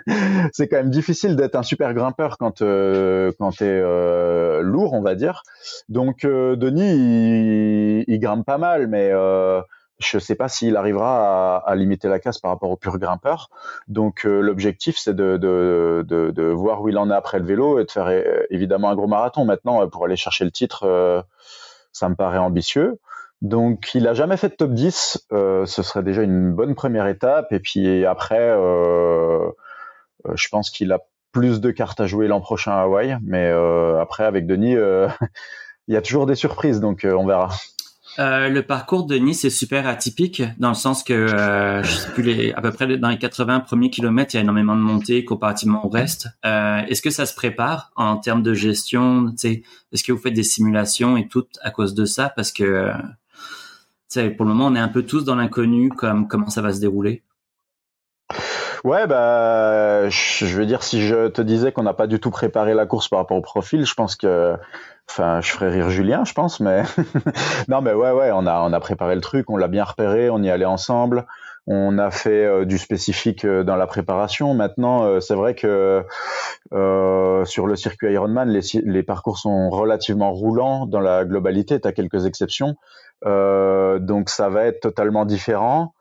c'est 0.52 0.68
quand 0.68 0.76
même 0.76 0.90
difficile 0.90 1.36
d'être 1.36 1.56
un 1.56 1.62
super 1.62 1.94
grimpeur 1.94 2.38
quand 2.38 2.62
euh, 2.62 3.32
quand 3.38 3.52
t'es 3.52 3.64
euh, 3.64 4.62
lourd, 4.62 4.92
on 4.92 5.02
va 5.02 5.14
dire. 5.14 5.42
Donc 5.88 6.24
euh, 6.24 6.56
Denis, 6.56 6.94
il, 6.94 8.04
il, 8.06 8.20
grimpe 8.20 8.44
pas 8.44 8.58
mal, 8.58 8.86
mais 8.86 9.10
euh, 9.12 9.60
je 9.98 10.16
ne 10.18 10.20
sais 10.20 10.34
pas 10.34 10.48
s'il 10.48 10.76
arrivera 10.76 11.58
à, 11.58 11.74
limiter 11.74 12.08
la 12.08 12.18
casse 12.18 12.38
par 12.38 12.50
rapport 12.50 12.70
au 12.70 12.76
pur 12.76 12.98
grimpeur. 12.98 13.48
Donc 13.88 14.26
euh, 14.26 14.40
l'objectif, 14.40 14.98
c'est 14.98 15.14
de, 15.16 16.52
voir 16.54 16.82
où 16.82 16.88
il 16.88 16.98
en 16.98 17.10
est 17.10 17.14
après 17.14 17.38
le 17.38 17.46
vélo 17.46 17.78
et 17.78 17.84
de 17.84 17.90
faire 17.90 18.08
euh, 18.08 18.44
évidemment 18.50 18.90
un 18.90 18.94
gros 18.94 19.06
marathon. 19.06 19.44
Maintenant, 19.44 19.82
euh, 19.82 19.86
pour 19.86 20.04
aller 20.04 20.16
chercher 20.16 20.44
le 20.44 20.50
titre, 20.50 21.24
ça 21.92 22.08
me 22.08 22.14
paraît 22.14 22.38
ambitieux. 22.38 22.98
Donc 23.42 23.94
il 23.94 24.08
a 24.08 24.14
jamais 24.14 24.36
fait 24.36 24.50
de 24.50 24.54
top 24.54 24.72
10, 24.72 25.28
ce 25.30 25.66
serait 25.66 26.02
déjà 26.02 26.22
une 26.22 26.52
bonne 26.52 26.74
première 26.74 27.06
étape. 27.06 27.52
Et 27.52 27.60
puis 27.60 28.04
après, 28.04 28.54
je 30.34 30.48
pense 30.50 30.70
qu'il 30.70 30.92
a 30.92 31.00
plus 31.32 31.60
de 31.60 31.70
cartes 31.70 32.00
à 32.00 32.06
jouer 32.06 32.28
l'an 32.28 32.40
prochain 32.40 32.72
à 32.72 32.82
Hawaï. 32.82 33.18
Mais 33.22 33.50
après, 34.00 34.24
avec 34.24 34.46
Denis, 34.46 34.74
il 35.88 35.94
y 35.94 35.96
a 35.96 36.02
toujours 36.02 36.26
des 36.26 36.34
surprises, 36.34 36.80
donc 36.80 37.06
on 37.10 37.26
verra. 37.26 37.50
Euh, 38.18 38.48
le 38.48 38.62
parcours 38.62 39.04
de 39.04 39.16
Nice 39.16 39.44
est 39.44 39.50
super 39.50 39.86
atypique 39.86 40.42
dans 40.58 40.68
le 40.68 40.74
sens 40.74 41.02
que 41.02 41.12
euh, 41.12 41.82
je 41.82 41.90
sais 41.90 42.10
plus 42.10 42.52
à 42.52 42.62
peu 42.62 42.72
près 42.72 42.96
dans 42.96 43.08
les 43.08 43.18
80 43.18 43.60
premiers 43.60 43.90
kilomètres, 43.90 44.34
il 44.34 44.38
y 44.38 44.40
a 44.40 44.42
énormément 44.42 44.74
de 44.74 44.80
montées 44.80 45.24
comparativement 45.24 45.84
au 45.84 45.88
reste. 45.88 46.28
Euh, 46.44 46.78
est-ce 46.88 47.02
que 47.02 47.10
ça 47.10 47.26
se 47.26 47.34
prépare 47.34 47.90
en 47.96 48.16
termes 48.16 48.42
de 48.42 48.54
gestion 48.54 49.34
Est-ce 49.42 50.02
que 50.02 50.12
vous 50.12 50.18
faites 50.18 50.34
des 50.34 50.42
simulations 50.42 51.16
et 51.16 51.28
tout 51.28 51.46
à 51.62 51.70
cause 51.70 51.94
de 51.94 52.04
ça? 52.04 52.32
Parce 52.34 52.52
que 52.52 52.90
pour 54.36 54.46
le 54.46 54.52
moment, 54.52 54.66
on 54.68 54.74
est 54.74 54.80
un 54.80 54.88
peu 54.88 55.02
tous 55.02 55.24
dans 55.24 55.34
l'inconnu, 55.34 55.90
comme 55.90 56.26
comment 56.26 56.48
ça 56.48 56.62
va 56.62 56.72
se 56.72 56.80
dérouler. 56.80 57.22
Ouais, 58.84 59.06
bah, 59.06 60.08
je 60.08 60.46
veux 60.46 60.64
dire, 60.64 60.82
si 60.84 61.02
je 61.02 61.28
te 61.28 61.42
disais 61.42 61.72
qu'on 61.72 61.82
n'a 61.82 61.92
pas 61.92 62.06
du 62.06 62.20
tout 62.20 62.30
préparé 62.30 62.72
la 62.72 62.86
course 62.86 63.08
par 63.08 63.18
rapport 63.18 63.36
au 63.36 63.42
profil, 63.42 63.84
je 63.84 63.94
pense 63.94 64.14
que 64.14 64.56
Enfin, 65.08 65.40
je 65.40 65.50
ferais 65.50 65.70
rire 65.70 65.88
Julien, 65.88 66.24
je 66.24 66.34
pense, 66.34 66.60
mais 66.60 66.82
non, 67.68 67.80
mais 67.80 67.92
ouais, 67.92 68.10
ouais, 68.10 68.30
on 68.32 68.46
a 68.46 68.60
on 68.60 68.72
a 68.72 68.80
préparé 68.80 69.14
le 69.14 69.20
truc, 69.20 69.48
on 69.48 69.56
l'a 69.56 69.68
bien 69.68 69.84
repéré, 69.84 70.30
on 70.30 70.42
y 70.42 70.50
allait 70.50 70.64
ensemble, 70.64 71.26
on 71.66 71.98
a 71.98 72.10
fait 72.10 72.44
euh, 72.44 72.64
du 72.64 72.78
spécifique 72.78 73.44
euh, 73.44 73.64
dans 73.64 73.76
la 73.76 73.86
préparation. 73.86 74.54
Maintenant, 74.54 75.04
euh, 75.04 75.20
c'est 75.20 75.34
vrai 75.34 75.54
que 75.54 76.04
sur 76.70 77.66
le 77.66 77.76
circuit 77.76 78.12
Ironman, 78.12 78.48
les, 78.48 78.60
les 78.84 79.02
parcours 79.02 79.38
sont 79.38 79.70
relativement 79.70 80.32
roulants 80.32 80.86
dans 80.86 81.00
la 81.00 81.24
globalité. 81.24 81.80
Tu 81.80 81.88
as 81.88 81.92
quelques 81.92 82.26
exceptions, 82.26 82.76
donc 83.24 84.28
ça 84.28 84.48
va 84.48 84.64
être 84.64 84.80
totalement 84.80 85.24
différent. 85.24 85.94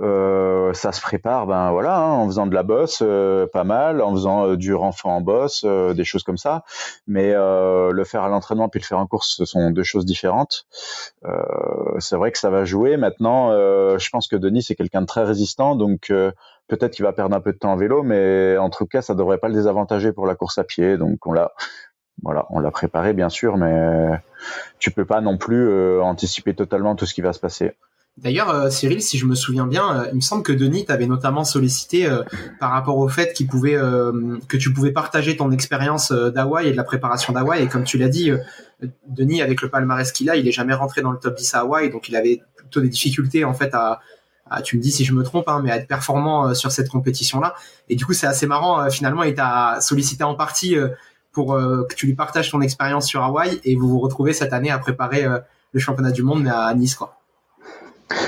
Euh, 0.00 0.72
ça 0.72 0.92
se 0.92 1.00
prépare, 1.00 1.46
ben 1.46 1.70
voilà, 1.72 1.98
hein, 1.98 2.12
en 2.12 2.26
faisant 2.26 2.46
de 2.46 2.54
la 2.54 2.62
bosse, 2.62 3.02
euh, 3.02 3.46
pas 3.46 3.64
mal, 3.64 4.00
en 4.00 4.12
faisant 4.12 4.46
euh, 4.46 4.56
du 4.56 4.74
renfort 4.74 5.10
en 5.10 5.20
bosse, 5.20 5.64
des 5.64 6.04
choses 6.04 6.22
comme 6.22 6.38
ça. 6.38 6.64
Mais 7.06 7.32
le 7.32 8.04
faire 8.04 8.22
à 8.22 8.28
l'entraînement 8.28 8.68
puis 8.68 8.80
le 8.80 8.84
faire 8.84 8.98
en 8.98 9.06
course, 9.06 9.36
ce 9.36 9.44
sont 9.44 9.70
deux 9.70 9.82
choses 9.82 10.06
différentes. 10.06 10.66
c'est 11.98 12.16
vrai 12.16 12.32
que 12.32 12.38
ça 12.38 12.50
va 12.50 12.64
jouer. 12.64 12.96
Maintenant, 12.96 13.50
je 13.50 14.10
pense 14.10 14.28
que 14.28 14.36
Denis 14.36 14.62
c'est 14.62 14.74
quelqu'un 14.74 15.02
de 15.02 15.06
très 15.06 15.24
résistant, 15.24 15.74
donc 15.76 16.12
peut-être 16.68 16.92
qu'il 16.92 17.04
va 17.04 17.12
perdre 17.12 17.36
un 17.36 17.40
peu 17.40 17.52
de 17.52 17.58
temps 17.58 17.72
en 17.72 17.76
vélo, 17.76 18.02
mais 18.02 18.56
en 18.58 18.70
tout 18.70 18.86
cas, 18.86 19.02
ça 19.02 19.14
devrait 19.14 19.38
pas 19.38 19.48
le 19.48 19.54
désavantager 19.54 20.12
pour 20.12 20.26
la 20.26 20.34
course 20.34 20.58
à 20.58 20.64
pied. 20.64 20.96
Donc 20.96 21.26
on 21.26 21.32
l'a, 21.32 21.52
voilà, 22.22 22.46
on 22.50 22.60
l'a 22.60 22.70
préparé 22.70 23.12
bien 23.12 23.28
sûr, 23.28 23.56
mais 23.56 24.10
tu 24.78 24.90
peux 24.90 25.04
pas 25.04 25.20
non 25.20 25.36
plus 25.36 26.00
anticiper 26.00 26.54
totalement 26.54 26.96
tout 26.96 27.06
ce 27.06 27.14
qui 27.14 27.22
va 27.22 27.32
se 27.32 27.40
passer. 27.40 27.72
D'ailleurs, 28.18 28.50
euh, 28.50 28.70
Cyril, 28.70 29.00
si 29.00 29.16
je 29.16 29.24
me 29.24 29.34
souviens 29.34 29.66
bien, 29.66 29.96
euh, 29.96 30.08
il 30.10 30.16
me 30.16 30.20
semble 30.20 30.42
que 30.42 30.52
Denis 30.52 30.84
t'avait 30.84 31.06
notamment 31.06 31.44
sollicité 31.44 32.06
euh, 32.06 32.22
par 32.58 32.70
rapport 32.70 32.98
au 32.98 33.08
fait 33.08 33.32
qu'il 33.32 33.46
pouvait, 33.46 33.76
que 34.48 34.56
tu 34.56 34.72
pouvais 34.72 34.92
partager 34.92 35.36
ton 35.36 35.50
expérience 35.50 36.12
d'Hawaï 36.12 36.68
et 36.68 36.72
de 36.72 36.76
la 36.76 36.84
préparation 36.84 37.32
d'Hawaï. 37.32 37.62
Et 37.62 37.68
comme 37.68 37.84
tu 37.84 37.96
l'as 37.98 38.08
dit, 38.08 38.30
Denis, 39.08 39.42
avec 39.42 39.62
le 39.62 39.70
palmarès 39.70 40.10
qu'il 40.12 40.28
a, 40.28 40.36
il 40.36 40.46
est 40.46 40.52
jamais 40.52 40.74
rentré 40.74 41.02
dans 41.02 41.12
le 41.12 41.18
top 41.18 41.36
10 41.36 41.54
à 41.54 41.60
Hawaï, 41.60 41.90
donc 41.90 42.08
il 42.08 42.16
avait 42.16 42.42
plutôt 42.56 42.80
des 42.80 42.88
difficultés 42.88 43.44
en 43.44 43.54
fait 43.54 43.74
à, 43.74 44.00
tu 44.64 44.76
me 44.76 44.82
dis 44.82 44.90
si 44.90 45.04
je 45.04 45.14
me 45.14 45.22
trompe, 45.22 45.48
hein, 45.48 45.60
mais 45.62 45.70
à 45.70 45.76
être 45.76 45.86
performant 45.86 46.54
sur 46.54 46.72
cette 46.72 46.88
compétition-là. 46.88 47.54
Et 47.88 47.96
du 47.96 48.04
coup, 48.04 48.12
c'est 48.12 48.26
assez 48.26 48.46
marrant. 48.46 48.90
finalement, 48.90 49.22
il 49.22 49.34
t'a 49.34 49.78
sollicité 49.80 50.24
en 50.24 50.34
partie 50.34 50.76
pour 51.32 51.54
que 51.54 51.94
tu 51.94 52.06
lui 52.06 52.14
partages 52.14 52.50
ton 52.50 52.60
expérience 52.60 53.06
sur 53.06 53.22
Hawaï 53.22 53.60
et 53.64 53.76
vous 53.76 53.88
vous 53.88 54.00
retrouvez 54.00 54.32
cette 54.32 54.52
année 54.52 54.70
à 54.70 54.78
préparer 54.78 55.24
le 55.72 55.80
championnat 55.80 56.10
du 56.10 56.22
monde 56.22 56.42
mais 56.42 56.50
à 56.50 56.74
Nice, 56.74 56.96
quoi. 56.96 57.19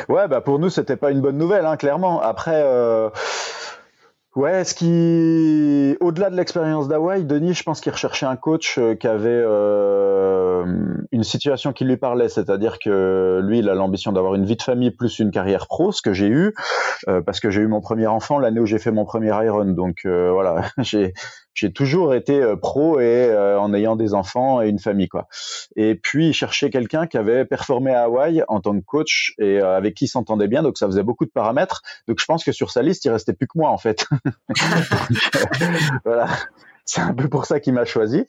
Ouais, 0.09 0.29
bah 0.29 0.41
pour 0.41 0.59
nous, 0.59 0.71
c'était 0.71 0.97
pas 0.97 1.11
une 1.11 1.21
bonne 1.21 1.39
nouvelle, 1.39 1.67
hein, 1.67 1.77
clairement. 1.77 2.21
Après, 2.21 2.63
euh, 2.65 3.11
ouais, 4.37 4.65
ce 4.65 4.75
qui, 4.75 5.97
au-delà 6.01 6.31
de 6.31 6.37
l'expérience 6.37 6.89
d'Hawaï, 6.89 7.25
Denis, 7.25 7.55
je 7.55 7.63
pense 7.63 7.81
qu'il 7.81 7.93
recherchait 7.93 8.27
un 8.27 8.37
coach 8.37 8.79
euh, 8.79 8.95
qui 8.95 9.07
avait 9.07 9.29
euh, 9.31 10.65
une 11.13 11.25
situation 11.25 11.73
qui 11.73 11.85
lui 11.85 11.97
parlait, 11.97 12.29
c'est-à-dire 12.29 12.79
que 12.79 13.41
lui, 13.45 13.59
il 13.61 13.69
a 13.69 13.75
l'ambition 13.75 14.13
d'avoir 14.13 14.35
une 14.35 14.45
vie 14.45 14.57
de 14.57 14.63
famille 14.63 14.91
plus 14.91 15.19
une 15.19 15.31
carrière 15.31 15.67
pro, 15.67 15.93
ce 15.93 16.03
que 16.03 16.13
j'ai 16.13 16.29
eu, 16.29 16.55
parce 17.27 17.41
que 17.41 17.51
j'ai 17.51 17.61
eu 17.61 17.69
mon 17.69 17.81
premier 17.81 18.07
enfant. 18.07 18.39
L'année 18.39 18.61
où 18.61 18.67
j'ai 18.67 18.79
fait 18.79 18.93
mon 18.93 19.05
premier 19.05 19.29
Iron, 19.45 19.67
donc 19.67 20.03
voilà, 20.05 20.63
j'ai 20.79 21.13
j'ai 21.55 21.73
toujours 21.73 22.15
été 22.15 22.41
euh, 22.41 22.57
pro 22.57 22.99
et 23.01 23.29
euh, 23.31 23.59
en 23.59 23.75
ayant 23.75 23.97
des 23.97 24.15
enfants 24.15 24.63
et 24.63 24.69
une 24.69 24.79
famille 24.79 25.09
quoi. 25.09 25.27
Et 25.77 25.95
puis 25.95 26.33
chercher 26.33 26.71
quelqu'un 26.71 27.07
qui 27.07 27.19
avait 27.19 27.45
performé 27.45 27.93
à 27.93 28.05
Hawaï 28.05 28.43
en 28.49 28.61
tant 28.61 28.79
que 28.79 28.85
coach 28.85 29.35
et 29.39 29.61
euh, 29.61 29.77
avec 29.77 29.95
qui 29.95 30.09
s'entendait 30.09 30.49
bien, 30.49 30.63
donc 30.63 30.79
ça 30.79 30.87
faisait 30.87 31.03
beaucoup 31.03 31.25
de 31.25 31.31
paramètres. 31.31 31.83
Donc 32.09 32.21
je 32.21 32.25
pense 32.25 32.45
que 32.45 32.53
sur 32.53 32.71
sa 32.71 32.83
liste 32.83 33.05
il 33.05 33.11
restait 33.11 33.33
plus 33.33 33.47
que 33.47 33.59
moi 33.59 33.71
en 33.71 33.79
fait. 33.79 34.07
voilà. 36.05 36.29
C'est 36.85 37.01
un 37.01 37.15
peu 37.15 37.29
pour 37.29 37.47
ça 37.47 37.61
qu'il 37.61 37.75
m'a 37.75 37.85
choisi. 37.85 38.27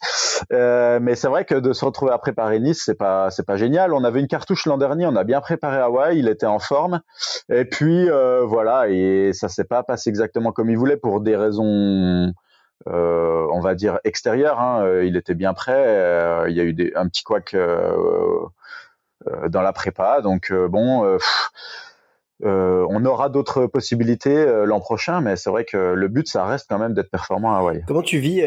Euh, 0.51 0.99
mais 1.01 1.15
c'est 1.15 1.27
vrai 1.27 1.43
que 1.43 1.55
de 1.55 1.73
se 1.73 1.83
retrouver 1.83 2.11
à 2.11 2.17
préparer 2.17 2.59
Nice, 2.59 2.83
c'est 2.85 2.97
pas 2.97 3.31
c'est 3.31 3.45
pas 3.45 3.57
génial. 3.57 3.93
On 3.93 4.03
avait 4.03 4.19
une 4.19 4.27
cartouche 4.27 4.65
l'an 4.65 4.77
dernier, 4.77 5.05
on 5.07 5.15
a 5.15 5.23
bien 5.23 5.41
préparé 5.41 5.77
Hawaï, 5.77 6.19
il 6.19 6.27
était 6.27 6.45
en 6.45 6.59
forme. 6.59 7.01
Et 7.49 7.65
puis 7.65 8.09
euh, 8.09 8.45
voilà, 8.45 8.89
et 8.89 9.31
ça 9.33 9.49
s'est 9.49 9.63
pas 9.63 9.83
passé 9.83 10.09
exactement 10.09 10.51
comme 10.51 10.69
il 10.69 10.77
voulait 10.77 10.97
pour 10.97 11.21
des 11.21 11.35
raisons 11.35 12.31
euh, 12.87 13.47
on 13.51 13.61
va 13.61 13.75
dire 13.75 13.99
extérieur. 14.03 14.59
Hein, 14.59 14.83
euh, 14.83 15.05
il 15.05 15.15
était 15.15 15.35
bien 15.35 15.53
prêt. 15.53 15.73
Euh, 15.75 16.45
il 16.49 16.55
y 16.55 16.59
a 16.59 16.63
eu 16.63 16.73
des, 16.73 16.91
un 16.95 17.07
petit 17.07 17.23
couac 17.23 17.55
dans 19.47 19.61
la 19.61 19.73
prépa. 19.73 20.21
Donc 20.21 20.51
bon. 20.51 21.17
on 22.41 23.05
aura 23.05 23.29
d'autres 23.29 23.67
possibilités 23.67 24.45
l'an 24.65 24.79
prochain, 24.79 25.21
mais 25.21 25.35
c'est 25.35 25.49
vrai 25.49 25.63
que 25.65 25.77
le 25.77 26.07
but, 26.07 26.27
ça 26.27 26.45
reste 26.45 26.65
quand 26.69 26.79
même 26.79 26.93
d'être 26.93 27.09
performant 27.09 27.55
à 27.55 27.59
Hawaï. 27.59 27.83
Comment 27.87 28.01
tu 28.01 28.19
vis 28.19 28.41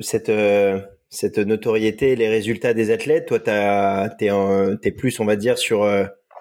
cette 0.00 0.32
cette 1.08 1.38
notoriété, 1.38 2.16
les 2.16 2.28
résultats 2.28 2.74
des 2.74 2.90
athlètes? 2.90 3.26
Toi, 3.26 3.40
t'es 3.40 4.28
es 4.28 4.92
plus, 4.92 5.18
on 5.20 5.24
va 5.24 5.36
dire, 5.36 5.58
sur 5.58 5.84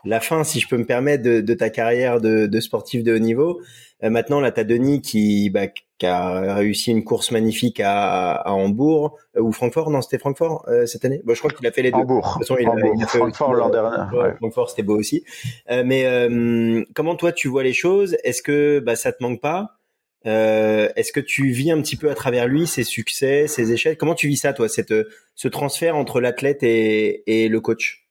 la 0.05 0.19
fin, 0.19 0.43
si 0.43 0.59
je 0.59 0.67
peux 0.67 0.77
me 0.77 0.85
permettre, 0.85 1.23
de, 1.23 1.53
ta 1.53 1.69
carrière 1.69 2.21
de, 2.21 2.47
de, 2.47 2.59
sportif 2.59 3.03
de 3.03 3.15
haut 3.15 3.19
niveau. 3.19 3.61
maintenant, 4.01 4.39
là, 4.39 4.51
t'as 4.51 4.63
Denis 4.63 5.01
qui, 5.01 5.49
bah, 5.49 5.67
qui 6.01 6.07
a 6.07 6.55
réussi 6.55 6.89
une 6.89 7.03
course 7.03 7.29
magnifique 7.29 7.79
à, 7.79 8.33
à 8.33 8.53
Hambourg 8.53 9.19
euh, 9.37 9.41
ou 9.41 9.51
Francfort. 9.51 9.91
Non, 9.91 10.01
c'était 10.01 10.17
Francfort 10.17 10.65
euh, 10.67 10.87
cette 10.87 11.05
année? 11.05 11.21
Bon, 11.23 11.35
je 11.35 11.39
crois 11.39 11.51
qu'il 11.51 11.67
a 11.67 11.71
fait 11.71 11.83
les 11.83 11.91
deux. 11.91 11.99
Hambourg. 11.99 12.25
De 12.25 12.33
toute 12.33 12.47
façon, 12.47 12.57
il, 12.59 12.67
Hambourg. 12.67 12.95
il 12.97 13.03
a 13.03 13.05
fait 13.05 13.19
Francfort 13.19 13.53
l'an 13.53 13.69
dernier. 13.69 14.17
Ouais. 14.17 14.33
Francfort, 14.37 14.71
c'était 14.71 14.81
beau 14.81 14.97
aussi. 14.97 15.23
Euh, 15.69 15.83
mais 15.85 16.07
euh, 16.07 16.83
comment 16.95 17.15
toi 17.15 17.31
tu 17.31 17.49
vois 17.49 17.61
les 17.61 17.73
choses? 17.73 18.17
Est-ce 18.23 18.41
que 18.41 18.79
bah, 18.79 18.95
ça 18.95 19.11
te 19.11 19.21
manque 19.21 19.41
pas? 19.41 19.77
Est-ce 20.25 21.11
que 21.11 21.19
tu 21.19 21.49
vis 21.49 21.69
un 21.69 21.79
petit 21.81 21.97
peu 21.97 22.09
à 22.09 22.15
travers 22.15 22.47
lui 22.47 22.65
ses 22.65 22.83
succès, 22.83 23.45
ses 23.45 23.71
échecs? 23.71 23.99
Comment 23.99 24.15
tu 24.15 24.27
vis 24.27 24.37
ça, 24.37 24.53
toi, 24.53 24.69
cette, 24.69 24.93
ce 25.35 25.47
transfert 25.47 25.95
entre 25.95 26.19
l'athlète 26.19 26.63
et, 26.63 27.43
et 27.43 27.47
le 27.47 27.61
coach? 27.61 28.07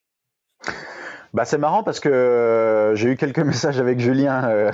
Bah 1.32 1.44
c'est 1.44 1.58
marrant 1.58 1.84
parce 1.84 2.00
que 2.00 2.08
euh, 2.08 2.94
j'ai 2.96 3.10
eu 3.10 3.16
quelques 3.16 3.38
messages 3.44 3.78
avec 3.78 4.00
Julien 4.00 4.44
euh, 4.48 4.72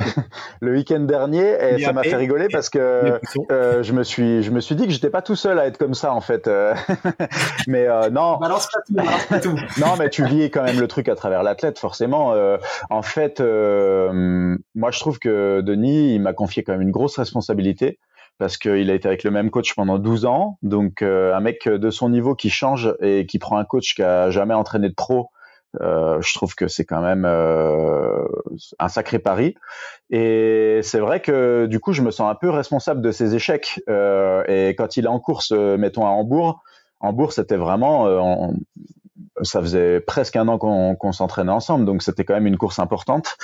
le 0.60 0.72
week-end 0.72 1.00
dernier 1.00 1.56
et 1.60 1.82
ça 1.82 1.92
m'a 1.92 2.02
fait 2.02 2.16
rigoler 2.16 2.48
parce 2.50 2.68
que 2.68 3.18
euh, 3.50 3.82
je 3.82 3.92
me 3.92 4.02
suis 4.02 4.42
je 4.42 4.50
me 4.50 4.60
suis 4.60 4.74
dit 4.74 4.86
que 4.86 4.92
j'étais 4.92 5.10
pas 5.10 5.22
tout 5.22 5.36
seul 5.36 5.58
à 5.58 5.66
être 5.66 5.78
comme 5.78 5.94
ça 5.94 6.12
en 6.12 6.20
fait. 6.20 6.50
mais 7.66 7.86
non. 8.10 8.36
Balance 8.38 8.68
pas 8.72 8.80
tout, 8.86 8.94
balance 8.94 9.26
pas 9.26 9.40
tout. 9.40 9.56
non 9.78 9.96
mais 9.98 10.10
tu 10.10 10.24
vis 10.24 10.50
quand 10.50 10.62
même 10.62 10.80
le 10.80 10.88
truc 10.88 11.08
à 11.08 11.14
travers 11.14 11.42
l'athlète 11.42 11.78
forcément. 11.78 12.34
en 12.90 13.02
fait, 13.02 13.40
moi 13.40 14.90
je 14.90 15.00
trouve 15.00 15.18
que 15.18 15.60
Denis 15.62 16.14
il 16.14 16.20
m'a 16.20 16.32
confié 16.32 16.62
quand 16.62 16.72
même 16.72 16.82
une 16.82 16.90
grosse 16.90 17.16
responsabilité 17.16 17.98
parce 18.38 18.58
qu'il 18.58 18.90
a 18.90 18.94
été 18.94 19.08
avec 19.08 19.24
le 19.24 19.30
même 19.30 19.50
coach 19.50 19.74
pendant 19.74 19.98
12 19.98 20.26
ans. 20.26 20.58
Donc 20.62 21.00
un 21.02 21.40
mec 21.40 21.66
de 21.68 21.90
son 21.90 22.10
niveau 22.10 22.34
qui 22.34 22.50
change 22.50 22.94
et 23.00 23.24
qui 23.24 23.38
prend 23.38 23.56
un 23.56 23.64
coach 23.64 23.94
qui 23.94 24.02
a 24.02 24.30
jamais 24.30 24.54
entraîné 24.54 24.88
de 24.90 24.94
pro 24.94 25.30
euh, 25.80 26.20
je 26.20 26.34
trouve 26.34 26.54
que 26.54 26.68
c'est 26.68 26.84
quand 26.84 27.00
même 27.00 27.24
euh, 27.24 28.24
un 28.78 28.88
sacré 28.88 29.18
pari. 29.18 29.54
Et 30.10 30.80
c'est 30.82 30.98
vrai 30.98 31.20
que 31.20 31.66
du 31.66 31.80
coup, 31.80 31.92
je 31.92 32.02
me 32.02 32.10
sens 32.10 32.30
un 32.30 32.34
peu 32.34 32.50
responsable 32.50 33.00
de 33.02 33.10
ses 33.10 33.34
échecs. 33.34 33.80
Euh, 33.88 34.42
et 34.48 34.74
quand 34.76 34.96
il 34.96 35.04
est 35.04 35.08
en 35.08 35.20
course, 35.20 35.52
mettons 35.52 36.06
à 36.06 36.10
Hambourg, 36.10 36.62
Hambourg, 37.00 37.32
c'était 37.32 37.56
vraiment, 37.56 38.54
ça 39.42 39.60
faisait 39.60 40.00
presque 40.00 40.36
un 40.36 40.48
an 40.48 40.58
qu'on 40.58 41.12
s'entraînait 41.12 41.52
ensemble, 41.52 41.84
donc 41.84 42.02
c'était 42.02 42.24
quand 42.24 42.34
même 42.34 42.46
une 42.46 42.56
course 42.56 42.78
importante. 42.78 43.36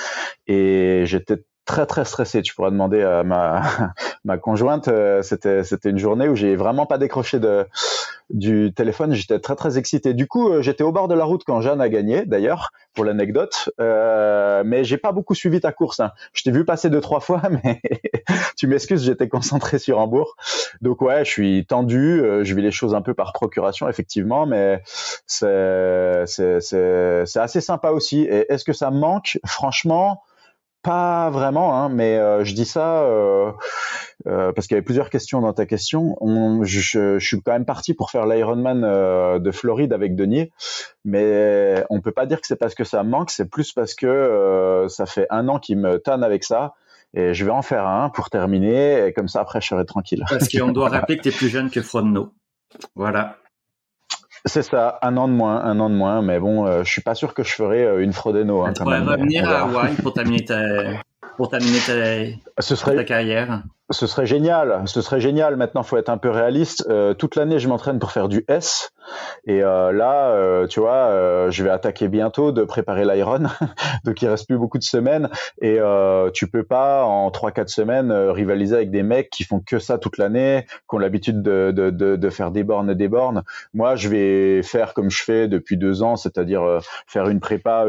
Et 0.47 1.03
j'étais 1.05 1.43
très 1.65 1.85
très 1.85 2.05
stressé. 2.05 2.41
Tu 2.41 2.53
pourras 2.55 2.71
demander 2.71 3.01
à 3.01 3.23
ma 3.23 3.63
ma 4.23 4.37
conjointe. 4.37 4.87
Euh, 4.87 5.21
c'était 5.21 5.63
c'était 5.63 5.89
une 5.89 5.97
journée 5.97 6.27
où 6.27 6.35
j'ai 6.35 6.55
vraiment 6.55 6.85
pas 6.85 6.97
décroché 6.97 7.39
de 7.39 7.67
du 8.29 8.73
téléphone. 8.73 9.13
J'étais 9.13 9.39
très 9.39 9.55
très 9.55 9.77
excité. 9.77 10.13
Du 10.13 10.27
coup, 10.27 10.49
euh, 10.49 10.61
j'étais 10.61 10.83
au 10.83 10.91
bord 10.91 11.07
de 11.07 11.15
la 11.15 11.23
route 11.23 11.43
quand 11.45 11.61
Jeanne 11.61 11.81
a 11.81 11.89
gagné. 11.89 12.25
D'ailleurs, 12.25 12.71
pour 12.93 13.05
l'anecdote, 13.05 13.69
euh, 13.79 14.63
mais 14.65 14.83
j'ai 14.83 14.97
pas 14.97 15.11
beaucoup 15.11 15.35
suivi 15.35 15.61
ta 15.61 15.71
course. 15.71 15.99
Hein. 15.99 16.11
Je 16.33 16.43
t'ai 16.43 16.51
vu 16.51 16.65
passer 16.65 16.89
deux 16.89 17.01
trois 17.01 17.19
fois, 17.19 17.41
mais 17.63 17.81
tu 18.57 18.67
m'excuses, 18.67 19.03
j'étais 19.03 19.27
concentré 19.27 19.79
sur 19.79 19.99
Hambourg. 19.99 20.35
Donc 20.81 21.01
ouais, 21.01 21.23
je 21.25 21.29
suis 21.29 21.65
tendu. 21.65 22.21
Euh, 22.21 22.43
je 22.43 22.55
vis 22.55 22.61
les 22.61 22.71
choses 22.71 22.95
un 22.95 23.01
peu 23.01 23.13
par 23.13 23.33
procuration, 23.33 23.87
effectivement, 23.87 24.45
mais 24.45 24.81
c'est 25.27 26.23
c'est 26.25 26.59
c'est 26.61 27.39
assez 27.39 27.61
sympa 27.61 27.91
aussi. 27.91 28.21
Et 28.21 28.51
est-ce 28.51 28.65
que 28.65 28.73
ça 28.73 28.91
me 28.91 28.99
manque? 28.99 29.39
Franchement 29.45 30.23
pas 30.83 31.29
vraiment, 31.29 31.75
hein, 31.75 31.89
mais 31.89 32.17
euh, 32.17 32.43
je 32.43 32.53
dis 32.53 32.65
ça 32.65 33.03
euh, 33.03 33.51
euh, 34.27 34.51
parce 34.51 34.67
qu'il 34.67 34.75
y 34.75 34.77
avait 34.77 34.85
plusieurs 34.85 35.09
questions 35.09 35.41
dans 35.41 35.53
ta 35.53 35.65
question. 35.65 36.17
On, 36.21 36.63
je, 36.63 37.17
je, 37.19 37.25
suis 37.25 37.41
quand 37.41 37.53
même 37.53 37.65
parti 37.65 37.93
pour 37.93 38.11
faire 38.11 38.25
l'Ironman 38.25 38.83
euh, 38.83 39.39
de 39.39 39.51
Floride 39.51 39.93
avec 39.93 40.15
Denis, 40.15 40.51
mais 41.05 41.83
on 41.89 42.01
peut 42.01 42.11
pas 42.11 42.25
dire 42.25 42.39
que 42.39 42.47
c'est 42.47 42.57
parce 42.57 42.75
que 42.75 42.83
ça 42.83 43.03
me 43.03 43.09
manque, 43.09 43.31
c'est 43.31 43.49
plus 43.49 43.71
parce 43.71 43.95
que 43.95 44.05
euh, 44.05 44.87
ça 44.89 45.05
fait 45.05 45.25
un 45.29 45.47
an 45.47 45.57
qu'il 45.57 45.77
me 45.77 45.97
tanne 45.99 46.23
avec 46.23 46.43
ça. 46.43 46.73
Et 47.15 47.33
je 47.35 47.45
vais 47.45 47.51
en 47.51 47.61
faire 47.61 47.85
un 47.85 48.09
pour 48.09 48.31
terminer, 48.31 49.05
et 49.05 49.13
comme 49.13 49.27
ça 49.27 49.39
après 49.41 49.61
je 49.61 49.67
serai 49.67 49.85
tranquille. 49.85 50.25
Parce 50.27 50.49
qu'on 50.49 50.71
doit 50.71 50.89
rappeler 50.89 51.17
que 51.17 51.21
tu 51.21 51.29
es 51.29 51.31
plus 51.31 51.49
jeune 51.49 51.69
que 51.69 51.81
Frodno. 51.81 52.33
Voilà. 52.95 53.37
C'est 54.45 54.63
ça, 54.63 54.99
un 55.01 55.15
an 55.15 55.27
de 55.29 55.33
moins, 55.33 55.63
un 55.63 55.79
an 55.79 55.89
de 55.89 55.95
moins, 55.95 56.21
mais 56.21 56.39
bon, 56.39 56.65
euh, 56.65 56.83
je 56.83 56.91
suis 56.91 57.01
pas 57.01 57.15
sûr 57.15 57.33
que 57.33 57.43
je 57.43 57.53
ferai 57.53 57.85
euh, 57.85 58.03
une 58.03 58.11
Frodeno. 58.11 58.65
Hein, 58.65 58.73
tu 58.73 58.83
pourrais 58.83 58.99
revenir 58.99 59.49
à 59.49 59.61
Hawaï 59.61 59.93
pour 59.95 60.13
terminer 60.13 60.43
ta, 60.43 60.61
pour 61.37 61.49
terminer 61.49 61.79
ta, 61.79 62.61
ce 62.61 62.75
serait, 62.75 62.95
ta 62.95 63.05
carrière. 63.05 63.63
Ce 63.89 64.07
serait 64.07 64.25
génial, 64.25 64.83
ce 64.85 65.01
serait 65.01 65.19
génial. 65.19 65.57
Maintenant, 65.57 65.83
faut 65.83 65.97
être 65.97 66.07
un 66.07 66.17
peu 66.17 66.29
réaliste. 66.29 66.85
Euh, 66.89 67.13
toute 67.13 67.35
l'année, 67.35 67.59
je 67.59 67.67
m'entraîne 67.67 67.99
pour 67.99 68.11
faire 68.11 68.29
du 68.29 68.45
S. 68.47 68.93
Et 69.45 69.61
euh, 69.61 69.91
là, 69.91 70.29
euh, 70.29 70.67
tu 70.67 70.79
vois, 70.79 70.93
euh, 70.93 71.51
je 71.51 71.65
vais 71.65 71.69
attaquer 71.69 72.07
bientôt 72.07 72.53
de 72.53 72.63
préparer 72.63 73.03
l'Iron. 73.03 73.43
Donc, 74.05 74.21
il 74.21 74.29
reste 74.29 74.47
plus 74.47 74.57
beaucoup 74.57 74.77
de 74.77 74.83
semaines. 74.83 75.29
Et 75.61 75.79
euh, 75.79 76.29
tu 76.31 76.47
peux 76.47 76.63
pas, 76.63 77.03
en 77.03 77.29
3-4 77.29 77.67
semaines, 77.67 78.11
rivaliser 78.11 78.75
avec 78.75 78.89
des 78.89 79.03
mecs 79.03 79.29
qui 79.29 79.43
font 79.43 79.59
que 79.59 79.79
ça 79.79 79.97
toute 79.97 80.17
l'année, 80.17 80.65
qui 80.89 80.95
ont 80.95 80.99
l'habitude 80.99 81.41
de, 81.41 81.71
de, 81.75 81.89
de, 81.89 82.15
de, 82.15 82.29
faire 82.29 82.51
des 82.51 82.63
bornes 82.63 82.89
et 82.89 82.95
des 82.95 83.09
bornes. 83.09 83.43
Moi, 83.73 83.97
je 83.97 84.07
vais 84.07 84.63
faire 84.63 84.93
comme 84.93 85.11
je 85.11 85.23
fais 85.23 85.49
depuis 85.49 85.75
deux 85.75 86.03
ans, 86.03 86.15
c'est-à-dire 86.15 86.79
faire 87.05 87.27
une 87.27 87.41
prépa 87.41 87.85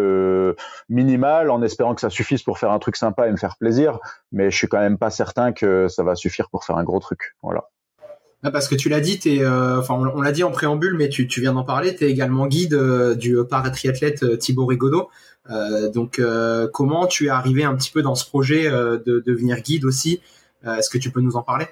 minimale 0.88 1.50
en 1.50 1.62
espérant 1.62 1.94
que 1.94 2.00
ça 2.00 2.10
suffise 2.10 2.42
pour 2.42 2.58
faire 2.58 2.72
un 2.72 2.78
truc 2.78 2.96
sympa 2.96 3.28
et 3.28 3.30
me 3.30 3.36
faire 3.36 3.56
plaisir. 3.56 3.98
Mais 4.32 4.50
je 4.50 4.56
suis 4.56 4.66
quand 4.66 4.80
même 4.80 4.98
pas 4.98 5.10
certain 5.10 5.52
que 5.52 5.83
ça 5.88 6.02
va 6.02 6.14
suffire 6.14 6.48
pour 6.50 6.64
faire 6.64 6.76
un 6.76 6.84
gros 6.84 7.00
truc. 7.00 7.36
Voilà. 7.42 7.68
Ah, 8.46 8.50
parce 8.50 8.68
que 8.68 8.74
tu 8.74 8.90
l'as 8.90 9.00
dit, 9.00 9.18
euh, 9.26 9.80
on, 9.88 10.20
l'a 10.20 10.30
dit 10.30 10.44
en 10.44 10.50
préambule, 10.50 10.94
mais 10.98 11.08
tu, 11.08 11.26
viens 11.40 11.54
d'en 11.54 11.64
parler. 11.64 11.96
Tu 11.96 12.04
es 12.04 12.10
également 12.10 12.46
guide 12.46 12.74
euh, 12.74 13.14
du 13.14 13.38
paratriathlète 13.48 14.22
euh, 14.22 14.36
Thibaut 14.36 14.66
Rigaudot. 14.66 15.08
donc 15.94 16.20
comment 16.72 17.06
tu 17.06 17.26
es 17.26 17.30
arrivé 17.30 17.64
un 17.64 17.74
petit 17.74 17.90
peu 17.90 18.02
dans 18.02 18.14
ce 18.14 18.26
projet 18.26 18.70
de 18.70 19.22
devenir 19.26 19.60
guide 19.60 19.84
aussi 19.84 20.20
Est-ce 20.66 20.90
que 20.90 20.98
tu 20.98 21.10
peux 21.10 21.20
nous 21.20 21.36
en 21.36 21.42
parler? 21.42 21.66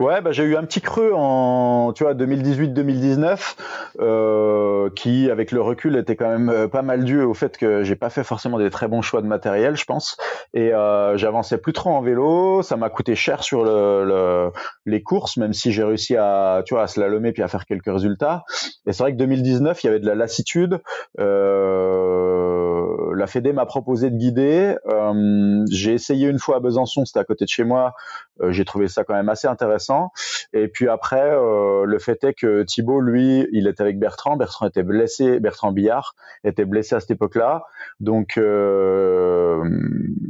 Ouais, 0.00 0.20
bah, 0.20 0.30
j'ai 0.30 0.44
eu 0.44 0.56
un 0.56 0.62
petit 0.62 0.80
creux 0.80 1.10
en, 1.12 1.92
tu 1.92 2.04
vois, 2.04 2.14
2018-2019, 2.14 3.56
euh, 3.98 4.90
qui, 4.94 5.28
avec 5.28 5.50
le 5.50 5.60
recul, 5.60 5.96
était 5.96 6.14
quand 6.14 6.28
même 6.28 6.50
euh, 6.50 6.68
pas 6.68 6.82
mal 6.82 7.02
dû 7.02 7.20
au 7.20 7.34
fait 7.34 7.58
que 7.58 7.82
j'ai 7.82 7.96
pas 7.96 8.08
fait 8.08 8.22
forcément 8.22 8.58
des 8.58 8.70
très 8.70 8.86
bons 8.86 9.02
choix 9.02 9.22
de 9.22 9.26
matériel, 9.26 9.76
je 9.76 9.84
pense. 9.84 10.16
Et 10.54 10.72
euh, 10.72 11.16
j'avançais 11.16 11.58
plus 11.58 11.72
trop 11.72 11.90
en 11.90 12.00
vélo, 12.00 12.62
ça 12.62 12.76
m'a 12.76 12.90
coûté 12.90 13.16
cher 13.16 13.42
sur 13.42 13.64
le, 13.64 14.04
le, 14.04 14.50
les 14.86 15.02
courses, 15.02 15.36
même 15.36 15.52
si 15.52 15.72
j'ai 15.72 15.82
réussi 15.82 16.16
à, 16.16 16.62
tu 16.64 16.74
vois, 16.74 16.84
à 16.84 16.86
slalomer 16.86 17.32
puis 17.32 17.42
à 17.42 17.48
faire 17.48 17.66
quelques 17.66 17.92
résultats. 17.92 18.44
Et 18.86 18.92
c'est 18.92 19.02
vrai 19.02 19.12
que 19.12 19.18
2019, 19.18 19.82
il 19.82 19.86
y 19.86 19.90
avait 19.90 20.00
de 20.00 20.06
la 20.06 20.14
lassitude. 20.14 20.80
Euh, 21.18 22.77
la 23.14 23.26
Fédé 23.26 23.52
m'a 23.52 23.66
proposé 23.66 24.10
de 24.10 24.16
guider. 24.16 24.76
Euh, 24.86 25.64
j'ai 25.70 25.94
essayé 25.94 26.28
une 26.28 26.38
fois 26.38 26.56
à 26.56 26.60
Besançon, 26.60 27.04
c'était 27.04 27.20
à 27.20 27.24
côté 27.24 27.44
de 27.44 27.50
chez 27.50 27.64
moi. 27.64 27.94
Euh, 28.40 28.52
j'ai 28.52 28.64
trouvé 28.64 28.88
ça 28.88 29.04
quand 29.04 29.14
même 29.14 29.28
assez 29.28 29.48
intéressant 29.48 30.10
et 30.52 30.68
puis 30.68 30.88
après, 30.88 31.30
euh, 31.32 31.84
le 31.84 31.98
fait 31.98 32.22
est 32.24 32.34
que 32.34 32.62
Thibaut, 32.62 33.00
lui, 33.00 33.46
il 33.52 33.66
était 33.66 33.82
avec 33.82 33.98
Bertrand. 33.98 34.36
Bertrand 34.36 34.66
était 34.66 34.82
blessé, 34.82 35.40
Bertrand 35.40 35.72
Billard 35.72 36.14
était 36.44 36.64
blessé 36.64 36.94
à 36.94 37.00
cette 37.00 37.10
époque-là. 37.10 37.64
Donc, 38.00 38.38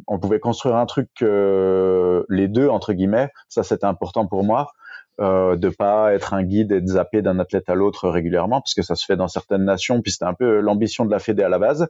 on 0.07 0.19
pouvait 0.19 0.41
construire 0.41 0.77
un 0.77 0.87
truc 0.87 1.09
les 1.21 2.49
deux 2.49 2.69
entre 2.69 2.93
guillemets. 2.93 3.31
Ça, 3.49 3.63
c'était 3.63 3.87
important 3.87 4.27
pour 4.27 4.45
moi 4.45 4.73
euh, 5.21 5.57
de 5.57 5.69
pas 5.69 6.15
être 6.15 6.35
un 6.35 6.43
guide 6.43 6.73
et 6.73 6.81
de 6.81 6.87
zapper 6.87 7.23
d'un 7.23 7.39
athlète 7.39 7.69
à 7.69 7.75
l'autre 7.75 8.09
régulièrement, 8.09 8.61
parce 8.61 8.75
que 8.75 8.83
ça 8.83 8.95
se 8.95 9.05
fait 9.05 9.17
dans 9.17 9.29
certaines 9.29 9.65
nations, 9.65 10.01
puis 10.01 10.13
c'était 10.13 10.25
un 10.25 10.35
peu 10.35 10.61
l'ambition 10.61 11.05
de 11.05 11.11
la 11.11 11.19
Fédé 11.19 11.43
à 11.43 11.49
la 11.49 11.59
base. 11.59 11.89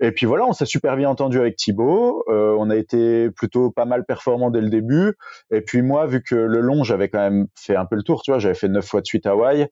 Et 0.00 0.12
puis 0.12 0.26
voilà, 0.26 0.46
on 0.46 0.52
s'est 0.52 0.66
super 0.66 0.96
bien 0.96 1.08
entendu 1.08 1.38
avec 1.38 1.56
Thibaut, 1.56 2.24
euh, 2.28 2.54
on 2.58 2.70
a 2.70 2.76
été 2.76 3.30
plutôt 3.30 3.70
pas 3.70 3.84
mal 3.84 4.04
performant 4.04 4.50
dès 4.50 4.60
le 4.60 4.68
début, 4.68 5.16
et 5.50 5.60
puis 5.60 5.82
moi, 5.82 6.06
vu 6.06 6.22
que 6.22 6.34
le 6.34 6.60
long, 6.60 6.84
j'avais 6.84 7.08
quand 7.08 7.18
même 7.18 7.46
fait 7.54 7.76
un 7.76 7.86
peu 7.86 7.96
le 7.96 8.02
tour, 8.02 8.22
tu 8.22 8.30
vois, 8.30 8.38
j'avais 8.38 8.54
fait 8.54 8.68
neuf 8.68 8.86
fois 8.86 9.00
de 9.00 9.06
suite 9.06 9.26
Hawaï, 9.26 9.68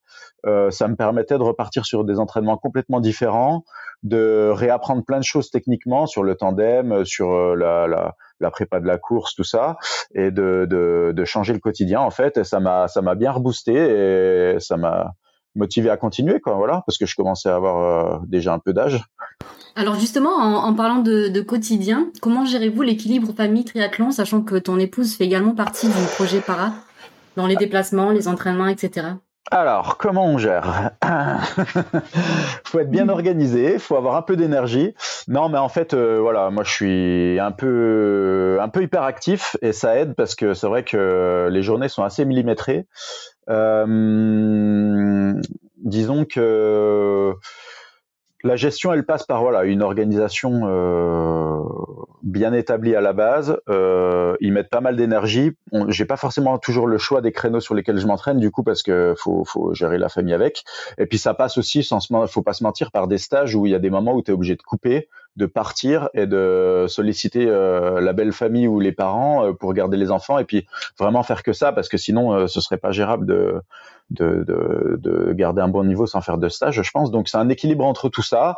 euh, 0.47 0.71
ça 0.71 0.89
me 0.89 0.97
permettait 0.97 1.39
de 1.39 1.43
repartir 1.43 1.85
sur 1.85 2.05
des 2.05 2.19
entraînements 2.19 2.57
complètement 2.57 3.01
différents, 3.01 3.65
de 4.03 4.51
réapprendre 4.53 5.05
plein 5.05 5.19
de 5.19 5.25
choses 5.25 5.51
techniquement 5.51 6.07
sur 6.07 6.23
le 6.23 6.35
tandem, 6.35 7.05
sur 7.05 7.33
euh, 7.33 7.55
la, 7.55 7.87
la 7.87 8.17
la 8.41 8.51
prépa 8.51 8.81
de 8.81 8.87
la 8.87 8.99
course, 8.99 9.35
tout 9.35 9.45
ça, 9.45 9.77
et 10.15 10.31
de, 10.31 10.67
de, 10.69 11.13
de 11.15 11.25
changer 11.25 11.53
le 11.53 11.59
quotidien 11.59 12.01
en 12.01 12.11
fait. 12.11 12.43
Ça 12.45 12.61
m'a 12.61 12.89
ça 12.89 13.03
m'a 13.03 13.15
bien 13.15 13.33
reboosté 13.33 13.75
et 13.75 14.61
ça 14.61 14.77
m'a 14.77 15.13
motivé 15.55 15.91
à 15.91 15.97
continuer 15.97 16.41
quoi. 16.41 16.55
Voilà, 16.55 16.83
parce 16.87 16.99
que 16.99 17.07
je 17.07 17.17
commençais 17.17 17.49
à 17.49 17.57
avoir 17.57 17.79
euh, 17.79 18.19
déjà 18.27 18.53
un 18.53 18.59
peu 18.59 18.73
d'âge. 18.73 19.03
Alors 19.75 19.97
justement, 19.97 20.31
en, 20.37 20.75
parlant 20.75 21.03
de, 21.03 21.29
de, 21.29 21.41
quotidien, 21.43 22.11
comment 22.23 22.47
gérez-vous 22.47 22.81
l'équilibre 22.81 23.35
famille 23.35 23.65
triathlon, 23.65 24.11
sachant 24.11 24.41
que 24.41 24.57
ton 24.57 24.79
épouse 24.79 25.15
fait 25.17 25.25
également 25.25 25.55
partie 25.55 25.87
du 25.87 26.07
projet 26.15 26.41
para 26.41 26.73
dans 27.37 27.47
les 27.47 27.57
déplacements, 27.57 28.11
les 28.11 28.27
entraînements, 28.27 28.69
etc. 28.69 29.09
Alors, 29.53 29.97
comment 29.97 30.27
on 30.27 30.39
gère? 30.39 30.91
Faut 32.65 32.81
être 32.81 32.91
bien 32.91 33.09
organisé, 33.09 33.79
faut 33.79 33.97
avoir 33.97 34.17
un 34.17 34.23
peu 34.23 34.37
d'énergie. 34.37 34.93
Non, 35.29 35.49
mais 35.49 35.59
en 35.59 35.69
fait, 35.69 35.95
euh, 35.95 36.19
voilà, 36.21 36.51
moi 36.51 36.65
je 36.65 36.73
suis 36.73 37.41
un 37.41 37.53
peu, 37.53 38.59
un 38.61 38.69
peu 38.69 38.83
hyperactif 38.83 39.57
et 39.63 39.73
ça 39.73 39.97
aide 39.97 40.15
parce 40.15 40.35
que 40.35 40.53
c'est 40.53 40.67
vrai 40.67 40.83
que 40.83 41.49
les 41.51 41.63
journées 41.63 41.89
sont 41.89 42.03
assez 42.03 42.25
millimétrées. 42.25 42.87
Euh, 43.49 45.33
disons 45.77 46.25
que 46.25 47.35
la 48.47 48.57
gestion, 48.57 48.93
elle 48.93 49.05
passe 49.05 49.25
par 49.25 49.43
voilà 49.43 49.65
une 49.65 49.83
organisation 49.83 50.63
euh, 50.65 51.59
bien 52.23 52.53
établie 52.53 52.95
à 52.95 53.01
la 53.01 53.13
base. 53.13 53.59
Euh, 53.69 54.37
ils 54.41 54.53
mettent 54.53 54.71
pas 54.71 54.81
mal 54.81 54.97
d'énergie. 54.97 55.53
J'ai 55.89 56.05
pas 56.05 56.17
forcément 56.17 56.59
toujours 56.59 56.87
le 56.87 56.99
choix 56.99 57.21
des 57.21 57.33
créneaux 57.33 57.61
sur 57.61 57.75
lesquels 57.75 57.99
je 57.99 58.07
m'entraîne, 58.07 58.39
du 58.39 58.51
coup, 58.51 58.63
parce 58.63 58.83
que 58.83 59.15
faut, 59.17 59.45
faut 59.45 59.75
gérer 59.75 59.99
la 59.99 60.09
famille 60.09 60.35
avec. 60.35 60.65
Et 60.99 61.07
puis 61.07 61.19
ça 61.19 61.35
passe 61.35 61.59
aussi, 61.59 61.83
sans 61.83 62.01
se, 62.01 62.13
faut 62.29 62.43
pas 62.43 62.53
se 62.53 62.65
mentir, 62.65 62.91
par 62.91 63.09
des 63.09 63.19
stages 63.19 63.55
où 63.55 63.67
il 63.67 63.73
y 63.73 63.75
a 63.75 63.79
des 63.79 63.91
moments 63.91 64.15
où 64.15 64.23
tu 64.23 64.31
es 64.31 64.35
obligé 64.35 64.57
de 64.57 64.63
couper, 64.63 65.09
de 65.37 65.47
partir 65.47 66.09
et 66.15 66.27
de 66.27 66.87
solliciter 66.89 67.47
euh, 67.47 68.01
la 68.01 68.13
belle 68.13 68.33
famille 68.33 68.67
ou 68.67 68.81
les 68.81 68.93
parents 68.93 69.47
euh, 69.47 69.53
pour 69.53 69.75
garder 69.75 69.97
les 69.97 70.11
enfants 70.11 70.39
et 70.39 70.45
puis 70.45 70.67
vraiment 70.99 71.23
faire 71.23 71.43
que 71.43 71.53
ça, 71.53 71.73
parce 71.73 71.89
que 71.89 71.99
sinon 71.99 72.33
euh, 72.33 72.47
ce 72.47 72.61
serait 72.61 72.79
pas 72.79 72.91
gérable 72.91 73.27
de 73.27 73.61
de, 74.11 74.45
de, 74.45 74.97
de, 75.01 75.33
garder 75.33 75.61
un 75.61 75.69
bon 75.69 75.85
niveau 75.85 76.07
sans 76.07 76.21
faire 76.21 76.39
de 76.39 76.49
stage, 76.49 76.81
je 76.81 76.91
pense. 76.91 77.11
Donc 77.11 77.29
c'est 77.29 77.37
un 77.39 77.49
équilibre 77.49 77.85
entre 77.85 78.09
tout 78.09 78.23
ça. 78.23 78.57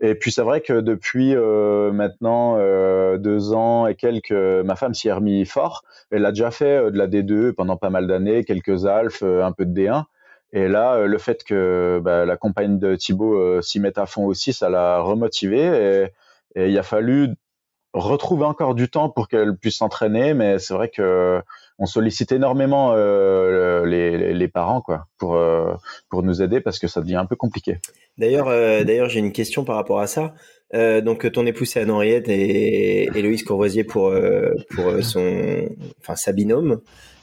Et 0.00 0.14
puis 0.14 0.30
c'est 0.32 0.42
vrai 0.42 0.60
que 0.60 0.80
depuis 0.80 1.34
euh, 1.34 1.92
maintenant 1.92 2.56
euh, 2.58 3.18
deux 3.18 3.52
ans 3.52 3.86
et 3.86 3.94
quelques, 3.94 4.32
ma 4.32 4.76
femme 4.76 4.94
s'y 4.94 5.08
est 5.08 5.12
remis 5.12 5.44
fort. 5.44 5.84
Elle 6.10 6.24
a 6.24 6.30
déjà 6.30 6.50
fait 6.50 6.76
euh, 6.76 6.90
de 6.90 6.98
la 6.98 7.08
D2 7.08 7.52
pendant 7.52 7.76
pas 7.76 7.90
mal 7.90 8.06
d'années, 8.06 8.44
quelques 8.44 8.86
alphes, 8.86 9.22
un 9.22 9.52
peu 9.52 9.64
de 9.64 9.72
D1. 9.78 10.04
Et 10.52 10.68
là, 10.68 11.04
le 11.04 11.18
fait 11.18 11.42
que 11.42 12.00
bah, 12.00 12.24
la 12.24 12.36
compagne 12.36 12.78
de 12.78 12.94
Thibaut 12.94 13.60
s'y 13.60 13.80
mette 13.80 13.98
à 13.98 14.06
fond 14.06 14.24
aussi, 14.26 14.52
ça 14.52 14.68
l'a 14.68 15.00
remotivé. 15.00 16.12
Et, 16.54 16.60
et 16.60 16.68
il 16.68 16.78
a 16.78 16.84
fallu 16.84 17.34
retrouver 17.92 18.44
encore 18.44 18.74
du 18.74 18.88
temps 18.88 19.08
pour 19.08 19.28
qu'elle 19.28 19.56
puisse 19.56 19.78
s'entraîner, 19.78 20.34
mais 20.34 20.60
c'est 20.60 20.74
vrai 20.74 20.90
que 20.90 21.42
on 21.78 21.86
sollicite 21.86 22.32
énormément 22.32 22.92
euh, 22.92 23.84
les, 23.84 24.32
les, 24.32 24.48
parents 24.48 24.80
quoi 24.80 25.08
pour 25.18 25.34
euh, 25.34 25.74
pour 26.08 26.22
nous 26.22 26.42
aider 26.42 26.60
parce 26.60 26.78
que 26.78 26.86
ça 26.86 27.00
devient 27.00 27.16
un 27.16 27.26
peu 27.26 27.36
compliqué. 27.36 27.78
D'ailleurs, 28.16 28.48
euh, 28.48 28.84
d'ailleurs, 28.84 29.08
j'ai 29.08 29.18
une 29.18 29.32
question 29.32 29.64
par 29.64 29.76
rapport 29.76 30.00
à 30.00 30.06
ça. 30.06 30.34
Donc, 30.72 31.30
ton 31.30 31.46
épouse 31.46 31.68
c'est 31.68 31.80
Anne-Henriette 31.80 32.28
et 32.28 33.04
Héloïse 33.16 33.44
Courvoisier 33.44 33.84
pour 33.84 34.12
pour 34.70 35.02
son, 35.02 35.68
enfin 36.00 36.16
sa 36.16 36.32
binôme, 36.32 36.80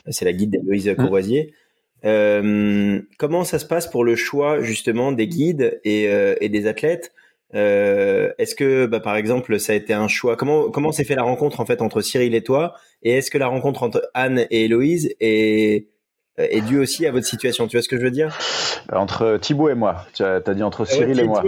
c'est 0.07 0.23
la 0.23 0.31
guide 0.31 0.51
d'Héloïse 0.51 0.87
mmh. 0.87 0.95
Courvoisier. 0.95 1.53
comment 2.01 3.43
ça 3.43 3.59
se 3.59 3.65
passe 3.65 3.87
pour 3.87 4.05
le 4.05 4.15
choix 4.15 4.61
justement 4.61 5.11
des 5.11 5.27
guides 5.27 5.81
et, 5.83 6.03
et 6.39 6.47
des 6.47 6.65
athlètes? 6.65 7.11
Est-ce 7.53 8.55
que, 8.55 8.85
bah, 8.85 8.99
par 8.99 9.15
exemple, 9.15 9.59
ça 9.59 9.73
a 9.73 9.75
été 9.75 9.93
un 9.93 10.07
choix 10.07 10.35
Comment 10.35 10.69
comment 10.69 10.91
s'est 10.91 11.03
fait 11.03 11.15
la 11.15 11.23
rencontre 11.23 11.59
en 11.59 11.65
fait 11.65 11.81
entre 11.81 12.01
Cyril 12.01 12.35
et 12.35 12.43
toi? 12.43 12.75
Et 13.03 13.17
est-ce 13.17 13.31
que 13.31 13.37
la 13.37 13.47
rencontre 13.47 13.83
entre 13.83 14.09
Anne 14.13 14.45
et 14.49 14.65
Héloïse 14.65 15.15
est 15.19 15.87
euh, 16.39 16.47
est 16.49 16.61
dû 16.61 16.79
aussi 16.79 17.05
à 17.05 17.11
votre 17.11 17.25
situation? 17.25 17.67
Tu 17.67 17.77
vois 17.77 17.81
ce 17.81 17.89
que 17.89 17.97
je 17.97 18.03
veux 18.03 18.11
dire? 18.11 18.37
Entre 18.91 19.37
Thibaut 19.37 19.69
et 19.69 19.75
moi. 19.75 20.05
Tu 20.13 20.23
as, 20.23 20.39
dit 20.39 20.63
entre 20.63 20.83
ah 20.83 20.93
Cyril 20.93 21.19
et 21.19 21.23
moi. 21.23 21.43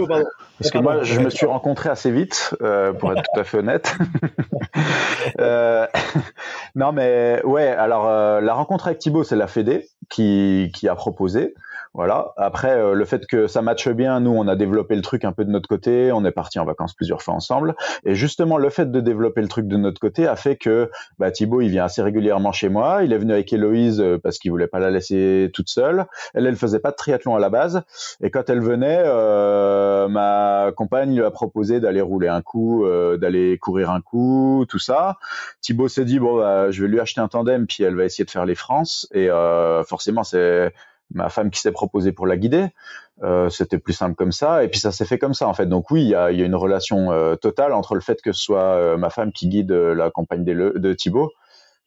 Parce 0.58 0.70
que 0.70 0.78
moi, 0.78 1.02
je 1.02 1.20
me 1.20 1.30
suis 1.30 1.46
rencontré 1.46 1.88
assez 1.88 2.10
vite, 2.10 2.54
euh, 2.62 2.92
pour 2.92 3.12
être 3.12 3.22
tout 3.22 3.40
à 3.40 3.44
fait 3.44 3.58
honnête. 3.58 3.96
euh, 5.40 5.86
non, 6.76 6.92
mais 6.92 7.40
ouais, 7.44 7.66
alors 7.66 8.08
euh, 8.08 8.40
la 8.40 8.54
rencontre 8.54 8.86
avec 8.86 8.98
Thibaut, 8.98 9.24
c'est 9.24 9.36
la 9.36 9.48
Fédé 9.48 9.88
qui, 10.10 10.70
qui 10.74 10.88
a 10.88 10.94
proposé. 10.94 11.54
Voilà. 11.94 12.32
Après, 12.36 12.72
euh, 12.72 12.94
le 12.94 13.04
fait 13.04 13.24
que 13.26 13.46
ça 13.46 13.62
matche 13.62 13.88
bien, 13.88 14.18
nous, 14.18 14.32
on 14.32 14.48
a 14.48 14.56
développé 14.56 14.96
le 14.96 15.02
truc 15.02 15.24
un 15.24 15.30
peu 15.30 15.44
de 15.44 15.50
notre 15.50 15.68
côté. 15.68 16.10
On 16.10 16.24
est 16.24 16.32
parti 16.32 16.58
en 16.58 16.64
vacances 16.64 16.92
plusieurs 16.92 17.22
fois 17.22 17.34
ensemble. 17.34 17.76
Et 18.04 18.16
justement, 18.16 18.58
le 18.58 18.68
fait 18.68 18.90
de 18.90 19.00
développer 19.00 19.40
le 19.40 19.48
truc 19.48 19.68
de 19.68 19.76
notre 19.76 20.00
côté 20.00 20.26
a 20.26 20.34
fait 20.34 20.56
que 20.56 20.90
bah, 21.20 21.30
Thibaut, 21.30 21.60
il 21.60 21.68
vient 21.68 21.84
assez 21.84 22.02
régulièrement 22.02 22.50
chez 22.50 22.68
moi. 22.68 23.04
Il 23.04 23.12
est 23.12 23.18
venu 23.18 23.32
avec 23.32 23.52
Héloïse 23.52 24.00
euh, 24.00 24.18
parce 24.18 24.38
qu'il 24.38 24.50
voulait 24.50 24.66
pas 24.66 24.80
la 24.80 24.90
laisser 24.90 25.52
toute 25.54 25.68
seule. 25.68 26.06
Elle, 26.34 26.46
elle 26.46 26.56
faisait 26.56 26.80
pas 26.80 26.90
de 26.90 26.96
triathlon 26.96 27.36
à 27.36 27.38
la 27.38 27.48
base. 27.48 27.82
Et 28.20 28.32
quand 28.32 28.50
elle 28.50 28.60
venait, 28.60 29.02
euh, 29.04 30.08
ma 30.08 30.72
compagne 30.76 31.14
lui 31.14 31.24
a 31.24 31.30
proposé 31.30 31.78
d'aller 31.78 32.00
rouler 32.00 32.26
un 32.26 32.42
coup, 32.42 32.84
euh, 32.84 33.16
d'aller 33.16 33.56
courir 33.58 33.90
un 33.90 34.00
coup, 34.00 34.64
tout 34.68 34.80
ça. 34.80 35.16
Thibaut 35.60 35.86
s'est 35.86 36.04
dit 36.04 36.18
bon, 36.18 36.38
bah, 36.38 36.72
je 36.72 36.82
vais 36.82 36.88
lui 36.88 36.98
acheter 36.98 37.20
un 37.20 37.28
tandem, 37.28 37.68
puis 37.68 37.84
elle 37.84 37.94
va 37.94 38.04
essayer 38.04 38.24
de 38.24 38.30
faire 38.30 38.46
les 38.46 38.56
France. 38.56 39.06
Et 39.12 39.28
forcément, 39.86 40.24
c'est 40.24 40.72
ma 41.12 41.28
femme 41.28 41.50
qui 41.50 41.60
s'est 41.60 41.72
proposée 41.72 42.12
pour 42.12 42.26
la 42.26 42.36
guider. 42.36 42.68
Euh, 43.22 43.48
c'était 43.48 43.78
plus 43.78 43.92
simple 43.92 44.16
comme 44.16 44.32
ça, 44.32 44.64
et 44.64 44.68
puis 44.68 44.80
ça 44.80 44.90
s'est 44.90 45.04
fait 45.04 45.18
comme 45.18 45.34
ça 45.34 45.46
en 45.46 45.54
fait. 45.54 45.66
Donc 45.66 45.90
oui, 45.90 46.02
il 46.02 46.08
y 46.08 46.14
a, 46.14 46.32
y 46.32 46.42
a, 46.42 46.44
une 46.44 46.56
relation 46.56 47.12
euh, 47.12 47.36
totale 47.36 47.72
entre 47.72 47.94
le 47.94 48.00
fait 48.00 48.20
que 48.20 48.32
ce 48.32 48.42
soit 48.42 48.74
euh, 48.74 48.96
ma 48.96 49.08
femme 49.08 49.32
qui 49.32 49.48
guide 49.48 49.70
euh, 49.70 49.94
la 49.94 50.10
campagne 50.10 50.44
de 50.44 50.92
Thibaut, 50.94 51.32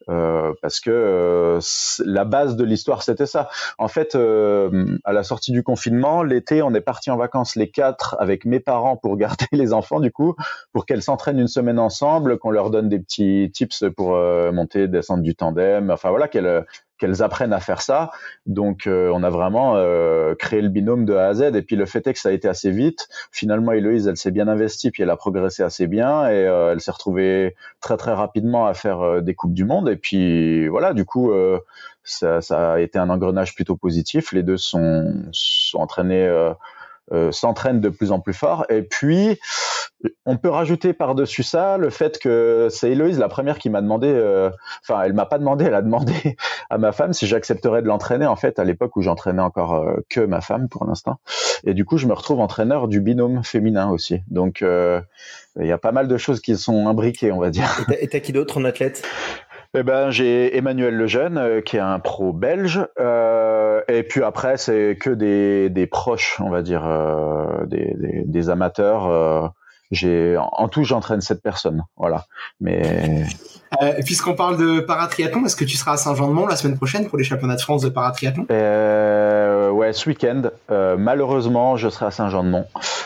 parce 0.08 0.80
que 0.80 1.60
la 2.06 2.24
base 2.24 2.56
de 2.56 2.64
l'histoire 2.64 3.04
c'était 3.04 3.26
ça. 3.26 3.50
En 3.78 3.90
fait, 3.90 4.16
à 4.16 5.12
la 5.12 5.24
sortie 5.24 5.52
du 5.52 5.64
confinement, 5.64 6.24
l'été, 6.24 6.62
on 6.62 6.74
est 6.74 6.82
parti 6.82 7.12
en 7.12 7.18
vacances 7.18 7.58
les 7.58 7.70
quatre 7.70 8.16
avec 8.18 8.46
mes 8.46 8.62
parents 8.62 8.96
pour 8.96 9.18
garder 9.18 9.48
les 9.52 9.74
enfants 9.74 10.00
du 10.00 10.12
coup, 10.12 10.36
pour 10.72 10.86
qu'elles 10.86 11.04
s'entraînent 11.04 11.40
une 11.40 11.50
semaine 11.50 11.78
ensemble, 11.78 12.38
qu'on 12.38 12.52
leur 12.52 12.70
donne 12.70 12.88
des 12.88 13.00
petits 13.00 13.52
tips 13.54 13.84
pour 13.98 14.12
monter, 14.54 14.88
descendre 14.88 15.24
du 15.24 15.36
tandem, 15.36 15.92
enfin 15.92 16.10
voilà, 16.10 16.30
qu'elles 16.30 16.66
qu'elles 16.98 17.24
apprennent 17.24 17.54
à 17.54 17.60
faire 17.60 17.82
ça. 17.82 18.12
Donc, 18.46 18.88
euh, 18.88 19.12
on 19.14 19.24
a 19.24 19.30
vraiment 19.30 19.76
euh, 19.76 20.36
créé 20.36 20.62
le 20.62 20.70
binôme 20.70 21.06
de 21.06 21.14
A 21.14 21.28
à 21.28 21.34
Z. 21.34 21.56
Et 21.56 21.62
puis, 21.62 21.76
le 21.76 21.86
fait 21.86 22.06
est 22.08 22.14
que 22.14 22.20
ça 22.20 22.30
a 22.30 22.32
été 22.32 22.48
assez 22.48 22.72
vite. 22.72 23.08
Finalement, 23.32 23.72
Héloïse, 23.72 24.08
elle 24.08 24.18
s'est 24.18 24.32
bien 24.32 24.48
investie, 24.48 24.92
puis 24.92 25.04
elle 25.04 25.10
a 25.10 25.16
progressé 25.16 25.64
assez 25.64 25.88
bien, 25.88 26.28
et 26.28 26.48
euh, 26.48 26.72
elle 26.72 26.82
s'est 26.82 26.92
retrouvée 26.92 27.56
très 27.82 27.98
très 27.98 28.14
rapidement 28.14 28.68
à 28.68 28.74
faire 28.74 29.22
des 29.22 29.36
coupes 29.36 29.54
du 29.54 29.66
monde. 29.66 29.90
Et 29.90 29.96
puis, 29.96 30.68
voilà, 30.68 30.94
du 30.94 31.06
coup, 31.06 31.32
ça, 32.04 32.42
ça, 32.42 32.74
a 32.74 32.80
été 32.80 33.00
un 33.00 33.10
engrenage 33.10 33.56
plutôt 33.56 33.76
positif. 33.76 34.32
Les 34.32 34.44
deux 34.44 34.58
sont, 34.58 35.14
sont 35.32 35.80
entraînés 35.80 36.28
euh, 37.14 37.32
s'entraîne 37.32 37.80
de 37.80 37.88
plus 37.90 38.12
en 38.12 38.20
plus 38.20 38.34
fort. 38.34 38.66
Et 38.70 38.82
puis, 38.82 39.40
on 40.26 40.36
peut 40.36 40.50
rajouter 40.50 40.92
par-dessus 40.92 41.44
ça 41.44 41.78
le 41.78 41.90
fait 41.90 42.20
que 42.20 42.68
c'est 42.70 42.92
Héloïse 42.92 43.18
la 43.18 43.30
première 43.30 43.60
qui 43.60 43.70
m'a 43.70 43.82
demandé, 43.82 44.08
euh, 44.10 44.50
enfin, 44.84 45.02
elle 45.04 45.14
m'a 45.14 45.26
pas 45.26 45.38
demandé, 45.38 45.66
elle 45.66 45.74
a 45.74 45.82
demandé 45.82 46.36
à 46.70 46.78
ma 46.78 46.92
femme 46.92 47.14
si 47.14 47.26
j'accepterais 47.26 47.82
de 47.82 47.88
l'entraîner, 47.88 48.26
en 48.26 48.36
fait, 48.36 48.60
à 48.60 48.66
l'époque 48.66 48.96
où 48.98 49.02
j'entraînais 49.02 49.42
encore 49.42 49.76
euh, 49.76 50.06
que 50.10 50.20
ma 50.20 50.42
femme 50.42 50.68
pour 50.68 50.86
l'instant. 50.86 51.20
Et 51.64 51.74
du 51.74 51.86
coup, 51.86 51.98
je 51.98 52.08
me 52.08 52.14
retrouve 52.14 52.42
entraîneur 52.42 52.90
du 52.90 53.00
binôme 53.00 53.44
féminin 53.44 53.90
aussi. 53.90 54.20
Donc, 54.28 54.62
il 54.62 55.66
y 55.66 55.72
a 55.72 55.78
pas 55.78 55.92
mal 55.92 56.08
de 56.08 56.18
choses 56.18 56.42
qui 56.42 56.56
sont 56.58 56.88
imbriquées, 56.88 57.32
on 57.32 57.40
va 57.40 57.50
dire. 57.50 57.70
Et 58.00 58.08
t'as 58.08 58.20
qui 58.20 58.34
d'autre 58.34 58.60
en 58.60 58.66
athlète? 58.66 59.08
Eh 59.74 59.84
ben, 59.84 60.10
j'ai 60.10 60.56
Emmanuel 60.58 60.96
Lejeune, 60.96 61.38
euh, 61.38 61.62
qui 61.62 61.78
est 61.78 61.82
un 61.82 62.00
pro 62.00 62.34
belge. 62.34 62.86
Euh, 63.00 63.82
et 63.88 64.04
puis 64.04 64.24
après, 64.24 64.58
c'est 64.58 64.98
que 65.00 65.10
des, 65.10 65.70
des, 65.70 65.88
proches, 65.88 66.40
on 66.40 66.50
va 66.50 66.62
dire, 66.62 66.86
euh, 66.86 67.66
des, 67.66 67.94
des, 67.96 68.24
des, 68.26 68.50
amateurs. 68.50 69.54
J'ai 69.92 70.38
en 70.38 70.68
tout, 70.68 70.84
j'entraîne 70.84 71.22
sept 71.22 71.42
personnes. 71.42 71.86
Voilà. 71.96 72.26
Mais 72.60 73.26
euh, 73.82 73.94
puisqu'on 74.06 74.36
parle 74.36 74.58
de 74.58 74.80
paratriathlon, 74.80 75.46
est-ce 75.46 75.56
que 75.56 75.66
tu 75.66 75.78
seras 75.78 75.94
à 75.94 75.98
Saint-Jean-de-Mont 75.98 76.48
la 76.48 76.56
semaine 76.56 76.78
prochaine 76.78 77.08
pour 77.08 77.18
les 77.18 77.24
championnats 77.24 77.56
de 77.56 77.62
France 77.62 77.82
de 77.82 77.90
paratriathlon? 77.90 78.46
Euh, 78.52 79.48
Ouais, 79.78 79.94
ce 79.94 80.10
week-end. 80.10 80.42
Euh, 80.72 80.98
malheureusement, 80.98 81.78
je 81.78 81.88
serai 81.90 82.08
à 82.08 82.12
Saint-Jean-de-Mont 82.12 82.66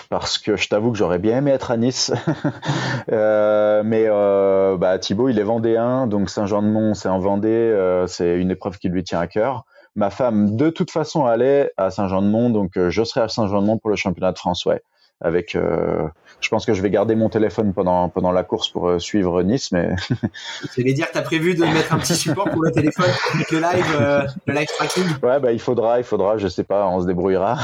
parce 0.09 0.37
que 0.37 0.55
je 0.55 0.69
t'avoue 0.69 0.91
que 0.91 0.97
j'aurais 0.97 1.19
bien 1.19 1.37
aimé 1.37 1.51
être 1.51 1.71
à 1.71 1.77
Nice. 1.77 2.13
euh, 3.11 3.81
mais 3.83 4.05
euh, 4.07 4.77
bah, 4.77 4.97
Thibaut, 4.97 5.29
il 5.29 5.37
est 5.37 5.43
vendéen, 5.43 6.07
donc 6.07 6.29
Saint-Jean-de-Mont, 6.29 6.93
c'est 6.93 7.09
en 7.09 7.19
Vendée. 7.19 7.49
Euh, 7.49 8.07
c'est 8.07 8.37
une 8.37 8.51
épreuve 8.51 8.77
qui 8.77 8.89
lui 8.89 9.03
tient 9.03 9.19
à 9.19 9.27
cœur. 9.27 9.65
Ma 9.95 10.09
femme, 10.09 10.55
de 10.55 10.69
toute 10.69 10.91
façon, 10.91 11.25
allait 11.25 11.71
à 11.75 11.91
Saint-Jean-de-Mont, 11.91 12.49
donc 12.49 12.71
je 12.77 13.03
serai 13.03 13.21
à 13.21 13.27
Saint-Jean-de-Mont 13.27 13.77
pour 13.77 13.89
le 13.89 13.97
championnat 13.97 14.31
de 14.31 14.37
France, 14.37 14.65
ouais 14.65 14.81
avec 15.21 15.55
euh, 15.55 16.07
je 16.41 16.49
pense 16.49 16.65
que 16.65 16.73
je 16.73 16.81
vais 16.81 16.89
garder 16.89 17.15
mon 17.15 17.29
téléphone 17.29 17.73
pendant 17.73 18.09
pendant 18.09 18.31
la 18.31 18.43
course 18.43 18.69
pour 18.69 18.89
euh, 18.89 18.99
suivre 18.99 19.43
Nice 19.43 19.71
mais 19.71 19.89
j'allais 20.75 20.93
dire 20.93 21.07
que 21.07 21.13
tu 21.13 21.17
as 21.19 21.21
prévu 21.21 21.53
de 21.53 21.63
mettre 21.63 21.93
un 21.93 21.99
petit 21.99 22.15
support 22.15 22.49
pour 22.49 22.63
le 22.63 22.71
téléphone 22.71 23.09
avec 23.33 23.51
le 23.51 23.59
live 23.59 23.97
euh, 24.01 24.21
le 24.47 24.53
live 24.53 24.67
tracking? 24.67 25.03
Ouais 25.23 25.39
bah 25.39 25.51
il 25.51 25.59
faudra 25.59 25.99
il 25.99 26.03
faudra 26.03 26.37
je 26.37 26.47
sais 26.47 26.63
pas 26.63 26.87
on 26.87 27.01
se 27.01 27.07
débrouillera. 27.07 27.59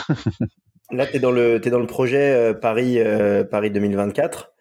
Là 0.91 1.07
tu 1.07 1.17
es 1.17 1.19
dans 1.19 1.31
le 1.31 1.55
es 1.65 1.69
dans 1.69 1.79
le 1.79 1.87
projet 1.87 2.53
Paris 2.61 2.99
Paris 3.49 3.71
2024 3.71 4.53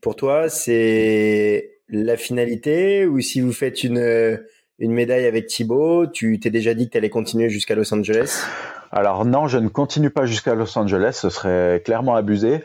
pour 0.00 0.16
toi 0.16 0.48
c'est 0.48 1.72
la 1.88 2.16
finalité 2.16 3.06
ou 3.06 3.20
si 3.20 3.40
vous 3.40 3.52
faites 3.52 3.82
une 3.82 4.40
une 4.78 4.92
médaille 4.92 5.26
avec 5.26 5.46
Thibaut 5.46 6.06
tu 6.06 6.38
t'es 6.38 6.50
déjà 6.50 6.72
dit 6.74 6.86
que 6.86 6.92
tu 6.92 6.98
allais 6.98 7.10
continuer 7.10 7.50
jusqu'à 7.50 7.74
Los 7.74 7.92
Angeles? 7.92 8.44
Alors 8.90 9.24
non, 9.24 9.48
je 9.48 9.58
ne 9.58 9.68
continue 9.68 10.10
pas 10.10 10.24
jusqu'à 10.24 10.54
Los 10.54 10.78
Angeles, 10.78 11.18
ce 11.20 11.28
serait 11.28 11.82
clairement 11.84 12.14
abusé. 12.14 12.64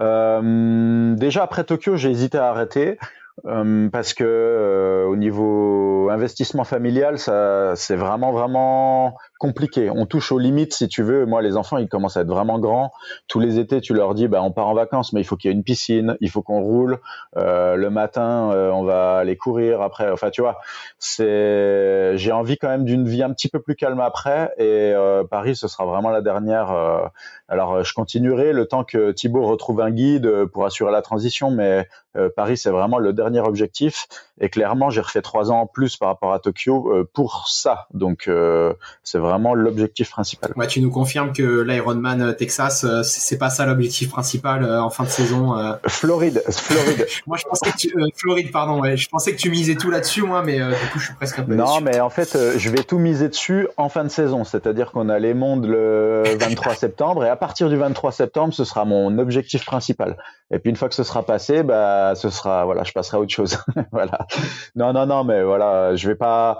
Euh, 0.00 1.14
déjà 1.14 1.42
après 1.42 1.64
Tokyo, 1.64 1.96
j'ai 1.96 2.10
hésité 2.10 2.38
à 2.38 2.48
arrêter. 2.48 2.98
Euh, 3.46 3.90
parce 3.90 4.14
que 4.14 4.24
euh, 4.24 5.06
au 5.06 5.16
niveau 5.16 6.08
investissement 6.08 6.62
familial, 6.62 7.18
ça 7.18 7.74
c'est 7.74 7.96
vraiment 7.96 8.32
vraiment 8.32 9.16
compliqué. 9.38 9.90
On 9.90 10.06
touche 10.06 10.30
aux 10.30 10.38
limites 10.38 10.72
si 10.72 10.86
tu 10.88 11.02
veux. 11.02 11.26
Moi, 11.26 11.42
les 11.42 11.56
enfants, 11.56 11.76
ils 11.78 11.88
commencent 11.88 12.16
à 12.16 12.20
être 12.20 12.28
vraiment 12.28 12.60
grands. 12.60 12.92
Tous 13.26 13.40
les 13.40 13.58
étés, 13.58 13.80
tu 13.80 13.92
leur 13.92 14.14
dis, 14.14 14.28
bah 14.28 14.40
on 14.40 14.52
part 14.52 14.68
en 14.68 14.74
vacances, 14.74 15.12
mais 15.12 15.20
il 15.20 15.24
faut 15.24 15.36
qu'il 15.36 15.50
y 15.50 15.52
ait 15.52 15.56
une 15.56 15.64
piscine, 15.64 16.16
il 16.20 16.30
faut 16.30 16.42
qu'on 16.42 16.60
roule. 16.60 17.00
Euh, 17.36 17.74
le 17.74 17.90
matin, 17.90 18.50
on 18.72 18.84
va 18.84 19.16
aller 19.16 19.36
courir. 19.36 19.82
Après, 19.82 20.10
enfin, 20.10 20.30
tu 20.30 20.40
vois, 20.40 20.60
c'est 20.98 22.16
j'ai 22.16 22.32
envie 22.32 22.56
quand 22.56 22.68
même 22.68 22.84
d'une 22.84 23.06
vie 23.06 23.22
un 23.22 23.32
petit 23.32 23.48
peu 23.48 23.60
plus 23.60 23.74
calme 23.74 24.00
après. 24.00 24.52
Et 24.58 24.94
Paris, 25.28 25.56
ce 25.56 25.66
sera 25.66 25.84
vraiment 25.84 26.10
la 26.10 26.22
dernière. 26.22 26.72
alors, 27.48 27.82
je 27.82 27.92
continuerai 27.94 28.52
le 28.52 28.66
temps 28.66 28.84
que 28.84 29.10
Thibaut 29.10 29.44
retrouve 29.44 29.80
un 29.80 29.90
guide 29.90 30.46
pour 30.46 30.64
assurer 30.64 30.92
la 30.92 31.02
transition, 31.02 31.50
mais 31.50 31.88
Paris, 32.36 32.56
c'est 32.56 32.70
vraiment 32.70 32.98
le 32.98 33.12
dernier 33.12 33.40
objectif. 33.40 34.06
Et 34.40 34.48
clairement, 34.48 34.90
j'ai 34.90 35.00
refait 35.00 35.22
trois 35.22 35.52
ans 35.52 35.60
en 35.60 35.66
plus 35.66 35.96
par 35.96 36.08
rapport 36.08 36.32
à 36.32 36.40
Tokyo 36.40 36.92
euh, 36.92 37.08
pour 37.12 37.46
ça. 37.46 37.86
Donc, 37.94 38.26
euh, 38.26 38.72
c'est 39.04 39.18
vraiment 39.18 39.54
l'objectif 39.54 40.10
principal. 40.10 40.52
Ouais, 40.56 40.66
tu 40.66 40.80
nous 40.80 40.90
confirmes 40.90 41.32
que 41.32 41.62
l'Ironman 41.62 42.20
euh, 42.20 42.32
Texas, 42.32 42.84
c'est 43.04 43.38
pas 43.38 43.48
ça 43.48 43.64
l'objectif 43.64 44.10
principal 44.10 44.68
en 44.68 44.90
fin 44.90 45.04
de 45.04 45.08
saison. 45.08 45.54
Floride, 45.86 46.42
Floride. 46.48 47.06
moi, 47.26 47.36
je 47.36 47.44
pensais 47.44 47.70
que 47.70 47.76
tu, 47.76 47.94
Floride, 48.16 48.50
pardon. 48.50 48.80
Ouais, 48.80 48.96
je 48.96 49.08
pensais 49.08 49.32
que 49.32 49.40
tu 49.40 49.50
misais 49.50 49.76
tout 49.76 49.90
là-dessus, 49.90 50.22
moi, 50.22 50.42
mais 50.42 50.58
du 50.58 50.90
coup, 50.92 50.98
je 50.98 51.04
suis 51.04 51.14
presque 51.14 51.38
un 51.38 51.44
peu. 51.44 51.54
Non, 51.54 51.80
mais 51.80 52.00
en 52.00 52.10
fait, 52.10 52.36
je 52.56 52.70
vais 52.70 52.82
tout 52.82 52.98
miser 52.98 53.28
dessus 53.28 53.68
en 53.76 53.88
fin 53.88 54.02
de 54.02 54.08
saison. 54.08 54.42
C'est-à-dire 54.42 54.90
qu'on 54.90 55.08
a 55.08 55.20
les 55.20 55.34
mondes 55.34 55.66
le 55.66 56.24
23 56.40 56.74
septembre, 56.74 57.24
et 57.24 57.28
à 57.28 57.36
partir 57.36 57.68
du 57.68 57.76
23 57.76 58.10
septembre, 58.10 58.52
ce 58.52 58.64
sera 58.64 58.84
mon 58.84 59.16
objectif 59.18 59.64
principal. 59.64 60.16
Et 60.50 60.58
puis 60.58 60.70
une 60.70 60.76
fois 60.76 60.88
que 60.88 60.94
ce 60.94 61.04
sera 61.04 61.24
passé, 61.24 61.62
bah, 61.62 62.14
ce 62.14 62.30
sera, 62.30 62.64
voilà, 62.64 62.84
je 62.84 62.92
passerai 62.92 63.16
à 63.16 63.20
autre 63.20 63.32
chose. 63.32 63.58
voilà. 63.92 64.26
non, 64.76 64.92
non, 64.92 65.06
non, 65.06 65.24
mais 65.24 65.42
voilà, 65.42 65.96
je 65.96 66.08
vais 66.08 66.14
pas. 66.14 66.58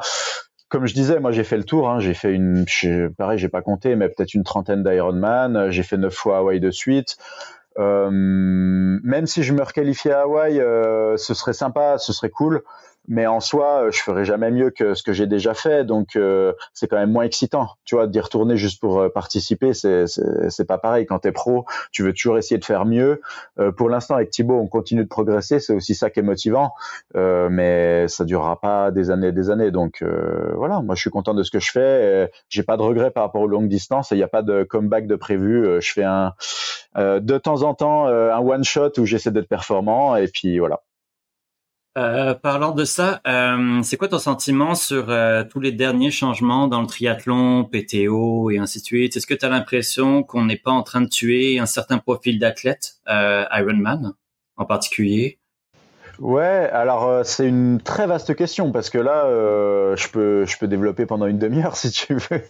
Comme 0.68 0.86
je 0.86 0.94
disais, 0.94 1.20
moi 1.20 1.30
j'ai 1.30 1.44
fait 1.44 1.56
le 1.56 1.64
tour. 1.64 1.88
Hein, 1.90 2.00
j'ai 2.00 2.14
fait 2.14 2.32
une, 2.32 2.64
pareil, 3.16 3.38
j'ai 3.38 3.48
pas 3.48 3.62
compté, 3.62 3.94
mais 3.96 4.08
peut-être 4.08 4.34
une 4.34 4.44
trentaine 4.44 4.82
d'Ironman. 4.82 5.70
J'ai 5.70 5.82
fait 5.82 5.96
neuf 5.96 6.14
fois 6.14 6.38
Hawaï 6.38 6.60
de 6.60 6.70
suite. 6.70 7.16
Euh, 7.78 8.08
même 8.10 9.26
si 9.26 9.42
je 9.42 9.52
me 9.52 9.62
requalifiais 9.62 10.12
à 10.12 10.22
Hawaï, 10.22 10.60
euh, 10.60 11.16
ce 11.16 11.34
serait 11.34 11.52
sympa, 11.52 11.98
ce 11.98 12.12
serait 12.12 12.30
cool. 12.30 12.62
Mais 13.08 13.26
en 13.26 13.40
soi, 13.40 13.90
je 13.90 14.00
ferai 14.00 14.24
jamais 14.24 14.50
mieux 14.50 14.70
que 14.70 14.94
ce 14.94 15.02
que 15.02 15.12
j'ai 15.12 15.26
déjà 15.26 15.54
fait, 15.54 15.84
donc 15.84 16.18
c'est 16.72 16.86
quand 16.88 16.96
même 16.96 17.12
moins 17.12 17.24
excitant, 17.24 17.68
tu 17.84 17.94
vois, 17.94 18.06
d'y 18.06 18.20
retourner 18.20 18.56
juste 18.56 18.80
pour 18.80 19.12
participer, 19.12 19.74
c'est 19.74 20.06
c'est 20.06 20.66
pas 20.66 20.78
pareil. 20.78 21.06
Quand 21.06 21.18
t'es 21.18 21.32
pro, 21.32 21.64
tu 21.92 22.02
veux 22.02 22.12
toujours 22.12 22.38
essayer 22.38 22.58
de 22.58 22.64
faire 22.64 22.84
mieux. 22.84 23.20
pour 23.76 23.88
l'instant, 23.88 24.14
avec 24.14 24.30
Thibaut, 24.30 24.58
on 24.58 24.68
continue 24.68 25.04
de 25.04 25.08
progresser, 25.08 25.60
c'est 25.60 25.74
aussi 25.74 25.94
ça 25.94 26.10
qui 26.10 26.20
est 26.20 26.22
motivant, 26.22 26.72
mais 27.14 28.08
ça 28.08 28.24
durera 28.24 28.60
pas 28.60 28.90
des 28.90 29.10
années 29.10 29.28
et 29.28 29.32
des 29.32 29.50
années, 29.50 29.70
donc 29.70 30.02
voilà. 30.56 30.80
Moi, 30.80 30.94
je 30.94 31.00
suis 31.00 31.10
content 31.10 31.34
de 31.34 31.42
ce 31.42 31.50
que 31.50 31.60
je 31.60 31.70
fais. 31.70 32.30
J'ai 32.48 32.62
pas 32.62 32.76
de 32.76 32.82
regrets 32.82 33.10
par 33.10 33.24
rapport 33.24 33.42
aux 33.42 33.46
longues 33.46 33.68
distances. 33.68 34.10
Il 34.10 34.16
n'y 34.16 34.22
a 34.22 34.28
pas 34.28 34.42
de 34.42 34.62
comeback 34.62 35.06
de 35.06 35.16
prévu. 35.16 35.80
Je 35.80 35.92
fais 35.92 36.04
un 36.04 36.32
de 36.96 37.38
temps 37.38 37.62
en 37.62 37.74
temps 37.74 38.06
un 38.06 38.38
one 38.38 38.64
shot 38.64 38.92
où 38.98 39.04
j'essaie 39.04 39.30
d'être 39.30 39.48
performant 39.48 40.16
et 40.16 40.28
puis 40.28 40.58
voilà. 40.58 40.80
Euh, 41.96 42.34
parlant 42.34 42.72
de 42.72 42.84
ça, 42.84 43.20
euh, 43.26 43.80
c'est 43.84 43.96
quoi 43.96 44.08
ton 44.08 44.18
sentiment 44.18 44.74
sur 44.74 45.10
euh, 45.10 45.44
tous 45.48 45.60
les 45.60 45.70
derniers 45.70 46.10
changements 46.10 46.66
dans 46.66 46.80
le 46.80 46.88
triathlon, 46.88 47.64
PTO 47.64 48.50
et 48.50 48.58
ainsi 48.58 48.80
de 48.80 48.84
suite? 48.84 49.16
Est-ce 49.16 49.28
que 49.28 49.34
tu 49.34 49.46
as 49.46 49.48
l'impression 49.48 50.24
qu'on 50.24 50.44
n'est 50.44 50.56
pas 50.56 50.72
en 50.72 50.82
train 50.82 51.02
de 51.02 51.08
tuer 51.08 51.60
un 51.60 51.66
certain 51.66 51.98
profil 51.98 52.40
d'athlète, 52.40 52.96
Ironman 53.06 54.14
en 54.56 54.64
particulier? 54.64 55.38
Ouais, 56.20 56.68
alors 56.72 57.24
c'est 57.24 57.46
une 57.46 57.80
très 57.80 58.06
vaste 58.06 58.36
question 58.36 58.70
parce 58.70 58.88
que 58.90 58.98
là, 58.98 59.24
je 59.96 60.08
peux 60.08 60.44
je 60.46 60.58
peux 60.58 60.66
développer 60.66 61.06
pendant 61.06 61.26
une 61.26 61.38
demi-heure 61.38 61.76
si 61.76 61.92
tu 61.92 62.14
veux. 62.14 62.42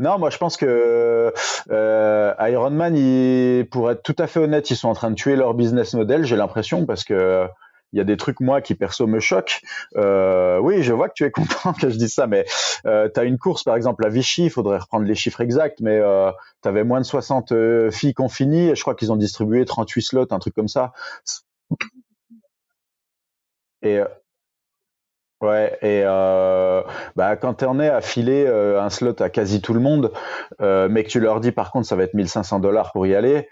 non, 0.00 0.18
moi 0.18 0.30
je 0.30 0.38
pense 0.38 0.56
que 0.56 1.32
Ironman, 1.70 3.64
pour 3.66 3.92
être 3.92 4.02
tout 4.02 4.16
à 4.18 4.26
fait 4.26 4.40
honnête, 4.40 4.70
ils 4.70 4.76
sont 4.76 4.88
en 4.88 4.94
train 4.94 5.10
de 5.10 5.16
tuer 5.16 5.36
leur 5.36 5.54
business 5.54 5.94
model. 5.94 6.24
J'ai 6.24 6.36
l'impression 6.36 6.84
parce 6.84 7.04
que 7.04 7.48
il 7.92 7.98
y 7.98 8.00
a 8.00 8.04
des 8.04 8.16
trucs 8.16 8.40
moi 8.40 8.60
qui 8.60 8.74
perso 8.74 9.06
me 9.06 9.20
choquent. 9.20 9.60
Euh, 9.96 10.58
oui, 10.58 10.82
je 10.82 10.92
vois 10.92 11.08
que 11.08 11.14
tu 11.14 11.24
es 11.24 11.30
content 11.32 11.72
que 11.72 11.88
je 11.90 11.96
dise 11.96 12.12
ça, 12.14 12.26
mais 12.26 12.44
euh, 12.86 13.08
tu 13.12 13.20
as 13.20 13.24
une 13.24 13.38
course 13.38 13.64
par 13.64 13.76
exemple 13.76 14.04
à 14.06 14.08
Vichy, 14.08 14.44
il 14.44 14.50
faudrait 14.50 14.78
reprendre 14.78 15.06
les 15.06 15.14
chiffres 15.14 15.40
exacts, 15.40 15.80
mais 15.80 15.98
euh, 15.98 16.30
tu 16.62 16.68
avais 16.68 16.84
moins 16.84 17.00
de 17.00 17.06
60 17.06 17.52
euh, 17.52 17.90
filles 17.90 18.14
qui 18.14 18.22
ont 18.22 18.28
fini, 18.28 18.68
et 18.68 18.76
je 18.76 18.82
crois 18.82 18.94
qu'ils 18.94 19.12
ont 19.12 19.16
distribué 19.16 19.64
38 19.64 20.02
slots, 20.02 20.26
un 20.30 20.38
truc 20.38 20.54
comme 20.54 20.68
ça. 20.68 20.92
Et 23.82 23.98
euh, 23.98 24.08
Ouais, 25.40 25.78
et 25.82 26.02
euh, 26.04 26.82
bah, 27.14 27.36
quand 27.36 27.54
tu 27.54 27.64
en 27.64 27.78
es 27.78 27.88
à 27.88 28.00
filer 28.00 28.44
euh, 28.48 28.82
un 28.82 28.90
slot 28.90 29.22
à 29.22 29.30
quasi 29.30 29.60
tout 29.60 29.72
le 29.72 29.78
monde, 29.78 30.12
mais 30.60 31.04
que 31.04 31.08
tu 31.08 31.20
leur 31.20 31.38
dis 31.40 31.52
par 31.52 31.70
contre 31.70 31.86
ça 31.86 31.94
va 31.94 32.02
être 32.02 32.14
1500 32.14 32.58
dollars 32.58 32.90
pour 32.90 33.06
y 33.06 33.14
aller, 33.14 33.48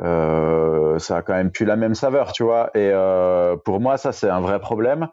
euh, 0.00 0.98
ça 0.98 1.18
a 1.18 1.22
quand 1.22 1.34
même 1.34 1.50
plus 1.50 1.64
la 1.64 1.76
même 1.76 1.94
saveur, 1.94 2.32
tu 2.32 2.42
vois. 2.42 2.70
Et 2.74 2.90
euh, 2.92 3.56
pour 3.56 3.80
moi, 3.80 3.96
ça 3.96 4.12
c'est 4.12 4.28
un 4.28 4.40
vrai 4.40 4.60
problème. 4.60 5.08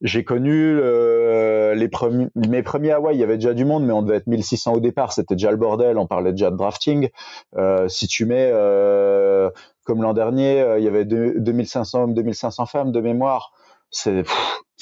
J'ai 0.00 0.24
connu 0.24 0.78
euh, 0.80 1.74
les 1.74 1.88
premiers, 1.88 2.28
mes 2.34 2.62
premiers 2.62 2.92
Hawaï, 2.92 3.16
il 3.16 3.20
y 3.20 3.24
avait 3.24 3.36
déjà 3.36 3.54
du 3.54 3.64
monde, 3.64 3.84
mais 3.84 3.92
on 3.92 4.02
devait 4.02 4.16
être 4.16 4.26
1600 4.26 4.74
au 4.74 4.80
départ, 4.80 5.12
c'était 5.12 5.34
déjà 5.34 5.50
le 5.50 5.56
bordel. 5.56 5.98
On 5.98 6.06
parlait 6.06 6.32
déjà 6.32 6.50
de 6.50 6.56
drafting. 6.56 7.10
Euh, 7.56 7.88
si 7.88 8.06
tu 8.06 8.24
mets 8.24 8.50
euh, 8.52 9.50
comme 9.84 10.02
l'an 10.02 10.14
dernier, 10.14 10.64
il 10.78 10.84
y 10.84 10.88
avait 10.88 11.04
2500 11.04 12.02
hommes, 12.02 12.14
2500 12.14 12.66
femmes 12.66 12.92
de 12.92 13.00
mémoire. 13.00 13.52
C'est 13.90 14.24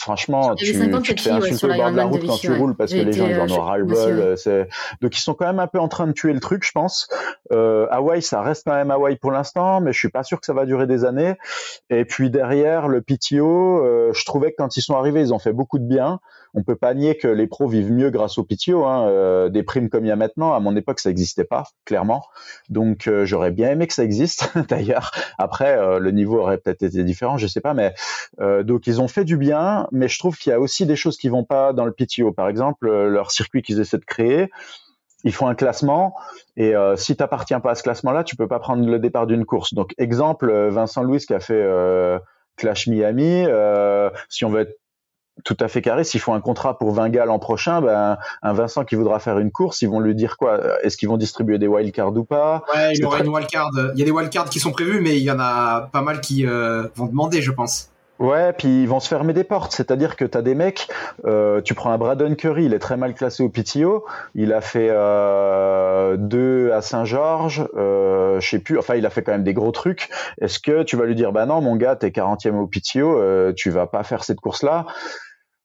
franchement, 0.01 0.55
tu, 0.55 0.65
tu 0.65 0.73
te 1.15 1.21
fais 1.21 1.31
insulter 1.31 1.67
au 1.67 1.75
bord 1.75 1.91
de 1.93 1.97
la 1.97 2.05
route 2.05 2.27
quand 2.27 2.37
tu 2.37 2.53
roules 2.53 2.75
parce 2.75 2.93
que 2.93 2.99
les 2.99 3.13
gens 3.13 3.29
ils 3.29 3.39
en 3.39 3.51
ont 3.51 3.63
ras 3.63 3.79
le 3.79 3.85
bol. 3.85 4.37
Donc 5.01 5.17
ils 5.17 5.21
sont 5.21 5.35
quand 5.35 5.47
même 5.47 5.61
un 5.61 5.67
peu 5.67 5.79
en 5.79 5.89
train 5.89 6.07
de 6.07 6.13
tuer 6.13 6.33
le 6.33 6.41
truc, 6.41 6.65
je 6.65 6.73
pense. 6.73 7.09
Euh, 7.53 7.87
Hawaï, 7.91 8.23
ça 8.23 8.43
reste 8.43 8.65
quand 8.67 8.75
même 8.75 8.91
Hawaï 8.91 9.17
pour 9.17 9.31
l'instant, 9.31 9.81
mais 9.81 9.93
je 9.93 9.99
suis 9.99 10.09
pas 10.09 10.23
sûr 10.23 10.41
que 10.41 10.47
ça 10.47 10.53
va 10.53 10.67
durer 10.67 10.87
des 10.87 11.05
années. 11.05 11.35
Et 11.91 12.05
puis 12.05 12.31
derrière 12.31 12.89
le 12.89 13.03
PTO, 13.03 13.85
euh, 13.85 14.13
je 14.13 14.25
trouvais 14.25 14.51
que 14.51 14.57
quand 14.59 14.77
ils 14.77 14.83
sont 14.83 14.95
arrivés, 14.95 15.21
ils 15.21 15.35
ont 15.35 15.39
fait 15.39 15.53
beaucoup 15.53 15.79
de 15.79 15.85
bien. 15.87 16.21
On 16.55 16.63
peut 16.63 16.77
pas 16.77 16.95
nier 16.95 17.17
que 17.17 17.29
les 17.29 17.47
pros 17.47 17.69
vivent 17.69 17.93
mieux 17.93 18.11
grâce 18.11 18.39
au 18.39 18.45
PTO. 18.45 18.85
Hein. 18.85 19.07
Euh, 19.09 19.49
des 19.49 19.63
primes 19.63 19.89
comme 19.89 20.05
il 20.05 20.09
y 20.09 20.13
a 20.13 20.17
maintenant, 20.17 20.53
à 20.53 20.61
mon 20.61 20.77
époque, 20.77 21.01
ça 21.01 21.11
n'existait 21.11 21.45
pas, 21.45 21.65
clairement. 21.85 22.25
Donc 22.69 23.07
euh, 23.07 23.25
j'aurais 23.25 23.51
bien 23.51 23.71
aimé 23.71 23.87
que 23.87 23.95
ça 23.95 24.05
existe. 24.05 24.51
D'ailleurs, 24.69 25.11
après 25.39 26.01
le 26.01 26.11
niveau 26.11 26.41
aurait 26.41 26.59
peut-être 26.59 26.83
été 26.83 27.05
différent, 27.05 27.37
je 27.37 27.47
sais 27.47 27.61
pas, 27.61 27.75
mais 27.75 27.95
donc 28.65 28.87
ils 28.87 29.01
ont 29.01 29.09
fait 29.09 29.25
du 29.25 29.37
bien 29.37 29.51
mais 29.93 30.09
je 30.09 30.19
trouve 30.19 30.37
qu'il 30.37 30.51
y 30.51 30.53
a 30.53 30.61
aussi 30.61 30.87
des 30.87 30.97
choses 30.97 31.17
qui 31.17 31.29
vont 31.29 31.45
pas 31.45 31.73
dans 31.73 31.85
le 31.85 31.93
PTO. 31.93 32.33
Par 32.33 32.49
exemple, 32.49 32.89
euh, 32.89 33.09
leur 33.09 33.31
circuit 33.31 33.63
qu'ils 33.63 33.81
essaient 33.81 33.99
de 33.99 34.05
créer, 34.05 34.51
ils 35.25 35.33
font 35.33 35.47
un 35.47 35.55
classement 35.55 36.15
et 36.57 36.75
euh, 36.75 36.97
si 36.97 37.17
tu 37.17 37.23
n'appartiens 37.23 37.61
pas 37.61 37.73
à 37.73 37.75
ce 37.75 37.83
classement-là, 37.83 38.25
tu 38.25 38.37
peux 38.37 38.49
pas 38.49 38.59
prendre 38.59 38.87
le 38.87 38.99
départ 38.99 39.27
d'une 39.27 39.45
course. 39.45 39.75
Donc 39.75 39.95
exemple, 39.99 40.51
euh, 40.51 40.71
Vincent 40.71 41.03
Louis 41.03 41.19
qui 41.19 41.35
a 41.35 41.41
fait 41.41 41.63
Clash 42.57 42.87
Miami, 42.87 43.45
si 44.29 44.45
on 44.45 44.51
veut 44.51 44.61
être 44.61 44.79
tout 45.45 45.57
à 45.61 45.69
fait 45.69 45.83
carré, 45.83 46.05
s'ils 46.05 46.21
font 46.21 46.35
un 46.35 46.41
contrat 46.41 46.79
pour 46.79 46.93
20 46.93 47.09
gars 47.11 47.25
l'an 47.25 47.39
prochain, 47.39 47.81
ben, 47.81 48.19
un 48.43 48.53
Vincent 48.53 48.85
qui 48.85 48.95
voudra 48.95 49.19
faire 49.19 49.39
une 49.39 49.51
course, 49.51 49.83
ils 49.83 49.89
vont 49.89 50.01
lui 50.01 50.15
dire 50.15 50.37
quoi? 50.37 50.61
Est-ce 50.83 50.97
qu'ils 50.97 51.09
vont 51.09 51.17
distribuer 51.17 51.59
des 51.59 51.67
wildcards 51.67 52.17
ou 52.17 52.25
pas? 52.25 52.65
Ouais, 52.75 52.93
il 52.95 53.01
y 53.01 53.05
aura 53.05 53.21
une 53.21 53.29
wildcard. 53.29 53.71
Il 53.95 53.99
y 53.99 54.03
a 54.03 54.05
des 54.05 54.11
wildcards 54.11 54.51
qui 54.51 54.61
sont 54.61 54.73
prévus, 54.73 55.01
mais 55.01 55.17
il 55.17 55.23
y 55.23 55.31
en 55.31 55.41
a 55.41 55.89
pas 55.93 56.03
mal 56.03 56.21
qui 56.21 56.45
vont 56.45 57.07
demander, 57.07 57.43
je 57.43 57.51
pense. 57.51 57.91
Ouais, 58.21 58.53
puis 58.53 58.83
ils 58.83 58.87
vont 58.87 59.01
se 59.01 59.09
fermer 59.09 59.33
des 59.33 59.45
portes. 59.45 59.73
C'est-à-dire 59.73 60.15
que 60.15 60.27
tu 60.27 60.37
as 60.37 60.43
des 60.43 60.55
mecs, 60.55 60.89
euh, 61.25 61.63
tu 61.63 61.73
prends 61.73 61.91
un 61.91 61.97
Braden 61.97 62.37
Curry, 62.37 62.67
il 62.67 62.75
est 62.75 62.79
très 62.79 62.99
mal 62.99 63.15
classé 63.15 63.43
au 63.43 63.49
PTO. 63.49 64.05
Il 64.35 64.53
a 64.53 64.61
fait 64.61 64.89
euh, 64.91 66.19
deux 66.19 66.71
à 66.71 66.83
Saint-Georges, 66.83 67.67
euh, 67.79 68.39
je 68.39 68.47
sais 68.47 68.59
plus, 68.59 68.79
enfin 68.79 68.95
il 68.95 69.07
a 69.07 69.11
fait 69.11 69.23
quand 69.23 69.33
même 69.33 69.43
des 69.43 69.55
gros 69.55 69.73
trucs. 69.73 70.11
Est-ce 70.39 70.61
que 70.61 70.83
tu 70.83 70.97
vas 70.97 71.07
lui 71.07 71.15
dire, 71.15 71.33
bah 71.33 71.47
non 71.47 71.63
mon 71.63 71.77
gars, 71.77 71.97
t'es 71.97 72.11
40e 72.11 72.57
au 72.57 72.67
PTO, 72.67 73.19
euh, 73.19 73.55
tu 73.57 73.71
vas 73.71 73.87
pas 73.87 74.03
faire 74.03 74.23
cette 74.23 74.41
course-là? 74.41 74.85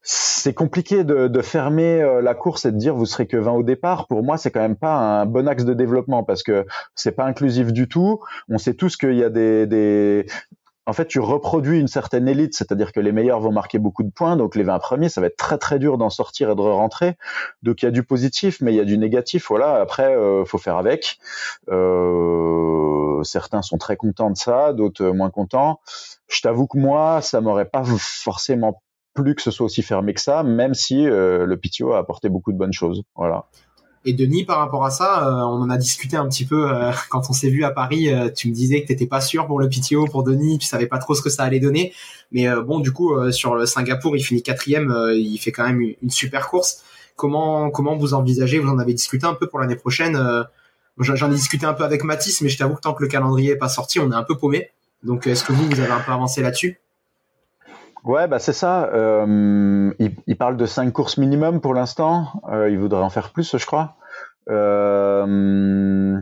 C'est 0.07 0.53
compliqué 0.53 1.03
de, 1.03 1.27
de 1.27 1.41
fermer 1.41 1.99
euh, 1.99 2.21
la 2.21 2.35
course 2.35 2.65
et 2.65 2.71
de 2.71 2.77
dire 2.77 2.93
vous 2.93 3.07
serez 3.07 3.25
que 3.25 3.37
20 3.37 3.51
au 3.53 3.63
départ. 3.63 4.05
Pour 4.05 4.23
moi, 4.23 4.37
c'est 4.37 4.51
quand 4.51 4.61
même 4.61 4.75
pas 4.75 4.95
un 4.95 5.25
bon 5.25 5.47
axe 5.47 5.65
de 5.65 5.73
développement 5.73 6.23
parce 6.23 6.43
que 6.43 6.67
c'est 6.93 7.13
pas 7.13 7.25
inclusif 7.25 7.73
du 7.73 7.87
tout. 7.87 8.19
On 8.47 8.59
sait 8.59 8.75
tous 8.75 8.97
qu'il 8.97 9.15
y 9.15 9.23
a 9.23 9.29
des, 9.29 9.65
des 9.65 10.27
en 10.87 10.93
fait, 10.93 11.07
tu 11.07 11.19
reproduis 11.19 11.79
une 11.79 11.87
certaine 11.87 12.27
élite, 12.27 12.53
c'est-à-dire 12.55 12.91
que 12.91 12.99
les 12.99 13.11
meilleurs 13.11 13.39
vont 13.39 13.51
marquer 13.51 13.79
beaucoup 13.79 14.03
de 14.03 14.11
points, 14.11 14.37
donc 14.37 14.55
les 14.55 14.61
20 14.61 14.77
premiers, 14.77 15.09
ça 15.09 15.19
va 15.19 15.27
être 15.27 15.37
très 15.37 15.57
très 15.57 15.79
dur 15.79 15.97
d'en 15.97 16.11
sortir 16.11 16.51
et 16.51 16.55
de 16.55 16.61
rentrer. 16.61 17.17
Donc 17.63 17.81
il 17.81 17.85
y 17.85 17.87
a 17.87 17.91
du 17.91 18.03
positif, 18.03 18.61
mais 18.61 18.71
il 18.71 18.75
y 18.75 18.79
a 18.79 18.85
du 18.85 18.99
négatif. 18.99 19.47
Voilà, 19.49 19.75
après, 19.81 20.15
euh, 20.15 20.45
faut 20.45 20.59
faire 20.59 20.77
avec. 20.77 21.17
Euh, 21.69 23.23
certains 23.23 23.63
sont 23.63 23.79
très 23.79 23.97
contents 23.97 24.29
de 24.29 24.37
ça, 24.37 24.73
d'autres 24.73 25.07
moins 25.07 25.31
contents. 25.31 25.79
Je 26.27 26.41
t'avoue 26.41 26.67
que 26.67 26.77
moi, 26.77 27.21
ça 27.23 27.41
m'aurait 27.41 27.65
pas 27.65 27.83
forcément 27.83 28.83
plu 29.15 29.33
que 29.33 29.41
ce 29.41 29.49
soit 29.49 29.65
aussi 29.65 29.81
fermé 29.81 30.13
que 30.13 30.21
ça, 30.21 30.43
même 30.43 30.75
si 30.75 31.07
euh, 31.07 31.45
le 31.45 31.57
PTO 31.57 31.93
a 31.93 31.97
apporté 31.97 32.29
beaucoup 32.29 32.51
de 32.51 32.57
bonnes 32.57 32.73
choses. 32.73 33.01
Voilà. 33.15 33.45
Et 34.07 34.13
Denis, 34.13 34.45
par 34.45 34.59
rapport 34.59 34.85
à 34.85 34.91
ça, 34.91 35.27
euh, 35.27 35.41
on 35.45 35.63
en 35.63 35.69
a 35.71 35.77
discuté 35.77 36.15
un 36.15 36.27
petit 36.27 36.45
peu 36.45 36.71
euh, 36.71 36.91
quand 37.09 37.29
on 37.29 37.33
s'est 37.33 37.49
vu 37.49 37.63
à 37.63 37.71
Paris. 37.71 38.09
Tu 38.35 38.49
me 38.49 38.53
disais 38.53 38.83
que 38.83 38.87
t'étais 38.87 39.07
pas 39.07 39.21
sûr 39.21 39.47
pour 39.47 39.59
le 39.59 39.67
PTO, 39.67 40.05
pour 40.05 40.23
Denis, 40.23 40.59
tu 40.59 40.67
savais 40.67 40.85
pas 40.85 40.99
trop 40.99 41.15
ce 41.15 41.23
que 41.23 41.31
ça 41.31 41.43
allait 41.43 41.59
donner. 41.59 41.93
Mais 42.31 42.47
bon, 42.61 42.79
du 42.79 42.91
coup, 42.91 43.31
sur 43.31 43.55
le 43.55 43.65
Singapour, 43.65 44.15
il 44.15 44.21
finit 44.21 44.43
quatrième, 44.43 44.93
il 45.13 45.37
fait 45.37 45.51
quand 45.51 45.65
même 45.65 45.81
une, 45.81 46.09
super 46.09 46.49
course. 46.49 46.83
Comment 47.15 47.71
comment 47.71 47.95
vous 47.95 48.13
envisagez 48.13 48.59
Vous 48.59 48.69
en 48.69 48.77
avez 48.77 48.93
discuté 48.93 49.25
un 49.25 49.33
peu 49.33 49.47
pour 49.47 49.59
l'année 49.59 49.77
prochaine. 49.77 50.19
J'en 50.99 51.31
ai 51.31 51.35
discuté 51.35 51.65
un 51.65 51.73
peu 51.73 51.83
avec 51.83 52.03
Mathis, 52.03 52.41
mais 52.41 52.49
je 52.49 52.57
t'avoue 52.57 52.75
que 52.75 52.81
tant 52.81 52.93
que 52.93 53.03
le 53.03 53.09
calendrier 53.09 53.51
est 53.51 53.57
pas 53.57 53.69
sorti, 53.69 53.99
on 53.99 54.11
est 54.11 54.15
un 54.15 54.23
peu 54.23 54.37
paumé. 54.37 54.69
Donc, 55.03 55.27
est-ce 55.27 55.43
que 55.43 55.53
vous, 55.53 55.65
vous 55.67 55.79
avez 55.79 55.91
un 55.91 55.99
peu 55.99 56.11
avancé 56.11 56.41
là-dessus? 56.41 56.79
Ouais, 58.05 58.27
bah 58.27 58.37
c'est 58.37 58.53
ça. 58.53 58.89
Euh, 58.93 59.91
il, 59.97 60.15
il, 60.27 60.37
parle 60.37 60.57
de 60.57 60.67
cinq 60.67 60.93
courses 60.93 61.17
minimum 61.17 61.59
pour 61.59 61.73
l'instant. 61.73 62.27
Euh, 62.51 62.69
il 62.69 62.77
voudrait 62.77 63.01
en 63.01 63.09
faire 63.09 63.31
plus, 63.31 63.57
je 63.57 63.65
crois. 63.65 63.95
Euh, 64.49 66.21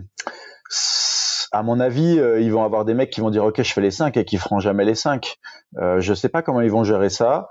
à 1.52 1.62
mon 1.62 1.80
avis, 1.82 2.20
euh, 2.20 2.40
ils 2.40 2.52
vont 2.54 2.64
avoir 2.64 2.86
des 2.86 2.94
mecs 2.94 3.10
qui 3.10 3.20
vont 3.20 3.30
dire 3.30 3.44
OK, 3.44 3.62
je 3.62 3.74
fais 3.74 3.82
les 3.82 3.92
cinq 3.92 4.16
et 4.16 4.24
qui 4.24 4.38
feront 4.38 4.60
jamais 4.60 4.86
les 4.86 4.96
cinq. 4.96 5.38
Euh, 5.78 6.00
je 6.00 6.14
sais 6.14 6.30
pas 6.30 6.42
comment 6.42 6.62
ils 6.62 6.72
vont 6.72 6.86
gérer 6.86 7.10
ça. 7.10 7.50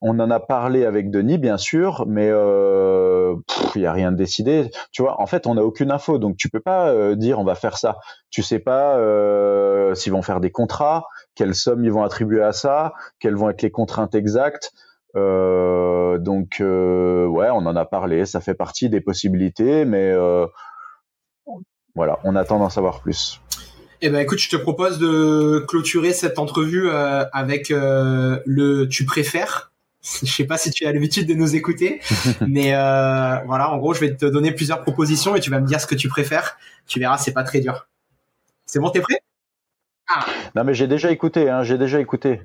On 0.00 0.18
en 0.20 0.30
a 0.30 0.40
parlé 0.40 0.84
avec 0.84 1.10
Denis, 1.10 1.38
bien 1.38 1.56
sûr, 1.56 2.04
mais 2.06 2.28
euh, 2.30 3.34
il 3.74 3.82
y 3.82 3.86
a 3.86 3.92
rien 3.92 4.12
de 4.12 4.16
décidé. 4.16 4.70
Tu 4.92 5.02
vois, 5.02 5.20
en 5.20 5.26
fait, 5.26 5.46
on 5.46 5.54
n'a 5.54 5.62
aucune 5.62 5.90
info, 5.90 6.18
donc 6.18 6.36
tu 6.36 6.50
peux 6.50 6.60
pas 6.60 6.88
euh, 6.88 7.16
dire 7.16 7.38
on 7.38 7.44
va 7.44 7.54
faire 7.54 7.78
ça. 7.78 7.96
Tu 8.30 8.42
sais 8.42 8.58
pas 8.58 8.98
euh, 8.98 9.94
s'ils 9.94 10.12
vont 10.12 10.22
faire 10.22 10.40
des 10.40 10.50
contrats, 10.50 11.04
quelles 11.34 11.54
sommes 11.54 11.84
ils 11.84 11.92
vont 11.92 12.02
attribuer 12.02 12.42
à 12.42 12.52
ça, 12.52 12.92
quelles 13.18 13.36
vont 13.36 13.48
être 13.48 13.62
les 13.62 13.70
contraintes 13.70 14.14
exactes. 14.14 14.72
donc 15.14 16.56
ouais, 16.60 17.50
on 17.50 17.66
en 17.66 17.76
a 17.76 17.84
parlé. 17.84 18.26
Ça 18.26 18.40
fait 18.40 18.54
partie 18.54 18.90
des 18.90 19.00
possibilités, 19.00 19.84
mais 19.84 20.14
voilà, 21.94 22.18
on 22.24 22.34
attend 22.36 22.58
d'en 22.58 22.70
savoir 22.70 23.00
plus. 23.00 23.40
Eh 24.06 24.10
ben 24.10 24.18
écoute, 24.18 24.38
je 24.38 24.50
te 24.50 24.56
propose 24.56 24.98
de 24.98 25.64
clôturer 25.66 26.12
cette 26.12 26.38
entrevue 26.38 26.90
euh, 26.90 27.24
avec 27.32 27.70
euh, 27.70 28.38
le 28.44 28.86
tu 28.86 29.06
préfères. 29.06 29.72
Je 30.22 30.30
sais 30.30 30.44
pas 30.44 30.58
si 30.58 30.70
tu 30.70 30.86
as 30.86 30.92
l'habitude 30.92 31.26
de 31.26 31.34
nous 31.34 31.56
écouter, 31.56 32.00
mais 32.46 32.74
euh, 32.74 33.38
voilà, 33.46 33.70
en 33.70 33.78
gros, 33.78 33.94
je 33.94 34.00
vais 34.00 34.14
te 34.14 34.26
donner 34.26 34.52
plusieurs 34.52 34.82
propositions 34.82 35.34
et 35.34 35.40
tu 35.40 35.50
vas 35.50 35.60
me 35.60 35.66
dire 35.66 35.80
ce 35.80 35.86
que 35.86 35.94
tu 35.94 36.08
préfères. 36.08 36.58
Tu 36.86 37.00
verras, 37.00 37.16
c'est 37.16 37.32
pas 37.32 37.42
très 37.42 37.60
dur. 37.60 37.88
C'est 38.66 38.80
bon, 38.80 38.90
t'es 38.90 39.00
prêt? 39.00 39.20
Ah. 40.08 40.26
Non 40.54 40.64
mais 40.64 40.74
j'ai 40.74 40.86
déjà 40.86 41.10
écouté, 41.10 41.48
hein, 41.48 41.62
j'ai 41.62 41.78
déjà 41.78 41.98
écouté. 41.98 42.42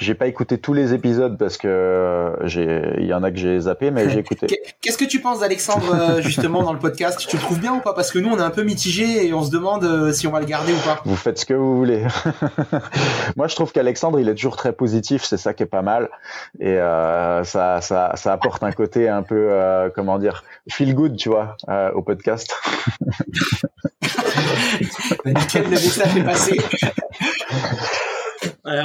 J'ai 0.00 0.14
pas 0.14 0.28
écouté 0.28 0.56
tous 0.56 0.72
les 0.72 0.94
épisodes 0.94 1.36
parce 1.36 1.58
que 1.58 2.32
j'ai, 2.44 2.94
il 2.96 3.04
y 3.04 3.12
en 3.12 3.22
a 3.22 3.30
que 3.30 3.36
j'ai 3.36 3.60
zappé, 3.60 3.90
mais 3.90 4.08
j'ai 4.08 4.20
écouté. 4.20 4.46
Qu'est-ce 4.80 4.96
que 4.96 5.04
tu 5.04 5.20
penses 5.20 5.40
d'Alexandre 5.40 6.20
justement 6.22 6.62
dans 6.62 6.72
le 6.72 6.78
podcast? 6.78 7.20
Tu 7.28 7.36
le 7.36 7.42
trouves 7.42 7.60
bien 7.60 7.74
ou 7.74 7.80
pas? 7.80 7.92
Parce 7.92 8.10
que 8.10 8.18
nous, 8.18 8.30
on 8.30 8.38
est 8.38 8.42
un 8.42 8.50
peu 8.50 8.62
mitigé 8.62 9.26
et 9.26 9.34
on 9.34 9.44
se 9.44 9.50
demande 9.50 10.10
si 10.12 10.26
on 10.26 10.30
va 10.30 10.40
le 10.40 10.46
garder 10.46 10.72
ou 10.72 10.78
pas. 10.78 11.02
Vous 11.04 11.16
faites 11.16 11.38
ce 11.38 11.44
que 11.44 11.52
vous 11.52 11.76
voulez. 11.76 12.06
Moi, 13.36 13.46
je 13.46 13.54
trouve 13.54 13.72
qu'Alexandre, 13.72 14.18
il 14.18 14.28
est 14.30 14.34
toujours 14.34 14.56
très 14.56 14.72
positif. 14.72 15.22
C'est 15.22 15.36
ça 15.36 15.52
qui 15.52 15.64
est 15.64 15.66
pas 15.66 15.82
mal 15.82 16.08
et 16.60 16.76
ça, 16.76 17.80
ça, 17.82 18.12
ça 18.14 18.32
apporte 18.32 18.62
un 18.62 18.72
côté 18.72 19.06
un 19.06 19.22
peu, 19.22 19.50
comment 19.94 20.18
dire, 20.18 20.44
feel 20.70 20.94
good, 20.94 21.18
tu 21.18 21.28
vois, 21.28 21.58
au 21.94 22.00
podcast. 22.00 22.54
Nickel, 25.26 25.64
le 25.64 25.70
message 25.70 26.16
est 26.16 26.24
passé. 26.24 26.58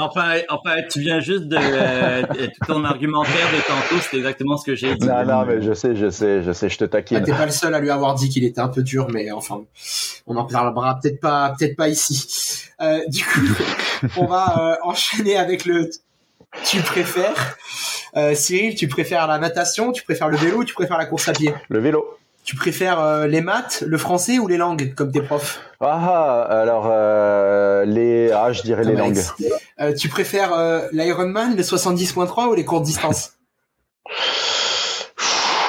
Enfin, 0.00 0.36
enfin, 0.48 0.76
tu 0.90 1.00
viens 1.00 1.20
juste 1.20 1.44
de, 1.44 1.56
euh, 1.58 2.22
tout 2.26 2.66
ton 2.66 2.84
argumentaire 2.84 3.50
de 3.52 3.58
tantôt, 3.66 4.00
c'est 4.10 4.16
exactement 4.16 4.56
ce 4.56 4.64
que 4.64 4.74
j'ai 4.74 4.94
dit. 4.94 5.06
Non, 5.06 5.24
non, 5.24 5.44
mais 5.46 5.62
je 5.62 5.72
sais, 5.72 5.94
je 5.94 6.10
sais, 6.10 6.42
je 6.42 6.52
sais, 6.52 6.68
je 6.68 6.78
te 6.78 6.84
taquine. 6.84 7.18
Ah, 7.18 7.20
T'es 7.20 7.32
pas 7.32 7.46
le 7.46 7.52
seul 7.52 7.74
à 7.74 7.80
lui 7.80 7.90
avoir 7.90 8.14
dit 8.14 8.28
qu'il 8.28 8.44
était 8.44 8.60
un 8.60 8.68
peu 8.68 8.82
dur, 8.82 9.08
mais 9.12 9.30
enfin, 9.30 9.62
on 10.26 10.36
en 10.36 10.44
parlera 10.44 10.98
peut-être 11.00 11.20
pas, 11.20 11.54
peut-être 11.58 11.76
pas 11.76 11.88
ici. 11.88 12.66
Euh, 12.80 13.00
du 13.08 13.24
coup, 13.24 13.40
on 14.16 14.26
va 14.26 14.58
euh, 14.58 14.76
enchaîner 14.82 15.36
avec 15.36 15.64
le. 15.64 15.90
Tu 16.64 16.80
préfères, 16.80 17.56
euh, 18.16 18.34
Cyril, 18.34 18.74
tu 18.74 18.88
préfères 18.88 19.26
la 19.26 19.38
natation, 19.38 19.92
tu 19.92 20.02
préfères 20.02 20.28
le 20.28 20.36
vélo, 20.36 20.58
ou 20.58 20.64
tu 20.64 20.74
préfères 20.74 20.98
la 20.98 21.06
course 21.06 21.28
à 21.28 21.32
pied? 21.32 21.52
Le 21.68 21.78
vélo. 21.80 22.18
Tu 22.46 22.56
préfères 22.56 23.00
euh, 23.00 23.26
les 23.26 23.42
maths, 23.42 23.84
le 23.86 23.98
français 23.98 24.38
ou 24.38 24.48
les 24.48 24.56
langues 24.56 24.94
comme 24.94 25.12
tes 25.12 25.20
profs? 25.20 25.60
Ah, 25.80 26.42
alors 26.48 26.88
euh, 26.90 27.84
les, 27.84 28.30
ah, 28.30 28.52
je 28.52 28.62
dirais 28.62 28.84
les 28.84 28.94
langues. 28.94 29.20
Euh, 29.80 29.92
tu 29.92 30.08
préfères 30.08 30.52
l'Ironman, 30.92 31.54
le 31.54 31.62
70.3 31.62 32.46
ou 32.46 32.54
les 32.54 32.64
courtes 32.64 32.84
distances? 32.84 33.36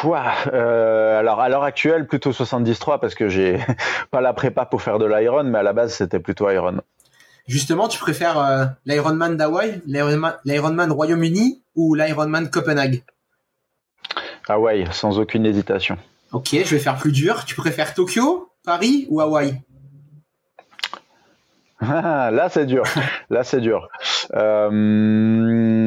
Euh, 0.05 1.19
alors 1.19 1.39
à 1.39 1.49
l'heure 1.49 1.63
actuelle 1.63 2.07
plutôt 2.07 2.31
73 2.31 2.99
parce 3.01 3.15
que 3.15 3.29
j'ai 3.29 3.59
pas 4.11 4.21
la 4.21 4.33
prépa 4.33 4.65
pour 4.65 4.81
faire 4.81 4.99
de 4.99 5.05
l'Iron, 5.05 5.43
mais 5.43 5.59
à 5.59 5.63
la 5.63 5.73
base 5.73 5.93
c'était 5.93 6.19
plutôt 6.19 6.49
Iron. 6.49 6.81
Justement, 7.47 7.87
tu 7.87 7.97
préfères 7.99 8.37
euh, 8.37 8.65
l'Ironman 8.85 9.37
d'Hawaï, 9.37 9.81
l'Ironman 9.85 10.35
l'Ironman 10.43 10.91
Royaume-Uni 10.91 11.61
ou 11.75 11.95
l'Ironman 11.95 12.49
Copenhague? 12.49 13.03
Hawaï, 14.47 14.87
sans 14.91 15.19
aucune 15.19 15.45
hésitation. 15.45 15.97
Ok, 16.31 16.49
je 16.51 16.75
vais 16.75 16.79
faire 16.79 16.97
plus 16.97 17.11
dur. 17.11 17.45
Tu 17.45 17.55
préfères 17.55 17.93
Tokyo, 17.93 18.49
Paris 18.63 19.05
ou 19.09 19.21
Hawaï 19.21 19.61
Ah, 21.79 22.31
Là 22.31 22.49
c'est 22.49 22.65
dur. 22.65 22.83
Là 23.29 23.43
c'est 23.43 23.61
dur. 23.61 23.87
Euh... 24.33 25.77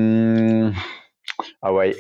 Hawaï. 1.62 1.94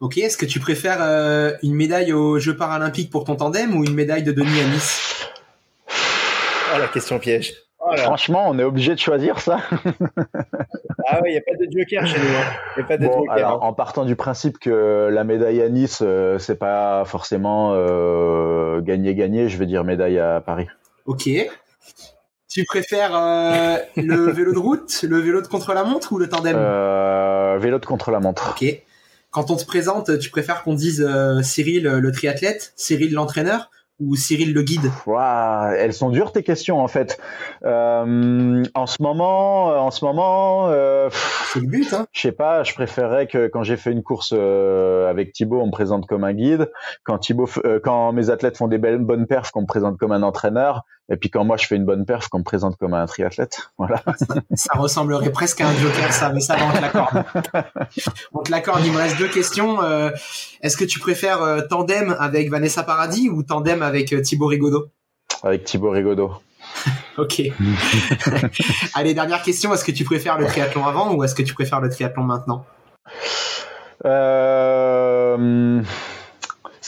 Ok, 0.00 0.18
est-ce 0.18 0.36
que 0.36 0.46
tu 0.46 0.60
préfères 0.60 0.98
euh, 1.00 1.52
une 1.62 1.74
médaille 1.74 2.12
aux 2.12 2.38
Jeux 2.38 2.56
paralympiques 2.56 3.10
pour 3.10 3.24
ton 3.24 3.36
tandem 3.36 3.76
ou 3.76 3.84
une 3.84 3.94
médaille 3.94 4.22
de 4.22 4.32
Denis 4.32 4.60
à 4.60 4.64
Nice? 4.64 5.26
Oh, 6.74 6.78
la 6.78 6.88
question 6.88 7.18
piège. 7.18 7.54
Franchement, 7.96 8.44
on 8.48 8.58
est 8.58 8.64
obligé 8.64 8.94
de 8.94 9.00
choisir 9.00 9.40
ça. 9.40 9.58
Ah 11.12 11.22
ouais, 11.22 11.30
il 11.30 11.32
n'y 11.32 11.38
a 11.38 11.40
pas 11.40 11.56
de 11.58 11.66
joker 11.72 12.06
chez 12.06 12.18
nous. 12.18 12.24
Il 12.24 12.36
hein. 12.36 12.84
a 12.84 12.86
pas 12.86 12.96
de 12.98 13.06
Bon, 13.06 13.20
joker. 13.20 13.32
alors, 13.32 13.64
en 13.64 13.72
partant 13.72 14.04
du 14.04 14.14
principe 14.14 14.58
que 14.58 15.08
la 15.10 15.24
médaille 15.24 15.60
à 15.60 15.68
Nice, 15.68 16.02
euh, 16.02 16.38
c'est 16.38 16.58
pas 16.58 17.04
forcément 17.04 17.72
euh, 17.74 18.80
gagner-gagner, 18.80 19.48
je 19.48 19.56
vais 19.56 19.66
dire 19.66 19.82
médaille 19.82 20.20
à 20.20 20.40
Paris. 20.40 20.68
Ok. 21.06 21.28
Tu 22.48 22.64
préfères 22.64 23.16
euh, 23.16 23.78
le 23.96 24.30
vélo 24.32 24.52
de 24.52 24.58
route, 24.58 25.02
le 25.02 25.18
vélo 25.18 25.40
de 25.40 25.46
contre-la-montre 25.46 26.12
ou 26.12 26.18
le 26.18 26.28
tandem? 26.28 26.56
Euh, 26.56 27.58
vélo 27.58 27.78
de 27.78 27.86
contre-la-montre. 27.86 28.54
Ok. 28.56 28.82
Quand 29.30 29.50
on 29.50 29.56
te 29.56 29.64
présente, 29.64 30.18
tu 30.18 30.30
préfères 30.30 30.62
qu'on 30.64 30.74
dise 30.74 31.04
euh, 31.08 31.42
Cyril 31.42 31.84
le 31.84 32.12
triathlète, 32.12 32.72
Cyril 32.76 33.14
l'entraîneur 33.14 33.70
ou 34.00 34.16
Cyril 34.16 34.52
le 34.54 34.62
guide? 34.62 34.90
Ouah, 35.06 35.72
elles 35.76 35.92
sont 35.92 36.10
dures 36.10 36.32
tes 36.32 36.42
questions 36.42 36.80
en 36.80 36.88
fait. 36.88 37.18
Euh, 37.64 38.64
en 38.74 38.86
ce 38.86 39.02
moment, 39.02 39.66
en 39.66 39.90
ce 39.90 40.04
moment, 40.04 40.68
euh, 40.70 41.08
C'est 41.52 41.60
le 41.60 41.66
but, 41.66 41.92
hein 41.92 42.06
je 42.12 42.20
sais 42.20 42.32
pas, 42.32 42.62
je 42.62 42.74
préférerais 42.74 43.26
que 43.26 43.48
quand 43.48 43.62
j'ai 43.62 43.76
fait 43.76 43.92
une 43.92 44.02
course 44.02 44.32
euh, 44.36 45.08
avec 45.10 45.32
Thibaut, 45.32 45.60
on 45.60 45.66
me 45.66 45.72
présente 45.72 46.06
comme 46.06 46.24
un 46.24 46.32
guide. 46.32 46.70
Quand 47.04 47.18
Thibaut, 47.18 47.48
euh, 47.64 47.80
quand 47.82 48.12
mes 48.12 48.30
athlètes 48.30 48.56
font 48.56 48.68
des 48.68 48.78
belles, 48.78 48.98
bonnes 48.98 49.26
perfs, 49.26 49.50
qu'on 49.50 49.62
me 49.62 49.66
présente 49.66 49.98
comme 49.98 50.12
un 50.12 50.22
entraîneur. 50.22 50.84
Et 51.10 51.16
puis 51.16 51.28
quand 51.28 51.44
moi 51.44 51.56
je 51.56 51.66
fais 51.66 51.76
une 51.76 51.84
bonne 51.84 52.06
perf, 52.06 52.28
qu'on 52.28 52.38
me 52.38 52.44
présente 52.44 52.76
comme 52.76 52.94
un 52.94 53.04
triathlète. 53.06 53.58
Voilà. 53.78 54.02
Ça 54.54 54.78
ressemblerait 54.78 55.32
presque 55.32 55.60
à 55.60 55.68
un 55.68 55.74
joker, 55.74 56.12
ça, 56.12 56.30
mais 56.30 56.40
ça, 56.40 56.56
va, 56.56 56.66
on 56.66 56.72
te 56.72 56.80
l'accorde. 56.80 57.24
On 58.34 58.42
te 58.42 58.50
l'accorde, 58.50 58.84
il 58.84 58.92
me 58.92 58.98
reste 58.98 59.18
deux 59.18 59.28
questions. 59.28 59.82
Euh, 59.82 60.10
Est-ce 60.60 60.76
que 60.76 60.84
tu 60.84 60.98
préfères 60.98 61.42
euh, 61.42 61.62
tandem 61.62 62.14
avec 62.18 62.50
Vanessa 62.50 62.82
Paradis 62.82 63.30
ou 63.30 63.42
tandem 63.42 63.82
avec 63.82 64.12
euh, 64.12 64.20
Thibaut 64.20 64.46
Rigaudot? 64.46 64.88
Avec 65.42 65.64
Thibaut 65.64 65.90
Rigaudot. 65.90 66.32
Ok. 67.16 67.42
Allez, 68.94 69.14
dernière 69.14 69.42
question. 69.42 69.72
Est-ce 69.72 69.84
que 69.84 69.92
tu 69.92 70.04
préfères 70.04 70.38
le 70.38 70.46
triathlon 70.46 70.86
avant 70.86 71.14
ou 71.14 71.24
est-ce 71.24 71.34
que 71.34 71.42
tu 71.42 71.54
préfères 71.54 71.80
le 71.80 71.88
triathlon 71.88 72.22
maintenant? 72.22 72.66
Euh, 74.04 75.82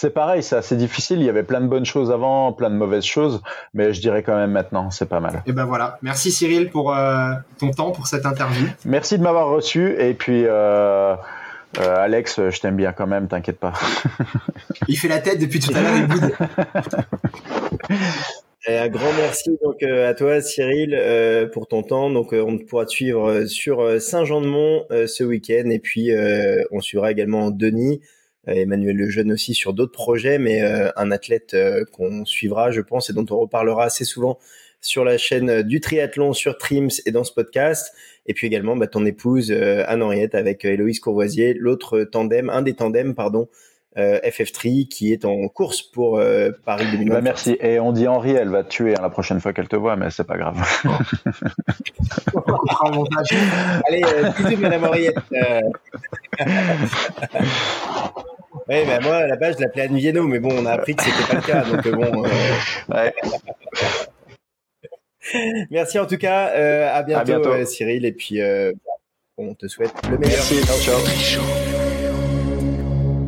c'est 0.03 0.11
pareil, 0.11 0.43
c'est 0.43 0.57
assez 0.57 0.75
difficile. 0.75 1.21
Il 1.21 1.27
y 1.27 1.29
avait 1.29 1.45
plein 1.45 1.61
de 1.61 1.69
bonnes 1.69 1.85
choses 1.85 2.11
avant, 2.11 2.53
plein 2.53 2.71
de 2.71 2.75
mauvaises 2.75 3.05
choses, 3.05 3.41
mais 3.73 3.93
je 3.93 4.01
dirais 4.01 4.25
quand 4.25 4.35
même 4.35 4.51
maintenant, 4.51 4.91
c'est 4.91 5.09
pas 5.09 5.21
mal. 5.21 5.45
Et 5.47 5.53
ben 5.53 5.65
voilà. 5.65 6.01
Merci 6.03 6.33
Cyril 6.33 6.71
pour 6.71 6.93
euh, 6.93 7.35
ton 7.61 7.71
temps, 7.71 7.93
pour 7.93 8.09
cette 8.09 8.27
interview. 8.27 8.67
Merci 8.85 9.17
de 9.17 9.23
m'avoir 9.23 9.51
reçu 9.51 9.95
et 10.01 10.13
puis 10.15 10.43
euh, 10.45 11.15
euh, 11.79 11.97
Alex, 11.97 12.41
je 12.51 12.61
t'aime 12.61 12.75
bien 12.75 12.93
quand 12.93 13.07
même, 13.07 13.29
t'inquiète 13.29 13.61
pas. 13.61 13.75
Il 14.89 14.99
fait 14.99 15.07
la 15.07 15.21
tête 15.21 15.41
depuis 15.41 15.61
tout 15.61 15.73
à 15.73 15.81
l'heure, 15.81 15.97
il 15.97 16.07
boude. 16.09 16.33
Et 18.69 18.79
un 18.79 18.89
grand 18.89 19.13
merci 19.17 19.51
donc 19.63 19.83
euh, 19.83 20.09
à 20.09 20.15
toi 20.15 20.41
Cyril 20.41 20.95
euh, 20.95 21.47
pour 21.47 21.69
ton 21.69 21.83
temps. 21.83 22.11
Donc 22.11 22.33
euh, 22.33 22.45
on 22.45 22.59
pourra 22.59 22.87
te 22.87 22.91
suivre 22.91 23.45
sur 23.47 24.01
Saint-Jean-de-Mont 24.01 24.85
euh, 24.91 25.07
ce 25.07 25.23
week-end 25.23 25.69
et 25.71 25.79
puis 25.79 26.13
euh, 26.13 26.63
on 26.73 26.81
suivra 26.81 27.11
également 27.11 27.51
Denis, 27.51 28.01
euh, 28.01 28.07
Emmanuel 28.47 28.97
Lejeune 28.97 29.33
aussi 29.33 29.55
sur 29.55 29.73
d'autres 29.73 29.93
projets, 29.93 30.39
mais 30.39 30.63
euh, 30.63 30.91
un 30.97 31.11
athlète 31.11 31.55
euh, 31.55 31.85
qu'on 31.93 32.25
suivra 32.25 32.71
je 32.71 32.81
pense 32.81 33.11
et 33.11 33.13
dont 33.13 33.27
on 33.31 33.39
reparlera 33.39 33.85
assez 33.85 34.05
souvent 34.05 34.39
sur 34.83 35.05
la 35.05 35.17
chaîne 35.17 35.49
euh, 35.49 35.63
du 35.63 35.81
triathlon 35.81 36.35
sur 36.35 36.59
Trims 36.59 36.91
et 37.07 37.13
dans 37.13 37.25
ce 37.25 37.33
podcast. 37.33 37.95
Et 38.27 38.35
puis 38.35 38.47
également 38.47 38.77
bah, 38.77 38.89
ton 38.89 39.07
épouse 39.07 39.51
euh, 39.51 39.85
Anne-Henriette 39.87 40.35
avec 40.35 40.65
euh, 40.65 40.73
Héloïse 40.73 41.01
Courvoisier, 41.01 41.55
l'autre 41.55 42.03
tandem, 42.03 42.51
un 42.51 42.61
des 42.63 42.75
tandems 42.75 43.15
pardon, 43.15 43.49
euh, 43.99 44.19
FF3 44.21 44.89
qui 44.89 45.13
est 45.13 45.25
en 45.25 45.49
course 45.49 45.83
pour 45.83 46.19
euh, 46.19 46.51
Paris 46.65 46.85
2024. 46.93 47.11
Bah, 47.13 47.21
merci. 47.23 47.57
Et 47.61 47.79
on 47.79 47.93
dit 47.93 48.09
Henri, 48.09 48.33
elle 48.33 48.49
va 48.49 48.63
te 48.65 48.69
tuer 48.71 48.95
hein, 48.97 49.03
la 49.03 49.11
prochaine 49.11 49.41
fois 49.41 49.53
qu'elle 49.53 49.69
te 49.69 49.77
voit, 49.77 49.97
mais 49.97 50.11
c'est 50.11 50.25
pas 50.27 50.37
grave. 50.39 50.57
Allez, 53.89 54.03
euh, 54.05 54.31
bisous, 54.39 54.61
Madame 54.61 54.85
Henriette. 54.85 55.17
Oui, 58.69 58.77
bah 58.87 59.01
moi, 59.03 59.17
à 59.17 59.27
la 59.27 59.37
base, 59.37 59.57
je 59.57 59.63
l'appelais 59.63 59.83
Anne 59.83 60.29
mais 60.29 60.39
bon, 60.39 60.51
on 60.57 60.67
a 60.67 60.73
appris 60.73 60.95
que 60.95 61.03
c'était 61.03 61.27
pas 61.27 61.35
le 61.35 61.41
cas. 61.43 61.65
Donc, 61.65 61.89
bon. 61.89 62.25
euh, 62.25 62.29
Ouais. 62.89 63.13
Merci 65.71 65.99
en 65.99 66.07
tout 66.07 66.19
cas. 66.19 66.51
Euh, 66.51 66.89
à 66.93 67.03
bientôt, 67.03 67.25
bientôt. 67.27 67.53
euh, 67.53 67.65
Cyril. 67.65 68.05
Et 68.05 68.13
puis, 68.13 68.41
euh, 68.41 68.73
on 69.37 69.55
te 69.55 69.67
souhaite 69.67 69.93
le 70.11 70.19
meilleur. 70.19 70.45
Merci. 70.51 70.63
Ciao, 70.65 71.01
ciao. 71.01 71.72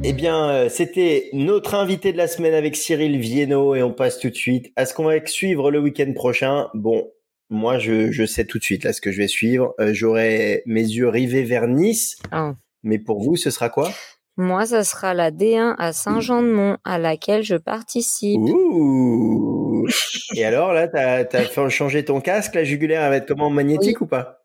Eh 0.07 0.13
bien, 0.13 0.51
euh, 0.51 0.69
c'était 0.69 1.31
notre 1.33 1.75
invité 1.75 2.13
de 2.13 2.19
la 2.19 2.29
semaine 2.29 2.53
avec 2.53 2.77
Cyril 2.77 3.19
Viennot 3.19 3.75
et 3.75 3.83
on 3.83 3.91
passe 3.91 4.19
tout 4.19 4.29
de 4.29 4.35
suite 4.35 4.71
à 4.77 4.85
ce 4.85 4.93
qu'on 4.93 5.05
va 5.05 5.25
suivre 5.25 5.71
le 5.71 5.81
week-end 5.81 6.13
prochain. 6.15 6.69
Bon, 6.75 7.11
moi, 7.49 7.79
je, 7.79 8.13
je 8.13 8.27
sais 8.27 8.45
tout 8.45 8.59
de 8.59 8.63
suite 8.63 8.85
là 8.85 8.93
ce 8.93 9.01
que 9.01 9.11
je 9.11 9.17
vais 9.17 9.29
suivre. 9.29 9.75
Euh, 9.81 9.95
J'aurai 9.95 10.63
mes 10.67 10.83
yeux 10.83 11.09
rivés 11.09 11.43
vers 11.43 11.69
Nice. 11.69 12.19
Ah. 12.33 12.53
Mais 12.83 12.99
pour 12.99 13.23
vous, 13.23 13.37
ce 13.37 13.49
sera 13.49 13.71
quoi? 13.71 13.91
Moi, 14.37 14.67
ça 14.67 14.85
sera 14.85 15.15
la 15.15 15.31
D1 15.31 15.75
à 15.79 15.95
Saint-Jean-de-Mont 15.95 16.77
à 16.85 16.99
laquelle 16.99 17.43
je 17.43 17.57
participe. 17.57 18.41
Ouh 18.41 19.87
Et 20.37 20.45
alors 20.45 20.75
là, 20.75 20.87
t'as 20.87 21.21
as 21.21 21.45
fait 21.45 21.71
changer 21.71 22.05
ton 22.05 22.21
casque, 22.21 22.55
la 22.55 22.65
jugulaire, 22.65 23.03
elle 23.05 23.11
va 23.11 23.17
être 23.17 23.27
comment? 23.27 23.49
Magnétique 23.49 24.03
ou 24.03 24.07
pas? 24.07 24.44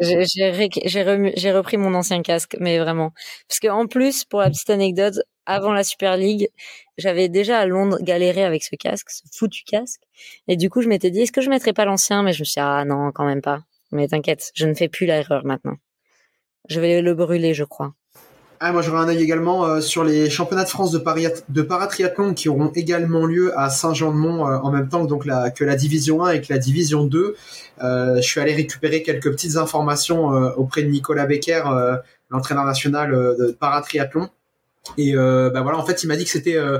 J'ai 0.00 1.52
repris 1.52 1.76
mon 1.76 1.94
ancien 1.94 2.22
casque, 2.22 2.56
mais 2.60 2.78
vraiment. 2.78 3.12
Parce 3.48 3.60
que 3.60 3.68
en 3.68 3.86
plus, 3.86 4.24
pour 4.24 4.40
la 4.40 4.50
petite 4.50 4.70
anecdote, 4.70 5.20
avant 5.46 5.72
la 5.72 5.82
Super 5.84 6.16
League, 6.16 6.48
j'avais 6.98 7.28
déjà 7.28 7.58
à 7.58 7.66
Londres 7.66 7.98
galéré 8.02 8.44
avec 8.44 8.62
ce 8.62 8.76
casque, 8.76 9.10
ce 9.10 9.22
foutu 9.36 9.64
casque. 9.64 10.02
Et 10.46 10.56
du 10.56 10.70
coup, 10.70 10.82
je 10.82 10.88
m'étais 10.88 11.10
dit, 11.10 11.22
est-ce 11.22 11.32
que 11.32 11.40
je 11.40 11.50
mettrais 11.50 11.72
pas 11.72 11.84
l'ancien? 11.84 12.22
Mais 12.22 12.32
je 12.32 12.40
me 12.40 12.44
suis 12.44 12.54
dit, 12.54 12.60
ah 12.60 12.84
non, 12.84 13.10
quand 13.12 13.24
même 13.24 13.42
pas. 13.42 13.62
Mais 13.90 14.06
t'inquiète, 14.08 14.50
je 14.54 14.66
ne 14.66 14.74
fais 14.74 14.88
plus 14.88 15.06
l'erreur 15.06 15.44
maintenant. 15.44 15.76
Je 16.68 16.80
vais 16.80 17.02
le 17.02 17.14
brûler, 17.14 17.54
je 17.54 17.64
crois. 17.64 17.94
Ah, 18.60 18.72
moi 18.72 18.82
j'aurais 18.82 18.98
un 18.98 19.08
œil 19.08 19.22
également 19.22 19.64
euh, 19.64 19.80
sur 19.80 20.02
les 20.02 20.30
championnats 20.30 20.64
de 20.64 20.68
France 20.68 20.90
de, 20.90 21.00
de 21.48 21.62
paratriathlon 21.62 22.34
qui 22.34 22.48
auront 22.48 22.72
également 22.74 23.24
lieu 23.24 23.56
à 23.56 23.70
Saint-Jean-de-Mont 23.70 24.42
en 24.42 24.70
même 24.72 24.88
temps 24.88 25.04
que, 25.04 25.08
donc, 25.08 25.26
la, 25.26 25.50
que 25.50 25.62
la 25.64 25.76
division 25.76 26.24
1 26.24 26.32
et 26.32 26.40
que 26.40 26.52
la 26.52 26.58
division 26.58 27.04
2. 27.04 27.36
je 27.80 28.20
suis 28.20 28.40
allé 28.40 28.54
récupérer 28.54 29.02
quelques 29.04 29.30
petites 29.30 29.56
informations 29.56 30.26
auprès 30.56 30.82
de 30.82 30.88
Nicolas 30.88 31.26
Becker, 31.26 31.62
l'entraîneur 32.30 32.64
national 32.64 33.12
de 33.12 33.56
paratriathlon. 33.58 34.28
Et 34.96 35.14
euh, 35.14 35.50
bah 35.50 35.60
voilà, 35.62 35.78
en 35.78 35.84
fait, 35.84 36.02
il 36.02 36.06
m'a 36.06 36.16
dit 36.16 36.24
que 36.24 36.30
c'était 36.30 36.56
euh, 36.56 36.78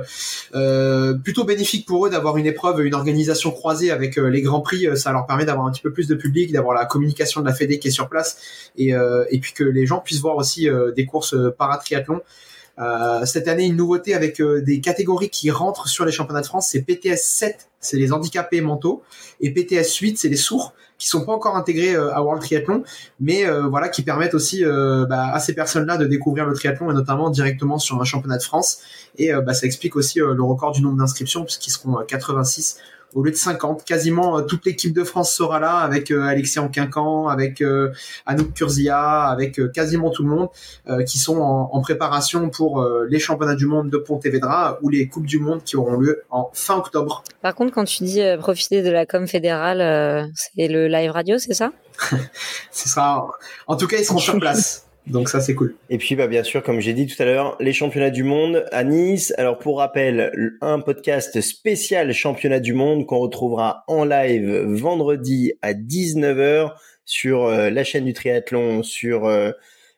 euh, 0.55 1.15
plutôt 1.15 1.45
bénéfique 1.45 1.87
pour 1.87 2.07
eux 2.07 2.11
d'avoir 2.11 2.37
une 2.37 2.47
épreuve, 2.47 2.85
une 2.85 2.95
organisation 2.95 3.51
croisée 3.51 3.91
avec 3.91 4.17
les 4.17 4.43
grands 4.43 4.61
prix. 4.61 4.87
Ça 4.97 5.13
leur 5.13 5.27
permet 5.27 5.45
d'avoir 5.45 5.67
un 5.67 5.73
petit 5.73 5.83
peu 5.83 5.93
plus 5.93 6.09
de 6.09 6.15
public, 6.15 6.53
d'avoir 6.53 6.75
la 6.75 6.87
communication 6.87 7.41
de 7.41 7.47
la 7.47 7.55
Fédé 7.55 7.79
qui 7.79 7.89
est 7.89 7.93
sur 7.93 8.09
place, 8.09 8.39
et, 8.77 8.91
et 9.31 9.39
puis 9.41 9.53
que 9.53 9.65
les 9.65 9.87
gens 9.87 9.99
puissent 9.99 10.21
voir 10.21 10.37
aussi 10.37 10.69
des 10.97 11.07
courses 11.07 11.35
paratriathlon. 11.59 12.21
Euh, 12.81 13.25
cette 13.25 13.49
année, 13.49 13.67
une 13.67 13.77
nouveauté 13.77 14.15
avec 14.15 14.41
des 14.41 14.81
catégories 14.81 15.31
qui 15.31 15.51
rentrent 15.51 15.89
sur 15.89 16.05
les 16.05 16.13
championnats 16.13 16.43
de 16.43 16.47
France, 16.47 16.69
c'est 16.71 16.83
PTS 16.83 17.23
7, 17.23 17.69
c'est 17.81 17.97
les 17.97 18.13
handicapés 18.13 18.61
mentaux, 18.61 19.03
et 19.41 19.53
PTS 19.53 19.97
8, 20.01 20.19
c'est 20.19 20.29
les 20.29 20.37
sourds 20.37 20.75
qui 20.99 21.07
sont 21.07 21.25
pas 21.25 21.33
encore 21.33 21.57
intégrés 21.57 21.95
euh, 21.95 22.13
à 22.13 22.23
World 22.23 22.43
Triathlon, 22.43 22.83
mais 23.21 23.47
euh, 23.47 23.69
voilà 23.69 23.89
qui 23.89 24.03
permettent 24.03 24.35
aussi 24.35 24.65
euh, 24.65 25.07
bah, 25.07 25.29
à 25.33 25.39
ces 25.39 25.55
personnes-là 25.55 25.97
de 25.97 26.07
découvrir 26.07 26.45
le 26.45 26.55
triathlon 26.55 26.91
et 26.91 26.95
notamment 26.95 27.31
directement 27.31 27.79
sur 27.79 28.01
un 28.01 28.05
championnat 28.05 28.39
de 28.39 28.43
France. 28.43 28.81
Et 29.17 29.33
bah, 29.33 29.55
ça 29.55 29.67
explique 29.67 29.97
aussi 29.97 30.19
le 30.19 30.43
record 30.43 30.73
du 30.73 30.83
nombre 30.83 30.99
d'inscriptions 30.99 31.45
puisqu'ils 31.45 31.71
seront 31.71 31.97
86 32.07 32.79
au 33.15 33.23
lieu 33.23 33.31
de 33.31 33.37
50. 33.37 33.85
Quasiment 33.85 34.39
euh, 34.39 34.43
toute 34.43 34.65
l'équipe 34.67 34.93
de 34.93 35.05
France 35.05 35.33
sera 35.33 35.61
là 35.61 35.79
avec 35.79 36.11
euh, 36.11 36.23
Alexis 36.23 36.59
Anquincan, 36.59 37.29
avec 37.29 37.61
euh, 37.61 37.93
Anouk 38.27 38.53
Kurzia, 38.55 39.25
avec 39.25 39.61
quasiment 39.73 40.11
tout 40.11 40.23
le 40.23 40.29
monde 40.29 40.49
qui 41.07 41.19
sont 41.19 41.39
en, 41.39 41.81
préparation 41.81 42.51
pour 42.51 42.85
les 43.09 43.19
championnats 43.19 43.55
du 43.55 43.67
monde 43.67 43.89
de 43.89 43.99
Pontevedra 43.99 44.79
ou 44.83 44.91
les 44.91 45.09
coupes 45.09 45.27
du 45.27 45.39
monde 45.39 45.63
qui 45.65 45.77
auront 45.77 45.97
lieu 45.97 46.23
en 46.31 46.51
fin 46.53 46.77
octobre. 46.77 47.23
Par 47.41 47.55
contre, 47.55 47.73
quand 47.73 47.85
tu 47.85 48.05
dis 48.05 48.21
profiter 48.39 48.83
de 48.83 48.91
la 48.91 49.07
com 49.07 49.27
fédérale, 49.27 50.31
c'est 50.35 50.69
le 50.69 50.89
live 50.89 51.11
radio, 51.11 51.39
c'est 51.39 51.55
ça? 51.55 51.73
Ce 52.71 52.89
sera, 52.89 53.31
en 53.67 53.77
tout 53.77 53.87
cas, 53.87 53.97
ils 53.99 54.05
seront 54.05 54.19
sur 54.19 54.39
place. 54.39 54.88
Donc 55.09 55.29
ça 55.29 55.41
c'est 55.41 55.55
cool. 55.55 55.75
Et 55.89 55.99
puis 55.99 56.17
bah 56.17 56.27
bien 56.27 56.43
sûr 56.43 56.63
comme 56.63 56.81
j'ai 56.81 56.93
dit 56.93 57.07
tout 57.07 57.21
à 57.23 57.25
l'heure, 57.25 57.57
les 57.61 57.73
championnats 57.73 58.11
du 58.11 58.25
monde 58.25 58.67
à 58.73 58.85
Nice. 58.85 59.33
Alors 59.39 59.59
pour 59.59 59.79
rappel, 59.79 60.33
un 60.61 60.81
podcast 60.81 61.41
spécial 61.41 62.13
championnat 62.13 62.61
du 62.61 62.75
monde 62.75 63.07
qu'on 63.07 63.19
retrouvera 63.19 63.85
en 63.89 64.05
live 64.05 64.65
vendredi 64.67 65.55
à 65.63 65.73
19h 65.73 66.73
sur 67.07 67.45
euh, 67.45 67.71
la 67.71 67.85
chaîne 67.85 68.05
du 68.05 68.13
triathlon, 68.13 68.83
sur 68.83 69.25
euh, 69.25 69.53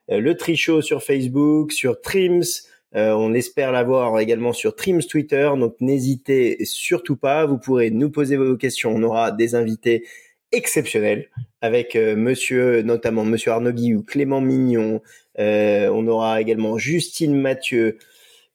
le 0.08 0.36
Trichot 0.36 0.80
sur 0.80 1.02
Facebook, 1.02 1.72
sur 1.72 2.00
Trims. 2.00 2.62
Euh, 2.94 3.12
on 3.12 3.34
espère 3.34 3.72
l'avoir 3.72 4.18
également 4.20 4.52
sur 4.52 4.74
Trims 4.74 5.02
Twitter, 5.02 5.50
donc 5.58 5.74
n'hésitez 5.80 6.64
surtout 6.64 7.16
pas. 7.16 7.46
Vous 7.46 7.58
pourrez 7.58 7.90
nous 7.90 8.10
poser 8.10 8.36
vos 8.36 8.56
questions. 8.56 8.92
On 8.94 9.02
aura 9.02 9.32
des 9.32 9.54
invités 9.54 10.06
exceptionnel 10.52 11.28
avec 11.62 11.96
euh, 11.96 12.16
monsieur 12.16 12.82
notamment 12.82 13.24
monsieur 13.24 13.52
Arnaud 13.52 13.70
ou 13.70 14.02
Clément 14.02 14.40
Mignon 14.40 15.00
euh, 15.38 15.88
on 15.92 16.06
aura 16.06 16.40
également 16.40 16.78
Justine 16.78 17.38
Mathieu 17.38 17.98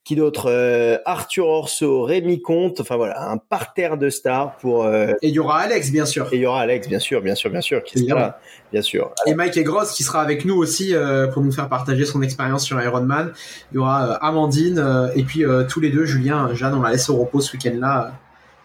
qui 0.03 0.15
d'autre 0.15 0.51
euh, 0.51 0.97
Arthur 1.05 1.47
Orso 1.47 2.03
Rémi 2.03 2.41
Comte 2.41 2.79
enfin 2.79 2.95
voilà 2.95 3.29
un 3.29 3.37
parterre 3.37 3.97
de 3.97 4.09
stars 4.09 4.57
pour 4.57 4.87
et 4.87 5.15
il 5.23 5.31
y 5.31 5.39
aura 5.39 5.59
Alex 5.59 5.91
bien 5.91 6.05
sûr. 6.05 6.31
Et 6.31 6.37
il 6.37 6.41
y 6.41 6.45
aura 6.45 6.61
Alex 6.61 6.87
bien 6.87 6.99
sûr 6.99 7.21
bien 7.21 7.33
sûr 7.33 7.49
bien 7.49 7.61
sûr 7.61 7.83
qui 7.83 7.99
sera 7.99 8.19
là, 8.19 8.39
bien 8.71 8.83
sûr. 8.83 9.11
Et 9.25 9.33
Mike 9.33 9.57
et 9.57 9.63
Gross 9.63 9.93
qui 9.93 10.03
sera 10.03 10.21
avec 10.21 10.45
nous 10.45 10.55
aussi 10.55 10.93
pour 11.33 11.41
nous 11.41 11.51
faire 11.51 11.69
partager 11.69 12.05
son 12.05 12.21
expérience 12.21 12.65
sur 12.65 12.79
Ironman 12.81 13.33
il 13.71 13.75
y 13.75 13.77
aura 13.79 14.13
Amandine 14.15 15.11
et 15.15 15.23
puis 15.23 15.43
tous 15.69 15.79
les 15.79 15.89
deux 15.89 16.05
Julien 16.05 16.53
Jeanne 16.53 16.75
on 16.75 16.81
la 16.81 16.91
laisse 16.91 17.09
au 17.09 17.17
repos 17.17 17.41
ce 17.41 17.53
week-end 17.53 17.75
là 17.79 18.13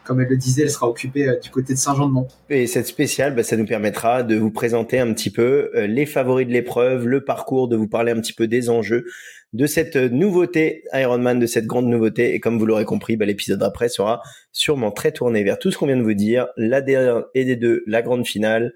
comme 0.04 0.20
elle 0.20 0.28
le 0.28 0.36
disait, 0.36 0.62
elle 0.62 0.70
sera 0.70 0.88
occupée 0.88 1.28
euh, 1.28 1.38
du 1.38 1.50
côté 1.50 1.74
de 1.74 1.78
Saint-Jean-de-Mont. 1.78 2.28
Et 2.48 2.66
cette 2.66 2.86
spéciale, 2.86 3.34
bah, 3.34 3.42
ça 3.42 3.56
nous 3.56 3.66
permettra 3.66 4.22
de 4.22 4.36
vous 4.36 4.50
présenter 4.50 4.98
un 4.98 5.12
petit 5.12 5.30
peu 5.30 5.70
euh, 5.74 5.86
les 5.86 6.06
favoris 6.06 6.46
de 6.46 6.52
l'épreuve, 6.52 7.06
le 7.06 7.24
parcours, 7.24 7.68
de 7.68 7.76
vous 7.76 7.88
parler 7.88 8.12
un 8.12 8.20
petit 8.20 8.32
peu 8.32 8.46
des 8.46 8.70
enjeux 8.70 9.04
de 9.52 9.66
cette 9.66 9.96
nouveauté 9.96 10.84
Ironman, 10.92 11.38
de 11.38 11.46
cette 11.46 11.66
grande 11.66 11.86
nouveauté. 11.86 12.34
Et 12.34 12.40
comme 12.40 12.58
vous 12.58 12.66
l'aurez 12.66 12.84
compris, 12.84 13.16
bah, 13.16 13.26
l'épisode 13.26 13.62
après 13.62 13.88
sera 13.88 14.22
sûrement 14.52 14.90
très 14.90 15.12
tourné 15.12 15.42
vers 15.42 15.58
tout 15.58 15.70
ce 15.70 15.78
qu'on 15.78 15.86
vient 15.86 15.96
de 15.96 16.02
vous 16.02 16.14
dire, 16.14 16.48
la 16.56 16.80
D1 16.80 17.24
et 17.34 17.44
D2, 17.44 17.80
la 17.86 18.02
grande 18.02 18.26
finale, 18.26 18.72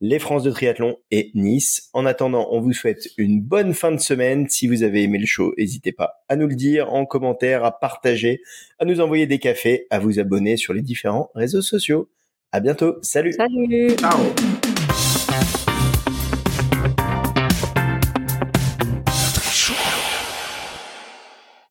les 0.00 0.18
France 0.18 0.42
de 0.42 0.50
triathlon 0.50 0.96
et 1.10 1.30
Nice. 1.34 1.88
En 1.92 2.06
attendant, 2.06 2.48
on 2.50 2.60
vous 2.60 2.72
souhaite 2.72 3.08
une 3.16 3.40
bonne 3.40 3.74
fin 3.74 3.92
de 3.92 4.00
semaine. 4.00 4.48
Si 4.48 4.66
vous 4.66 4.82
avez 4.82 5.02
aimé 5.02 5.18
le 5.18 5.26
show, 5.26 5.54
n'hésitez 5.56 5.92
pas 5.92 6.24
à 6.28 6.36
nous 6.36 6.46
le 6.46 6.54
dire 6.54 6.92
en 6.92 7.06
commentaire, 7.06 7.64
à 7.64 7.78
partager, 7.78 8.40
à 8.78 8.84
nous 8.84 9.00
envoyer 9.00 9.26
des 9.26 9.38
cafés, 9.38 9.86
à 9.90 9.98
vous 9.98 10.18
abonner 10.18 10.56
sur 10.56 10.74
les 10.74 10.82
différents 10.82 11.30
réseaux 11.34 11.62
sociaux. 11.62 12.08
À 12.52 12.60
bientôt. 12.60 12.96
Salut. 13.02 13.32
Salut. 13.32 13.96
Ciao. 13.96 14.18